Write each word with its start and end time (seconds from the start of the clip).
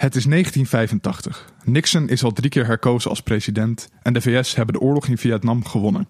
Het 0.00 0.16
is 0.16 0.24
1985. 0.24 1.52
Nixon 1.64 2.08
is 2.08 2.24
al 2.24 2.32
drie 2.32 2.50
keer 2.50 2.66
herkozen 2.66 3.10
als 3.10 3.22
president 3.22 3.88
en 4.02 4.12
de 4.12 4.20
VS 4.20 4.54
hebben 4.54 4.74
de 4.74 4.80
oorlog 4.80 5.06
in 5.06 5.18
Vietnam 5.18 5.64
gewonnen. 5.64 6.08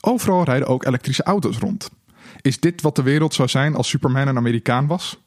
Overal 0.00 0.44
rijden 0.44 0.68
ook 0.68 0.84
elektrische 0.84 1.22
auto's 1.22 1.58
rond. 1.58 1.90
Is 2.40 2.60
dit 2.60 2.80
wat 2.82 2.96
de 2.96 3.02
wereld 3.02 3.34
zou 3.34 3.48
zijn 3.48 3.74
als 3.74 3.88
Superman 3.88 4.28
een 4.28 4.36
Amerikaan 4.36 4.86
was? 4.86 5.20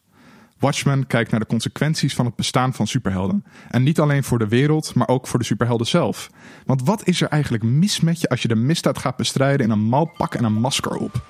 Watchmen 0.59 1.07
kijkt 1.07 1.31
naar 1.31 1.39
de 1.39 1.45
consequenties 1.45 2.13
van 2.13 2.25
het 2.25 2.35
bestaan 2.35 2.73
van 2.73 2.87
superhelden. 2.87 3.45
En 3.69 3.83
niet 3.83 3.99
alleen 3.99 4.23
voor 4.23 4.39
de 4.39 4.47
wereld, 4.47 4.93
maar 4.93 5.07
ook 5.07 5.27
voor 5.27 5.39
de 5.39 5.45
superhelden 5.45 5.87
zelf. 5.87 6.29
Want 6.65 6.83
wat 6.83 7.07
is 7.07 7.21
er 7.21 7.27
eigenlijk 7.27 7.63
mis 7.63 7.99
met 7.99 8.21
je 8.21 8.29
als 8.29 8.41
je 8.41 8.47
de 8.47 8.55
misdaad 8.55 8.97
gaat 8.97 9.15
bestrijden 9.15 9.65
in 9.65 9.71
een 9.71 9.79
mal 9.79 10.05
pak 10.17 10.35
en 10.35 10.43
een 10.43 10.59
masker 10.59 10.95
op? 10.95 11.25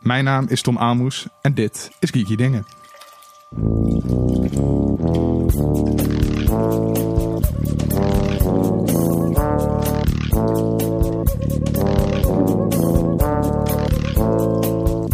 Mijn 0.00 0.24
naam 0.24 0.46
is 0.48 0.62
Tom 0.62 0.78
Amoes 0.78 1.26
en 1.42 1.54
dit 1.54 1.90
is 1.98 2.10
Geeky 2.10 2.36
Dingen. 2.36 2.64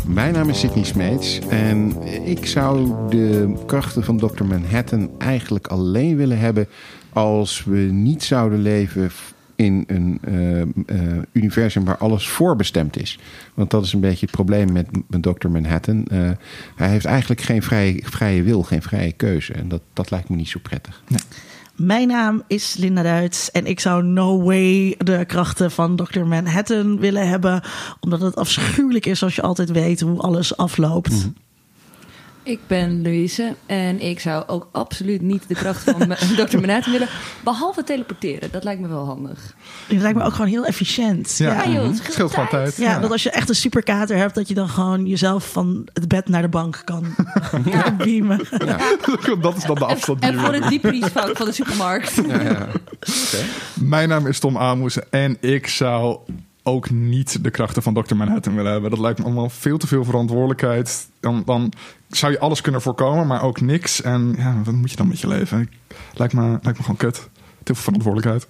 Mijn 0.07 0.33
naam 0.33 0.49
is 0.49 0.61
Sidney 0.61 0.85
Smeets 0.85 1.39
en 1.49 2.03
ik 2.25 2.47
zou 2.47 2.91
de 3.09 3.55
krachten 3.67 4.05
van 4.05 4.19
Dr. 4.19 4.45
Manhattan 4.45 5.11
eigenlijk 5.19 5.67
alleen 5.67 6.17
willen 6.17 6.39
hebben 6.39 6.69
als 7.13 7.65
we 7.65 7.79
niet 7.79 8.23
zouden 8.23 8.63
leven 8.63 9.11
in 9.57 9.85
een 9.87 10.21
uh, 10.29 10.61
uh, 10.61 11.23
universum 11.33 11.85
waar 11.85 11.97
alles 11.97 12.29
voorbestemd 12.29 13.01
is. 13.01 13.19
Want 13.55 13.71
dat 13.71 13.85
is 13.85 13.93
een 13.93 14.01
beetje 14.01 14.27
het 14.27 14.35
probleem 14.35 14.73
met, 14.73 14.87
met 15.09 15.23
Dr. 15.23 15.49
Manhattan. 15.49 16.07
Uh, 16.13 16.31
hij 16.77 16.89
heeft 16.89 17.05
eigenlijk 17.05 17.41
geen 17.41 17.63
vrije, 17.63 18.01
vrije 18.05 18.43
wil, 18.43 18.63
geen 18.63 18.83
vrije 18.83 19.13
keuze. 19.13 19.53
En 19.53 19.69
dat, 19.69 19.83
dat 19.93 20.11
lijkt 20.11 20.29
me 20.29 20.37
niet 20.37 20.49
zo 20.49 20.61
prettig. 20.63 21.03
Nee. 21.09 21.21
Mijn 21.77 22.09
naam 22.09 22.43
is 22.47 22.77
Linda 22.77 23.03
Duits 23.03 23.51
en 23.51 23.67
ik 23.67 23.81
zou 23.81 24.05
no 24.05 24.43
way 24.43 24.95
de 24.99 25.25
krachten 25.27 25.71
van 25.71 25.97
Dr. 25.97 26.21
Manhattan 26.21 26.99
willen 26.99 27.29
hebben. 27.29 27.63
Omdat 28.01 28.21
het 28.21 28.37
afschuwelijk 28.37 29.07
is 29.07 29.23
als 29.23 29.35
je 29.35 29.43
altijd 29.43 29.71
weet 29.71 30.01
hoe 30.01 30.19
alles 30.19 30.57
afloopt. 30.57 31.11
Mm 31.11 31.21
-hmm. 31.21 31.35
Ik 32.45 32.59
ben 32.67 33.03
Louise 33.03 33.55
en 33.67 34.01
ik 34.01 34.21
zou 34.21 34.47
ook 34.47 34.69
absoluut 34.73 35.21
niet 35.21 35.49
de 35.49 35.55
kracht 35.55 35.83
van 35.83 35.99
Dr. 36.47 36.59
Manhattan 36.61 36.93
willen. 36.93 37.09
Behalve 37.45 37.85
teleporteren, 37.85 38.51
dat 38.53 38.65
lijkt 38.65 38.81
me 38.81 38.89
wel 38.89 39.05
handig. 39.05 39.55
Dat 39.89 40.01
lijkt 40.01 40.19
me 40.19 40.25
ook 40.25 40.33
gewoon 40.33 40.51
heel 40.51 40.65
efficiënt. 40.65 41.37
Ja, 41.37 41.53
ja 41.53 41.71
joh, 41.71 41.87
het 41.87 41.97
scheelt, 41.97 42.13
scheelt 42.13 42.31
gewoon 42.33 42.49
tijd. 42.49 42.77
Ja, 42.77 42.91
ja, 42.91 42.99
dat 42.99 43.11
als 43.11 43.23
je 43.23 43.31
echt 43.31 43.49
een 43.49 43.55
superkater 43.55 44.17
hebt, 44.17 44.35
dat 44.35 44.49
je 44.49 44.55
dan 44.55 44.69
gewoon 44.69 45.07
jezelf 45.07 45.51
van 45.53 45.89
het 45.93 46.09
bed 46.09 46.29
naar 46.29 46.43
de 46.43 46.49
bank 46.49 46.83
kan 46.85 47.05
ja. 47.65 47.93
beamen. 47.93 48.41
Ja. 48.51 48.79
dat 49.41 49.57
is 49.57 49.65
dan 49.65 49.75
de 49.75 49.85
afstand. 49.85 50.21
En, 50.21 50.33
en 50.33 50.41
voor 50.41 50.53
het 50.53 50.69
diepvriesvak 50.69 51.37
van 51.37 51.47
de 51.47 51.53
supermarkt. 51.53 52.19
Okay. 52.19 52.67
Mijn 53.75 54.09
naam 54.09 54.27
is 54.27 54.39
Tom 54.39 54.59
Amoes 54.59 55.09
en 55.09 55.37
ik 55.41 55.69
zou 55.69 56.19
ook 56.63 56.91
niet 56.91 57.45
de 57.45 57.51
krachten 57.51 57.83
van 57.83 57.95
Dr. 57.95 58.15
Manhattan 58.15 58.55
willen 58.55 58.73
hebben. 58.73 58.91
Dat 58.91 58.99
lijkt 58.99 59.19
me 59.19 59.25
allemaal 59.25 59.49
veel 59.49 59.79
te 59.79 59.87
veel 59.87 60.05
verantwoordelijkheid. 60.05 61.09
Dan, 61.21 61.43
dan 61.47 61.73
zou 62.17 62.33
je 62.33 62.39
alles 62.39 62.61
kunnen 62.61 62.83
voorkomen, 62.83 63.27
maar 63.27 63.43
ook 63.43 63.61
niks. 63.61 64.03
En 64.03 64.35
ja, 64.39 64.61
wat 64.65 64.75
moet 64.75 64.91
je 64.91 64.97
dan 64.97 65.09
met 65.09 65.21
je 65.21 65.29
leven? 65.29 65.71
Lijkt 66.15 66.35
me, 66.35 66.49
lijkt 66.49 66.79
me 66.79 66.85
gewoon 66.85 66.97
kut. 66.97 67.29
Te 67.63 67.75
veel 67.75 67.83
verantwoordelijkheid. 67.83 68.47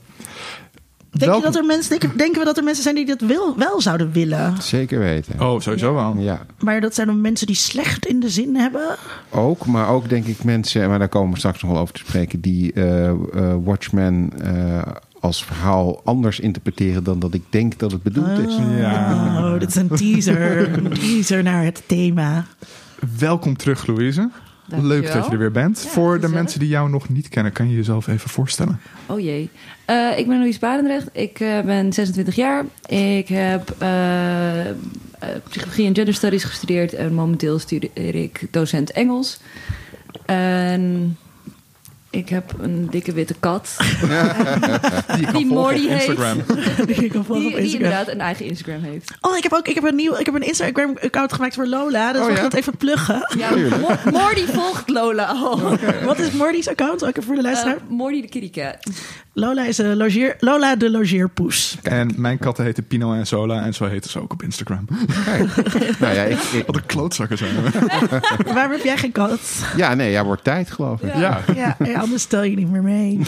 Denk 1.11 1.35
je 1.35 1.43
dat 1.43 1.57
er 1.57 1.65
mensen, 1.65 1.91
denken, 1.91 2.19
denken 2.19 2.39
we 2.39 2.45
dat 2.45 2.57
er 2.57 2.65
mensen 2.65 2.83
zijn 2.83 2.95
die 2.95 3.07
dat 3.07 3.21
wil, 3.21 3.57
wel 3.57 3.81
zouden 3.81 4.13
willen? 4.13 4.63
Zeker 4.63 4.99
weten. 4.99 5.41
Oh, 5.41 5.61
sowieso 5.61 5.95
wel. 5.95 6.15
Ja. 6.19 6.41
Maar 6.59 6.81
dat 6.81 6.95
zijn 6.95 7.07
dan 7.07 7.21
mensen 7.21 7.47
die 7.47 7.57
slecht 7.57 8.07
in 8.07 8.21
de 8.21 8.29
zin 8.29 8.57
hebben? 8.57 8.97
Ook, 9.31 9.67
maar 9.67 9.89
ook 9.89 10.09
denk 10.09 10.27
ik 10.27 10.45
mensen, 10.45 10.89
maar 10.89 10.99
daar 10.99 11.09
komen 11.09 11.33
we 11.33 11.39
straks 11.39 11.63
nog 11.63 11.71
wel 11.71 11.81
over 11.81 11.95
te 11.95 12.01
spreken, 12.01 12.41
die 12.41 12.73
uh, 12.75 13.05
uh, 13.05 13.55
Watchmen 13.65 14.31
uh, 14.45 14.83
als 15.21 15.45
verhaal 15.45 16.01
anders 16.05 16.41
interpreteren 16.41 17.05
dan 17.05 17.19
dat 17.19 17.35
ik 17.35 17.43
denk 17.49 17.79
dat 17.79 17.93
het 17.93 18.03
bedoeld 18.03 18.39
is. 18.39 18.55
Oh, 18.55 18.79
ja. 18.79 19.59
dat 19.59 19.69
is 19.69 19.75
een 19.75 19.89
teaser. 19.89 20.73
een 20.73 20.93
teaser 20.93 21.43
naar 21.43 21.65
het 21.65 21.83
thema. 21.87 22.47
Welkom 23.19 23.57
terug, 23.57 23.87
Louise. 23.87 24.31
Leuk 24.67 25.13
dat 25.13 25.27
je 25.27 25.31
er 25.33 25.39
weer 25.39 25.51
bent. 25.51 25.83
Ja, 25.83 25.89
Voor 25.89 26.21
de 26.21 26.29
mensen 26.29 26.59
die 26.61 26.69
jou 26.69 26.91
nog 26.91 27.09
niet 27.09 27.29
kennen, 27.29 27.53
kan 27.53 27.69
je 27.69 27.77
jezelf 27.77 28.07
even 28.07 28.31
voorstellen? 28.31 28.81
Oh 29.07 29.21
jee. 29.21 29.51
Uh, 29.91 30.19
ik 30.19 30.27
ben 30.27 30.39
Louise 30.39 30.59
Barendrecht. 30.59 31.09
Ik 31.13 31.41
uh, 31.41 31.61
ben 31.61 31.93
26 31.93 32.35
jaar. 32.35 32.65
Ik 32.87 33.29
heb 33.29 33.77
uh, 33.83 33.89
psychologie 35.49 35.87
en 35.87 35.95
gender 35.95 36.15
studies 36.15 36.45
gestudeerd. 36.45 36.95
En 36.95 37.15
momenteel 37.15 37.59
studeer 37.59 38.15
ik 38.15 38.47
docent 38.51 38.91
Engels. 38.93 39.41
En 40.27 41.17
ik 42.13 42.29
heb 42.29 42.53
een 42.59 42.89
dikke 42.91 43.13
witte 43.13 43.35
kat. 43.41 43.77
die, 45.17 45.33
die 45.33 45.47
Morty 45.47 45.87
Instagram. 45.87 46.43
heeft. 46.47 46.99
die, 46.99 47.11
kan 47.11 47.25
die, 47.29 47.57
die 47.63 47.75
inderdaad 47.75 48.09
een 48.09 48.21
eigen 48.21 48.45
Instagram 48.45 48.83
heeft. 48.83 49.13
Oh, 49.21 49.37
ik 49.37 49.43
heb 49.43 49.53
ook 49.53 49.69
ik 49.69 49.75
heb 49.75 49.85
een 49.85 49.95
nieuw 49.95 50.17
ik 50.17 50.27
heb 50.27 50.35
een 50.35 50.47
Instagram 50.47 50.97
account 51.03 51.33
gemaakt 51.33 51.55
voor 51.55 51.67
Lola. 51.67 52.13
Dus 52.13 52.21
oh, 52.21 52.27
we 52.27 52.35
gaan 52.35 52.45
het 52.45 52.55
even 52.55 52.77
pluggen. 52.77 53.29
Ja, 53.39 53.51
Morty 54.11 54.45
volgt 54.47 54.89
Lola 54.89 55.25
al. 55.25 55.61
Okay. 55.73 56.05
Wat 56.05 56.19
is 56.19 56.31
Morty's 56.31 56.69
account? 56.69 57.05
Ook 57.05 57.17
voor 57.19 57.35
de 57.35 57.43
luisteraar. 57.43 57.77
Uh, 57.77 57.83
Morty 57.89 58.21
de 58.21 58.29
kitty 58.29 58.51
cat. 58.51 58.77
Lola 59.35 59.65
is 59.65 59.79
een 59.79 59.97
logeer, 59.97 60.37
Lola 60.39 60.77
de 60.77 60.91
logeerpoes. 60.91 61.79
En 61.83 62.11
mijn 62.17 62.39
katten 62.39 62.65
heten 62.65 62.87
Pino 62.87 63.13
en 63.13 63.27
Sola 63.27 63.65
en 63.65 63.75
zo 63.75 63.87
heten 63.87 64.11
ze 64.11 64.21
ook 64.21 64.33
op 64.33 64.43
Instagram. 64.43 64.87
nou 65.99 66.15
ja, 66.15 66.23
ik, 66.23 66.39
ik... 66.39 66.67
Wat 66.67 66.77
een 66.77 66.87
klootzakken 66.87 67.39
zijn 67.39 67.63
we. 67.63 67.71
Waarom 68.55 68.73
heb 68.73 68.83
jij 68.83 68.97
geen 68.97 69.13
kat? 69.13 69.41
Ja, 69.77 69.95
nee, 69.95 70.11
ja, 70.11 70.25
wordt 70.25 70.45
tijd 70.45 70.71
geloof 70.71 71.01
ik. 71.03 71.15
Ja, 71.15 71.41
ja. 71.55 71.77
ja 71.85 72.02
anders 72.03 72.23
stel 72.23 72.43
je 72.43 72.57
niet 72.57 72.71
meer 72.71 72.83
mee. 72.83 73.21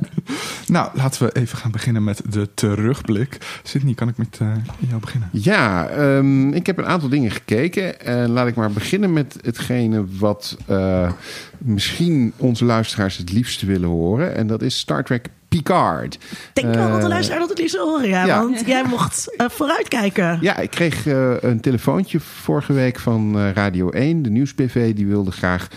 nou, 0.66 0.90
laten 0.94 1.26
we 1.26 1.32
even 1.32 1.58
gaan 1.58 1.70
beginnen 1.70 2.04
met 2.04 2.22
de 2.30 2.48
terugblik. 2.54 3.60
Sydney, 3.62 3.94
kan 3.94 4.08
ik 4.08 4.16
met 4.16 4.38
uh, 4.42 4.48
jou 4.88 5.00
beginnen? 5.00 5.28
Ja, 5.32 5.90
um, 5.98 6.52
ik 6.52 6.66
heb 6.66 6.78
een 6.78 6.86
aantal 6.86 7.08
dingen 7.08 7.30
gekeken. 7.30 8.00
En 8.00 8.30
laat 8.30 8.46
ik 8.46 8.54
maar 8.54 8.70
beginnen 8.70 9.12
met 9.12 9.38
hetgene 9.42 10.04
wat 10.18 10.56
uh, 10.70 11.12
misschien 11.58 12.32
onze 12.36 12.64
luisteraars 12.64 13.16
het 13.16 13.32
liefst 13.32 13.62
willen 13.62 13.88
horen. 13.88 14.34
En 14.34 14.46
dat 14.46 14.62
is 14.62 14.78
Star 14.78 15.04
Trek 15.04 15.28
Picard. 15.56 16.14
Ik 16.14 16.20
denk 16.52 16.74
wel 16.74 16.90
dat 16.90 17.00
de 17.00 17.08
luisteraar 17.08 17.40
dat 17.40 17.48
het 17.48 17.58
liefst 17.58 17.76
horen, 17.76 18.08
ja, 18.08 18.26
ja. 18.26 18.38
Want 18.38 18.62
jij 18.66 18.84
mocht 18.84 19.34
uh, 19.36 19.46
vooruitkijken. 19.48 20.38
Ja, 20.40 20.56
ik 20.56 20.70
kreeg 20.70 21.06
uh, 21.06 21.32
een 21.40 21.60
telefoontje 21.60 22.20
vorige 22.20 22.72
week 22.72 22.98
van 22.98 23.38
Radio 23.38 23.90
1, 23.90 24.22
de 24.22 24.30
nieuwsbv. 24.30 24.94
Die 24.94 25.06
wilde 25.06 25.30
graag 25.30 25.68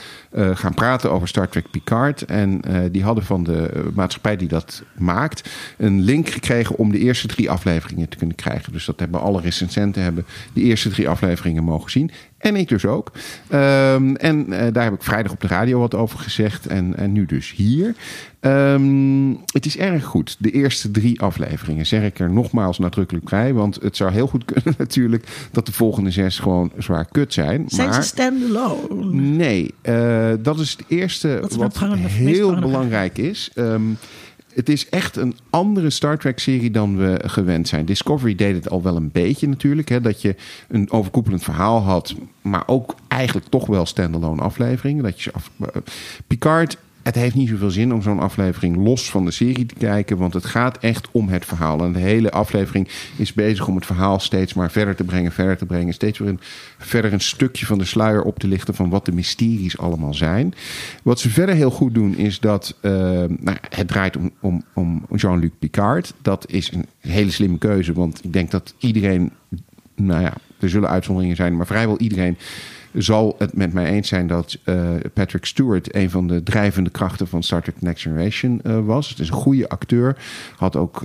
gaan 0.54 0.74
praten 0.74 1.12
over 1.12 1.28
Star 1.28 1.50
Trek 1.50 1.72
Picard. 1.72 2.26
En 2.26 2.62
die 2.92 3.04
hadden 3.04 3.24
van 3.24 3.44
de 3.44 3.90
maatschappij 3.94 4.36
die 4.36 4.48
dat 4.48 4.84
maakt... 4.98 5.50
een 5.78 6.02
link 6.02 6.30
gekregen 6.30 6.78
om 6.78 6.92
de 6.92 7.00
eerste 7.00 7.28
drie 7.28 7.50
afleveringen 7.50 8.10
te 8.10 8.18
kunnen 8.18 8.36
krijgen. 8.36 8.74
Dus 8.74 8.86
dat 8.86 9.00
hebben 9.00 9.22
alle 9.22 9.42
recensenten 9.42 10.04
hebben 10.04 10.26
de 10.54 10.62
eerste 10.62 10.90
drie 10.90 11.10
afleveringen 11.10 11.64
mogen 11.64 11.92
zien. 11.92 12.12
En 12.38 12.56
ik 12.56 12.68
dus 12.68 12.86
ook. 12.86 13.12
Um, 13.54 14.16
en 14.16 14.46
uh, 14.50 14.60
daar 14.72 14.84
heb 14.84 14.94
ik 14.94 15.04
vrijdag 15.04 15.32
op 15.32 15.42
de 15.42 15.48
radio 15.48 15.80
wat 15.80 15.96
over 15.96 16.20
gezegd. 16.20 16.68
En, 16.68 16.96
en 16.98 17.12
nu 17.12 17.26
dus 17.26 17.54
hier. 17.56 17.96
Um, 18.42 19.40
het 19.46 19.66
is 19.66 19.78
erg 19.78 20.04
goed. 20.04 20.36
De 20.40 20.52
eerste 20.52 20.92
drie 20.92 21.22
afleveringen 21.22 21.86
zeg 21.86 22.04
ik 22.04 22.20
er 22.20 22.32
nogmaals 22.32 22.80
nadrukkelijk 22.80 23.30
bij. 23.30 23.54
Want 23.54 23.76
het 23.82 23.96
zou 23.98 24.12
heel 24.12 24.28
goed 24.28 24.46
kunnen 24.54 24.74
natuurlijk 24.78 25.28
dat 25.52 25.66
de 25.66 25.72
volgende 25.72 26.12
zes 26.12 26.40
gewoon 26.40 26.72
zwaar 26.78 27.06
kut 27.12 27.34
zijn. 27.34 27.64
Zijn 27.68 27.90
maar, 27.90 28.04
ze 28.04 28.08
standalone? 28.08 29.14
Nee, 29.14 29.74
uh, 29.84 30.34
dat 30.40 30.60
is 30.60 30.72
het 30.72 30.84
eerste 30.88 31.38
wat, 31.42 31.56
wat 31.56 31.78
heel 31.80 32.60
belangrijk 32.60 33.18
is. 33.18 33.52
Um, 33.56 33.98
het 34.58 34.70
is 34.70 34.90
echt 34.90 35.16
een 35.16 35.36
andere 35.50 35.90
Star 35.90 36.18
Trek-serie 36.18 36.72
dan 36.72 36.98
we 36.98 37.20
gewend 37.26 37.68
zijn. 37.68 37.86
Discovery 37.86 38.36
deed 38.36 38.56
het 38.56 38.70
al 38.70 38.82
wel 38.82 38.96
een 38.96 39.12
beetje 39.12 39.48
natuurlijk. 39.48 39.90
Hè, 39.90 40.02
dat 40.02 40.22
je 40.22 40.36
een 40.68 40.92
overkoepelend 40.92 41.44
verhaal 41.44 41.82
had, 41.82 42.16
maar 42.42 42.64
ook 42.66 42.96
eigenlijk 43.08 43.48
toch 43.48 43.66
wel 43.66 43.86
standalone 43.86 44.42
afleveringen. 44.42 45.04
Dat 45.04 45.22
je 45.22 45.32
af, 45.34 45.52
Picard 46.28 46.78
het 47.08 47.16
heeft 47.16 47.36
niet 47.36 47.50
zoveel 47.50 47.72
zin 47.72 47.94
om 47.94 48.02
zo'n 48.02 48.20
aflevering 48.20 48.76
los 48.76 49.10
van 49.10 49.26
de 49.26 49.32
serie 49.32 49.66
te 49.66 49.76
kijken. 49.76 50.18
Want 50.18 50.34
het 50.34 50.46
gaat 50.46 50.78
echt 50.78 51.08
om 51.12 51.30
het 51.30 51.46
verhaal. 51.46 51.84
En 51.84 51.94
de 51.94 52.00
hele 52.00 52.32
aflevering 52.32 52.88
is 53.16 53.34
bezig 53.34 53.68
om 53.68 53.76
het 53.76 53.86
verhaal 53.86 54.20
steeds 54.20 54.54
maar 54.54 54.72
verder 54.72 54.96
te 54.96 55.04
brengen, 55.04 55.32
verder 55.32 55.58
te 55.58 55.66
brengen. 55.66 55.94
Steeds 55.94 56.20
weer 56.20 56.30
een, 56.30 56.40
verder 56.78 57.14
een 57.14 57.20
stukje 57.20 57.66
van 57.66 57.78
de 57.78 57.86
sluier 57.86 58.24
op 58.24 58.40
te 58.40 58.48
lichten 58.48 58.74
van 58.74 58.90
wat 58.90 59.06
de 59.06 59.12
mysteries 59.12 59.78
allemaal 59.78 60.14
zijn. 60.14 60.54
Wat 61.04 61.20
ze 61.20 61.30
verder 61.30 61.56
heel 61.56 61.72
goed 61.72 61.94
doen 61.94 62.18
is 62.18 62.40
dat 62.40 62.76
uh, 62.82 62.92
nou, 63.28 63.58
het 63.70 63.88
draait 63.88 64.18
om, 64.18 64.32
om, 64.40 64.64
om 64.74 65.06
Jean-Luc 65.16 65.52
Picard. 65.60 66.14
Dat 66.22 66.52
is 66.52 66.72
een 66.72 66.86
hele 67.00 67.32
slimme 67.32 67.58
keuze. 67.58 67.94
Want 67.94 68.24
ik 68.24 68.34
denk 68.34 68.52
dat 68.52 68.74
iedereen, 68.78 69.32
nou 69.96 70.22
ja, 70.22 70.34
er 70.60 70.70
zullen 70.70 70.90
uitzonderingen 70.90 71.36
zijn, 71.36 71.58
maar 71.58 71.68
vrijwel 71.68 72.00
iedereen 72.00 72.38
zal 72.98 73.36
het 73.38 73.54
met 73.54 73.74
mij 73.74 73.86
eens 73.86 74.08
zijn 74.08 74.28
dat 74.28 74.58
Patrick 75.14 75.46
Stewart 75.46 75.96
een 75.96 76.10
van 76.10 76.28
de 76.28 76.44
drijvende 76.44 76.90
krachten 76.90 77.28
van 77.28 77.44
Star 77.44 77.62
Trek 77.62 77.82
Next 77.82 78.02
Generation 78.02 78.62
was. 78.86 79.10
Het 79.10 79.20
is 79.20 79.28
een 79.28 79.34
goede 79.34 79.70
acteur, 79.70 80.18
had 80.56 80.76
ook 80.76 81.02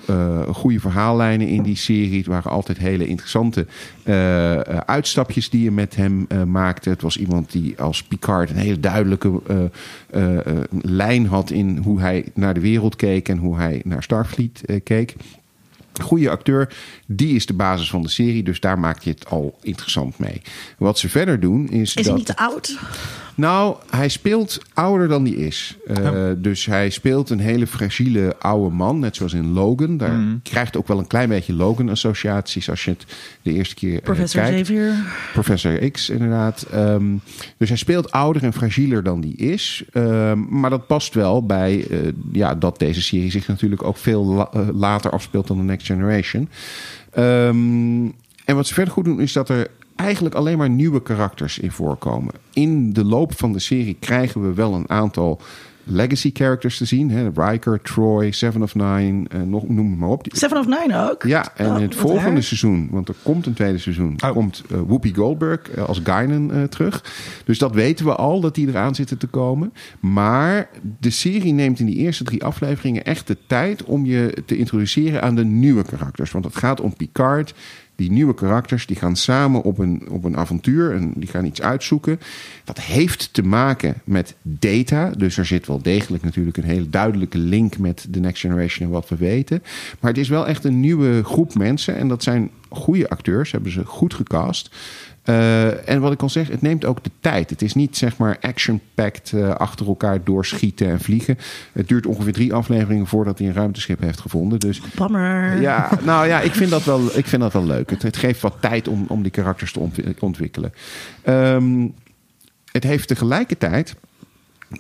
goede 0.49 0.81
verhaallijnen 0.81 1.47
in 1.49 1.63
die 1.63 1.77
serie. 1.77 2.19
Het 2.19 2.27
waren 2.27 2.51
altijd 2.51 2.79
hele 2.79 3.07
interessante 3.07 3.67
uitstapjes 4.87 5.51
die 5.51 5.63
je 5.63 5.71
met 5.71 5.97
hem 5.97 6.27
maakte. 6.47 6.89
Het 6.89 7.03
was 7.03 7.17
iemand 7.17 7.53
die 7.53 7.81
als 7.81 8.03
Picard 8.03 8.51
een 8.51 8.57
hele 8.57 8.81
duidelijke 8.81 9.41
lijn 10.83 11.27
had 11.27 11.51
in 11.51 11.77
hoe 11.77 12.01
hij 12.01 12.25
naar 12.35 12.55
de 12.55 12.61
wereld 12.61 12.97
keek 12.97 13.29
en 13.29 13.39
hoe 13.39 13.57
hij 13.57 13.81
naar 13.85 14.03
Starfleet 14.03 14.63
keek. 14.85 15.15
Goede 16.01 16.31
acteur, 16.31 16.75
die 17.07 17.35
is 17.35 17.47
de 17.47 17.55
basis 17.55 17.91
van 17.91 18.03
de 18.03 18.09
serie, 18.09 18.43
dus 18.43 18.61
daar 18.61 18.79
maak 18.79 19.03
je 19.03 19.11
het 19.11 19.29
al 19.29 19.59
interessant 19.63 20.19
mee. 20.19 20.43
Wat 20.79 20.99
ze 20.99 21.09
verder 21.09 21.41
doen 21.41 21.69
is. 21.69 21.81
Is 21.81 21.95
dat... 21.95 22.05
hij 22.05 22.15
niet 22.15 22.27
te 22.27 22.37
oud? 22.37 22.79
Nou, 23.35 23.77
hij 23.91 24.09
speelt 24.09 24.61
ouder 24.75 25.09
dan 25.09 25.25
hij 25.25 25.33
is. 25.33 25.77
Uh, 25.87 26.31
Dus 26.37 26.67
hij 26.67 26.91
speelt 26.91 27.31
een 27.31 27.41
hele 27.41 27.67
fragiele 27.67 28.37
oude 28.39 28.75
man, 28.75 28.99
net 28.99 29.17
zoals 29.17 29.33
in 29.33 29.53
Logan. 29.53 29.97
Daar 29.97 30.13
mm. 30.13 30.41
krijgt 30.43 30.77
ook 30.77 30.89
wel 30.89 30.99
een 30.99 31.07
klein 31.07 31.29
beetje 31.29 31.55
Logan-associaties 31.55 32.71
als 32.71 32.85
je 32.85 32.91
het 32.91 33.05
de 33.43 33.53
eerste 33.53 33.75
keer 33.75 33.93
uh, 33.93 34.01
Professor 34.01 34.43
kijkt. 34.43 34.63
Xavier. 34.63 34.95
Professor 35.33 35.91
X, 35.91 36.11
inderdaad. 36.11 36.67
Um, 36.75 37.21
dus 37.57 37.69
hij 37.69 37.79
speelt 37.79 38.11
ouder 38.11 38.43
en 38.43 38.53
fragieler 38.53 39.03
dan 39.03 39.21
die 39.21 39.37
is. 39.37 39.85
Um, 39.93 40.47
maar 40.49 40.71
dat 40.71 40.87
past 40.87 41.15
wel 41.15 41.47
bij 41.47 41.87
uh, 41.91 41.99
ja, 42.33 42.55
dat 42.55 42.79
deze 42.79 43.03
serie 43.03 43.31
zich 43.31 43.47
natuurlijk 43.47 43.83
ook 43.83 43.97
veel 43.97 44.25
la 44.25 44.51
later 44.75 45.11
afspeelt 45.11 45.47
dan 45.47 45.57
de 45.57 45.63
Next 45.63 45.82
Generation. 45.83 46.49
Um, 47.19 48.15
en 48.45 48.55
wat 48.55 48.67
ze 48.67 48.75
verder 48.75 48.93
goed 48.93 49.05
doen 49.05 49.21
is 49.21 49.33
dat 49.33 49.49
er 49.49 49.71
eigenlijk 49.97 50.35
alleen 50.35 50.59
maar 50.59 50.71
nieuwe 50.71 51.03
karakters 51.03 51.59
in 51.59 51.71
voorkomen. 51.71 52.35
In 52.53 52.93
de 52.93 53.05
loop 53.05 53.39
van 53.39 53.53
de 53.53 53.59
serie 53.59 53.97
krijgen 54.01 54.43
we 54.43 54.55
wel 54.55 54.75
een 54.75 54.91
aantal 54.91 55.41
legacy 55.85 56.31
characters 56.33 56.77
te 56.77 56.85
zien. 56.85 57.11
Hè? 57.11 57.31
Riker, 57.35 57.81
Troy, 57.81 58.31
Seven 58.31 58.63
of 58.63 58.75
Nine, 58.75 59.27
uh, 59.35 59.43
nog, 59.43 59.69
noem 59.69 59.99
maar 59.99 60.09
op. 60.09 60.27
Seven 60.29 60.59
of 60.59 60.67
Nine 60.67 61.11
ook? 61.11 61.23
Ja, 61.23 61.57
en 61.57 61.67
oh, 61.67 61.79
het 61.79 61.95
volgende 61.95 62.41
seizoen, 62.41 62.89
want 62.91 63.09
er 63.09 63.15
komt 63.23 63.47
een 63.47 63.53
tweede 63.53 63.79
seizoen, 63.79 64.17
oh. 64.25 64.31
komt 64.31 64.63
uh, 64.73 64.81
Whoopi 64.87 65.15
Goldberg 65.15 65.77
uh, 65.77 65.85
als 65.85 66.01
Guinan 66.05 66.69
terug. 66.69 67.05
Dus 67.45 67.59
dat 67.59 67.75
weten 67.75 68.05
we 68.05 68.15
al, 68.15 68.41
dat 68.41 68.55
die 68.55 68.69
eraan 68.69 68.95
zitten 68.95 69.19
te 69.19 69.27
komen. 69.27 69.73
Maar 70.01 70.69
de 71.01 71.11
serie 71.11 71.53
neemt 71.53 71.81
in 71.81 71.87
die 71.87 71.97
eerste 71.97 72.25
drie 72.25 72.45
afleveringen 72.45 73.05
echt 73.05 73.27
de 73.27 73.37
tijd 73.47 73.85
om 73.85 74.05
je 74.05 74.35
te 74.47 74.57
introduceren 74.57 75.23
aan 75.23 75.35
de 75.35 75.45
nieuwe 75.45 75.85
karakters. 75.85 76.31
Want 76.31 76.45
het 76.45 76.57
gaat 76.57 76.81
om 76.81 76.97
Picard, 76.97 77.55
die 77.97 78.11
nieuwe 78.11 78.35
karakters 78.35 78.87
die 78.87 78.97
gaan 78.97 79.17
samen 79.17 79.63
op 79.63 79.79
een, 79.79 80.09
op 80.11 80.25
een 80.25 80.37
avontuur 80.37 80.95
en 80.95 81.13
die 81.17 81.29
gaan 81.29 81.45
iets 81.45 81.63
uitzoeken. 81.63 82.21
Dat 82.65 82.81
heeft 82.81 83.33
te 83.33 83.43
maken 83.43 83.95
met 84.05 84.35
data. 84.43 85.11
Dus 85.11 85.37
er 85.37 85.47
zit 85.47 85.67
wel 85.67 85.83
degelijk 85.83 86.25
natuurlijk 86.25 86.57
een 86.57 86.65
hele 86.65 86.91
duidelijke 86.91 87.39
link 87.39 87.79
met 87.79 88.07
de 88.11 88.21
Next 88.21 88.41
Generation 88.41 88.87
en 88.87 88.93
wat 88.93 89.09
we 89.09 89.17
weten. 89.17 89.63
Maar 90.01 90.11
het 90.11 90.21
is 90.21 90.29
wel 90.29 90.47
echt 90.47 90.65
een 90.65 90.81
nieuwe 90.81 91.25
groep 91.25 91.55
mensen 91.55 91.97
en 91.97 92.09
dat 92.09 92.23
zijn 92.23 92.51
goede 92.69 93.09
acteurs, 93.09 93.53
hebben 93.53 93.73
ze 93.73 93.85
goed 93.85 94.15
gecast. 94.15 94.71
Uh, 95.25 95.89
en 95.89 96.01
wat 96.01 96.13
ik 96.13 96.23
al 96.23 96.29
zeg, 96.29 96.49
het 96.49 96.63
neemt 96.63 96.85
ook 96.85 97.05
de 97.05 97.11
tijd. 97.21 97.51
Het 97.51 97.63
is 97.63 97.75
niet 97.75 97.97
zeg 97.97 98.17
maar 98.17 98.39
action-packed 98.41 99.33
uh, 99.35 99.51
achter 99.51 99.87
elkaar 99.87 100.25
doorschieten 100.25 100.89
en 100.89 101.01
vliegen. 101.01 101.39
Het 101.73 101.89
duurt 101.89 102.07
ongeveer 102.07 102.33
drie 102.33 102.55
afleveringen 102.55 103.07
voordat 103.07 103.39
hij 103.39 103.49
een 103.49 103.55
ruimteschip 103.55 104.01
heeft 104.01 104.21
gevonden. 104.21 104.59
Dus, 104.59 104.81
Bammer. 104.95 105.61
Ja, 105.61 105.91
nou 106.05 106.27
ja, 106.27 106.41
ik 106.41 106.53
vind 106.53 106.71
dat 106.71 106.85
wel, 106.85 107.19
ik 107.19 107.27
vind 107.27 107.43
dat 107.43 107.53
wel 107.53 107.67
leuk. 107.67 107.91
Het, 107.91 108.03
het 108.03 108.17
geeft 108.17 108.41
wat 108.41 108.57
tijd 108.61 108.89
om, 108.89 109.05
om 109.09 109.23
die 109.23 109.31
karakters 109.31 109.73
te 109.73 109.91
ontwikkelen. 110.19 110.73
Um, 111.27 111.95
het 112.73 112.85
heeft 112.85 113.09
tegelijkertijd 113.09 113.95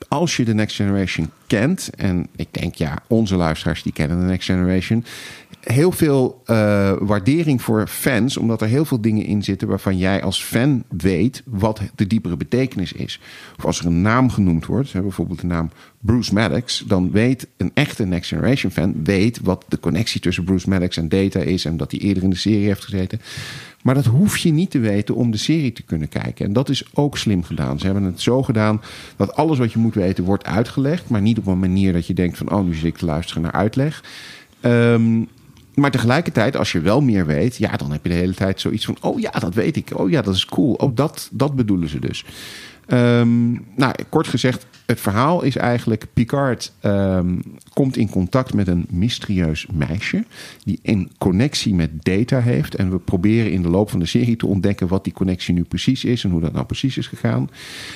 als 0.08 0.36
je 0.36 0.44
de 0.44 0.54
Next 0.54 0.76
Generation 0.76 1.30
kent, 1.46 1.90
en 1.96 2.26
ik 2.36 2.48
denk 2.50 2.74
ja, 2.74 2.98
onze 3.06 3.36
luisteraars 3.36 3.82
die 3.82 3.92
kennen 3.92 4.20
de 4.20 4.24
Next 4.24 4.46
Generation, 4.46 5.04
heel 5.62 5.92
veel 5.92 6.42
uh, 6.46 6.92
waardering 6.98 7.62
voor 7.62 7.86
fans, 7.86 8.36
omdat 8.36 8.60
er 8.60 8.68
heel 8.68 8.84
veel 8.84 9.00
dingen 9.00 9.24
in 9.24 9.42
zitten 9.42 9.68
waarvan 9.68 9.98
jij 9.98 10.22
als 10.22 10.42
fan 10.42 10.84
weet 10.88 11.42
wat 11.46 11.80
de 11.94 12.06
diepere 12.06 12.36
betekenis 12.36 12.92
is. 12.92 13.20
Of 13.58 13.64
als 13.64 13.78
er 13.78 13.86
een 13.86 14.02
naam 14.02 14.30
genoemd 14.30 14.66
wordt, 14.66 14.92
bijvoorbeeld 14.92 15.40
de 15.40 15.46
naam 15.46 15.70
Bruce 16.00 16.34
Maddox, 16.34 16.84
dan 16.86 17.10
weet 17.10 17.46
een 17.56 17.70
echte 17.74 18.04
Next 18.04 18.28
Generation 18.28 18.72
fan 18.72 19.04
weet 19.04 19.40
wat 19.42 19.64
de 19.68 19.80
connectie 19.80 20.20
tussen 20.20 20.44
Bruce 20.44 20.68
Maddox 20.68 20.96
en 20.96 21.08
Data 21.08 21.40
is 21.40 21.64
en 21.64 21.76
dat 21.76 21.90
hij 21.90 22.00
eerder 22.00 22.22
in 22.22 22.30
de 22.30 22.36
serie 22.36 22.66
heeft 22.66 22.84
gezeten. 22.84 23.20
Maar 23.82 23.94
dat 23.94 24.04
hoef 24.04 24.36
je 24.36 24.52
niet 24.52 24.70
te 24.70 24.78
weten 24.78 25.14
om 25.14 25.30
de 25.30 25.36
serie 25.36 25.72
te 25.72 25.82
kunnen 25.82 26.08
kijken. 26.08 26.46
En 26.46 26.52
dat 26.52 26.68
is 26.68 26.84
ook 26.94 27.18
slim 27.18 27.42
gedaan. 27.42 27.78
Ze 27.78 27.84
hebben 27.84 28.04
het 28.04 28.20
zo 28.20 28.42
gedaan 28.42 28.80
dat 29.16 29.34
alles 29.34 29.58
wat 29.58 29.72
je 29.72 29.78
moet 29.78 29.94
weten 29.94 30.24
wordt 30.24 30.44
uitgelegd. 30.44 31.08
Maar 31.08 31.20
niet 31.20 31.38
op 31.38 31.46
een 31.46 31.58
manier 31.58 31.92
dat 31.92 32.06
je 32.06 32.14
denkt 32.14 32.38
van... 32.38 32.50
oh, 32.50 32.64
nu 32.64 32.74
zit 32.74 32.84
ik 32.84 32.96
te 32.96 33.04
luisteren 33.04 33.42
naar 33.42 33.52
uitleg. 33.52 34.04
Um, 34.60 35.28
maar 35.74 35.90
tegelijkertijd, 35.90 36.56
als 36.56 36.72
je 36.72 36.80
wel 36.80 37.00
meer 37.00 37.26
weet... 37.26 37.56
ja, 37.56 37.76
dan 37.76 37.92
heb 37.92 38.02
je 38.02 38.08
de 38.08 38.18
hele 38.18 38.34
tijd 38.34 38.60
zoiets 38.60 38.84
van... 38.84 38.96
oh 39.00 39.20
ja, 39.20 39.30
dat 39.30 39.54
weet 39.54 39.76
ik. 39.76 39.90
Oh 39.94 40.10
ja, 40.10 40.22
dat 40.22 40.34
is 40.34 40.44
cool. 40.44 40.72
Oh, 40.72 40.96
dat, 40.96 41.28
dat 41.32 41.54
bedoelen 41.54 41.88
ze 41.88 41.98
dus. 41.98 42.24
Um, 42.88 43.64
nou, 43.76 43.94
kort 44.08 44.28
gezegd, 44.28 44.66
het 44.86 45.00
verhaal 45.00 45.42
is 45.42 45.56
eigenlijk: 45.56 46.06
Picard 46.12 46.72
um, 46.82 47.42
komt 47.72 47.96
in 47.96 48.10
contact 48.10 48.54
met 48.54 48.68
een 48.68 48.86
mysterieus 48.90 49.66
meisje. 49.72 50.24
die 50.64 50.78
een 50.82 51.10
connectie 51.18 51.74
met 51.74 52.04
data 52.04 52.40
heeft. 52.40 52.74
En 52.74 52.90
we 52.90 52.98
proberen 52.98 53.52
in 53.52 53.62
de 53.62 53.68
loop 53.68 53.90
van 53.90 53.98
de 53.98 54.06
serie 54.06 54.36
te 54.36 54.46
ontdekken 54.46 54.88
wat 54.88 55.04
die 55.04 55.12
connectie 55.12 55.54
nu 55.54 55.62
precies 55.62 56.04
is. 56.04 56.24
en 56.24 56.30
hoe 56.30 56.40
dat 56.40 56.52
nou 56.52 56.66
precies 56.66 56.96
is 56.96 57.06
gegaan. 57.06 57.50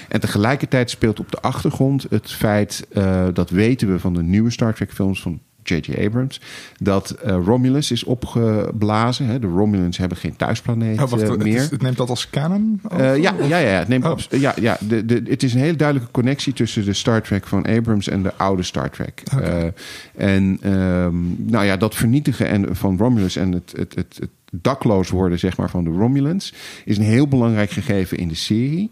En 0.08 0.20
tegelijkertijd 0.20 0.90
speelt 0.90 1.20
op 1.20 1.30
de 1.30 1.40
achtergrond 1.40 2.06
het 2.10 2.32
feit, 2.32 2.86
uh, 2.92 3.26
dat 3.32 3.50
weten 3.50 3.92
we 3.92 3.98
van 3.98 4.14
de 4.14 4.22
nieuwe 4.22 4.50
Star 4.50 4.74
Trek-films 4.74 5.22
van 5.22 5.40
J.J. 5.68 6.04
Abrams, 6.04 6.40
dat 6.78 7.16
uh, 7.26 7.36
Romulus 7.44 7.90
is 7.90 8.04
opgeblazen. 8.04 9.26
Hè. 9.26 9.38
De 9.38 9.46
Romulans 9.46 9.96
hebben 9.96 10.18
geen 10.18 10.36
thuisplaneet 10.36 11.02
oh, 11.02 11.10
wacht, 11.10 11.22
uh, 11.22 11.36
meer. 11.36 11.60
Het, 11.60 11.70
het, 11.70 11.82
neemt 11.82 11.96
dat 11.96 12.08
als 12.08 12.30
canon? 12.30 12.80
Ja, 12.96 13.12
ja, 13.12 13.34
ja, 13.48 13.58
ja, 13.58 13.78
het, 13.78 13.88
neemt 13.88 14.04
oh. 14.04 14.18
ja, 14.28 14.54
ja 14.60 14.78
de, 14.80 15.04
de, 15.04 15.22
het 15.28 15.42
is 15.42 15.54
een 15.54 15.60
hele 15.60 15.76
duidelijke 15.76 16.12
connectie 16.12 16.52
tussen 16.52 16.84
de 16.84 16.92
Star 16.92 17.22
Trek 17.22 17.46
van 17.46 17.66
Abrams 17.66 18.08
en 18.08 18.22
de 18.22 18.34
oude 18.34 18.62
Star 18.62 18.90
Trek. 18.90 19.22
Okay. 19.34 19.72
en 20.16 20.72
um, 20.72 21.36
nou 21.38 21.64
ja, 21.64 21.76
dat 21.76 21.94
vernietigen 21.94 22.48
en, 22.48 22.76
van 22.76 22.98
Romulus 22.98 23.36
en 23.36 23.52
het, 23.52 23.72
het, 23.76 23.94
het, 23.94 24.16
het 24.20 24.30
dakloos 24.50 25.10
worden 25.10 25.38
zeg 25.38 25.56
maar, 25.56 25.70
van 25.70 25.84
de 25.84 25.90
Romulans 25.90 26.54
is 26.84 26.96
een 26.96 27.04
heel 27.04 27.28
belangrijk 27.28 27.70
gegeven 27.70 28.18
in 28.18 28.28
de 28.28 28.34
serie. 28.34 28.90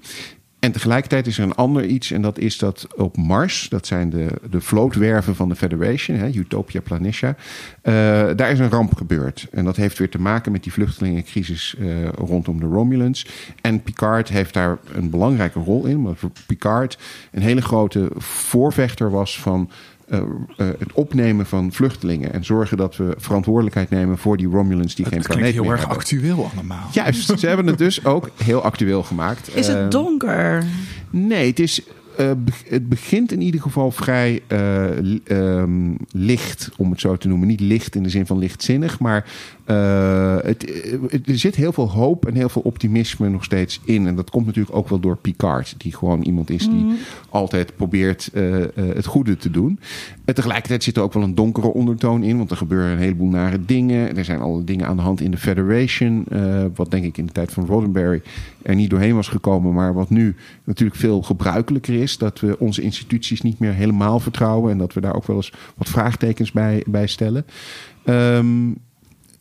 En 0.65 0.73
tegelijkertijd 0.73 1.27
is 1.27 1.39
er 1.39 1.45
een 1.45 1.55
ander 1.55 1.85
iets, 1.85 2.11
en 2.11 2.23
dat 2.23 2.39
is 2.39 2.59
dat 2.59 2.87
op 2.97 3.17
Mars, 3.17 3.69
dat 3.69 3.87
zijn 3.87 4.11
de, 4.11 4.27
de 4.51 4.61
vlootwerven 4.61 5.35
van 5.35 5.49
de 5.49 5.57
Federation, 5.57 6.17
hè, 6.17 6.29
Utopia 6.29 6.81
Planitia, 6.81 7.29
uh, 7.29 7.95
daar 8.37 8.51
is 8.51 8.59
een 8.59 8.71
ramp 8.71 8.95
gebeurd. 8.95 9.47
En 9.51 9.65
dat 9.65 9.77
heeft 9.77 9.99
weer 9.99 10.11
te 10.11 10.21
maken 10.21 10.53
met 10.53 10.63
die 10.63 10.73
vluchtelingencrisis 10.73 11.75
uh, 11.79 12.09
rondom 12.09 12.61
de 12.61 12.67
Romulans. 12.67 13.27
En 13.61 13.83
Picard 13.83 14.29
heeft 14.29 14.55
daar 14.55 14.79
een 14.93 15.11
belangrijke 15.11 15.59
rol 15.59 15.85
in, 15.87 15.97
omdat 15.97 16.17
Picard 16.47 16.99
een 17.33 17.43
hele 17.43 17.63
grote 17.63 18.09
voorvechter 18.17 19.11
was 19.11 19.41
van 19.41 19.71
uh, 20.09 20.19
uh, 20.19 20.27
het 20.57 20.93
opnemen 20.93 21.47
van 21.47 21.73
vluchtelingen 21.73 22.33
en 22.33 22.45
zorgen 22.45 22.77
dat 22.77 22.97
we 22.97 23.15
verantwoordelijkheid 23.19 23.91
nemen 23.91 24.19
voor 24.19 24.37
die 24.37 24.49
Romulans 24.49 24.95
die 24.95 25.05
het 25.05 25.15
geen 25.15 25.23
planeet 25.23 25.53
heel 25.53 25.63
meer 25.63 25.73
erg 25.73 25.81
hebben. 25.81 25.99
actueel 25.99 26.51
allemaal. 26.55 26.89
Juist, 26.93 27.39
ze 27.39 27.47
hebben 27.47 27.67
het 27.67 27.79
dus 27.79 28.05
ook 28.05 28.31
heel 28.43 28.63
actueel 28.63 29.03
gemaakt. 29.03 29.57
Is 29.57 29.67
het 29.67 29.91
donker? 29.91 30.65
Nee, 31.11 31.49
het 31.49 31.61
is 31.61 31.83
uh, 32.21 32.31
het 32.69 32.89
begint 32.89 33.33
in 33.33 33.41
ieder 33.41 33.61
geval 33.61 33.91
vrij 33.91 34.43
uh, 34.49 34.85
um, 35.29 35.97
licht, 36.11 36.71
om 36.77 36.91
het 36.91 37.01
zo 37.01 37.17
te 37.17 37.29
noemen. 37.29 37.49
Niet 37.49 37.61
licht 37.61 37.95
in 37.95 38.03
de 38.03 38.09
zin 38.09 38.27
van 38.27 38.39
lichtzinnig, 38.39 38.99
maar 39.01 39.27
uh, 39.67 40.37
het, 40.43 40.83
het, 41.11 41.29
er 41.29 41.39
zit 41.39 41.55
heel 41.55 41.73
veel 41.73 41.91
hoop 41.91 42.27
en 42.27 42.35
heel 42.35 42.49
veel 42.49 42.63
optimisme 42.63 43.29
nog 43.29 43.45
steeds 43.45 43.81
in. 43.85 44.07
En 44.07 44.17
dat 44.17 44.31
komt 44.31 44.47
natuurlijk 44.47 44.77
ook 44.77 44.89
wel 44.89 45.01
door 45.01 45.17
Picard, 45.17 45.75
die 45.79 45.95
gewoon 45.95 46.23
iemand 46.23 46.51
is 46.51 46.69
die 46.69 46.85
mm. 46.85 46.97
altijd 47.29 47.77
probeert 47.77 48.31
het 48.75 49.07
goede 49.07 49.37
te 49.37 49.51
doen. 49.51 49.79
En 50.25 50.35
tegelijkertijd 50.35 50.83
zit 50.83 50.97
er 50.97 51.03
ook 51.03 51.13
wel 51.13 51.23
een 51.23 51.35
donkere 51.35 51.73
ondertoon 51.73 52.23
in, 52.23 52.37
want 52.37 52.51
er 52.51 52.57
gebeuren 52.57 52.93
een 52.93 52.99
heleboel 52.99 53.29
nare 53.29 53.65
dingen. 53.65 54.17
Er 54.17 54.25
zijn 54.25 54.41
alle 54.41 54.65
dingen 54.65 54.87
aan 54.87 54.97
de 54.97 55.03
hand 55.03 55.21
in 55.21 55.31
de 55.31 55.37
Federation, 55.37 56.27
wat 56.75 56.91
denk 56.91 57.05
ik 57.05 57.19
in 57.19 57.27
de 57.27 57.33
tijd 57.33 57.53
van 57.53 57.67
Roddenberry 57.67 58.23
er 58.65 58.75
niet 58.75 58.91
doorheen 58.91 59.15
was 59.15 59.29
gekomen, 59.29 59.73
maar 59.73 59.95
wat 59.95 60.11
nu 60.11 60.37
natuurlijk 60.65 60.99
veel 60.99 61.23
gebruikelijker 61.23 61.95
is. 61.95 62.19
Dat 62.19 62.41
we 62.41 62.59
onze 62.59 62.83
instituties 62.83 63.41
niet 63.41 63.59
meer 63.59 63.73
helemaal 63.73 64.21
vertrouwen 64.21 64.73
en 64.73 64.79
dat 64.79 64.93
we 64.93 65.01
daar 65.01 65.15
ook 65.15 65.27
wel 65.27 65.37
eens 65.37 65.53
wat 65.77 65.89
vraagtekens 65.89 66.53
bij, 66.53 66.85
bij 66.87 67.07
stellen. 67.07 67.45
Um, 68.05 68.77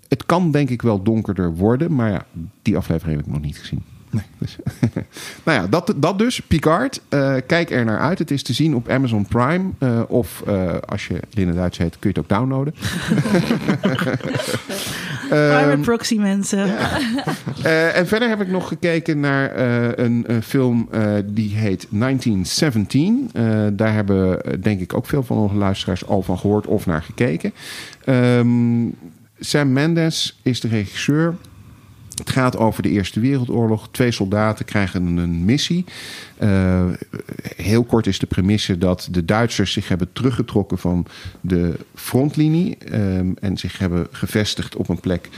het 0.07 0.25
kan 0.25 0.51
denk 0.51 0.69
ik 0.69 0.81
wel 0.81 1.03
donkerder 1.03 1.55
worden, 1.55 1.95
maar 1.95 2.11
ja, 2.11 2.25
die 2.61 2.77
aflevering 2.77 3.17
heb 3.17 3.25
ik 3.25 3.33
nog 3.33 3.41
niet 3.41 3.57
gezien. 3.57 3.92
Nee. 4.13 4.23
Dus, 4.37 4.57
nou 5.43 5.61
ja, 5.61 5.67
dat, 5.67 5.93
dat 5.95 6.19
dus. 6.19 6.39
Picard. 6.39 7.01
Uh, 7.09 7.35
kijk 7.47 7.71
er 7.71 7.85
naar 7.85 7.99
uit. 7.99 8.19
Het 8.19 8.31
is 8.31 8.43
te 8.43 8.53
zien 8.53 8.75
op 8.75 8.89
Amazon 8.89 9.25
Prime. 9.25 9.69
Uh, 9.79 10.01
of 10.07 10.43
uh, 10.47 10.73
als 10.85 11.07
je 11.07 11.19
Linda 11.31 11.53
Duits 11.53 11.77
heet, 11.77 11.99
kun 11.99 12.11
je 12.13 12.19
het 12.19 12.19
ook 12.19 12.29
downloaden. 12.29 12.73
Private 15.29 15.77
proxy 15.81 16.17
mensen. 16.17 16.77
En 17.93 18.07
verder 18.07 18.29
heb 18.29 18.41
ik 18.41 18.47
nog 18.47 18.67
gekeken 18.67 19.19
naar 19.19 19.57
een, 19.99 20.23
een, 20.27 20.43
film 20.43 20.89
die 21.25 21.55
heet 21.55 21.87
1917. 21.89 23.29
daar 23.73 23.93
hebben 23.93 24.41
denk 24.61 24.81
ik 24.81 24.93
ook 24.93 25.05
veel 25.05 25.23
van 25.23 25.37
onze 25.37 25.55
luisteraars 25.55 26.05
al 26.05 26.21
van 26.21 26.37
gehoord 26.37 26.65
of 26.65 26.85
naar 26.85 27.03
gekeken. 27.03 27.53
Um, 28.05 28.95
Sam 29.39 29.73
Mendes 29.73 30.39
is 30.41 30.59
de 30.59 30.67
regisseur. 30.67 31.35
Het 32.17 32.29
gaat 32.29 32.57
over 32.57 32.83
de 32.83 32.89
Eerste 32.89 33.19
Wereldoorlog. 33.19 33.87
Twee 33.91 34.11
soldaten 34.11 34.65
krijgen 34.65 35.17
een 35.17 35.45
missie. 35.45 35.85
Uh, 36.43 36.85
heel 37.55 37.83
kort 37.83 38.07
is 38.07 38.19
de 38.19 38.25
premisse 38.25 38.77
dat 38.77 39.07
de 39.11 39.25
Duitsers 39.25 39.71
zich 39.71 39.87
hebben 39.87 40.09
teruggetrokken 40.13 40.77
van 40.77 41.05
de 41.41 41.79
frontlinie. 41.95 42.77
Um, 42.93 43.35
en 43.39 43.57
zich 43.57 43.77
hebben 43.77 44.07
gevestigd 44.11 44.75
op 44.75 44.89
een 44.89 44.99
plek, 44.99 45.29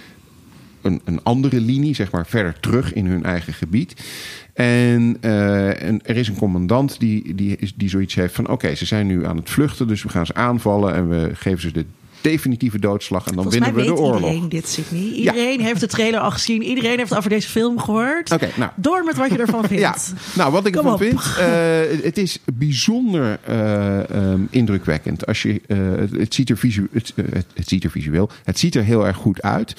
een, 0.82 1.02
een, 1.06 1.24
andere 1.24 1.62
linie, 1.62 1.96
zeg 1.96 2.12
maar 2.12 2.26
verder 2.26 2.60
terug 2.60 2.94
in 2.94 3.06
hun 3.06 3.24
eigen 3.24 3.54
gebied. 3.54 4.06
En, 4.54 5.18
en 5.22 6.00
er 6.06 6.18
is 6.18 6.28
een 6.28 6.38
commandant 6.38 7.00
die, 7.00 7.36
die, 7.36 7.74
die 7.76 7.90
zoiets 7.90 8.16
heeft 8.16 8.34
van: 8.34 8.50
oké, 8.50 8.76
ze 8.76 8.86
zijn 8.86 9.08
nu 9.08 9.26
aan 9.26 9.38
het 9.38 9.50
vluchten, 9.50 9.88
dus 9.88 10.04
we 10.04 10.10
gaan 10.10 10.26
ze 10.26 10.34
aanvallen 10.34 10.96
en 10.96 11.10
we 11.10 11.30
geven 11.34 11.62
ze 11.62 11.72
de 11.72 11.86
definitieve 12.32 12.80
doodslag. 12.80 13.28
En 13.28 13.36
dan 13.36 13.50
winnen 13.50 13.74
we 13.74 13.84
de 13.84 13.96
oorlog. 13.96 14.16
Iedereen 14.16 14.50
dit, 14.50 14.70
Sydney. 14.70 15.12
Iedereen 15.12 15.60
heeft 15.62 15.80
de 15.80 15.88
trailer 15.88 16.20
al 16.20 16.32
gezien. 16.32 16.64
Iedereen 16.64 16.98
heeft 16.98 17.16
over 17.16 17.30
deze 17.30 17.50
film 17.50 17.80
gehoord. 17.80 18.32
Oké, 18.32 18.50
nou. 18.56 18.72
Door 18.76 19.04
met 19.04 19.16
wat 19.16 19.32
je 19.32 19.38
ervan 19.38 19.64
vindt. 19.68 19.82
ja. 19.82 19.96
Nou, 20.36 20.52
wat 20.52 20.66
ik 20.66 20.76
ervan 20.76 20.98
vind. 20.98 21.14
Uh, 21.14 22.04
het 22.04 22.18
is 22.18 22.40
bijzonder 22.54 23.40
uh, 23.50 24.32
um, 24.32 24.48
indrukwekkend. 24.52 25.26
Als 25.26 25.42
je, 25.42 25.62
uh, 25.68 26.20
het, 26.20 26.34
ziet 26.34 26.50
er 26.50 26.58
visu 26.58 26.88
het, 26.92 27.14
het, 27.54 27.68
ziet 27.68 27.84
er 27.84 27.92
visueel. 27.92 28.30
Het 28.44 28.60
ziet 28.60 28.76
er 28.76 28.84
heel 28.84 29.08
erg 29.08 29.18
goed 29.18 29.42
uit. 29.42 29.76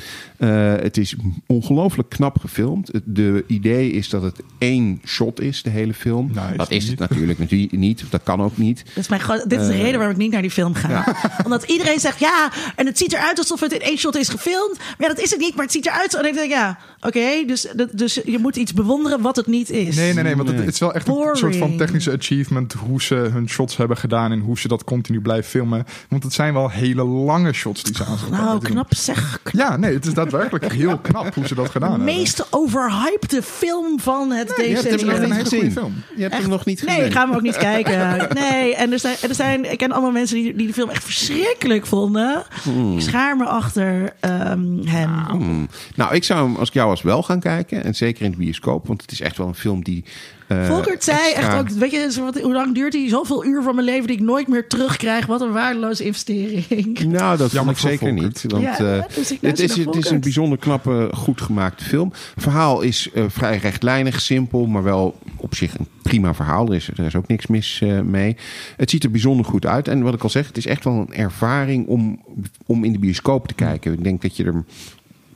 het 0.82 0.96
is 0.96 1.16
ongelooflijk 1.46 2.08
knap 2.08 2.38
gefilmd. 2.38 2.90
De 3.04 3.44
idee 3.46 3.90
is 3.90 4.08
dat 4.08 4.22
het 4.22 4.40
één 4.58 5.00
shot 5.06 5.40
is, 5.40 5.62
de 5.62 5.70
hele 5.70 5.94
film. 5.94 6.30
Nou, 6.32 6.56
dat 6.56 6.70
is 6.70 6.88
het 6.88 6.98
natuurlijk 6.98 7.70
niet. 7.70 8.04
Dat 8.10 8.22
kan 8.22 8.42
ook 8.42 8.56
niet. 8.56 8.84
Dat 8.94 8.96
is 8.96 9.08
mijn 9.08 9.22
dit 9.48 9.60
is 9.60 9.66
de 9.66 9.76
reden 9.76 9.98
waarom 9.98 10.10
ik 10.10 10.22
niet 10.22 10.32
naar 10.32 10.42
die 10.42 10.50
film 10.50 10.74
ga. 10.74 10.88
Ja. 10.88 11.16
Omdat 11.44 11.62
iedereen 11.62 12.00
zegt, 12.00 12.18
ja, 12.18 12.35
en 12.76 12.86
het 12.86 12.98
ziet 12.98 13.12
eruit 13.12 13.38
alsof 13.38 13.60
het 13.60 13.72
in 13.72 13.80
één 13.80 13.98
shot 13.98 14.16
is 14.16 14.28
gefilmd. 14.28 14.78
Maar 14.78 14.94
ja, 14.98 15.08
dat 15.08 15.20
is 15.20 15.30
het 15.30 15.40
niet, 15.40 15.54
maar 15.54 15.64
het 15.64 15.72
ziet 15.72 15.86
eruit. 15.86 16.14
En 16.14 16.26
ik 16.26 16.34
denk, 16.34 16.50
ja, 16.50 16.78
oké, 17.00 17.44
dus, 17.46 17.66
dus 17.92 18.20
je 18.24 18.38
moet 18.38 18.56
iets 18.56 18.72
bewonderen 18.72 19.20
wat 19.20 19.36
het 19.36 19.46
niet 19.46 19.70
is. 19.70 19.96
Nee, 19.96 20.12
nee, 20.14 20.24
nee, 20.24 20.36
want 20.36 20.48
het, 20.48 20.58
het 20.58 20.74
is 20.74 20.78
wel 20.78 20.94
echt 20.94 21.08
een 21.08 21.36
soort 21.36 21.56
van 21.56 21.76
technische 21.76 22.12
achievement 22.12 22.72
hoe 22.72 23.02
ze 23.02 23.14
hun 23.14 23.48
shots 23.48 23.76
hebben 23.76 23.96
gedaan 23.96 24.32
en 24.32 24.40
hoe 24.40 24.58
ze 24.58 24.68
dat 24.68 24.84
continu 24.84 25.20
blijven 25.20 25.50
filmen. 25.50 25.86
Want 26.08 26.22
het 26.22 26.32
zijn 26.32 26.52
wel 26.52 26.70
hele 26.70 27.04
lange 27.04 27.52
shots 27.52 27.82
die 27.82 27.96
ze 27.96 28.04
aanzetten. 28.04 28.36
Nou, 28.36 28.62
knap 28.62 28.94
zeg. 28.94 29.40
Ja, 29.52 29.76
nee, 29.76 29.94
het 29.94 30.06
is 30.06 30.14
daadwerkelijk 30.14 30.72
heel 30.72 30.98
knap 30.98 31.34
hoe 31.34 31.46
ze 31.46 31.54
dat 31.54 31.70
gedaan 31.70 31.90
hebben. 31.90 32.06
De 32.06 32.14
meest 32.14 32.46
overhypede 32.50 33.42
film 33.42 34.00
van 34.00 34.30
het 34.30 34.56
nee, 34.56 34.56
deze. 34.56 34.82
Je 34.82 34.88
hebt 34.88 35.00
hem 35.00 35.10
nog 35.10 35.36
niet 35.36 35.48
gezien. 35.48 35.72
Film. 35.72 35.94
Je 36.16 36.22
hebt 36.22 36.34
hem 36.34 36.48
nog 36.48 36.64
niet 36.64 36.80
gezien. 36.80 37.00
Nee, 37.00 37.10
gaan 37.10 37.30
we 37.30 37.36
ook 37.36 37.42
niet 37.42 37.56
kijken. 37.56 38.28
Nee, 38.34 38.74
en 38.74 38.92
er 38.92 38.98
zijn, 38.98 39.16
er 39.20 39.34
zijn, 39.34 39.72
ik 39.72 39.78
ken 39.78 39.92
allemaal 39.92 40.10
mensen 40.10 40.36
die, 40.36 40.56
die 40.56 40.66
de 40.66 40.72
film 40.72 40.88
echt 40.88 41.04
verschrikkelijk 41.04 41.86
vonden. 41.86 42.25
Mm. 42.64 42.96
Ik 42.96 43.00
schaar 43.00 43.36
me 43.36 43.44
achter 43.44 44.12
um, 44.20 44.86
hem. 44.86 45.10
Nou, 45.10 45.66
nou, 45.94 46.14
ik 46.14 46.24
zou 46.24 46.46
hem 46.46 46.56
als 46.56 46.68
ik 46.68 46.74
jou 46.74 46.88
was 46.88 47.02
wel 47.02 47.22
gaan 47.22 47.40
kijken. 47.40 47.84
En 47.84 47.94
zeker 47.94 48.24
in 48.24 48.30
de 48.30 48.36
bioscoop. 48.36 48.86
Want 48.86 49.02
het 49.02 49.12
is 49.12 49.20
echt 49.20 49.36
wel 49.36 49.46
een 49.46 49.54
film 49.54 49.84
die 49.84 50.04
Volkert 50.48 51.04
zei 51.04 51.18
extra... 51.18 51.42
echt 51.42 51.58
ook, 51.58 51.68
weet 51.68 51.90
je, 51.90 52.20
wat, 52.20 52.40
hoe 52.40 52.52
lang 52.52 52.74
duurt 52.74 52.92
hij? 52.92 53.08
Zoveel 53.08 53.44
uur 53.44 53.62
van 53.62 53.74
mijn 53.74 53.86
leven 53.86 54.06
die 54.06 54.16
ik 54.16 54.22
nooit 54.22 54.48
meer 54.48 54.68
terugkrijg. 54.68 55.26
Wat 55.26 55.40
een 55.40 55.52
waardeloze 55.52 56.04
investering. 56.04 57.04
Nou, 57.04 57.36
dat 57.36 57.52
jammer 57.52 57.74
ik 57.74 57.80
zeker 57.80 58.12
niet. 58.12 58.44
Want 58.48 58.62
ja, 58.62 58.80
uh, 58.80 59.02
dus 59.14 59.28
het, 59.40 59.60
is, 59.60 59.76
het 59.76 59.94
is 59.94 60.10
een 60.10 60.20
bijzonder 60.20 60.58
knappe, 60.58 61.08
goed 61.12 61.40
gemaakte 61.40 61.84
film. 61.84 62.12
Het 62.34 62.42
verhaal 62.42 62.80
is 62.80 63.10
uh, 63.14 63.24
vrij 63.28 63.56
rechtlijnig, 63.56 64.20
simpel, 64.20 64.66
maar 64.66 64.82
wel 64.82 65.18
op 65.36 65.54
zich 65.54 65.78
een 65.78 65.88
prima 66.02 66.34
verhaal. 66.34 66.68
Er 66.68 66.74
is, 66.74 66.88
er 66.96 67.04
is 67.04 67.16
ook 67.16 67.28
niks 67.28 67.46
mis 67.46 67.82
mee. 68.04 68.36
Het 68.76 68.90
ziet 68.90 69.04
er 69.04 69.10
bijzonder 69.10 69.46
goed 69.46 69.66
uit. 69.66 69.88
En 69.88 70.02
wat 70.02 70.14
ik 70.14 70.22
al 70.22 70.30
zeg, 70.30 70.46
het 70.46 70.56
is 70.56 70.66
echt 70.66 70.84
wel 70.84 70.94
een 70.94 71.14
ervaring 71.14 71.86
om, 71.86 72.20
om 72.66 72.84
in 72.84 72.92
de 72.92 72.98
bioscoop 72.98 73.48
te 73.48 73.54
kijken. 73.54 73.92
Ik 73.92 74.04
denk 74.04 74.22
dat 74.22 74.36
je 74.36 74.44
er 74.44 74.64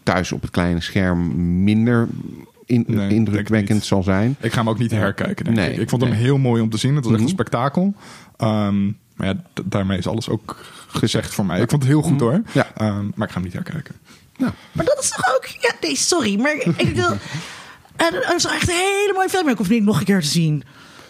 thuis 0.03 0.33
op 0.33 0.43
het 0.43 0.51
kleine 0.51 0.81
scherm 0.81 1.33
minder 1.65 2.09
in, 2.71 2.85
nee, 2.87 3.09
indrukwekkend 3.09 3.85
zal 3.85 4.03
zijn. 4.03 4.37
Ik 4.41 4.53
ga 4.53 4.59
hem 4.59 4.69
ook 4.69 4.79
niet 4.79 4.91
herkijken. 4.91 5.45
Denk 5.45 5.57
nee, 5.57 5.73
ik. 5.73 5.79
ik 5.79 5.89
vond 5.89 6.03
hem 6.03 6.13
heel 6.13 6.39
mooi 6.39 6.63
om 6.63 6.71
te 6.71 6.77
zien. 6.77 6.95
Het 6.95 7.05
was 7.05 7.13
echt 7.13 7.23
een 7.23 7.27
mhm. 7.27 7.35
spektakel. 7.35 7.95
Um, 8.39 8.99
maar 9.15 9.27
ja, 9.27 9.35
daarmee 9.65 9.99
is 9.99 10.07
alles 10.07 10.29
ook 10.29 10.57
gezegd 10.87 11.35
voor 11.35 11.47
mij. 11.47 11.61
Ik 11.61 11.71
vond 11.71 11.83
het 11.83 11.91
heel 11.91 12.03
goed 12.03 12.21
mhm. 12.21 12.23
hoor. 12.23 12.43
Ja. 12.53 12.67
Um, 12.81 13.13
maar 13.15 13.27
ik 13.27 13.33
ga 13.33 13.41
hem 13.41 13.43
niet 13.43 13.53
herkijken. 13.53 13.95
Ja. 14.37 14.53
Maar 14.73 14.85
dat 14.85 14.99
is 15.01 15.11
toch 15.11 15.35
ook. 15.35 15.47
Ja, 15.47 15.73
nee, 15.81 15.97
sorry. 15.97 16.41
Maar 16.41 16.55
ik 16.77 16.95
wil. 16.95 17.11
En 17.97 18.13
dat 18.13 18.35
is 18.37 18.45
echt 18.45 18.69
een 18.69 18.75
hele 18.75 19.13
mooie 19.15 19.29
film. 19.29 19.49
Ik 19.49 19.57
hoef 19.57 19.69
niet 19.69 19.85
nog 19.85 19.99
een 19.99 20.05
keer 20.05 20.21
te 20.21 20.27
zien. 20.27 20.63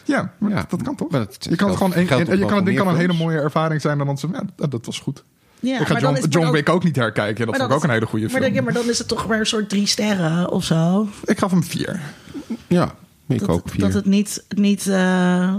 Ja, 0.04 0.32
ja. 0.48 0.66
dat 0.68 0.82
kan 0.82 0.96
toch? 0.96 1.10
je 1.38 1.56
kan 1.56 1.68
het 1.68 1.76
gewoon 1.76 1.94
een, 1.94 2.00
je 2.00 2.06
kan, 2.06 2.18
het 2.18 2.76
kan 2.76 2.88
een 2.88 2.96
hele 2.96 3.12
mooie 3.12 3.38
ervaring 3.38 3.80
zijn 3.80 3.98
dan 3.98 4.06
dan 4.06 4.18
ze. 4.18 4.28
Ja, 4.56 4.66
dat 4.66 4.86
was 4.86 4.98
goed. 4.98 5.24
Ja, 5.60 5.80
ik 5.80 5.86
ga 5.86 5.98
John, 5.98 6.24
John 6.28 6.50
Wick 6.50 6.68
ook, 6.68 6.84
niet 6.84 6.96
herkijken. 6.96 7.46
Dat 7.46 7.56
vond 7.56 7.70
ik 7.70 7.76
ook 7.76 7.84
een 7.84 7.90
hele 7.90 8.06
goede 8.06 8.28
film. 8.30 8.52
Maar, 8.52 8.62
maar 8.62 8.72
dan 8.72 8.88
is 8.88 8.98
het 8.98 9.08
toch 9.08 9.26
maar 9.26 9.38
een 9.38 9.46
soort 9.46 9.68
drie 9.68 9.86
sterren 9.86 10.50
of 10.50 10.64
zo. 10.64 11.08
Ik 11.24 11.38
gaf 11.38 11.50
hem 11.50 11.64
vier. 11.64 12.00
Ja, 12.66 12.94
ik 13.28 13.48
ook 13.48 13.68
vier. 13.68 13.80
Dat 13.80 13.92
het 13.92 14.06
niet, 14.06 14.44
niet 14.48 14.86
uh, 14.86 15.54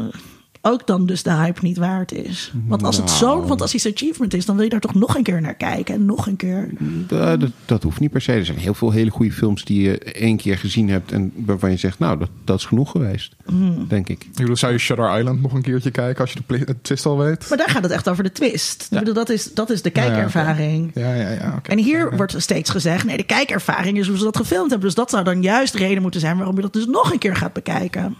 ook 0.62 0.88
dan 0.88 1.06
dus 1.06 1.24
de 1.24 1.34
hype 1.34 1.60
niet 1.64 1.78
waard 1.78 2.12
is. 2.12 2.52
Want 2.68 2.84
als 2.84 2.98
het 2.98 3.06
nou. 3.06 3.18
zo'n 3.18 3.48
fantastisch 3.48 3.88
achievement 3.88 4.34
is, 4.34 4.46
dan 4.46 4.56
wil 4.56 4.64
je 4.64 4.70
daar 4.70 4.80
toch 4.80 4.94
nog 4.94 5.16
een 5.16 5.24
keer 5.24 5.42
naar 5.42 5.54
kijken. 5.54 5.96
En 5.96 6.06
nog 6.06 6.28
een 6.28 6.36
keer. 6.36 6.70
Dat, 7.08 7.40
dat, 7.40 7.50
dat, 7.66 7.84
hoeft 7.84 8.00
niet 8.00 8.12
per 8.12 8.22
se. 8.22 8.32
Er 8.32 8.46
zijn 8.46 8.58
heel 8.58 8.74
veel 8.74 8.92
hele 8.92 9.10
goede 9.10 9.32
films 9.32 9.64
die 9.64 9.82
je 9.82 9.98
één 10.00 10.38
keer 10.38 10.58
gezien 10.58 10.90
hebt. 10.90 11.12
En 11.12 11.32
waarvan 11.36 11.72
je 11.72 11.78
zegt, 11.78 12.00
nou, 12.00 12.18
dat, 12.18 12.30
dat 12.44 12.60
is 12.60 12.66
genoeg 12.66 12.92
geweest. 12.92 13.36
Hmm. 13.46 13.86
Denk 13.88 14.10
ik. 14.10 14.24
ik 14.24 14.36
bedoel, 14.36 14.56
zou 14.56 14.72
je 14.72 14.78
Shutter 14.78 15.18
Island 15.18 15.42
nog 15.42 15.54
een 15.54 15.62
keertje 15.62 15.92
kijken 15.92 16.22
als 16.22 16.34
je 16.34 16.40
de 16.48 16.76
twist 16.82 17.06
al 17.06 17.18
weet? 17.18 17.50
Maar 17.50 17.58
daar 17.58 17.70
gaat 17.70 17.84
het 17.84 17.92
echt 17.92 18.10
over 18.10 18.24
de 18.24 18.32
twist. 18.32 18.88
Ja. 18.90 18.98
Ik 18.98 19.06
bedoel, 19.06 19.24
dat 19.24 19.30
is, 19.30 19.54
dat 19.54 19.70
is 19.70 19.82
de 19.82 19.90
kijkervaring. 19.90 20.92
Ja, 20.94 21.14
ja, 21.14 21.30
ja. 21.30 21.60
En 21.64 21.78
hier 21.78 22.16
wordt 22.16 22.36
steeds 22.38 22.70
gezegd, 22.70 23.06
nee, 23.06 23.18
de 23.18 23.24
kijkervaring 23.24 23.98
is 23.98 24.08
hoe 24.08 24.18
ze 24.18 24.24
dat 24.24 24.38
gefilmd 24.38 24.70
hebben. 24.70 24.88
Dus 24.88 24.96
dat 24.96 25.10
zou 25.10 25.24
dan 25.24 25.42
juist 25.42 25.74
de 25.74 25.80
reden 25.80 26.02
moeten 26.02 26.20
zijn 26.20 26.38
waarom 26.38 26.56
je 26.56 26.62
dat 26.62 26.74
dus 26.74 26.86
nog 26.86 27.12
een 27.12 27.20
keer 27.20 27.36
gaat 27.36 27.54
bekijken. 27.54 28.16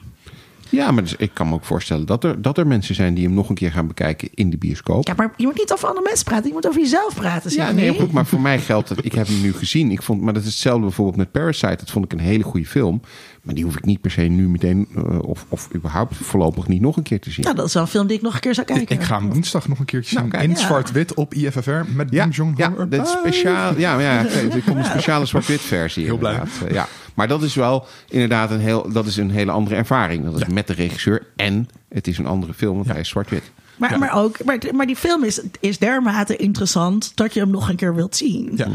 Ja, 0.72 0.92
maar 0.92 1.04
dus, 1.04 1.16
ik 1.16 1.32
kan 1.34 1.48
me 1.48 1.54
ook 1.54 1.66
voorstellen 1.66 2.06
dat 2.06 2.24
er, 2.24 2.42
dat 2.42 2.58
er 2.58 2.68
mensen 2.68 2.96
zijn 2.96 3.14
die 3.14 3.26
hem 3.26 3.34
nog 3.34 3.50
een 3.50 3.56
keer 3.56 3.72
gaan 3.72 3.88
bekijken 3.88 4.30
in 4.34 4.50
de 4.50 4.58
bioscoop. 4.58 5.08
Ja, 5.08 5.14
maar 5.18 5.34
je 5.38 5.46
moet 5.46 5.58
niet 5.58 5.74
over 5.74 5.88
andere 5.88 6.06
mensen 6.06 6.26
praten. 6.26 6.48
Je 6.48 6.54
moet 6.54 6.68
over 6.68 6.82
jezelf 6.82 7.16
praten. 7.16 7.52
Ja, 7.52 7.72
nee, 7.72 7.94
goed. 8.00 8.12
Maar 8.12 8.26
voor 8.26 8.42
mij 8.42 8.60
geldt 8.60 8.88
dat. 8.88 9.06
Ik 9.06 9.14
heb 9.14 9.28
hem 9.28 9.42
nu 9.42 9.54
gezien. 9.54 9.92
Ik 9.92 10.02
vond, 10.02 10.22
maar 10.22 10.34
dat 10.34 10.44
is 10.44 10.50
hetzelfde 10.50 10.82
bijvoorbeeld 10.82 11.18
met 11.18 11.32
Parasite. 11.32 11.76
Dat 11.76 11.92
vond 11.92 12.06
ik 12.06 12.14
een 12.14 12.20
hele 12.20 12.44
goede 12.44 12.66
film. 12.66 13.02
Maar 13.42 13.56
die 13.56 13.64
hoef 13.64 13.76
ik 13.76 13.86
niet 13.86 14.02
per 14.02 14.12
se 14.12 14.22
nu 14.22 14.50
meteen, 14.50 14.88
uh, 14.96 15.20
of, 15.20 15.46
of 15.50 15.70
überhaupt 15.76 16.16
voorlopig 16.16 16.68
niet 16.68 16.82
nog 16.82 16.98
een 16.98 17.04
keer 17.04 17.20
te 17.20 17.32
zien. 17.32 17.44
Nou, 17.44 17.56
dat 17.56 17.66
is 17.66 17.74
wel 17.74 17.84
een 17.84 17.90
film 17.90 18.08
die 18.08 18.18
ik 18.18 18.24
nog 18.24 18.34
een 18.34 18.40
keer 18.40 18.54
zou 18.54 18.68
kijken. 18.68 18.96
Ik, 18.96 19.04
ga 19.04 19.18
hem 19.18 19.30
woensdag 19.30 19.68
nog 19.68 19.80
een 19.80 19.86
keertje 19.86 20.16
nou, 20.16 20.30
zien. 20.32 20.42
in 20.42 20.58
zwart-wit 20.58 21.14
op 21.14 21.34
IFFR 21.34 21.72
met 21.96 22.08
ja, 22.12 22.24
Bong 22.24 22.36
Joon-ho. 22.36 22.56
Ja, 22.58 22.86
dat 22.86 23.08
speciaal. 23.08 23.78
Ja, 23.78 24.00
ja, 24.00 24.26
er 24.26 24.62
komt 24.66 24.78
een 24.78 24.86
speciale 24.86 25.26
zwart-wit 25.26 25.62
versie. 25.62 26.06
Heel 26.06 26.18
blij. 26.18 26.42
Uh, 26.64 26.72
ja. 26.72 26.88
Maar 27.14 27.28
dat 27.28 27.44
is 27.44 27.56
wel 27.56 27.86
inderdaad 28.10 28.52
een, 28.52 28.60
heel, 28.60 28.92
dat 28.92 29.06
is 29.06 29.18
een 29.18 29.32
hele 29.32 29.52
andere 29.52 29.76
ervaring. 29.76 30.24
Dat 30.24 30.42
is 30.42 30.48
met 30.48 30.68
de 30.68 30.74
regisseur 30.74 31.28
en 31.36 31.70
het 31.90 32.08
is 32.08 32.18
een 32.18 32.28
andere 32.28 32.54
film, 32.54 32.76
want 32.76 32.88
hij 32.88 33.00
is 33.00 33.10
zwart-wit. 33.10 33.52
Maar, 33.76 34.00
maar, 34.00 34.14
ook, 34.14 34.44
maar, 34.44 34.60
maar 34.72 34.86
die 34.86 34.96
film 34.96 35.24
is, 35.24 35.42
is 35.60 35.78
dermate 35.78 36.36
interessant 36.36 37.12
dat 37.16 37.34
je 37.34 37.40
hem 37.40 37.50
nog 37.50 37.70
een 37.70 37.76
keer 37.76 37.96
wilt 37.96 38.16
zien. 38.16 38.52
Ja. 38.56 38.68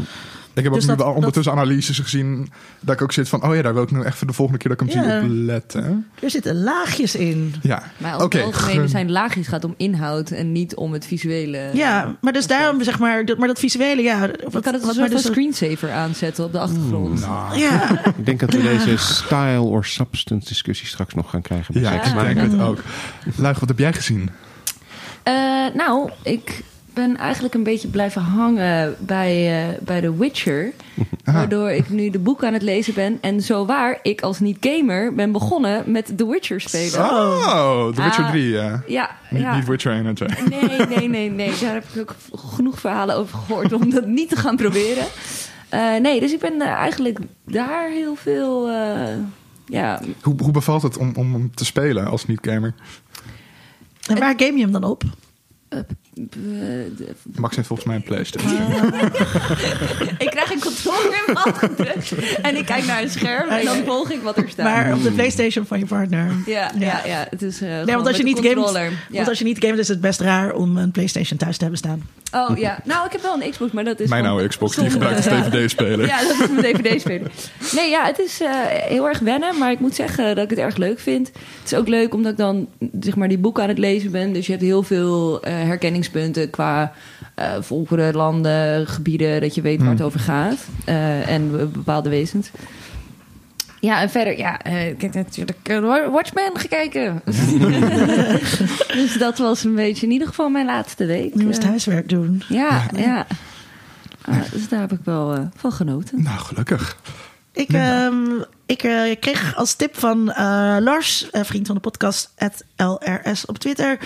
Ik 0.57 0.63
heb 0.63 0.73
dus 0.73 0.89
ook 0.89 0.97
nu 0.97 1.03
wel 1.03 1.13
ondertussen 1.13 1.53
analyses 1.53 1.99
gezien. 1.99 2.51
Dat 2.79 2.95
ik 2.95 3.01
ook 3.01 3.11
zit 3.11 3.29
van, 3.29 3.43
oh 3.43 3.55
ja, 3.55 3.61
daar 3.61 3.73
wil 3.73 3.83
ik 3.83 3.91
nu 3.91 4.01
echt 4.01 4.17
voor 4.17 4.27
de 4.27 4.33
volgende 4.33 4.59
keer 4.59 4.75
dat 4.75 4.81
ik 4.81 4.93
hem 4.93 5.03
zie 5.03 5.15
op 5.15 5.45
letten. 5.45 6.07
Er 6.19 6.29
zitten 6.29 6.63
laagjes 6.63 7.15
in. 7.15 7.55
Ja. 7.61 7.83
Maar 7.97 8.13
over 8.13 8.25
okay. 8.25 8.41
het 8.41 8.53
algemeen 8.53 8.89
zijn 8.89 9.11
laagjes 9.11 9.47
gaat 9.47 9.63
om 9.63 9.73
inhoud 9.77 10.31
en 10.31 10.51
niet 10.51 10.75
om 10.75 10.93
het 10.93 11.05
visuele. 11.05 11.69
Ja, 11.73 12.15
maar 12.21 12.33
dus 12.33 12.47
daarom 12.47 12.83
zeg 12.83 12.99
maar, 12.99 13.25
dat, 13.25 13.37
maar 13.37 13.47
dat 13.47 13.59
visuele, 13.59 14.01
ja. 14.01 14.19
Wat, 14.49 14.63
kan 14.63 14.73
het 14.73 14.85
wat 14.85 14.95
maar 14.95 15.09
dus 15.09 15.25
een 15.25 15.31
screensaver 15.31 15.91
aanzetten 15.91 16.45
op 16.45 16.51
de 16.51 16.59
achtergrond. 16.59 17.19
nou. 17.19 17.57
Ja. 17.57 18.05
Ik 18.17 18.25
denk 18.25 18.39
dat 18.39 18.53
we 18.53 18.61
deze 18.61 18.97
style 18.97 19.59
or 19.59 19.85
substance 19.85 20.47
discussie 20.47 20.87
straks 20.87 21.13
nog 21.13 21.29
gaan 21.29 21.41
krijgen. 21.41 21.79
Ja, 21.79 21.91
ik 22.03 22.35
denk 22.35 22.51
het 22.51 22.61
ook. 22.61 22.79
Luig, 23.35 23.59
wat 23.59 23.69
heb 23.69 23.79
jij 23.79 23.93
gezien? 23.93 24.29
Uh, 25.27 25.33
nou, 25.75 26.09
ik 26.23 26.63
ben 26.97 27.17
eigenlijk 27.17 27.53
een 27.53 27.63
beetje 27.63 27.87
blijven 27.87 28.21
hangen 28.21 28.95
bij, 28.99 29.67
uh, 29.69 29.77
bij 29.81 30.01
The 30.01 30.17
Witcher. 30.17 30.71
Waardoor 31.23 31.71
ik 31.71 31.89
nu 31.89 32.09
de 32.09 32.19
boek 32.19 32.43
aan 32.43 32.53
het 32.53 32.61
lezen 32.61 32.93
ben. 32.93 33.17
En 33.21 33.41
zo 33.41 33.65
waar, 33.65 33.99
ik 34.01 34.21
als 34.21 34.39
niet-gamer 34.39 35.13
ben 35.13 35.31
begonnen 35.31 35.91
met 35.91 36.17
The 36.17 36.27
Witcher 36.27 36.61
spelen. 36.61 36.99
Oh, 36.99 37.87
The 37.87 38.03
Witcher 38.03 38.25
3, 38.25 38.49
ja. 38.49 38.83
Ja, 38.87 39.15
niet, 39.29 39.41
ja. 39.41 39.55
niet 39.55 39.67
Witcher 39.67 39.91
1 39.91 40.05
en 40.05 40.15
2. 40.15 40.29
Nee, 40.49 40.87
nee, 40.87 41.09
nee, 41.09 41.29
nee. 41.31 41.51
Daar 41.61 41.73
heb 41.73 41.85
ik 41.93 42.01
ook 42.01 42.15
genoeg 42.39 42.79
verhalen 42.79 43.15
over 43.15 43.37
gehoord 43.37 43.73
om 43.73 43.89
dat 43.89 44.05
niet 44.05 44.29
te 44.29 44.35
gaan 44.35 44.55
proberen. 44.55 45.05
Uh, 45.73 45.95
nee, 45.95 46.19
dus 46.19 46.33
ik 46.33 46.39
ben 46.39 46.53
uh, 46.53 46.67
eigenlijk 46.67 47.19
daar 47.45 47.89
heel 47.89 48.15
veel... 48.15 48.69
ja. 49.65 50.01
Hoe, 50.21 50.35
hoe 50.37 50.51
bevalt 50.51 50.81
het 50.81 50.97
om, 50.97 51.11
om 51.15 51.55
te 51.55 51.65
spelen 51.65 52.07
als 52.07 52.25
niet-gamer? 52.25 52.73
En 54.07 54.19
waar 54.19 54.33
game 54.37 54.57
je 54.57 54.61
hem 54.61 54.71
dan 54.71 54.83
op? 54.83 55.03
Max 57.35 57.55
heeft 57.55 57.67
volgens 57.67 57.87
mij 57.87 57.95
een 57.95 58.03
PlayStation. 58.03 58.51
ik 60.25 60.29
krijg 60.29 60.51
een 60.51 60.59
controller 60.59 61.23
in 61.27 61.33
mijn 61.33 61.55
gedrukt 61.55 62.35
en 62.41 62.55
ik 62.55 62.65
kijk 62.65 62.85
naar 62.85 63.01
een 63.01 63.09
scherm 63.09 63.49
en 63.49 63.65
dan 63.65 63.83
volg 63.85 64.11
ik 64.11 64.21
wat 64.21 64.37
er 64.37 64.49
staat. 64.49 64.65
Maar 64.65 64.93
op 64.93 65.03
de 65.03 65.11
PlayStation 65.11 65.65
van 65.65 65.79
je 65.79 65.85
partner. 65.85 66.31
Ja, 66.45 66.71
ja. 66.79 67.01
ja, 67.05 67.27
het 67.29 67.41
is. 67.41 67.61
Uh, 67.61 67.69
nee, 67.69 67.95
want 67.95 68.07
als 68.07 68.17
je 68.17 68.23
niet 68.23 68.39
gamet, 68.39 68.91
want 69.09 69.27
als 69.27 69.39
je 69.39 69.43
niet 69.43 69.59
gamet, 69.59 69.79
is 69.79 69.87
het 69.87 70.01
best 70.01 70.19
raar 70.19 70.53
om 70.53 70.77
een 70.77 70.91
PlayStation 70.91 71.37
thuis 71.37 71.55
te 71.55 71.61
hebben 71.61 71.79
staan. 71.79 72.03
Oh 72.31 72.57
ja, 72.57 72.79
nou 72.83 73.05
ik 73.05 73.11
heb 73.11 73.21
wel 73.21 73.41
een 73.41 73.51
Xbox, 73.51 73.71
maar 73.71 73.83
dat 73.83 73.99
is. 73.99 74.09
Mijn 74.09 74.25
oude 74.25 74.47
Xbox 74.47 74.75
die 74.75 74.89
gebruikt 74.89 75.25
een 75.25 75.43
DVD-speler. 75.43 76.05
Ja, 76.05 76.21
dat 76.21 76.31
is 76.31 76.37
mijn 76.49 76.73
DVD-speler. 76.73 77.31
Nee, 77.75 77.89
ja, 77.89 78.05
het 78.05 78.19
is 78.19 78.41
uh, 78.41 78.49
heel 78.65 79.07
erg 79.07 79.19
wennen, 79.19 79.57
maar 79.57 79.71
ik 79.71 79.79
moet 79.79 79.95
zeggen 79.95 80.35
dat 80.35 80.43
ik 80.43 80.49
het 80.49 80.59
erg 80.59 80.77
leuk 80.77 80.99
vind. 80.99 81.27
Het 81.27 81.71
is 81.71 81.73
ook 81.73 81.87
leuk 81.87 82.13
omdat 82.13 82.31
ik 82.31 82.37
dan 82.37 82.67
zeg 82.99 83.15
maar 83.15 83.27
die 83.27 83.37
boeken 83.37 83.63
aan 83.63 83.69
het 83.69 83.77
lezen 83.77 84.11
ben, 84.11 84.33
dus 84.33 84.45
je 84.45 84.51
hebt 84.51 84.63
heel 84.63 84.83
veel 84.83 85.47
uh, 85.47 85.53
herkenningspunten 86.07 86.49
qua 86.49 86.93
uh, 87.39 87.61
volkeren, 87.61 88.15
landen, 88.15 88.87
gebieden, 88.87 89.41
dat 89.41 89.55
je 89.55 89.61
weet 89.61 89.81
waar 89.81 89.89
het 89.89 90.01
over 90.01 90.19
gaat 90.19 90.67
en 91.25 91.71
bepaalde 91.71 92.09
wezens. 92.09 92.51
Ja, 93.79 94.01
en 94.01 94.09
verder, 94.09 94.37
ja, 94.37 94.63
ik 94.65 95.01
heb 95.01 95.13
natuurlijk 95.13 95.79
Watchmen 96.11 96.51
gekeken. 96.53 97.21
dus 98.99 99.17
dat 99.17 99.37
was 99.37 99.63
een 99.63 99.75
beetje 99.75 100.05
in 100.05 100.11
ieder 100.11 100.27
geval 100.27 100.49
mijn 100.49 100.65
laatste 100.65 101.05
week. 101.05 101.33
Je 101.33 101.45
moest 101.45 101.63
huiswerk 101.63 102.09
doen. 102.09 102.43
Ja, 102.49 102.85
ja. 102.95 103.27
Ah, 104.21 104.51
dus 104.51 104.69
daar 104.69 104.79
heb 104.79 104.91
ik 104.91 104.99
wel 105.03 105.49
van 105.55 105.71
genoten. 105.71 106.23
Nou, 106.23 106.39
gelukkig. 106.39 106.97
Ik, 107.51 107.73
uh, 107.73 108.07
ik 108.67 108.83
uh, 108.83 109.15
kreeg 109.19 109.55
als 109.55 109.73
tip 109.73 109.97
van 109.97 110.29
uh, 110.29 110.77
Lars, 110.79 111.27
vriend 111.31 111.67
van 111.67 111.75
de 111.75 111.81
podcast, 111.81 112.33
LRS 112.75 113.45
op 113.45 113.57
Twitter, 113.57 113.97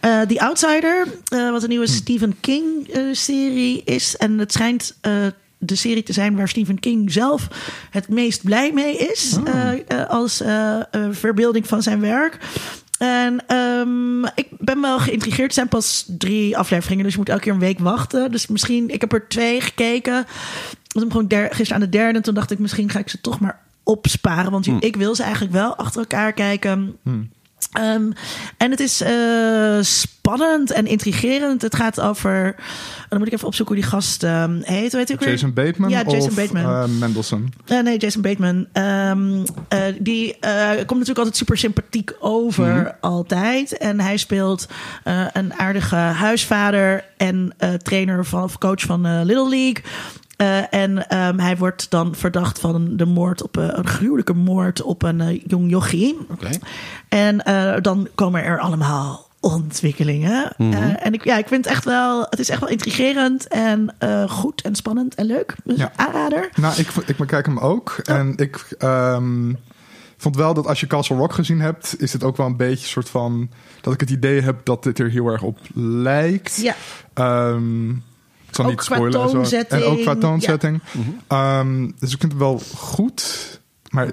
The 0.00 0.40
Outsider, 0.40 1.06
wat 1.28 1.62
een 1.62 1.68
nieuwe 1.68 1.86
hm. 1.86 1.92
Stephen 1.92 2.40
King-serie 2.40 3.82
is. 3.84 4.16
En 4.16 4.38
het 4.38 4.52
schijnt 4.52 4.98
de 5.58 5.76
serie 5.76 6.02
te 6.02 6.12
zijn 6.12 6.36
waar 6.36 6.48
Stephen 6.48 6.80
King 6.80 7.12
zelf 7.12 7.48
het 7.90 8.08
meest 8.08 8.42
blij 8.42 8.72
mee 8.72 8.96
is 8.96 9.36
oh. 9.46 10.08
als 10.08 10.42
verbeelding 11.10 11.66
van 11.66 11.82
zijn 11.82 12.00
werk. 12.00 12.38
En 12.98 13.56
um, 13.56 14.24
ik 14.24 14.48
ben 14.50 14.80
wel 14.80 14.98
geïntrigeerd. 14.98 15.42
Het 15.42 15.54
zijn 15.54 15.68
pas 15.68 16.04
drie 16.08 16.56
afleveringen, 16.56 17.04
dus 17.04 17.12
je 17.12 17.18
moet 17.18 17.28
elke 17.28 17.42
keer 17.42 17.52
een 17.52 17.58
week 17.58 17.78
wachten. 17.78 18.30
Dus 18.30 18.46
misschien, 18.46 18.90
ik 18.90 19.00
heb 19.00 19.12
er 19.12 19.28
twee 19.28 19.60
gekeken 19.60 20.26
was 20.98 21.02
hem 21.02 21.12
gewoon 21.12 21.28
der, 21.28 21.46
gisteren 21.46 21.74
aan 21.74 21.90
de 21.90 21.96
derde. 21.96 22.16
En 22.16 22.24
toen 22.24 22.34
dacht 22.34 22.50
ik, 22.50 22.58
misschien 22.58 22.90
ga 22.90 22.98
ik 22.98 23.08
ze 23.08 23.20
toch 23.20 23.40
maar 23.40 23.60
opsparen. 23.88 24.50
Want 24.50 24.66
hmm. 24.66 24.76
ik 24.80 24.96
wil 24.96 25.14
ze 25.14 25.22
eigenlijk 25.22 25.52
wel 25.52 25.76
achter 25.76 26.00
elkaar 26.00 26.32
kijken. 26.32 26.96
Hmm. 27.02 27.30
Um, 27.80 28.12
en 28.56 28.70
het 28.70 28.80
is 28.80 29.02
uh, 29.02 29.78
spannend 29.80 30.70
en 30.70 30.86
intrigerend. 30.86 31.62
Het 31.62 31.74
gaat 31.74 32.00
over. 32.00 32.54
Dan 33.08 33.18
moet 33.18 33.26
ik 33.26 33.32
even 33.32 33.46
opzoeken 33.46 33.74
hoe 33.74 33.84
die 33.84 33.92
gast 33.92 34.22
um, 34.22 34.60
heet. 34.62 34.92
Weet 34.92 35.10
ik 35.10 35.24
Jason 35.24 35.52
Bateman? 35.52 35.90
Ja, 35.90 36.02
Jason 36.02 36.28
of, 36.28 36.34
Bateman. 36.34 36.62
Uh, 36.62 36.98
Mendelssohn? 36.98 37.52
Uh, 37.66 37.80
nee, 37.80 37.98
Jason 37.98 38.22
Bateman. 38.22 38.66
Um, 38.72 39.44
die 39.98 40.36
komt 40.76 40.88
natuurlijk 40.88 41.18
altijd 41.18 41.36
super 41.36 41.58
sympathiek 41.58 42.12
over, 42.20 42.66
mm 42.66 42.78
-hmm. 42.78 42.92
altijd. 43.00 43.76
En 43.76 44.00
hij 44.00 44.16
speelt 44.16 44.66
een 45.32 45.54
aardige 45.54 45.96
huisvader 45.96 47.04
en 47.16 47.52
trainer 47.82 48.24
van, 48.24 48.42
of 48.42 48.58
coach 48.58 48.80
van 48.80 49.24
Little 49.24 49.48
League. 49.48 49.82
Uh, 50.40 50.74
en 50.74 51.16
um, 51.18 51.38
hij 51.38 51.56
wordt 51.56 51.90
dan 51.90 52.14
verdacht 52.14 52.60
van 52.60 52.96
de 52.96 53.04
moord 53.04 53.42
op 53.42 53.56
uh, 53.56 53.68
een 53.70 53.86
gruwelijke 53.86 54.32
moord 54.32 54.82
op 54.82 55.02
een 55.02 55.20
uh, 55.20 55.40
jong 55.46 55.70
jochie. 55.70 56.18
Okay. 56.30 56.60
En 57.08 57.42
dan 57.82 58.08
komen 58.14 58.44
er 58.44 58.58
allemaal 58.58 59.26
ontwikkelingen. 59.40 60.52
Mm 60.56 60.72
-hmm. 60.72 60.82
en 60.82 61.14
ik, 61.14 61.24
ja, 61.24 61.36
ik 61.38 61.48
vind 61.48 61.64
het 61.64 61.74
echt 61.74 61.84
wel, 61.84 62.26
het 62.30 62.38
is 62.38 62.48
echt 62.48 62.60
wel 62.60 62.68
intrigerend 62.68 63.48
en 63.48 63.94
goed 64.28 64.62
en 64.62 64.74
spannend 64.74 65.14
en 65.14 65.26
leuk. 65.26 65.54
Dus 65.64 65.78
ja. 65.78 65.92
aanrader. 65.96 66.50
Nou, 66.54 66.80
ik, 66.80 66.88
ik 67.06 67.16
bekijk 67.16 67.46
hem 67.46 67.58
ook. 67.58 67.96
Oh. 68.04 68.16
En 68.16 68.36
ik 68.36 68.76
um, 68.78 69.58
vond 70.16 70.36
wel 70.36 70.54
dat 70.54 70.66
als 70.66 70.80
je 70.80 70.86
Castle 70.86 71.16
Rock 71.16 71.32
gezien 71.32 71.60
hebt, 71.60 72.00
is 72.00 72.12
het 72.12 72.24
ook 72.24 72.36
wel 72.36 72.46
een 72.46 72.56
beetje 72.56 72.82
een 72.82 72.90
soort 72.90 73.08
van 73.08 73.50
dat 73.80 73.92
ik 73.92 74.00
het 74.00 74.10
idee 74.10 74.40
heb 74.40 74.64
dat 74.64 74.82
dit 74.82 74.98
er 74.98 75.10
heel 75.10 75.26
erg 75.26 75.42
op 75.42 75.58
lijkt. 75.74 76.60
Ja. 76.62 76.74
Um, 77.50 78.02
ik 78.48 78.54
zal 78.54 78.64
ook 78.64 78.70
niet 78.70 78.82
spoilen. 78.82 79.46
Zo. 79.46 79.56
En 79.56 79.82
ook 79.82 80.00
qua 80.00 80.16
toonzetting. 80.16 80.80
Ja. 81.28 81.58
Um, 81.60 81.94
dus 81.98 82.12
ik 82.12 82.20
vind 82.20 82.32
het 82.32 82.40
wel 82.40 82.60
goed. 82.74 83.56
Maar 83.90 84.06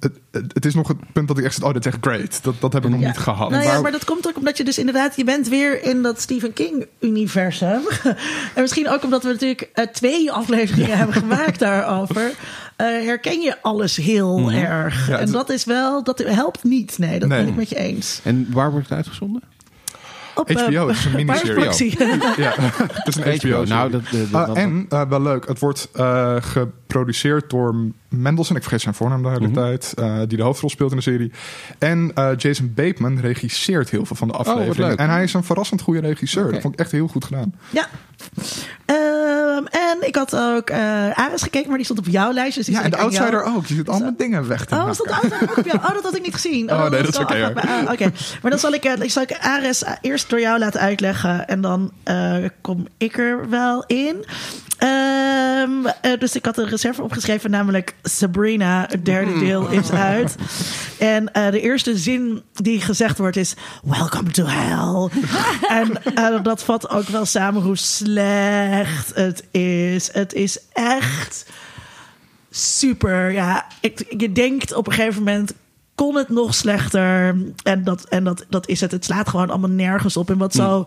het, 0.00 0.12
het, 0.52 0.64
is 0.64 0.74
nog 0.74 0.88
het 0.88 0.96
punt 1.12 1.28
dat 1.28 1.38
ik 1.38 1.44
echt 1.44 1.54
zeg, 1.54 1.64
oh, 1.64 1.72
dit 1.72 1.86
is 1.86 1.92
echt 1.92 2.06
great. 2.06 2.42
Dat, 2.42 2.54
dat 2.60 2.72
heb 2.72 2.84
ik 2.84 2.90
nog 2.90 3.00
niet 3.00 3.18
gehad. 3.18 3.50
Nou 3.50 3.62
ja, 3.62 3.80
maar 3.80 3.92
dat 3.92 4.04
komt 4.04 4.28
ook 4.28 4.36
omdat 4.36 4.56
je 4.56 4.64
dus 4.64 4.78
inderdaad, 4.78 5.16
je 5.16 5.24
bent 5.24 5.48
weer 5.48 5.82
in 5.82 6.02
dat 6.02 6.20
Stephen 6.20 6.52
King-universum. 6.52 7.80
en 8.54 8.60
misschien 8.60 8.88
ook 8.88 9.04
omdat 9.04 9.22
we 9.22 9.28
natuurlijk 9.28 9.70
uh, 9.74 9.86
twee 9.86 10.32
afleveringen 10.32 10.98
hebben 10.98 11.16
gemaakt 11.16 11.58
daarover. 11.58 12.22
Uh, 12.22 12.34
herken 12.76 13.40
je 13.40 13.62
alles 13.62 13.96
heel 13.96 14.38
mm 14.38 14.48
-hmm. 14.48 14.64
erg. 14.64 15.08
Ja, 15.08 15.18
en 15.18 15.32
dat 15.32 15.50
is 15.50 15.64
wel, 15.64 16.04
dat 16.04 16.18
helpt 16.18 16.64
niet. 16.64 16.98
Nee, 16.98 17.18
dat 17.18 17.28
nee. 17.28 17.38
ben 17.38 17.48
ik 17.48 17.56
met 17.56 17.68
je 17.68 17.76
eens. 17.76 18.20
En 18.24 18.46
waar 18.50 18.70
wordt 18.70 18.88
het 18.88 18.96
uitgezonden? 18.96 19.42
Op, 20.34 20.50
HBO, 20.50 20.88
het 20.88 20.96
is 20.96 21.04
een 21.04 21.14
miniserie. 21.14 22.20
ja, 22.36 22.52
het 22.56 23.06
is 23.06 23.16
een 23.16 23.36
HBO. 23.36 23.64
nou, 23.64 23.90
dat, 23.90 24.02
dat, 24.30 24.56
uh, 24.56 24.62
en 24.62 24.86
uh, 24.88 25.02
wel 25.08 25.22
leuk, 25.22 25.48
het 25.48 25.58
wordt 25.58 25.88
uh, 25.96 26.36
geproduceerd 26.40 27.50
door 27.50 27.74
Mendelssohn, 28.08 28.56
ik 28.56 28.62
vergeet 28.62 28.80
zijn 28.80 28.94
voornaam 28.94 29.22
de 29.22 29.28
hele 29.28 29.40
mm 29.40 29.54
-hmm. 29.54 29.54
tijd, 29.54 29.94
uh, 29.98 30.18
die 30.26 30.36
de 30.36 30.42
hoofdrol 30.42 30.70
speelt 30.70 30.90
in 30.90 30.96
de 30.96 31.02
serie. 31.02 31.32
En 31.78 32.12
uh, 32.18 32.28
Jason 32.36 32.72
Bateman 32.74 33.20
regisseert 33.20 33.90
heel 33.90 34.04
veel 34.04 34.16
van 34.16 34.28
de 34.28 34.34
afleveringen. 34.34 34.92
Oh, 34.92 35.00
en 35.00 35.10
hij 35.10 35.22
is 35.22 35.34
een 35.34 35.44
verrassend 35.44 35.80
goede 35.80 36.00
regisseur. 36.00 36.42
Okay. 36.42 36.52
Dat 36.52 36.62
vond 36.62 36.74
ik 36.74 36.80
echt 36.80 36.92
heel 36.92 37.08
goed 37.08 37.24
gedaan. 37.24 37.54
Ja. 37.70 37.88
Um, 38.86 39.66
en 39.66 39.96
ik 40.00 40.16
had 40.16 40.36
ook 40.36 40.70
uh, 40.70 41.10
Ares 41.10 41.42
gekeken, 41.42 41.68
maar 41.68 41.76
die 41.76 41.84
stond 41.84 41.98
op 41.98 42.06
jouw 42.06 42.32
lijst. 42.32 42.56
Dus 42.56 42.66
ja, 42.66 42.82
en 42.82 42.90
de 42.90 42.96
Outsider 42.96 43.30
jou... 43.30 43.56
ook. 43.56 43.66
Je 43.66 43.74
zit 43.74 43.88
allemaal 43.88 44.16
dingen 44.16 44.48
weg 44.48 44.64
te 44.64 44.74
Oh, 44.74 44.92
stond 44.92 45.08
de 45.08 45.14
Outsider 45.14 45.50
ook 45.50 45.58
op 45.58 45.64
jou? 45.64 45.78
Oh, 45.78 45.94
dat 45.94 46.02
had 46.02 46.16
ik 46.16 46.22
niet 46.22 46.34
gezien. 46.34 46.72
Oh, 46.72 46.84
oh 46.84 46.90
nee, 46.90 47.02
dat 47.02 47.08
is 47.08 47.18
oké. 47.18 47.32
Okay, 47.32 47.40
uh, 47.40 47.82
Oké, 47.82 47.92
okay. 47.92 48.12
maar 48.42 48.50
dan 48.50 48.60
zal 48.60 48.72
ik, 48.72 48.84
uh, 48.84 49.08
zal 49.08 49.22
ik 49.22 49.38
Ares 49.40 49.84
eerst 50.00 50.30
door 50.30 50.40
jou 50.40 50.58
laten 50.58 50.80
uitleggen. 50.80 51.48
En 51.48 51.60
dan 51.60 51.92
kom 52.60 52.86
ik 52.96 53.18
er 53.18 53.48
wel 53.48 53.84
in. 53.86 54.24
Um, 54.82 55.86
uh, 55.86 56.18
dus 56.18 56.36
ik 56.36 56.44
had 56.44 56.58
een 56.58 56.68
reserve 56.68 57.02
opgeschreven, 57.02 57.50
namelijk 57.50 57.94
Sabrina, 58.02 58.86
het 58.88 59.04
derde 59.04 59.30
mm. 59.30 59.38
deel 59.38 59.68
is 59.68 59.90
uit. 59.90 60.36
en 60.98 61.30
uh, 61.32 61.50
de 61.50 61.60
eerste 61.60 61.98
zin 61.98 62.42
die 62.52 62.80
gezegd 62.80 63.18
wordt 63.18 63.36
is: 63.36 63.54
Welcome 63.82 64.30
to 64.30 64.44
hell. 64.46 65.22
en 65.80 65.90
uh, 66.14 66.42
dat 66.42 66.64
vat 66.64 66.88
ook 66.90 67.08
wel 67.08 67.24
samen 67.24 67.62
hoe 67.62 67.76
slecht 67.76 69.14
het 69.14 69.44
is. 69.50 70.12
Het 70.12 70.32
is 70.32 70.58
echt 70.72 71.46
super. 72.50 73.32
Ja, 73.32 73.66
ik, 73.80 74.14
je 74.18 74.32
denkt 74.32 74.74
op 74.74 74.86
een 74.86 74.92
gegeven 74.92 75.22
moment 75.22 75.52
kon 75.94 76.16
het 76.16 76.28
nog 76.28 76.54
slechter. 76.54 77.36
En, 77.62 77.84
dat, 77.84 78.04
en 78.04 78.24
dat, 78.24 78.44
dat 78.48 78.68
is 78.68 78.80
het. 78.80 78.90
Het 78.90 79.04
slaat 79.04 79.28
gewoon 79.28 79.50
allemaal 79.50 79.70
nergens 79.70 80.16
op. 80.16 80.30
En 80.30 80.38
wat 80.38 80.54
zo. 80.54 80.84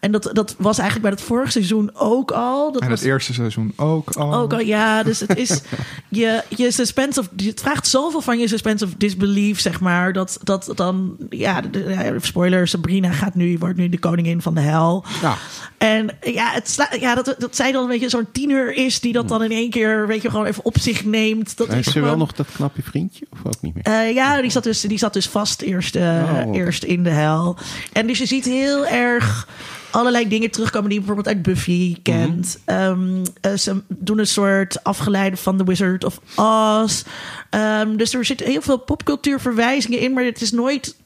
En 0.00 0.12
dat, 0.12 0.30
dat 0.32 0.54
was 0.58 0.78
eigenlijk 0.78 1.08
bij 1.08 1.18
het 1.18 1.28
vorige 1.28 1.50
seizoen 1.50 1.90
ook 1.94 2.30
al. 2.30 2.72
Dat 2.72 2.82
en 2.82 2.90
het 2.90 3.02
eerste 3.02 3.32
seizoen 3.32 3.72
ook 3.76 4.10
al. 4.10 4.34
Ook 4.34 4.52
al, 4.52 4.60
ja. 4.60 5.02
Dus 5.02 5.20
het 5.20 5.36
is 5.36 5.60
je, 6.08 6.42
je 6.48 6.70
suspense 6.70 7.20
of. 7.20 7.28
Het 7.36 7.60
vraagt 7.60 7.86
zoveel 7.86 8.20
van 8.20 8.38
je 8.38 8.48
suspense 8.48 8.84
of 8.84 8.90
disbelief, 8.96 9.60
zeg 9.60 9.80
maar. 9.80 10.12
Dat, 10.12 10.38
dat 10.42 10.72
dan. 10.74 11.16
Ja, 11.30 11.60
de, 11.60 12.16
spoiler: 12.20 12.68
Sabrina 12.68 13.10
gaat 13.10 13.34
nu, 13.34 13.58
wordt 13.58 13.76
nu 13.76 13.88
de 13.88 13.98
koningin 13.98 14.42
van 14.42 14.54
de 14.54 14.60
hel. 14.60 15.04
Ja. 15.22 15.36
En 15.78 16.10
ja, 16.20 16.50
het 16.52 16.88
ja 17.00 17.14
dat, 17.14 17.34
dat 17.38 17.56
zij 17.56 17.72
dan 17.72 17.82
een 17.82 17.88
beetje 17.88 18.08
zo'n 18.08 18.28
tiener 18.32 18.72
is. 18.72 19.00
die 19.00 19.12
dat 19.12 19.28
dan 19.28 19.42
in 19.42 19.50
één 19.50 19.70
keer, 19.70 20.06
weet 20.06 20.22
je, 20.22 20.30
gewoon 20.30 20.46
even 20.46 20.64
op 20.64 20.78
zich 20.78 21.04
neemt. 21.04 21.56
Dat 21.56 21.68
is 21.72 21.86
ze 21.86 22.00
wel 22.00 22.16
nog 22.16 22.32
dat 22.32 22.46
knappe 22.54 22.82
vriendje? 22.82 23.26
Of 23.30 23.38
ook 23.46 23.62
niet 23.62 23.74
meer? 23.74 23.88
Uh, 23.88 24.14
ja, 24.14 24.40
die 24.40 24.50
zat 24.50 24.62
dus, 24.62 24.80
die 24.80 24.98
zat 24.98 25.12
dus 25.12 25.28
vast 25.28 25.60
eerst, 25.60 25.96
uh, 25.96 26.02
oh, 26.02 26.56
eerst 26.56 26.82
in 26.82 27.02
de 27.02 27.10
hel. 27.10 27.56
En 27.92 28.06
dus 28.06 28.18
je 28.18 28.26
ziet 28.26 28.44
heel 28.44 28.86
erg 28.86 29.48
allerlei 29.90 30.28
dingen 30.28 30.50
terugkomen 30.50 30.88
die 30.88 30.98
je 30.98 31.04
bijvoorbeeld 31.04 31.34
uit 31.34 31.42
Buffy 31.42 31.96
kent. 32.02 32.58
Mm 32.66 32.74
-hmm. 32.74 33.22
um, 33.42 33.58
ze 33.58 33.82
doen 33.88 34.18
een 34.18 34.26
soort 34.26 34.84
afgeleide 34.84 35.36
van 35.36 35.56
The 35.56 35.64
Wizard 35.64 36.04
of 36.04 36.20
Oz. 36.36 37.02
Um, 37.50 37.96
dus 37.96 38.14
er 38.14 38.24
zitten 38.24 38.46
heel 38.46 38.62
veel 38.62 38.78
popcultuurverwijzingen 38.78 39.98
in, 39.98 40.12
maar 40.12 40.24
het 40.24 40.40
is 40.40 40.52
nooit 40.52 40.96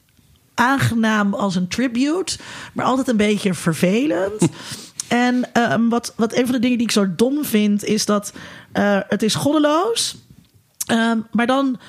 aangenaam 0.53 1.33
als 1.33 1.55
een 1.55 1.67
tribute, 1.67 2.37
maar 2.73 2.85
altijd 2.85 3.07
een 3.07 3.17
beetje 3.17 3.53
vervelend. 3.53 4.47
en 5.07 5.49
um, 5.71 5.89
wat, 5.89 6.13
wat 6.15 6.33
een 6.33 6.45
van 6.45 6.55
de 6.55 6.59
dingen 6.59 6.77
die 6.77 6.87
ik 6.87 6.93
zo 6.93 7.15
dom 7.15 7.45
vind, 7.45 7.83
is 7.83 8.05
dat 8.05 8.33
uh, 8.73 8.99
het 9.07 9.23
is 9.23 9.35
goddeloos. 9.35 10.15
Um, 10.91 11.27
maar 11.31 11.47
dan 11.47 11.79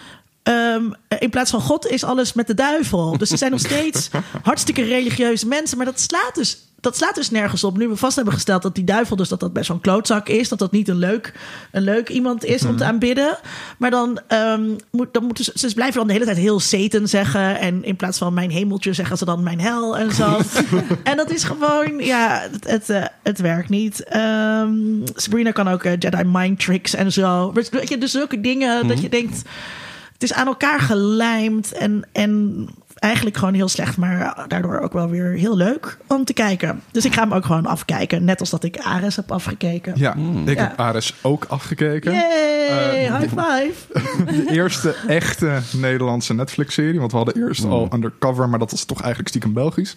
Um, 0.49 0.95
in 1.19 1.31
plaats 1.31 1.51
van 1.51 1.61
God 1.61 1.87
is 1.87 2.05
alles 2.05 2.33
met 2.33 2.47
de 2.47 2.55
duivel. 2.55 3.19
Dus 3.19 3.29
ze 3.29 3.37
zijn 3.37 3.51
nog 3.51 3.61
steeds 3.61 4.09
hartstikke 4.43 4.83
religieuze 4.83 5.47
mensen. 5.47 5.77
Maar 5.77 5.87
dat 5.87 6.01
slaat 6.01 6.35
dus 6.35 6.66
dat 6.87 6.97
slaat 6.97 7.15
dus 7.15 7.31
nergens 7.31 7.65
op. 7.65 7.77
Nu 7.79 7.89
we 7.89 7.97
vast 7.97 8.17
hebben 8.17 8.35
gesteld 8.35 8.63
dat 8.63 8.75
die 8.75 8.85
duivel 8.85 9.17
dus 9.17 9.29
dat 9.29 9.41
dat 9.41 9.53
best 9.53 9.69
wel 9.69 9.77
een 9.77 9.83
klootzak 9.83 10.29
is. 10.29 10.49
Dat 10.49 10.59
dat 10.59 10.73
niet 10.73 10.89
een 10.89 10.99
leuk, 10.99 11.33
een 11.73 11.83
leuk 11.83 12.09
iemand 12.09 12.45
is 12.45 12.65
om 12.65 12.77
te 12.77 12.83
Mhm. 12.83 12.93
aanbidden. 12.93 13.39
Maar 13.79 13.91
dan, 13.91 14.21
ehm, 14.27 14.63
moet, 14.91 15.15
dan 15.15 15.25
moeten 15.25 15.45
ze, 15.45 15.53
ze 15.55 15.75
blijven 15.75 15.97
dan 15.99 16.07
de 16.07 16.13
hele 16.13 16.25
tijd 16.25 16.37
heel 16.37 16.61
Satan 16.61 17.09
zeggen. 17.09 17.59
En 17.59 17.85
in 17.85 17.97
plaats 17.97 18.19
van 18.19 18.35
mijn 18.35 18.51
hemeltje 18.51 18.93
zeggen 18.93 19.19
ze 19.19 19.25
dan 19.25 19.43
mijn 19.43 19.61
hel 19.61 19.97
en 19.99 20.13
zo. 20.15 20.39
en 21.05 21.17
dat 21.17 21.31
is 21.31 21.45
gewoon, 21.45 21.99
ja, 21.99 22.47
het, 22.53 22.71
het, 22.71 22.91
eh, 22.91 23.05
het 23.23 23.41
werkt 23.41 23.69
niet. 23.69 24.05
Ehm, 24.05 24.75
Sabrina 25.15 25.51
kan 25.51 25.69
ook 25.69 25.83
eh, 25.83 25.93
Jedi 25.99 26.25
mind 26.25 26.61
tricks 26.61 26.95
en 26.95 27.13
zo. 27.13 27.53
Weet 27.53 27.89
je, 27.89 27.99
dus 27.99 28.11
zulke 28.11 28.41
dingen 28.41 28.89
dat 28.89 29.01
je 29.01 29.09
denkt... 29.09 29.43
Het 30.13 30.23
is 30.25 30.33
aan 30.33 30.47
elkaar 30.47 30.81
gelijmd 30.81 31.73
en, 31.73 32.09
en 32.13 32.67
eigenlijk 32.99 33.37
gewoon 33.37 33.55
heel 33.55 33.69
slecht, 33.69 33.97
maar 33.97 34.45
daardoor 34.49 34.79
ook 34.81 34.93
wel 34.93 35.09
weer 35.11 35.25
heel 35.33 35.57
leuk 35.57 35.99
om 36.07 36.25
te 36.25 36.33
kijken. 36.33 36.83
Dus 36.91 37.05
ik 37.05 37.15
ga 37.15 37.23
hem 37.23 37.33
ook 37.35 37.45
gewoon 37.45 37.67
afkijken, 37.67 38.25
net 38.25 38.41
als 38.41 38.51
dat 38.51 38.65
ik 38.65 38.79
Ares 38.79 39.17
heb 39.17 39.33
afgekeken. 39.33 39.93
Ja, 39.97 40.15
ik 40.45 40.57
Ja. 40.59 40.63
heb 40.69 40.79
Ares 40.81 41.15
ook 41.23 41.45
afgekeken. 41.49 42.13
Yay, 42.13 42.55
Eh, 43.07 43.17
high 43.19 43.29
five. 43.29 43.75
De 44.25 44.47
eerste 44.51 44.95
echte 45.09 45.59
Nederlandse 45.73 46.35
Netflix-serie. 46.35 46.99
Want 46.99 47.11
we 47.11 47.17
hadden 47.17 47.37
eerst 47.37 47.63
Hmm. 47.63 47.73
al 47.73 47.89
Undercover, 47.93 48.49
maar 48.49 48.59
dat 48.59 48.71
was 48.71 48.85
toch 48.85 48.99
eigenlijk 48.99 49.29
stiekem 49.29 49.53
Belgisch. 49.53 49.97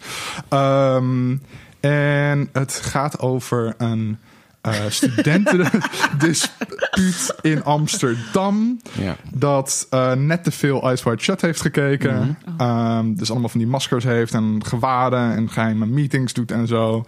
Ehm, 0.50 1.36
en 1.80 2.50
het 2.54 2.74
gaat 2.74 3.20
over 3.20 3.74
een 3.78 4.18
eh 4.62 4.74
studentendispuut 4.90 7.36
in 7.42 7.64
Amsterdam. 7.64 8.80
Ja. 9.00 9.16
Dat 9.34 9.88
eh, 9.90 10.14
net 10.14 10.44
te 10.44 10.52
veel 10.52 10.92
Ice 10.92 11.04
White 11.04 11.24
Shut 11.24 11.42
heeft 11.42 11.62
gekeken. 11.62 12.38
Ehm, 12.58 13.14
dus 13.14 13.32
allemaal 13.32 13.50
van 13.50 13.60
die 13.60 13.70
maskers 13.70 14.04
heeft 14.04 14.34
en 14.34 14.62
gewaden 14.66 15.36
en 15.36 15.50
geheime 15.50 15.86
meetings 15.86 16.34
doet 16.34 16.52
en 16.52 16.68
zo. 16.68 17.06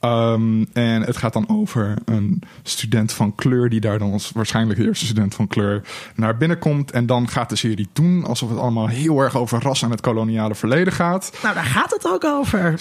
Ehm, 0.00 0.64
en 0.72 1.02
het 1.02 1.16
gaat 1.16 1.32
dan 1.32 1.48
over 1.48 1.94
een 2.04 2.42
student 2.62 3.12
van 3.12 3.34
kleur 3.34 3.68
die 3.68 3.80
daar 3.80 3.98
dan 3.98 4.12
als 4.12 4.30
waarschijnlijk 4.34 4.78
de 4.78 4.84
eerste 4.86 5.04
student 5.04 5.34
van 5.34 5.46
kleur 5.46 5.82
naar 6.14 6.36
binnen 6.36 6.58
komt. 6.58 6.90
En 6.90 7.06
dan 7.06 7.28
gaat 7.28 7.48
de 7.48 7.56
serie 7.56 7.88
doen 7.92 8.24
alsof 8.24 8.50
het 8.50 8.58
allemaal 8.58 8.86
heel 8.88 9.20
erg 9.20 9.36
over 9.36 9.62
ras 9.62 9.82
en 9.82 9.90
het 9.90 10.00
koloniale 10.00 10.54
verleden 10.54 10.92
gaat. 10.92 11.32
Nou, 11.42 11.54
daar 11.54 11.64
gaat 11.64 11.90
het 11.90 12.06
ook 12.08 12.24
over. 12.24 12.74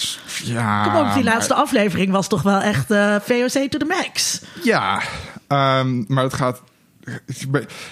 Ja, 0.43 0.83
Kom 0.83 0.95
op, 0.95 1.13
die 1.13 1.23
maar- 1.23 1.33
laatste 1.33 1.53
aflevering 1.53 2.11
was 2.11 2.27
toch 2.27 2.41
wel 2.41 2.59
echt 2.61 2.91
eh, 2.91 3.15
VOC 3.21 3.49
to 3.69 3.77
the 3.77 3.85
max. 3.87 4.12
Ja, 4.63 5.01
ehm, 5.47 6.03
maar 6.07 6.23
het 6.23 6.33
gaat. 6.33 6.61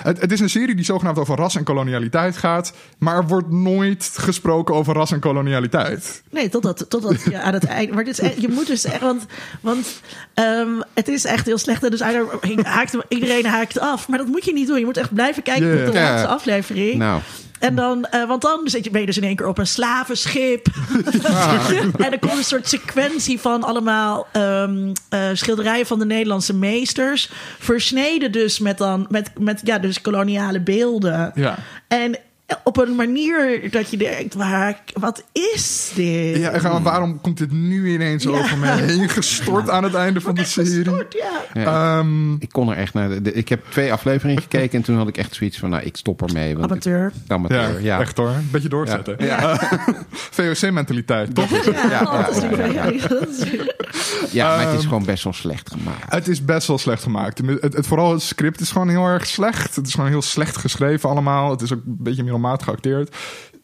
Het, 0.04 0.22
het 0.22 0.32
is 0.32 0.40
een 0.40 0.50
serie 0.50 0.76
die 0.76 0.86
zogenaamd 0.86 1.18
over 1.18 1.36
ras 1.38 1.56
en 1.56 1.64
kolonialiteit 1.64 2.38
gaat. 2.38 2.74
Maar 2.98 3.16
er 3.16 3.28
wordt 3.28 3.50
nooit 3.52 4.12
gesproken 4.16 4.76
over 4.76 4.94
ras 4.94 5.12
en 5.12 5.20
kolonialiteit. 5.20 6.24
Nee, 6.30 6.50
totdat, 6.50 6.86
totdat 6.90 7.22
je 7.24 7.42
aan 7.42 7.54
het 7.54 7.66
eind. 7.66 7.92
Maar 7.94 8.04
dit 8.04 8.14
is, 8.14 8.20
echt- 8.20 8.42
je 8.42 8.48
moet 8.48 8.68
dus 8.68 8.84
echt. 8.86 9.00
Want, 9.00 9.26
want 9.62 10.02
ehm, 10.34 10.70
het 10.94 11.08
is 11.08 11.26
echt 11.26 11.46
heel 11.46 11.58
slecht. 11.58 11.84
En 11.84 11.90
dus 11.92 12.02
haakt, 12.64 12.98
iedereen 13.08 13.46
haakt 13.46 13.80
af. 13.80 14.08
Maar 14.08 14.18
dat 14.18 14.28
moet 14.28 14.46
je 14.46 14.54
niet 14.54 14.68
doen. 14.68 14.80
Je 14.80 14.86
moet 14.86 14.98
echt 14.98 15.14
blijven 15.14 15.44
kijken 15.44 15.68
Ja. 15.78 15.84
tot 15.86 15.94
de 15.94 16.00
laatste 16.00 16.28
aflevering. 16.28 16.96
Nou, 16.98 17.22
En 17.62 17.76
dan, 17.76 18.06
eh, 18.06 18.28
want 18.28 18.42
dan 18.42 18.62
zit 18.64 18.84
je, 18.84 18.90
ben 18.90 19.00
je 19.00 19.06
dus 19.06 19.18
in 19.18 19.24
één 19.24 19.36
keer 19.36 19.48
op 19.48 19.58
een 19.58 19.68
slavenschip. 19.68 20.68
en 22.06 22.12
er 22.12 22.20
komt 22.20 22.38
een 22.38 22.44
soort 22.44 22.68
sequentie 22.68 23.40
van 23.40 23.64
allemaal 23.64 24.28
ehm, 24.32 24.94
eh, 25.10 25.30
schilderijen 25.34 25.86
van 25.86 26.00
de 26.00 26.06
Nederlandse 26.06 26.56
meesters. 26.56 27.30
Versneden 27.60 28.32
dus 28.32 28.60
met 28.60 28.78
dan 28.78 29.06
met, 29.10 29.32
met 29.40 29.62
ja, 29.64 29.80
dus 29.80 30.02
koloniale 30.02 30.62
beelden. 30.62 31.32
Ja. 31.36 31.58
En 31.88 32.18
op 32.64 32.78
een 32.78 32.96
manier 32.96 33.72
dat 33.72 33.90
je 33.92 33.98
denkt, 33.98 34.34
waar, 34.34 34.82
wat 34.94 35.24
is 35.32 35.92
dit? 35.96 36.38
Ja, 36.38 36.50
en 36.52 36.84
waarom 36.84 37.22
komt 37.22 37.38
dit 37.38 37.52
nu 37.52 37.94
ineens 37.94 38.24
Ja. 38.24 38.30
over 38.30 38.58
mij 38.58 38.78
heen 38.92 39.10
gestort 39.10 39.70
aan 39.70 39.84
het 39.84 39.94
einde 39.94 40.22
van 40.22 40.36
de 40.36 40.44
serie? 40.44 40.70
gestoord, 40.84 41.14
ja. 41.54 41.62
ja, 41.62 41.98
Ehm, 42.00 42.34
ik 42.34 42.50
kon 42.52 42.70
er 42.70 42.78
echt 42.78 42.94
naar. 42.94 43.10
De, 43.10 43.22
de- 43.22 43.34
ik 43.34 43.50
heb 43.50 43.66
twee 43.70 43.92
afleveringen 43.94 44.42
gekeken 44.42 44.78
en 44.78 44.84
toen 44.86 44.98
had 44.98 45.08
ik 45.08 45.18
echt 45.18 45.36
zoiets 45.36 45.58
van, 45.60 45.70
nou, 45.70 45.84
ik 45.84 45.96
stop 45.98 46.22
ermee. 46.22 46.58
Want 46.58 46.72
Amateur. 46.72 47.12
Ik, 47.26 47.32
amateur, 47.32 47.72
ja, 47.74 47.78
ja. 47.80 48.00
echt 48.00 48.18
hoor. 48.18 48.28
Een 48.30 48.48
beetje 48.52 48.70
doorzetten. 48.70 49.16
Ja. 49.20 49.60
VOC-mentaliteit, 50.36 51.36
toch? 51.36 51.50
Ja, 51.50 51.90
Ja, 51.90 52.22
dat 52.26 52.36
is 52.36 52.42
ja, 52.42 52.50
natuurlijk- 52.50 52.74
ja, 52.74 52.86
ja, 52.90 53.08
dat 53.20 53.28
is- 53.30 53.50
Ja, 54.32 54.48
maar 54.56 54.60
het 54.66 54.68
is 54.74 54.80
Ehm, 54.80 54.88
gewoon 54.88 55.06
best 55.06 55.24
wel 55.24 55.34
slecht 55.34 55.72
gemaakt. 55.72 56.12
Het 56.14 56.28
is 56.28 56.46
best 56.46 56.68
wel 56.68 56.78
slecht 56.78 57.04
gemaakt. 57.04 57.38
Het, 57.62 57.74
het, 57.74 57.88
vooral 57.88 58.12
het 58.12 58.22
script 58.22 58.60
is 58.60 58.72
gewoon 58.72 58.90
heel 58.90 59.06
erg 59.06 59.26
slecht. 59.28 59.76
Het 59.76 59.88
is 59.88 59.94
gewoon 59.94 60.10
heel 60.10 60.22
slecht 60.22 60.58
geschreven 60.58 61.10
allemaal. 61.10 61.52
Het 61.52 61.62
is 61.62 61.74
ook 61.74 61.80
een 61.86 61.96
beetje 62.00 62.24
middelmatig 62.42 62.66
geacteerd. 62.66 63.16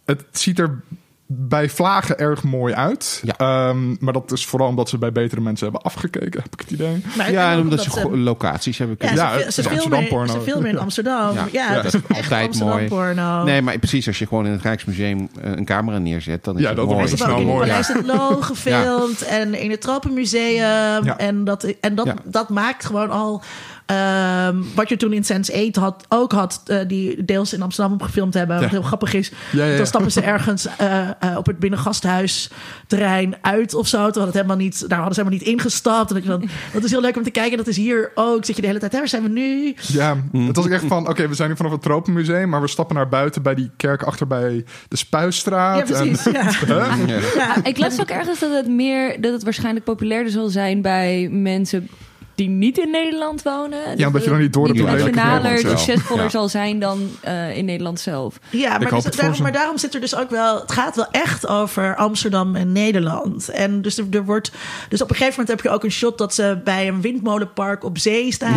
Het 0.06 0.24
ziet 0.32 0.60
er 0.60 0.82
bij 1.30 1.70
vlagen 1.70 2.18
erg 2.20 2.44
mooi 2.44 2.74
uit. 2.74 3.22
Ja. 3.24 3.34
Ehm, 3.38 3.96
maar 4.00 4.14
dat 4.14 4.32
is 4.32 4.46
vooral 4.46 4.68
omdat 4.68 4.90
ze 4.90 4.98
bij 4.98 5.12
betere 5.12 5.42
mensen 5.42 5.66
hebben 5.66 5.84
afgekeken, 5.92 6.42
heb 6.42 6.54
ik 6.54 6.60
het 6.60 6.72
idee. 6.72 7.04
Maar 7.18 7.32
Ja, 7.32 7.52
en 7.52 7.60
omdat 7.60 7.82
ze 7.82 8.18
locaties 8.18 8.78
hebben 8.78 8.98
Ja, 9.00 9.08
kunnen. 9.08 9.26
Ja, 9.26 9.38
ze, 9.38 9.44
het 9.46 9.54
ze, 9.54 9.62
is 9.62 9.68
filmen, 9.68 9.84
Amsterdam 9.98 10.08
porno. 10.18 10.34
ze 10.34 10.52
filmen 10.52 10.70
in 10.70 10.78
Amsterdam. 10.80 11.36
Ja, 11.36 11.48
Ja, 11.52 11.68
is 11.76 11.84
dat 11.92 11.94
is 11.94 11.94
echt 12.08 12.32
altijd 12.32 12.46
Amsterdam 12.46 12.76
mooi. 12.76 12.88
porno. 12.88 13.44
Nee, 13.44 13.62
maar 13.62 13.78
precies, 13.80 14.08
als 14.08 14.20
je 14.20 14.28
gewoon 14.28 14.46
in 14.46 14.52
het 14.52 14.62
Rijksmuseum 14.62 15.30
eh, 15.42 15.52
een 15.52 15.66
camera 15.66 15.98
neerzet, 15.98 16.44
dan 16.44 16.56
is 16.56 16.62
Ja, 16.62 16.68
het 16.68 16.78
dat 16.78 16.86
mooi. 16.86 17.08
Ze 17.08 17.12
het 17.16 17.20
hebben 17.24 17.36
ook 17.38 17.42
snel 17.42 17.56
in 17.56 17.68
het 17.68 17.70
mooi, 17.70 17.86
Paleis 17.98 18.18
het 18.18 18.32
Loo 18.32 18.42
gefilmd 18.42 19.22
en 19.22 19.54
in 19.54 19.72
het 19.72 19.82
Tropenmuseum. 19.82 21.04
Ja. 21.06 21.18
En, 21.18 21.44
dat, 21.44 21.64
en 21.64 21.96
dat, 21.96 22.06
Ja. 22.06 22.14
dat 22.24 22.50
maakt 22.50 22.86
gewoon 22.86 23.10
al... 23.10 23.42
ehm, 23.88 24.56
wat 24.76 24.90
je 24.90 24.98
toen 24.98 25.14
in 25.14 25.24
Sense8 25.24 25.80
had, 25.80 26.06
ook 26.10 26.32
had, 26.32 26.62
eh, 26.66 26.80
die 26.88 27.26
deels 27.26 27.54
in 27.54 27.62
Amsterdam 27.62 27.94
op 27.94 28.02
gefilmd 28.02 28.34
hebben. 28.34 28.56
Ja. 28.56 28.62
Wat 28.62 28.72
heel 28.72 28.82
grappig 28.82 29.14
is. 29.14 29.32
Ja, 29.52 29.64
ja, 29.64 29.72
ja. 29.72 29.78
Dan 29.78 29.86
stappen 29.86 30.12
ze 30.12 30.22
ergens 30.22 30.68
eh, 30.78 31.10
eh, 31.10 31.38
op 31.38 31.46
het 31.46 31.60
binnengasthuisturein 31.60 33.36
uit 33.42 33.74
of 33.74 33.88
zo. 33.88 33.98
Had 33.98 34.16
het 34.16 34.34
helemaal 34.34 34.58
niet, 34.58 34.90
daar 34.90 35.00
hadden 35.00 35.16
ze 35.16 35.22
helemaal 35.22 35.40
niet 35.40 35.50
ingestapt. 35.54 36.10
En 36.10 36.16
dat, 36.16 36.24
je 36.24 36.30
dan, 36.30 36.50
dat 36.74 36.84
is 36.84 36.92
heel 36.92 37.02
leuk 37.02 37.18
om 37.18 37.24
te 37.24 37.32
kijken. 37.32 37.58
Dat 37.58 37.68
is 37.68 37.78
hier 37.78 38.12
ook. 38.16 38.46
Zit 38.46 38.56
je 38.56 38.62
de 38.62 38.68
hele 38.68 38.80
tijd, 38.80 38.92
hè, 38.92 38.98
waar 38.98 39.08
zijn 39.08 39.24
we 39.24 39.30
nu? 39.30 39.76
Ja, 39.82 40.18
het 40.32 40.56
was 40.56 40.68
echt 40.68 40.84
van, 40.88 41.10
oké, 41.10 41.28
we 41.28 41.34
zijn 41.34 41.50
nu 41.50 41.56
vanaf 41.56 41.72
het 41.72 41.82
Tropenmuseum, 41.82 42.50
maar 42.50 42.62
we 42.62 42.68
stappen 42.68 42.96
naar 42.96 43.10
buiten 43.10 43.42
bij 43.42 43.56
die 43.56 43.72
kerk 43.78 44.04
achter 44.04 44.28
bij 44.28 44.66
de 44.88 44.98
Spuistraat. 44.98 45.88
Ja, 45.88 45.96
precies. 45.96 46.26
En, 46.26 46.32
Ja. 46.32 46.46
Huh? 46.68 47.08
Ja. 47.08 47.20
Ja. 47.36 47.64
Ik 47.64 47.78
las 47.78 48.00
ook 48.00 48.10
ergens 48.10 48.40
dat 48.40 48.52
het 48.52 48.68
meer, 48.68 49.22
dat 49.22 49.34
het 49.34 49.44
waarschijnlijk 49.44 49.86
populairder 49.86 50.32
zal 50.32 50.48
zijn 50.48 50.82
bij 50.82 51.30
mensen 51.32 51.90
die 52.38 52.50
niet 52.50 52.78
in 52.78 52.92
Nederland 52.92 53.42
wonen. 53.44 53.80
Dus 53.98 54.06
omdat 54.06 54.24
je 54.24 54.30
dan 54.30 54.40
niet 54.40 54.54
door 54.54 54.68
lelijk 54.68 54.88
internationaler, 54.90 55.58
succesvoller 55.60 56.24
Ja. 56.24 56.30
zal 56.30 56.50
zijn 56.50 56.80
dan 56.80 57.10
eh, 57.22 57.58
in 57.58 57.66
Nederland 57.66 58.00
zelf. 58.00 58.40
Ja, 58.50 58.70
maar, 58.78 58.90
dus 58.90 59.04
daarom, 59.04 59.42
maar 59.42 59.52
daarom 59.52 59.78
zit 59.78 59.94
er 59.94 60.02
dus 60.02 60.16
ook 60.16 60.30
wel. 60.30 60.60
Het 60.60 60.72
gaat 60.72 60.96
wel 60.96 61.08
echt 61.12 61.48
over 61.48 61.96
Amsterdam 61.96 62.56
en 62.56 62.72
Nederland. 62.72 63.50
En 63.50 63.82
dus 63.82 63.98
er, 63.98 64.06
er 64.12 64.26
wordt. 64.26 64.52
Dus 64.90 65.02
op 65.02 65.10
een 65.10 65.16
gegeven 65.16 65.40
moment 65.40 65.58
heb 65.58 65.72
je 65.72 65.76
ook 65.78 65.84
een 65.84 65.92
shot 65.92 66.18
dat 66.18 66.34
ze 66.34 66.60
bij 66.64 66.88
een 66.88 67.02
windmolenpark 67.02 67.84
op 67.84 67.98
zee 67.98 68.32
staan. 68.34 68.54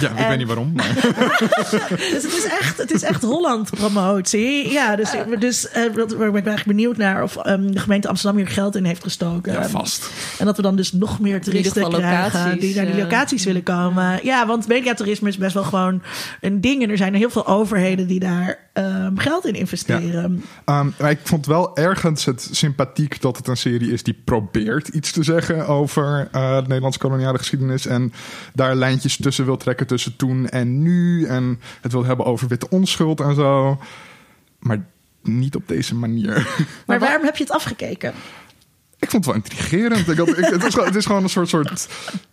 Ja, 0.00 0.10
ik 0.10 0.16
En- 0.16 0.28
weet 0.28 0.38
niet 0.38 0.46
waarom. 0.46 0.72
Maar. 0.74 0.94
Dus 2.12 2.22
het 2.22 2.32
is 2.36 2.44
echt, 2.60 2.78
het 2.78 2.92
is 2.92 3.02
echt 3.02 3.22
Holland 3.22 3.70
promotie. 3.70 4.72
Ja, 4.72 4.96
dus, 4.96 5.10
dus 5.38 5.68
waar 5.72 5.92
ben 6.16 6.28
ik 6.28 6.34
eigenlijk 6.46 6.64
benieuwd 6.66 6.96
naar 6.96 7.22
of 7.22 7.36
ehm, 7.36 7.66
de 7.70 7.78
gemeente 7.78 8.08
Amsterdam 8.08 8.38
hier 8.38 8.48
geld 8.48 8.76
in 8.76 8.84
heeft 8.84 9.02
gestoken. 9.02 9.52
Ja, 9.52 9.68
vast. 9.68 10.10
En 10.38 10.46
dat 10.46 10.56
we 10.56 10.62
dan 10.62 10.76
dus 10.76 10.92
nog 10.92 11.20
meer 11.20 11.40
toeristen 11.42 11.88
krijgen 11.90 12.58
die 12.58 12.74
naar 12.76 12.86
die 12.86 12.94
eh, 13.02 13.08
locaties 13.20 13.44
willen 13.44 13.62
komen. 13.62 14.20
Ja, 14.22 14.46
want 14.46 14.68
mediatoerisme 14.68 15.28
is 15.28 15.38
best 15.38 15.54
wel 15.54 15.62
gewoon 15.62 16.02
een 16.40 16.60
ding. 16.60 16.82
En 16.82 16.90
er 16.90 16.96
zijn 16.96 17.14
heel 17.14 17.30
veel 17.30 17.46
overheden 17.46 18.06
die 18.06 18.20
daar 18.20 18.58
ehm, 18.72 19.16
geld 19.16 19.46
in 19.46 19.54
investeren. 19.54 20.44
Ehm, 20.64 20.88
maar 20.98 21.10
ik 21.10 21.20
vond 21.22 21.46
wel 21.46 21.76
ergens 21.76 22.24
het 22.24 22.48
sympathiek 22.50 23.20
dat 23.20 23.36
het 23.36 23.48
een 23.48 23.56
serie 23.56 23.92
is 23.92 24.02
die 24.02 24.22
probeert 24.24 24.88
iets 24.88 25.12
te 25.12 25.22
zeggen 25.22 25.66
over 25.66 26.28
eh, 26.32 26.56
de 26.56 26.66
Nederlandse 26.66 27.00
koloniale 27.00 27.38
geschiedenis. 27.38 27.86
En 27.86 28.12
daar 28.54 28.74
lijntjes 28.74 29.16
tussen 29.16 29.44
wil 29.44 29.56
trekken 29.56 29.86
tussen 29.86 30.16
toen 30.16 30.48
en 30.48 30.82
nu. 30.82 31.26
En 31.26 31.60
het 31.80 31.92
wil 31.92 32.04
hebben 32.04 32.26
over 32.26 32.48
witte 32.48 32.68
onschuld 32.70 33.20
en 33.20 33.34
zo. 33.34 33.78
Maar 34.58 34.84
niet 35.22 35.54
op 35.56 35.68
deze 35.68 35.94
manier. 35.94 36.48
Maar 36.86 36.98
waarom 36.98 37.24
heb 37.24 37.36
je 37.36 37.44
het 37.44 37.52
afgekeken? 37.52 38.12
Ik 39.10 39.16
vond 39.16 39.24
het 39.26 39.34
wel 39.34 39.44
intrigerend. 39.44 40.08
Ik 40.08 40.18
had, 40.18 40.28
ik, 40.28 40.44
het, 40.44 40.64
is 40.64 40.72
gewoon, 40.74 40.86
het 40.86 40.96
is 40.96 41.06
gewoon 41.06 41.22
een 41.22 41.28
soort, 41.28 41.48
soort, 41.48 41.88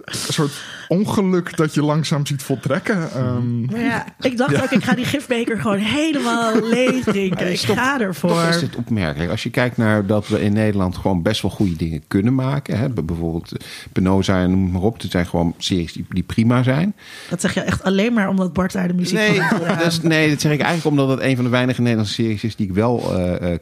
soort 0.06 0.52
ongeluk 0.88 1.58
dat 1.58 1.74
je 1.74 1.82
langzaam 1.84 2.26
ziet 2.26 2.44
voltrekken. 2.44 3.12
Ehm, 3.13 3.66
Maar 3.66 3.80
ja, 3.80 4.06
ik 4.20 4.38
dacht 4.38 4.62
ook, 4.63 4.70
ik 4.72 4.84
ga 4.84 4.94
die 4.96 5.06
gifbeker 5.06 5.60
gewoon 5.60 5.78
helemaal 5.78 6.62
leeg 6.70 7.04
drinken. 7.04 7.52
Ik 7.52 7.60
ga 7.60 8.00
ervoor. 8.02 8.30
Toch 8.30 8.48
is 8.50 8.62
het 8.62 8.76
opmerkelijk. 8.76 9.32
Als 9.32 9.44
je 9.44 9.50
kijkt 9.50 9.78
naar 9.78 10.06
dat 10.06 10.28
we 10.28 10.42
in 10.42 10.54
Nederland 10.54 10.98
gewoon 10.98 11.22
best 11.22 11.42
wel 11.42 11.52
goede 11.52 11.76
dingen 11.76 12.04
kunnen 12.08 12.36
maken. 12.36 12.78
Hè? 12.78 12.90
Bijvoorbeeld 12.90 13.52
eh, 13.58 13.68
Penosa 13.92 14.42
en 14.42 14.50
noem 14.50 14.72
maar 14.72 14.82
op. 14.82 15.02
Het 15.02 15.12
zijn 15.12 15.26
gewoon 15.26 15.54
series 15.58 15.94
die, 15.94 16.06
die 16.10 16.24
prima 16.24 16.63
zijn. 16.63 16.96
Dat 17.30 17.42
zeg 17.42 17.54
je 17.54 17.62
echt 17.62 17.84
alleen 17.84 18.13
maar 18.13 18.30
omdat 18.30 18.54
Bart 18.54 18.72
daar 18.74 18.88
de 18.88 18.94
muziek 18.94 19.18
Nee, 19.18 19.28
van 19.36 19.36
heeft 19.40 19.54
gedaan. 19.56 19.78
dus, 19.84 20.02
nee, 20.02 20.30
dat 20.30 20.42
zeg 20.42 20.52
ik 20.52 20.62
eigenlijk 20.62 21.00
omdat 21.00 21.18
het 21.18 21.28
een 21.28 21.36
van 21.36 21.46
de 21.46 21.52
weinige 21.52 21.82
Nederlandse 21.82 22.13
series 22.13 22.44
is 22.44 22.56
die 22.56 22.68
ik 22.68 22.74
wel 22.74 23.16
eh, 23.16 23.54
eh, 23.54 23.60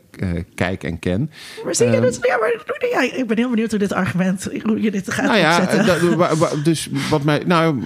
kijk 0.55 0.83
en 0.83 0.99
ken. 0.99 1.31
Maar 1.63 1.75
zie 1.75 1.85
je 1.85 1.91
Ehm, 1.93 2.01
dat? 2.01 2.19
Ja, 2.21 2.37
maar 2.37 2.53
ja, 2.91 3.04
ik 3.13 3.27
ben 3.27 3.37
heel 3.37 3.49
benieuwd 3.49 3.69
hoe 3.69 3.79
dit 3.79 3.93
argument, 3.93 4.49
hoe 4.63 4.81
je 4.81 4.91
dit 4.91 5.11
gaat 5.11 5.25
Nou 5.25 5.37
ja, 5.37 5.57
opzetten. 5.61 5.85
dat- 5.85 6.13
wa- 6.29 6.35
wa- 6.35 6.55
dus 6.63 6.89
wat 7.09 7.23
mij, 7.23 7.43
nou, 7.45 7.83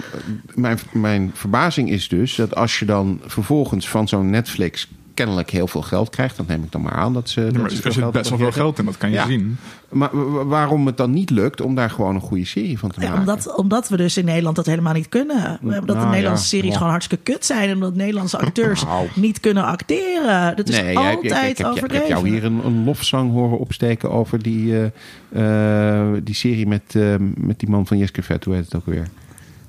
mijn, 0.56 0.80
mijn 0.92 1.32
verbazing 1.34 1.90
is 1.90 2.08
dus 2.08 2.36
dat 2.36 2.56
als 2.56 2.80
je 2.80 2.86
dan 2.86 3.22
vervolgens 3.26 3.90
van 3.90 4.08
zo'n 4.08 4.30
Netflix 4.30 4.88
kennelijk 5.20 5.50
heel 5.50 5.68
veel 5.68 5.82
geld 5.82 6.10
krijgt. 6.10 6.38
Dat 6.38 6.48
neem 6.48 6.64
ik 6.64 6.72
dan 6.72 6.82
maar 6.82 6.94
aan. 6.94 7.14
Dat 7.14 7.30
ze, 7.30 7.40
Ja, 7.42 7.46
dat 7.46 7.54
maar 7.62 7.70
ze 7.70 7.76
er 7.84 7.92
zit 7.94 8.12
best 8.12 8.30
wel 8.30 8.38
veel 8.38 8.52
geld 8.52 8.80
in, 8.80 8.86
dat 8.86 8.98
kan 8.98 9.10
je 9.10 9.16
Ja. 9.16 9.26
zien. 9.26 9.58
Maar 9.90 10.10
wa- 10.32 10.46
waarom 10.46 10.86
het 10.86 10.98
dan 10.98 11.12
niet 11.12 11.30
lukt 11.30 11.62
om 11.62 11.76
daar 11.76 11.90
gewoon 11.90 12.16
een 12.16 12.22
goede 12.22 12.46
serie 12.46 12.80
van 12.80 12.90
te 12.92 13.02
Ja, 13.02 13.06
maken? 13.08 13.20
omdat, 13.22 13.56
omdat 13.56 13.90
we 13.90 13.98
dus 13.98 14.18
in 14.18 14.26
Nederland 14.26 14.56
dat 14.56 14.66
helemaal 14.66 14.94
niet 14.94 15.10
kunnen. 15.10 15.36
We 15.62 15.70
hebben 15.72 15.86
dat 15.88 15.96
Nou, 15.96 16.08
de 16.08 16.14
Nederlandse 16.14 16.56
ja. 16.56 16.62
series 16.62 16.76
gewoon 16.78 16.92
hartstikke 16.92 17.24
kut 17.32 17.46
zijn. 17.46 17.70
En 17.70 17.76
omdat 17.76 17.96
Nederlandse 17.96 18.38
acteurs 18.40 18.84
Nou. 18.84 19.08
niet 19.16 19.40
kunnen 19.40 19.64
acteren. 19.66 20.56
Dat 20.56 20.70
is 20.70 20.82
Nee, 20.82 20.98
altijd 20.98 21.18
ik, 21.18 21.24
ik, 21.24 21.30
ik, 21.32 21.58
heb- 21.58 21.58
ik 21.60 21.66
overdreven. 21.66 21.98
heb 21.98 22.08
jou 22.08 22.30
hier 22.30 22.44
een, 22.46 22.66
een 22.66 22.84
lofzang 22.84 23.32
horen 23.32 23.60
opsteken 23.60 24.12
over 24.12 24.42
die, 24.44 24.90
eh, 25.32 26.02
eh, 26.12 26.22
die 26.24 26.36
serie 26.36 26.68
met, 26.68 26.96
eh, 26.96 27.16
met 27.36 27.60
die 27.60 27.70
man 27.70 27.88
van 27.88 27.98
Jeske 27.98 28.24
Vet. 28.24 28.44
Hoe 28.46 28.54
heet 28.56 28.66
het 28.66 28.76
ook 28.76 28.86
weer? 28.86 29.08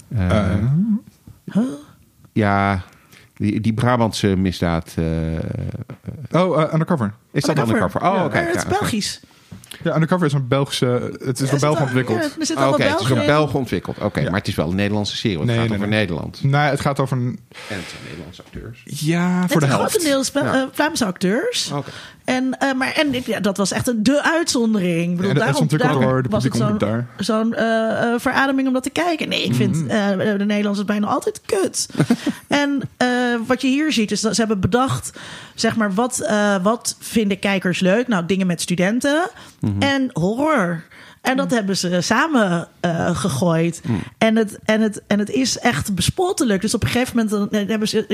Eh, 0.09 0.51
Eh, 0.53 1.63
Ja, 2.33 2.83
die, 3.41 3.61
die 3.61 3.73
Brabantse 3.73 4.37
misdaad. 4.37 4.95
eh, 4.97 6.41
oh, 6.41 6.63
eh, 6.63 6.73
Undercover. 6.73 7.13
is 7.33 7.43
dat 7.45 7.59
Undercover. 7.59 7.83
undercover? 7.83 8.19
Oh, 8.19 8.25
oké. 8.25 8.39
Het 8.39 8.55
is. 8.57 8.67
Belgisch. 8.67 9.21
Ja, 9.83 9.95
Undercover 9.95 10.27
is 10.27 10.33
een 10.33 10.49
Belgische... 10.49 10.87
Het 11.25 11.41
is 11.41 11.51
Ja, 11.51 11.51
door 11.51 11.61
Belgen 11.61 11.81
er 11.81 11.87
ontwikkeld. 11.87 12.19
Ja, 12.49 12.55
allemaal 12.55 12.73
Oké, 12.73 12.83
het 12.83 13.01
is 13.01 13.07
door 13.07 13.19
in. 13.19 13.27
Belgen 13.27 13.59
ontwikkeld. 13.59 13.99
Oké, 13.99 14.21
Ja. 14.21 14.31
maar 14.31 14.39
het 14.39 14.49
is 14.49 14.55
wel 14.55 14.69
een 14.69 14.75
Nederlandse 14.77 15.17
serie. 15.17 15.39
Nee, 15.39 15.47
het 15.47 15.57
gaat 15.59 15.69
nee, 15.69 15.77
over 15.79 15.89
nee. 15.91 15.99
Nederland. 15.99 16.43
Nee, 16.43 16.61
het 16.61 16.81
gaat 16.81 17.01
over 17.01 17.17
een... 17.17 17.39
En 17.69 17.77
het 17.77 17.85
zijn 17.89 18.03
Nederlandse 18.09 18.43
acteurs. 18.43 18.83
Ja, 18.85 19.49
voor 19.49 19.61
de 19.61 19.67
Het 19.67 19.75
helft. 19.77 19.91
grotendeels 19.91 20.31
Ja. 20.35 20.55
eh, 20.55 20.63
Vlaamse 20.73 21.05
acteurs. 21.05 21.71
Oké. 21.75 21.91
En, 22.25 22.59
eh, 22.59 22.73
maar, 22.75 22.93
en 22.93 23.15
ik- 23.15 23.27
ja, 23.27 23.41
dat 23.41 23.57
was 23.57 23.73
echt 23.73 23.89
een 23.89 24.03
de 24.03 24.23
uitzondering. 24.25 25.11
Ik 25.11 25.17
bedoel, 25.17 25.33
is 25.33 25.39
daarom, 25.39 25.61
ontwikkeld 25.61 25.93
daarom 25.93 26.11
door 26.13 26.23
de 26.23 26.29
was 26.29 26.45
het 26.45 26.57
zo'n 26.57 27.07
zo'n 27.19 27.55
eh, 27.55 28.13
eh, 28.13 28.21
verademing 28.21 28.67
om 28.69 28.73
dat 28.75 28.83
te 28.83 28.91
kijken. 28.91 29.29
Nee, 29.29 29.43
ik 29.45 29.55
vind 29.55 29.87
eh, 29.87 30.09
de 30.39 30.45
Nederlanders 30.45 30.85
bijna 30.87 31.07
altijd 31.07 31.41
kut. 31.47 31.89
en 32.49 32.81
eh, 32.97 33.09
wat 33.47 33.61
je 33.63 33.69
hier 33.69 33.93
ziet, 33.93 34.11
is 34.11 34.21
dat 34.21 34.35
ze 34.35 34.41
hebben 34.41 34.61
bedacht... 34.61 35.11
zeg 35.55 35.77
maar, 35.77 35.95
wat, 35.95 36.19
eh, 36.21 36.55
wat 36.63 36.97
vinden 36.99 37.39
kijkers 37.39 37.81
leuk? 37.81 38.09
Nou, 38.09 38.27
dingen 38.27 38.47
met 38.47 38.61
studenten 38.61 39.31
Mm-hmm. 39.63 39.83
And 39.83 40.13
horror 40.17 40.85
En 41.21 41.37
dat 41.37 41.51
hebben 41.51 41.77
ze 41.77 42.01
samen 42.01 42.69
eh, 42.81 43.17
gegooid. 43.17 43.81
Mhm. 43.85 43.99
En, 44.19 44.37
het, 44.37 44.59
en, 44.65 44.81
het, 44.81 45.03
en 45.07 45.19
het 45.19 45.31
is 45.31 45.59
echt 45.59 45.95
bespottelijk. 45.95 46.61
Dus 46.61 46.75
op 46.75 46.83
een 46.83 46.89
gegeven 46.89 47.17
moment 47.17 47.51
dan 47.51 47.67
hebben 47.69 47.89
ze... 47.89 48.05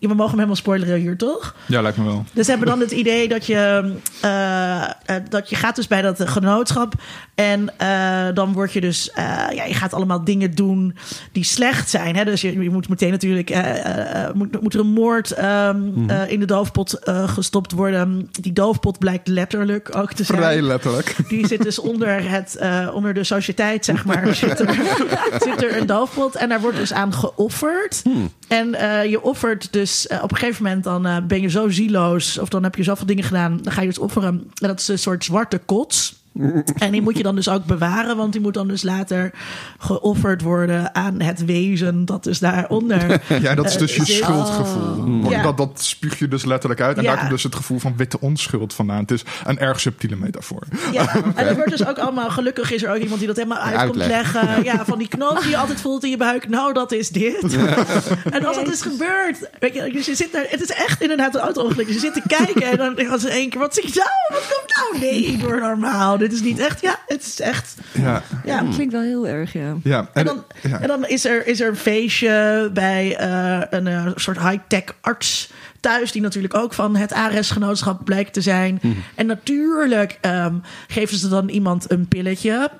We 0.00 0.06
mogen 0.08 0.16
hem 0.16 0.34
helemaal 0.34 0.56
spoileren 0.56 0.98
hier, 0.98 1.16
toch? 1.16 1.54
Ja, 1.66 1.82
lijkt 1.82 1.98
me 1.98 2.04
wel. 2.04 2.24
Dus 2.32 2.44
ze 2.44 2.50
hebben 2.50 2.68
dan 2.68 2.80
het 2.80 2.90
idee 2.90 3.28
dat 3.28 3.46
je, 3.46 3.92
eh, 4.20 4.82
eh, 4.82 4.90
dat 5.28 5.50
je 5.50 5.56
gaat 5.56 5.76
dus 5.76 5.86
bij 5.86 6.02
dat 6.02 6.28
genootschap. 6.28 6.94
En 7.34 7.78
eh, 7.78 8.26
dan 8.34 8.52
word 8.52 8.72
je 8.72 8.80
dus, 8.80 9.10
eh, 9.10 9.24
ja, 9.50 9.64
je 9.64 9.74
gaat 9.74 9.94
allemaal 9.94 10.24
dingen 10.24 10.54
doen 10.54 10.96
die 11.32 11.44
slecht 11.44 11.90
zijn. 11.90 12.16
Hè? 12.16 12.24
Dus 12.24 12.40
je, 12.40 12.62
je 12.62 12.70
moet 12.70 12.88
meteen 12.88 13.10
natuurlijk, 13.10 13.50
eh, 13.50 14.24
eh, 14.24 14.34
moet, 14.34 14.62
moet 14.62 14.74
er 14.74 14.80
een 14.80 14.86
moord 14.86 15.30
ehm, 15.30 16.10
eh, 16.10 16.30
in 16.30 16.40
de 16.40 16.46
doofpot 16.46 16.92
eh, 16.92 17.28
gestopt 17.28 17.72
worden. 17.72 18.28
Die 18.30 18.52
doofpot 18.52 18.98
blijkt 18.98 19.28
letterlijk 19.28 19.96
ook 19.96 20.12
te 20.12 20.24
zijn. 20.24 20.38
Vrij 20.38 20.62
letterlijk. 20.62 21.16
Die 21.28 21.46
zit 21.46 21.62
dus 21.62 21.78
onder, 21.78 22.30
het, 22.30 22.55
eh, 22.56 22.90
onder 22.94 23.14
de 23.14 23.24
sociëteit, 23.24 23.84
zeg 23.84 24.04
maar. 24.04 24.34
Zit 24.34 24.60
er, 24.60 24.74
zit 25.38 25.62
er 25.62 25.76
een 25.76 25.86
doofpot 25.86 26.34
en 26.34 26.48
daar 26.48 26.60
wordt 26.60 26.76
dus 26.76 26.92
aan 26.92 27.12
geofferd. 27.12 28.02
En 28.48 28.74
eh, 28.74 29.10
je 29.10 29.22
offert 29.22 29.72
dus 29.72 30.06
eh, 30.06 30.22
op 30.22 30.30
een 30.30 30.36
gegeven 30.36 30.62
moment, 30.62 30.84
dan 30.84 31.26
ben 31.26 31.40
je 31.40 31.48
zo 31.48 31.68
zieloos. 31.68 32.38
Of 32.38 32.48
dan 32.48 32.62
heb 32.62 32.74
je 32.74 32.82
zoveel 32.82 33.06
dingen 33.06 33.24
gedaan. 33.24 33.58
Dan 33.62 33.72
ga 33.72 33.80
je 33.80 33.86
dus 33.86 33.98
offeren. 33.98 34.50
En 34.60 34.68
dat 34.68 34.80
is 34.80 34.88
een 34.88 34.98
soort 34.98 35.24
zwarte 35.24 35.58
kots. 35.58 36.24
En 36.78 36.90
die 36.92 37.02
moet 37.02 37.16
je 37.16 37.22
dan 37.22 37.34
dus 37.34 37.48
ook 37.48 37.64
bewaren, 37.64 38.16
want 38.16 38.32
die 38.32 38.40
moet 38.40 38.54
dan 38.54 38.68
dus 38.68 38.82
later 38.82 39.30
geofferd 39.78 40.42
worden 40.42 40.94
aan 40.94 41.20
het 41.20 41.44
wezen 41.44 42.04
dat 42.04 42.24
dus 42.24 42.38
daaronder. 42.38 43.04
Ja, 43.40 43.54
dat 43.54 43.64
is 43.66 43.76
dus 43.76 43.94
je 43.94 44.00
Eh, 44.00 44.06
zit. 44.06 44.16
schuldgevoel. 44.24 45.30
Ja. 45.30 45.42
Dat, 45.42 45.56
dat 45.56 45.70
spuug 45.82 46.18
je 46.18 46.28
dus 46.28 46.44
letterlijk 46.44 46.80
uit. 46.80 46.96
En 46.96 47.02
Ja. 47.02 47.08
daar 47.08 47.18
komt 47.18 47.30
dus 47.30 47.42
het 47.42 47.54
gevoel 47.54 47.78
van 47.78 47.96
witte 47.96 48.20
onschuld 48.20 48.74
vandaan. 48.74 48.98
Het 49.00 49.10
is 49.10 49.22
een 49.44 49.58
erg 49.58 49.80
subtiele 49.80 50.16
metafoor. 50.16 50.62
Ja, 50.92 51.14
en 51.34 51.44
dat 51.46 51.54
wordt 51.56 51.70
dus 51.70 51.86
ook 51.86 51.98
allemaal. 51.98 52.30
Gelukkig 52.30 52.72
is 52.72 52.82
er 52.82 52.90
ook 52.94 52.96
iemand 53.00 53.18
die 53.18 53.26
dat 53.28 53.36
helemaal 53.36 53.58
uit 53.58 53.82
komt 53.90 53.96
leggen. 53.96 54.64
Ja, 54.64 54.84
van 54.84 54.98
die 54.98 55.08
knoop 55.08 55.40
die 55.40 55.50
je 55.50 55.56
altijd 55.56 55.80
voelt 55.80 56.04
in 56.04 56.10
je 56.10 56.16
buik. 56.16 56.48
Nou, 56.48 56.72
dat 56.72 56.92
is 56.92 57.08
dit. 57.08 57.56
En 58.30 58.44
als 58.46 58.56
dat 58.56 58.68
is 58.72 58.82
gebeurd. 58.82 59.48
Weet 59.60 59.74
je, 59.74 59.90
dus 59.92 60.06
je 60.06 60.14
zit 60.14 60.32
daar. 60.32 60.44
Het 60.48 60.60
is 60.60 60.70
echt 60.70 61.02
inderdaad 61.02 61.34
een 61.34 61.40
auto-ongeluk. 61.40 61.88
Je 61.88 61.98
zit 61.98 62.12
te 62.12 62.22
kijken 62.26 62.62
en 62.62 62.76
dan 62.76 63.18
ze 63.18 63.28
één 63.28 63.50
keer. 63.50 63.60
Wat 63.60 63.74
zie 63.74 63.86
je 63.86 63.92
nou? 63.94 64.40
Wat 64.40 64.56
komt 64.58 65.00
nou? 65.00 65.10
Nee, 65.12 65.36
door 65.36 65.60
normaal. 65.60 66.18
Dit 66.28 66.34
is 66.34 66.42
niet 66.42 66.58
echt. 66.58 66.80
Ja, 66.80 66.98
het 67.06 67.22
is 67.22 67.40
echt. 67.40 67.74
Ja, 67.92 68.22
Ja. 68.44 68.64
Klinkt 68.74 68.92
wel 68.92 69.02
heel 69.02 69.28
erg, 69.28 69.52
ja. 69.52 69.76
ja. 69.82 70.08
En 70.12 70.24
dan, 70.24 70.44
ja. 70.62 70.80
en 70.80 70.88
dan 70.88 71.06
is, 71.06 71.24
er, 71.24 71.46
is 71.46 71.60
er 71.60 71.68
een 71.68 71.76
feestje 71.76 72.70
bij 72.72 73.16
eh, 73.16 73.60
een 73.70 73.86
eh, 73.86 74.06
soort 74.14 74.38
high-tech 74.38 74.84
arts 75.00 75.50
thuis... 75.80 76.12
die 76.12 76.22
natuurlijk 76.22 76.54
ook 76.54 76.72
van 76.72 76.96
het 76.96 77.12
ARES-genootschap 77.12 78.04
blijkt 78.04 78.32
te 78.32 78.40
zijn. 78.40 78.78
Mhm. 78.82 78.94
En 79.14 79.26
natuurlijk 79.26 80.18
ehm, 80.20 80.54
geven 80.88 81.16
ze 81.16 81.28
dan 81.28 81.48
iemand 81.48 81.90
een 81.90 82.08
pilletje... 82.08 82.70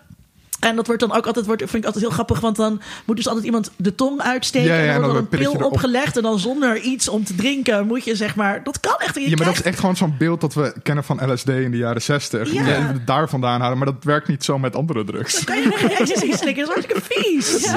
En 0.66 0.76
dat 0.76 0.86
wordt 0.86 1.00
dan 1.00 1.12
ook 1.12 1.26
altijd, 1.26 1.46
wordt, 1.46 1.62
vind 1.62 1.74
ik 1.74 1.84
altijd 1.84 2.04
heel 2.04 2.12
grappig, 2.12 2.40
want 2.40 2.56
dan 2.56 2.80
moet 3.04 3.16
dus 3.16 3.26
altijd 3.26 3.44
iemand 3.44 3.70
de 3.76 3.94
tong 3.94 4.20
uitsteken. 4.20 4.68
Ja, 4.68 4.78
ja, 4.78 4.80
en 4.80 4.92
dan 4.92 5.02
dan 5.02 5.10
wordt 5.10 5.32
een 5.32 5.44
een 5.44 5.52
pil 5.52 5.66
opgelegd. 5.66 6.16
En 6.16 6.22
dan 6.22 6.38
zonder 6.38 6.80
iets 6.80 7.08
om 7.08 7.24
te 7.24 7.34
drinken 7.34 7.86
moet 7.86 8.04
je 8.04 8.16
zeg 8.16 8.34
maar, 8.34 8.62
dat 8.64 8.80
kan 8.80 8.94
echt. 8.98 9.14
Je 9.14 9.30
Ja, 9.30 9.36
maar 9.36 9.46
dat 9.46 9.54
is 9.54 9.62
echt 9.62 9.78
gewoon 9.78 9.96
zo'n 9.96 10.14
beeld 10.18 10.40
dat 10.40 10.54
we 10.54 10.74
kennen 10.82 11.04
van 11.04 11.32
LSD 11.32 11.48
in 11.48 11.70
de 11.70 11.76
jaren 11.76 12.02
60. 12.02 12.52
Ja. 12.52 12.66
Ja. 12.66 12.92
daar 13.04 13.28
vandaan 13.28 13.60
halen, 13.60 13.78
maar 13.78 13.86
dat 13.86 14.04
werkt 14.04 14.28
niet 14.28 14.44
zo 14.44 14.58
met 14.58 14.76
andere 14.76 15.04
drugs. 15.04 15.44
kan 15.44 15.56
je 15.56 15.70
geen 15.74 15.90
ecstasy 15.90 16.32
slikken, 16.32 16.66
dat 16.66 16.76
is 16.76 16.84
hartstikke 16.84 17.02
vies. 17.14 17.62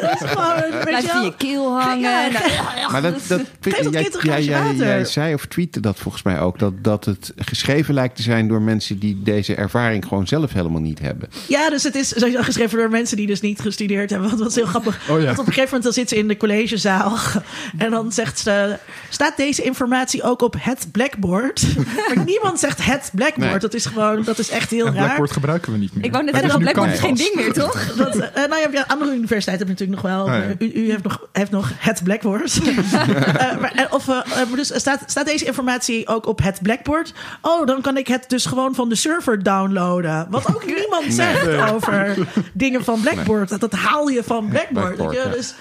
Dat 0.00 0.22
is 0.22 0.30
gewoon, 0.30 1.24
je 1.24 1.32
keel 1.36 1.80
hangen. 1.80 2.00
Ja, 2.00 2.90
Maar 2.90 3.02
dat, 3.02 3.14
dat, 3.28 3.40
Geef 3.60 3.78
dat 3.78 3.92
jij, 3.92 4.10
jij, 4.22 4.44
jij, 4.44 4.74
jij 4.74 5.04
zei 5.04 5.34
of 5.34 5.46
tweette 5.46 5.80
dat 5.80 5.98
volgens 5.98 6.22
mij 6.22 6.40
ook. 6.40 6.58
Dat, 6.58 6.84
dat 6.84 7.04
het 7.04 7.32
geschreven 7.36 7.94
lijkt 7.94 8.16
te 8.16 8.22
zijn 8.22 8.48
door 8.48 8.62
mensen 8.62 8.98
die 8.98 9.22
deze 9.22 9.54
ervaring 9.54 10.04
gewoon 10.06 10.26
zelf 10.26 10.52
helemaal 10.52 10.80
niet 10.80 10.98
hebben. 10.98 11.28
Ja, 11.48 11.70
dus 11.70 11.82
het 11.82 11.94
is 11.94 12.15
sowieso 12.20 12.42
geschreven 12.42 12.78
door 12.78 12.90
mensen 12.90 13.16
die 13.16 13.26
dus 13.26 13.40
niet 13.40 13.60
gestudeerd 13.60 14.10
hebben. 14.10 14.30
Wat 14.30 14.38
was 14.38 14.54
heel 14.54 14.66
grappig. 14.66 15.08
Oh 15.08 15.18
ja. 15.18 15.24
Want 15.24 15.38
op 15.38 15.46
een 15.46 15.52
gegeven 15.52 15.64
moment 15.64 15.82
dan 15.82 15.92
zit 15.92 16.08
ze 16.08 16.16
in 16.16 16.28
de 16.28 16.36
collegezaal. 16.36 17.16
En 17.78 17.90
dan 17.90 18.12
zegt 18.12 18.38
ze... 18.38 18.76
Staat 19.08 19.36
deze 19.36 19.62
informatie 19.62 20.22
ook 20.22 20.42
op 20.42 20.54
het 20.58 20.86
blackboard? 20.92 21.62
Maar 22.06 22.24
niemand 22.24 22.60
zegt 22.60 22.84
het 22.84 23.10
blackboard. 23.14 23.50
Nee. 23.50 23.58
Dat 23.58 23.74
is 23.74 23.86
gewoon... 23.86 24.22
Dat 24.24 24.38
is 24.38 24.50
echt 24.50 24.70
heel 24.70 24.86
En 24.86 24.94
raar. 24.94 25.02
Blackboard 25.02 25.30
gebruiken 25.30 25.72
we 25.72 25.78
niet 25.78 25.94
meer. 25.94 26.04
Ik 26.04 26.12
wou 26.12 26.24
net 26.24 26.34
zeggen, 26.34 26.58
nu 26.58 26.64
Blackboard 26.64 26.92
is 26.92 27.00
geen 27.00 27.14
ding 27.14 27.34
meer, 27.34 27.52
toch? 27.62 27.94
Dat, 27.94 28.16
eh, 28.16 28.46
nou 28.48 28.72
ja, 28.72 28.84
andere 28.88 29.12
universiteiten 29.14 29.66
hebben 29.66 29.86
natuurlijk 29.86 30.02
nog 30.02 30.12
wel. 30.12 30.24
Oh 30.24 30.56
ja. 30.58 30.66
U, 30.66 30.72
u 30.74 30.90
heeft, 30.90 31.02
nog, 31.02 31.26
heeft 31.32 31.50
nog 31.50 31.70
het 31.76 32.02
Blackboard. 32.04 32.60
Eh, 32.62 33.58
maar, 33.60 33.72
eh, 33.72 33.92
of, 33.92 34.04
dus 34.54 34.72
staat, 34.74 35.02
staat 35.06 35.26
deze 35.26 35.44
informatie 35.44 36.08
ook 36.08 36.26
op 36.26 36.42
het 36.42 36.58
Blackboard? 36.62 37.12
Oh, 37.40 37.66
dan 37.66 37.80
kan 37.80 37.96
ik 37.96 38.08
het 38.08 38.24
dus 38.28 38.46
gewoon 38.46 38.74
van 38.74 38.88
de 38.88 38.94
server 38.94 39.42
downloaden. 39.42 40.26
Wat 40.30 40.54
ook 40.54 40.66
niemand 40.66 41.14
zegt 41.14 41.72
over 41.72 42.05
dingen 42.52 42.84
van 42.84 43.00
Blackboard. 43.00 43.48
Dat, 43.48 43.60
dat 43.60 43.72
haal 43.72 44.08
je 44.08 44.22
van 44.22 44.48
Blackboard. 44.48 44.98
Je? 44.98 45.30
Dus 45.32 45.54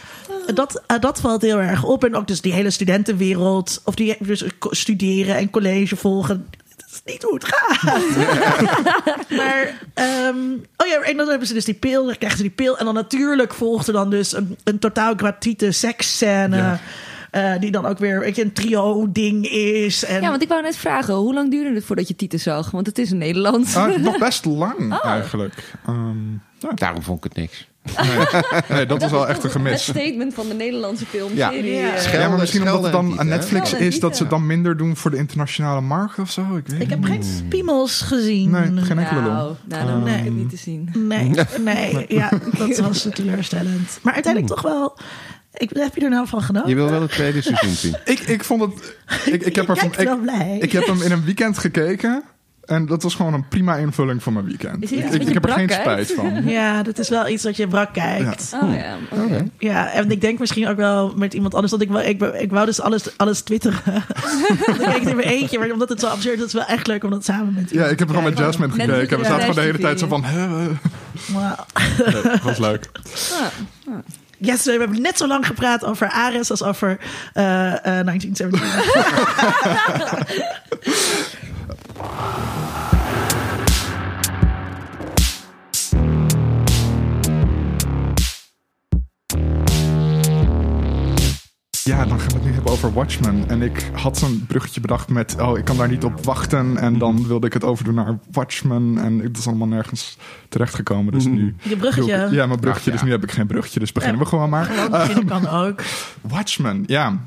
eh, 0.47 0.55
dat, 0.55 0.81
eh, 0.87 0.99
dat 0.99 1.19
valt 1.19 1.41
heel 1.41 1.59
erg 1.59 1.83
op. 1.83 2.03
En 2.03 2.15
ook 2.15 2.27
dus 2.27 2.41
die 2.41 2.53
hele 2.53 2.69
studentenwereld. 2.69 3.81
Of 3.83 3.95
die 3.95 4.15
dus 4.19 4.43
co- 4.59 4.73
studeren 4.73 5.35
en 5.35 5.49
college 5.49 5.95
volgen. 5.95 6.47
Dat 6.77 6.87
is 6.91 7.01
niet 7.13 7.23
hoe 7.23 7.33
het 7.33 7.45
gaat. 7.47 7.83
maar, 9.39 9.73
ehm, 9.93 10.37
oh 10.77 10.87
ja, 10.87 11.01
en 11.01 11.17
dan 11.17 11.29
hebben 11.29 11.47
ze 11.47 11.53
dus 11.53 11.65
die 11.65 11.73
pil, 11.73 12.05
dan 12.05 12.17
krijgen 12.17 12.37
ze 12.37 12.43
die 12.43 12.53
pil. 12.55 12.77
En 12.77 12.85
dan 12.85 12.93
natuurlijk 12.93 13.53
volgt 13.53 13.87
er 13.87 13.93
dan 13.93 14.09
dus 14.09 14.33
een, 14.35 14.57
een 14.63 14.79
totaal 14.79 15.13
gratuite 15.15 15.71
seksscène. 15.71 16.57
Ja. 16.57 16.79
Eh, 17.35 17.59
die 17.59 17.71
dan 17.71 17.85
ook 17.85 17.97
weer 17.97 18.19
weet 18.19 18.35
je, 18.35 18.43
een 18.43 18.53
trio-ding 18.53 19.47
is. 19.51 20.05
En, 20.05 20.21
Ja, 20.21 20.29
want 20.29 20.41
ik 20.41 20.47
wou 20.47 20.61
net 20.61 20.77
vragen, 20.77 21.13
hoe 21.13 21.33
lang 21.33 21.51
duurde 21.51 21.73
het 21.75 21.85
voordat 21.85 22.07
je 22.07 22.15
Tieten 22.15 22.39
zag? 22.39 22.71
Want 22.71 22.87
het 22.87 22.97
is 22.97 23.11
een 23.11 23.17
Nederlands. 23.17 23.75
Ah, 23.75 23.97
nog 24.01 24.17
best 24.17 24.45
lang 24.45 24.99
eigenlijk. 25.01 25.73
Ehm, 25.85 26.31
ja. 26.59 26.71
Daarom 26.75 27.01
vond 27.03 27.17
ik 27.17 27.23
het 27.23 27.35
niks. 27.35 27.67
Nee, 28.69 28.85
dat 28.85 29.01
was 29.01 29.11
wel 29.11 29.27
echt 29.27 29.37
een 29.37 29.43
Het 29.43 29.51
gemis. 29.51 29.83
statement 29.83 30.33
van 30.33 30.47
de 30.47 30.53
Nederlandse 30.53 31.05
film. 31.05 31.31
Ja. 31.35 31.49
Ja. 31.51 31.95
eh. 31.95 32.13
Ja, 32.13 32.29
maar 32.29 32.37
misschien 32.39 32.61
omdat 32.61 32.83
het 32.83 32.91
dan 32.91 33.19
aan 33.19 33.27
Netflix 33.27 33.73
is 33.73 33.99
dat 33.99 34.17
ze 34.17 34.27
dan 34.27 34.45
minder 34.45 34.77
doen 34.77 34.95
voor 34.95 35.11
de 35.11 35.17
internationale 35.17 35.81
markt 35.81 36.19
of 36.19 36.31
zo. 36.31 36.41
Ik 36.55 36.67
weet 36.67 36.81
ik 36.81 36.89
heb 36.89 37.01
het 37.03 37.11
geen 37.11 37.23
spiemels 37.23 38.01
gezien. 38.01 38.49
Nee, 38.51 38.83
geen 38.83 38.99
enkele. 38.99 39.21
Nou, 39.21 39.53
nou, 39.67 39.85
dan 39.87 40.03
Nee. 40.03 40.17
ik 40.17 40.23
het 40.23 40.33
niet 40.35 40.49
te 40.49 40.57
zien. 40.57 40.89
Nee, 40.93 41.31
nee, 41.63 42.05
ja, 42.07 42.29
dat 42.57 42.77
was 42.77 43.07
teleurstellend. 43.13 43.99
Maar 44.01 44.13
uiteindelijk 44.13 44.53
toch 44.53 44.61
wel. 44.63 44.97
Ik, 45.57 45.69
heb 45.73 45.95
je 45.95 46.01
er 46.01 46.09
nou 46.09 46.27
van 46.27 46.41
genoten? 46.41 46.69
Je 46.69 46.75
wil 46.75 46.89
wel 46.89 47.01
het 47.01 47.11
tweede 47.11 47.41
seizoen 47.51 47.73
zien. 47.73 47.95
Ik, 48.05 48.19
ik 48.19 48.43
vond 48.43 48.61
het. 48.61 48.97
Ik, 49.25 49.41
ik, 49.45 49.55
heb 49.55 49.69
er 49.69 49.77
van, 49.87 49.91
wel 49.97 50.15
ik, 50.15 50.21
blij. 50.21 50.57
ik 50.61 50.71
heb 50.71 50.85
hem 50.85 51.01
in 51.01 51.11
een 51.11 51.25
weekend 51.25 51.57
gekeken. 51.57 52.23
En 52.65 52.85
dat 52.85 53.03
was 53.03 53.15
gewoon 53.15 53.33
een 53.33 53.47
prima 53.47 53.75
invulling 53.75 54.23
van 54.23 54.33
mijn 54.33 54.45
weekend. 54.45 54.83
Ik, 54.83 54.89
ik, 54.91 55.33
heb 55.33 55.45
er 55.45 55.51
geen 55.51 55.65
brak 55.67 55.79
spijt 55.79 56.11
van. 56.13 56.43
Ja, 56.57 56.83
dat 56.83 56.99
is 56.99 57.09
wel 57.09 57.27
iets 57.27 57.43
dat 57.43 57.55
je 57.57 57.67
brak 57.67 57.93
kijkt. 57.93 58.49
Ja. 58.51 58.59
Oh 58.61 58.75
ja, 58.75 58.97
oké. 59.11 59.67
en 59.69 60.11
ik 60.11 60.21
denk 60.21 60.39
misschien 60.39 60.67
ook 60.67 60.77
wel 60.77 61.13
met 61.15 61.33
iemand 61.33 61.53
anders. 61.53 61.71
Want 61.71 61.83
ik, 61.83 61.89
wou- 61.89 62.05
ik, 62.05 62.21
ik 62.21 62.51
wou 62.51 62.65
dus 62.65 62.81
alles, 62.81 63.17
alles 63.17 63.41
twitteren. 63.41 63.81
Want 64.65 64.79
ik 64.79 64.85
keek 64.85 64.99
het 64.99 65.09
in 65.09 65.15
mijn 65.15 65.27
eentje, 65.27 65.59
maar 65.59 65.71
omdat 65.71 65.89
het 65.89 65.99
zo 65.99 66.07
absurd 66.07 66.35
is, 66.35 66.39
het 66.39 66.47
is 66.47 66.53
wel 66.53 66.65
echt 66.65 66.87
leuk 66.87 67.03
om 67.03 67.09
dat 67.09 67.25
samen 67.25 67.53
met 67.53 67.69
Ja, 67.69 67.85
ik 67.85 67.99
heb 67.99 68.07
gewoon 68.07 68.23
met. 68.23 68.37
Jasmine 68.37 68.75
Net 68.75 68.89
gekeken. 68.89 69.17
En 69.17 69.23
we 69.23 69.25
zaten 69.25 69.39
gewoon 69.39 69.55
de 69.55 69.61
hele 69.61 69.79
tijd 69.79 69.99
zo 69.99 70.07
van... 70.07 70.21
Nee, 70.21 72.11
dat 72.11 72.41
was 72.41 72.57
leuk. 72.57 72.89
Ah, 72.93 73.47
ja, 73.85 74.03
Yes, 74.45 74.65
we 74.65 74.71
hebben 74.71 75.01
net 75.01 75.17
zo 75.17 75.27
lang 75.27 75.45
gepraat 75.45 75.83
over 75.83 76.09
Ares 76.09 76.51
als 76.51 76.63
over 76.63 76.89
uh, 77.33 77.43
1917. 77.83 78.61
Ja, 91.89 92.05
dan 92.05 92.19
gaan 92.19 92.27
we 92.27 92.33
het 92.33 92.43
nu 92.43 92.51
hebben 92.51 92.71
over 92.71 92.93
Watchmen. 92.93 93.49
En 93.49 93.61
ik 93.61 93.89
had 93.93 94.17
zo'n 94.17 94.45
bruggetje 94.47 94.81
bedacht 94.81 95.09
met... 95.09 95.35
oh, 95.41 95.57
ik 95.57 95.65
kan 95.65 95.77
daar 95.77 95.87
niet 95.87 96.03
op 96.03 96.23
wachten. 96.23 96.77
En 96.77 96.97
dan 96.97 97.27
wilde 97.27 97.47
ik 97.47 97.53
het 97.53 97.63
overdoen 97.63 97.93
naar 97.93 98.17
Watchmen. 98.31 98.97
En 98.97 99.19
het 99.19 99.37
is 99.37 99.47
allemaal 99.47 99.67
nergens 99.67 100.17
terechtgekomen. 100.49 101.13
Dus 101.13 101.25
mhm. 101.25 101.35
nu... 101.35 101.55
Je 101.61 101.77
bruggetje? 101.77 102.27
ja, 102.31 102.45
mijn 102.45 102.59
bruggetje. 102.59 102.91
Dus 102.91 103.01
nu 103.01 103.11
heb 103.11 103.23
ik 103.23 103.31
geen 103.31 103.47
bruggetje. 103.47 103.79
Dus 103.79 103.91
beginnen 103.91 104.19
we 104.19 104.25
gewoon 104.27 104.49
maar. 104.49 104.65
Gewoon 104.65 104.91
beginnen 104.91 105.25
kan 105.25 105.47
ook. 105.47 105.81
Watchmen, 106.21 106.83
ja 106.87 107.23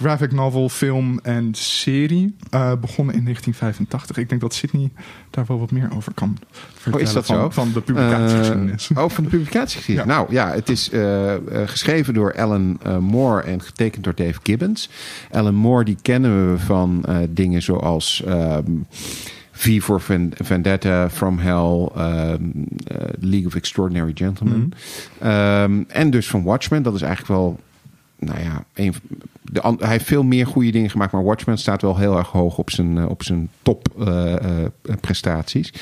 graphic 0.00 0.32
novel, 0.32 0.68
film 0.68 1.18
en 1.22 1.54
serie. 1.54 2.36
Uh, 2.54 2.72
begonnen 2.80 3.14
in 3.14 3.22
1985. 3.24 4.16
Ik 4.16 4.28
denk 4.28 4.40
dat 4.40 4.54
Sydney 4.54 4.90
daar 5.30 5.44
wel 5.46 5.58
wat 5.58 5.70
meer 5.70 5.88
over 5.96 6.14
kan 6.14 6.38
vertellen. 6.72 6.98
Oh, 6.98 7.04
is 7.04 7.12
dat 7.12 7.26
van, 7.26 7.36
zo? 7.36 7.50
Van 7.50 7.72
de 7.72 7.80
publicatiegeschiedenis. 7.80 8.88
Uh, 8.88 9.02
oh, 9.02 9.10
van 9.10 9.24
de 9.24 9.30
publicatiegeschiedenis. 9.30 10.12
Ja. 10.12 10.18
Nou 10.18 10.32
ja, 10.32 10.50
het 10.50 10.68
is 10.68 10.92
uh, 10.92 11.34
geschreven 11.64 12.14
door 12.14 12.34
Alan 12.34 12.78
Moore 13.00 13.42
en 13.42 13.62
getekend 13.62 14.04
door 14.04 14.14
Dave 14.14 14.40
Gibbons. 14.42 14.90
Alan 15.30 15.54
Moore, 15.54 15.84
die 15.84 15.98
kennen 16.02 16.52
we 16.52 16.58
van 16.58 17.04
dingen 17.30 17.62
zoals... 17.62 18.22
Um, 18.28 18.86
V 19.60 19.80
for 19.80 20.00
Vendetta, 20.34 21.10
From 21.10 21.38
Hell, 21.38 21.88
um, 21.96 22.68
League 23.18 23.46
of 23.46 23.54
Extraordinary 23.54 24.12
Gentlemen. 24.14 24.72
Mm. 25.20 25.28
Um, 25.28 25.84
en 25.88 26.10
dus 26.10 26.28
van 26.28 26.42
Watchmen. 26.42 26.82
Dat 26.82 26.94
is 26.94 27.02
eigenlijk 27.02 27.32
wel 27.32 27.60
nou 28.20 28.40
ja, 28.40 28.64
een, 28.74 28.94
de, 29.42 29.74
hij 29.78 29.88
heeft 29.88 30.04
veel 30.04 30.22
meer 30.22 30.46
goede 30.46 30.70
dingen 30.70 30.90
gemaakt, 30.90 31.12
maar 31.12 31.24
Watchmen 31.24 31.58
staat 31.58 31.82
wel 31.82 31.96
heel 31.96 32.18
erg 32.18 32.28
hoog 32.28 32.58
op 32.58 32.70
zijn, 32.70 32.98
eh, 32.98 33.08
op 33.08 33.22
zijn 33.22 33.48
top 33.62 33.88
uh, 33.98 34.06
uh, 34.06 34.94
prestaties. 35.00 35.72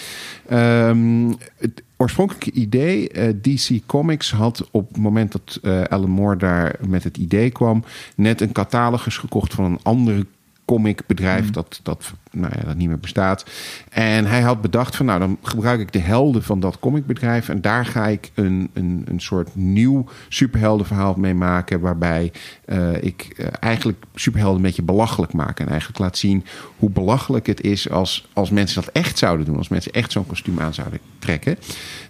Um, 0.53 1.37
het 1.57 1.83
oorspronkelijke 1.97 2.53
idee, 2.53 3.09
DC 3.41 3.69
Comics 3.87 4.33
had 4.33 4.69
op 4.71 4.89
het 4.89 4.97
moment 4.97 5.33
dat 5.33 5.61
Alan 5.89 6.11
Moore 6.11 6.37
daar 6.37 6.77
met 6.89 7.05
het 7.05 7.17
idee 7.17 7.51
kwam, 7.51 7.85
net 8.15 8.41
een 8.41 8.53
catalogus 8.53 9.17
gekocht 9.17 9.55
van 9.55 9.65
een 9.65 9.79
andere 9.83 10.27
comicbedrijf 10.65 11.47
mm. 11.47 11.53
dat, 11.53 11.81
dat, 11.83 12.13
nou 12.31 12.53
ja, 12.57 12.67
dat 12.67 12.77
niet 12.77 12.89
meer 12.89 12.99
bestaat. 12.99 13.45
En 13.91 14.27
hij 14.27 14.41
had 14.41 14.61
bedacht 14.61 14.97
van 14.97 15.07
nou, 15.07 15.19
dan 15.19 15.39
gebruik 15.43 15.81
ik 15.81 15.93
de 15.93 15.99
helden 15.99 16.43
van 16.43 16.61
dat 16.61 16.79
comicbedrijf 16.79 17.49
en 17.49 17.61
daar 17.61 17.87
ga 17.87 18.07
ik 18.07 18.31
een, 18.35 18.71
een, 18.73 19.03
een 19.05 19.21
soort 19.21 19.55
nieuw 19.55 20.05
superheldenverhaal 20.29 21.15
mee 21.15 21.35
maken 21.35 21.81
waarbij 21.81 22.33
uh, 22.67 23.03
ik 23.03 23.35
uh, 23.37 23.47
eigenlijk 23.61 24.05
superhelden 24.15 24.57
een 24.57 24.67
beetje 24.67 24.83
belachelijk 24.83 25.33
maak 25.33 25.61
en 25.61 25.69
eigenlijk 25.69 25.99
laat 25.99 26.19
zien 26.19 26.45
hoe 26.77 26.91
belachelijk 26.91 27.47
het 27.47 27.61
is 27.61 27.91
als, 27.91 28.29
als 28.33 28.51
mensen 28.51 28.83
dat 28.83 28.93
echt 28.93 29.19
zouden 29.19 29.47
doen, 29.47 29.57
als 29.57 29.69
mensen 29.69 29.93
echt 29.93 30.13
zo'n 30.13 30.27
kostuum 30.27 30.61
aan 30.61 30.75
zouden 30.75 30.99
trekken. 31.19 31.59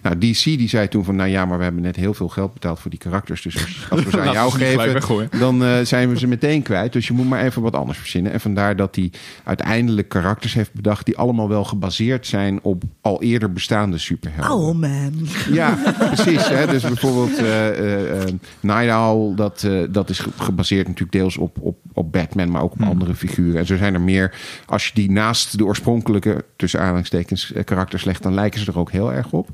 Nou, 0.01 0.17
DC 0.17 0.43
die 0.43 0.69
zei 0.69 0.87
toen 0.87 1.03
van 1.03 1.15
nou 1.15 1.29
ja, 1.29 1.45
maar 1.45 1.57
we 1.57 1.63
hebben 1.63 1.81
net 1.81 1.95
heel 1.95 2.13
veel 2.13 2.29
geld 2.29 2.53
betaald 2.53 2.79
voor 2.79 2.89
die 2.89 2.99
karakters, 2.99 3.41
dus 3.41 3.87
als 3.89 4.03
we 4.03 4.09
ze 4.09 4.21
aan 4.27 4.31
jou 4.31 4.51
geven, 4.51 5.29
dan 5.39 5.63
uh, 5.63 5.79
zijn 5.83 6.09
we 6.09 6.19
ze 6.19 6.27
meteen 6.27 6.61
kwijt. 6.61 6.93
Dus 6.93 7.07
je 7.07 7.13
moet 7.13 7.29
maar 7.29 7.43
even 7.43 7.61
wat 7.61 7.75
anders 7.75 7.97
verzinnen. 7.97 8.31
En 8.31 8.39
vandaar 8.39 8.75
dat 8.75 8.95
hij 8.95 9.11
uiteindelijk 9.43 10.08
karakters 10.09 10.53
heeft 10.53 10.73
bedacht 10.73 11.05
die 11.05 11.17
allemaal 11.17 11.49
wel 11.49 11.63
gebaseerd 11.63 12.27
zijn 12.27 12.59
op 12.61 12.83
al 13.01 13.21
eerder 13.21 13.53
bestaande 13.53 13.97
superhelden. 13.97 14.57
Oh 14.57 14.75
man. 14.75 15.13
Ja, 15.51 15.77
precies. 15.97 16.47
Hè? 16.47 16.67
Dus 16.67 16.83
bijvoorbeeld 16.83 17.39
uh, 17.39 18.19
uh, 18.19 18.23
Night 18.59 18.95
Owl, 18.95 19.35
dat, 19.35 19.67
dat 19.89 20.09
is 20.09 20.19
gebaseerd 20.37 20.87
natuurlijk 20.87 21.11
deels 21.11 21.37
op, 21.37 21.57
op, 21.61 21.77
op 21.93 22.11
Batman, 22.11 22.51
maar 22.51 22.61
ook 22.61 22.71
op 22.71 22.77
hmm. 22.77 22.87
andere 22.87 23.15
figuren. 23.15 23.59
En 23.59 23.65
zo 23.65 23.77
zijn 23.77 23.93
er 23.93 24.01
meer. 24.01 24.35
Als 24.65 24.87
je 24.87 24.93
die 24.93 25.11
naast 25.11 25.57
de 25.57 25.65
oorspronkelijke, 25.65 26.45
tussen 26.55 26.79
aanhalingstekens, 26.79 27.53
karakters 27.65 28.03
legt, 28.03 28.23
dan 28.23 28.33
lijken 28.33 28.59
ze 28.59 28.71
er 28.71 28.79
ook 28.79 28.91
heel 28.91 29.13
erg 29.13 29.31
op. 29.31 29.49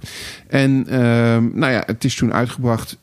En 0.48 0.88
ehm, 0.88 1.50
nou 1.54 1.72
ja, 1.72 1.84
het 1.86 2.04
is 2.04 2.15
toen 2.15 2.34
uitgebracht 2.34 2.98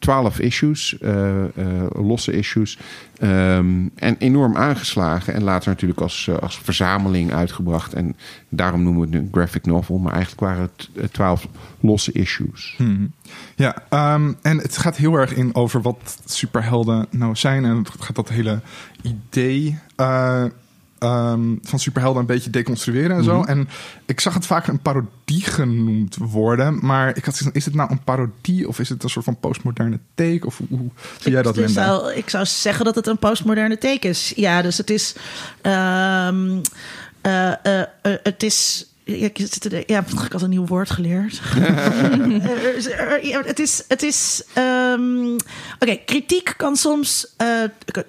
12 0.00 0.38
issues, 0.38 0.96
uh, 1.00 1.10
uh, 1.34 1.86
losse 1.92 2.32
issues. 2.32 2.78
Um, 3.22 3.90
en 3.94 4.16
enorm 4.18 4.56
aangeslagen. 4.56 5.34
En 5.34 5.42
later 5.42 5.68
natuurlijk 5.68 6.00
als, 6.00 6.26
uh, 6.26 6.36
als 6.36 6.58
verzameling 6.58 7.32
uitgebracht. 7.32 7.92
En 7.92 8.16
daarom 8.48 8.82
noemen 8.82 9.00
we 9.00 9.16
het 9.16 9.24
een 9.24 9.28
graphic 9.32 9.66
novel. 9.66 9.98
Maar 9.98 10.12
eigenlijk 10.12 10.40
waren 10.40 10.70
het 10.94 11.12
12 11.12 11.48
losse 11.80 12.12
issues. 12.12 12.74
Hmm. 12.76 13.12
Ja, 13.56 13.74
um, 14.14 14.36
en 14.42 14.58
het 14.58 14.78
gaat 14.78 14.96
heel 14.96 15.14
erg 15.14 15.34
in 15.34 15.54
over 15.54 15.82
wat 15.82 16.18
superhelden 16.24 17.06
nou 17.10 17.36
zijn. 17.36 17.64
En 17.64 17.76
het 17.76 17.90
gaat 17.98 18.16
dat 18.16 18.28
hele 18.28 18.60
idee 19.02 19.78
um, 21.00 21.58
van 21.62 21.78
superhelden 21.78 22.20
een 22.20 22.26
beetje 22.26 22.50
deconstrueren 22.50 23.16
en 23.16 23.24
zo. 23.24 23.38
Mhm. 23.38 23.48
En 23.48 23.68
ik 24.06 24.20
zag 24.20 24.34
het 24.34 24.46
vaak 24.46 24.66
een 24.66 24.80
parodie 24.80 25.42
genoemd 25.42 26.16
worden. 26.16 26.78
Maar 26.86 27.16
ik 27.16 27.24
had 27.24 27.40
is 27.52 27.64
het 27.64 27.74
nou 27.74 27.90
een 27.90 28.04
parodie 28.04 28.68
of 28.68 28.78
is 28.78 28.88
het 28.88 29.02
een 29.02 29.10
soort 29.10 29.24
van 29.24 29.40
postmoderne 29.40 29.98
take? 30.14 30.46
Of 30.46 30.60
hoe, 30.68 30.90
zie 31.20 31.32
jij 31.32 31.42
dat, 31.42 31.58
ik, 31.58 31.68
zou, 31.68 32.12
ik 32.12 32.30
zou 32.30 32.46
zeggen 32.46 32.84
dat 32.84 32.94
het 32.94 33.06
een 33.06 33.18
postmoderne 33.18 33.78
take 33.78 34.08
is. 34.08 34.32
Ja, 34.36 34.62
dus 34.62 34.76
het 34.76 34.90
is... 34.90 35.14
Um, 35.62 36.60
uh, 37.26 37.52
uh, 37.62 37.78
uh, 38.02 38.14
het 38.22 38.42
is 38.42 38.89
ja, 39.18 39.28
ja, 39.86 40.04
ik 40.24 40.32
had 40.32 40.42
een 40.42 40.50
nieuw 40.50 40.66
woord 40.66 40.90
geleerd. 40.90 41.40
het 43.46 43.58
is, 43.58 43.84
het 43.88 44.02
is 44.02 44.42
um, 44.92 45.36
oké, 45.78 45.96
kritiek 46.04 46.54
kan 46.56 46.76
soms, 46.76 47.26
uh, 47.42 47.48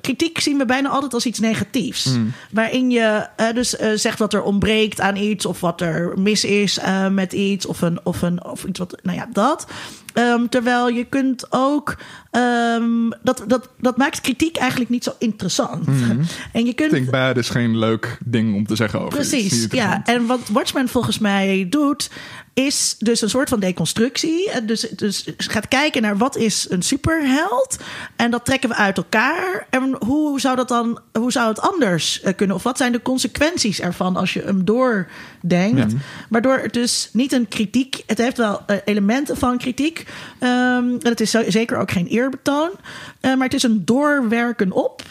kritiek 0.01 0.39
zien 0.39 0.57
we 0.57 0.65
bijna 0.65 0.89
altijd 0.89 1.13
als 1.13 1.25
iets 1.25 1.39
negatiefs. 1.39 2.05
Mm. 2.05 2.33
Waarin 2.51 2.91
je 2.91 3.27
uh, 3.39 3.53
dus 3.53 3.79
uh, 3.79 3.91
zegt 3.95 4.19
wat 4.19 4.33
er 4.33 4.43
ontbreekt 4.43 5.01
aan 5.01 5.15
iets 5.15 5.45
of 5.45 5.59
wat 5.59 5.81
er 5.81 6.19
mis 6.19 6.43
is 6.43 6.79
met 7.11 7.33
iets 7.33 7.65
of 7.65 7.81
een, 7.81 7.99
of 8.03 8.21
een, 8.21 8.45
of 8.45 8.63
iets 8.63 8.79
wat, 8.79 8.99
nou 9.03 9.17
ja, 9.17 9.27
dat. 9.31 9.67
Um, 10.13 10.49
terwijl 10.49 10.89
je 10.89 11.03
kunt 11.03 11.45
ook. 11.49 11.97
Um, 12.31 13.13
dat, 13.23 13.43
dat, 13.47 13.69
dat 13.79 13.97
maakt 13.97 14.21
kritiek 14.21 14.55
eigenlijk 14.57 14.89
niet 14.89 15.03
zo 15.03 15.11
interessant. 15.19 15.87
Mm 15.87 16.19
En 16.53 16.65
je 16.65 16.73
kunt. 16.73 16.91
Think 16.91 17.09
bad 17.09 17.37
is 17.37 17.49
geen 17.49 17.77
leuk 17.77 18.17
ding 18.25 18.55
om 18.55 18.65
te 18.65 18.75
zeggen 18.75 18.99
over. 18.99 19.13
Precies, 19.13 19.67
ja. 19.69 20.01
En 20.05 20.25
wat 20.25 20.49
Watchmen 20.51 20.87
volgens 20.87 21.19
mij 21.19 21.67
doet 21.69 22.09
is 22.53 22.95
dus 22.99 23.21
een 23.21 23.29
soort 23.29 23.49
van 23.49 23.59
deconstructie. 23.59 24.61
Dus, 24.65 24.81
dus 24.81 25.27
gaat 25.37 25.67
kijken 25.67 26.01
naar 26.01 26.17
wat 26.17 26.35
is 26.35 26.65
een 26.69 26.81
superheld. 26.81 27.77
En 28.15 28.31
dat 28.31 28.45
trekken 28.45 28.69
we 28.69 28.75
uit 28.75 28.97
elkaar. 28.97 29.67
En 29.69 29.95
hoe 30.05 30.39
zou 30.39 30.55
dat 30.55 30.67
dan, 30.67 30.99
hoe 31.11 31.31
zou 31.31 31.47
het 31.47 31.59
anders 31.61 32.21
eh, 32.21 32.35
kunnen? 32.35 32.55
Of 32.55 32.63
wat 32.63 32.77
zijn 32.77 32.91
de 32.91 33.01
consequenties 33.01 33.81
ervan 33.81 34.15
als 34.15 34.33
je 34.33 34.41
hem 34.41 34.65
doordenkt? 34.65 35.93
Waardoor 36.29 36.57
het 36.57 36.73
dus 36.73 37.09
niet 37.13 37.31
een 37.31 37.47
kritiek. 37.47 38.03
Het 38.05 38.17
heeft 38.17 38.37
wel 38.37 38.61
eh, 38.65 38.77
elementen 38.85 39.37
van 39.37 39.57
kritiek. 39.57 39.99
Um, 40.39 40.47
en 40.47 41.09
het 41.09 41.21
is 41.21 41.31
zeker 41.31 41.77
ook 41.77 41.91
geen 41.91 42.07
eerbetoon. 42.07 42.69
Uh, 42.69 43.35
maar 43.35 43.45
het 43.45 43.53
is 43.53 43.63
een 43.63 43.85
doorwerken 43.85 44.71
op. 44.71 45.01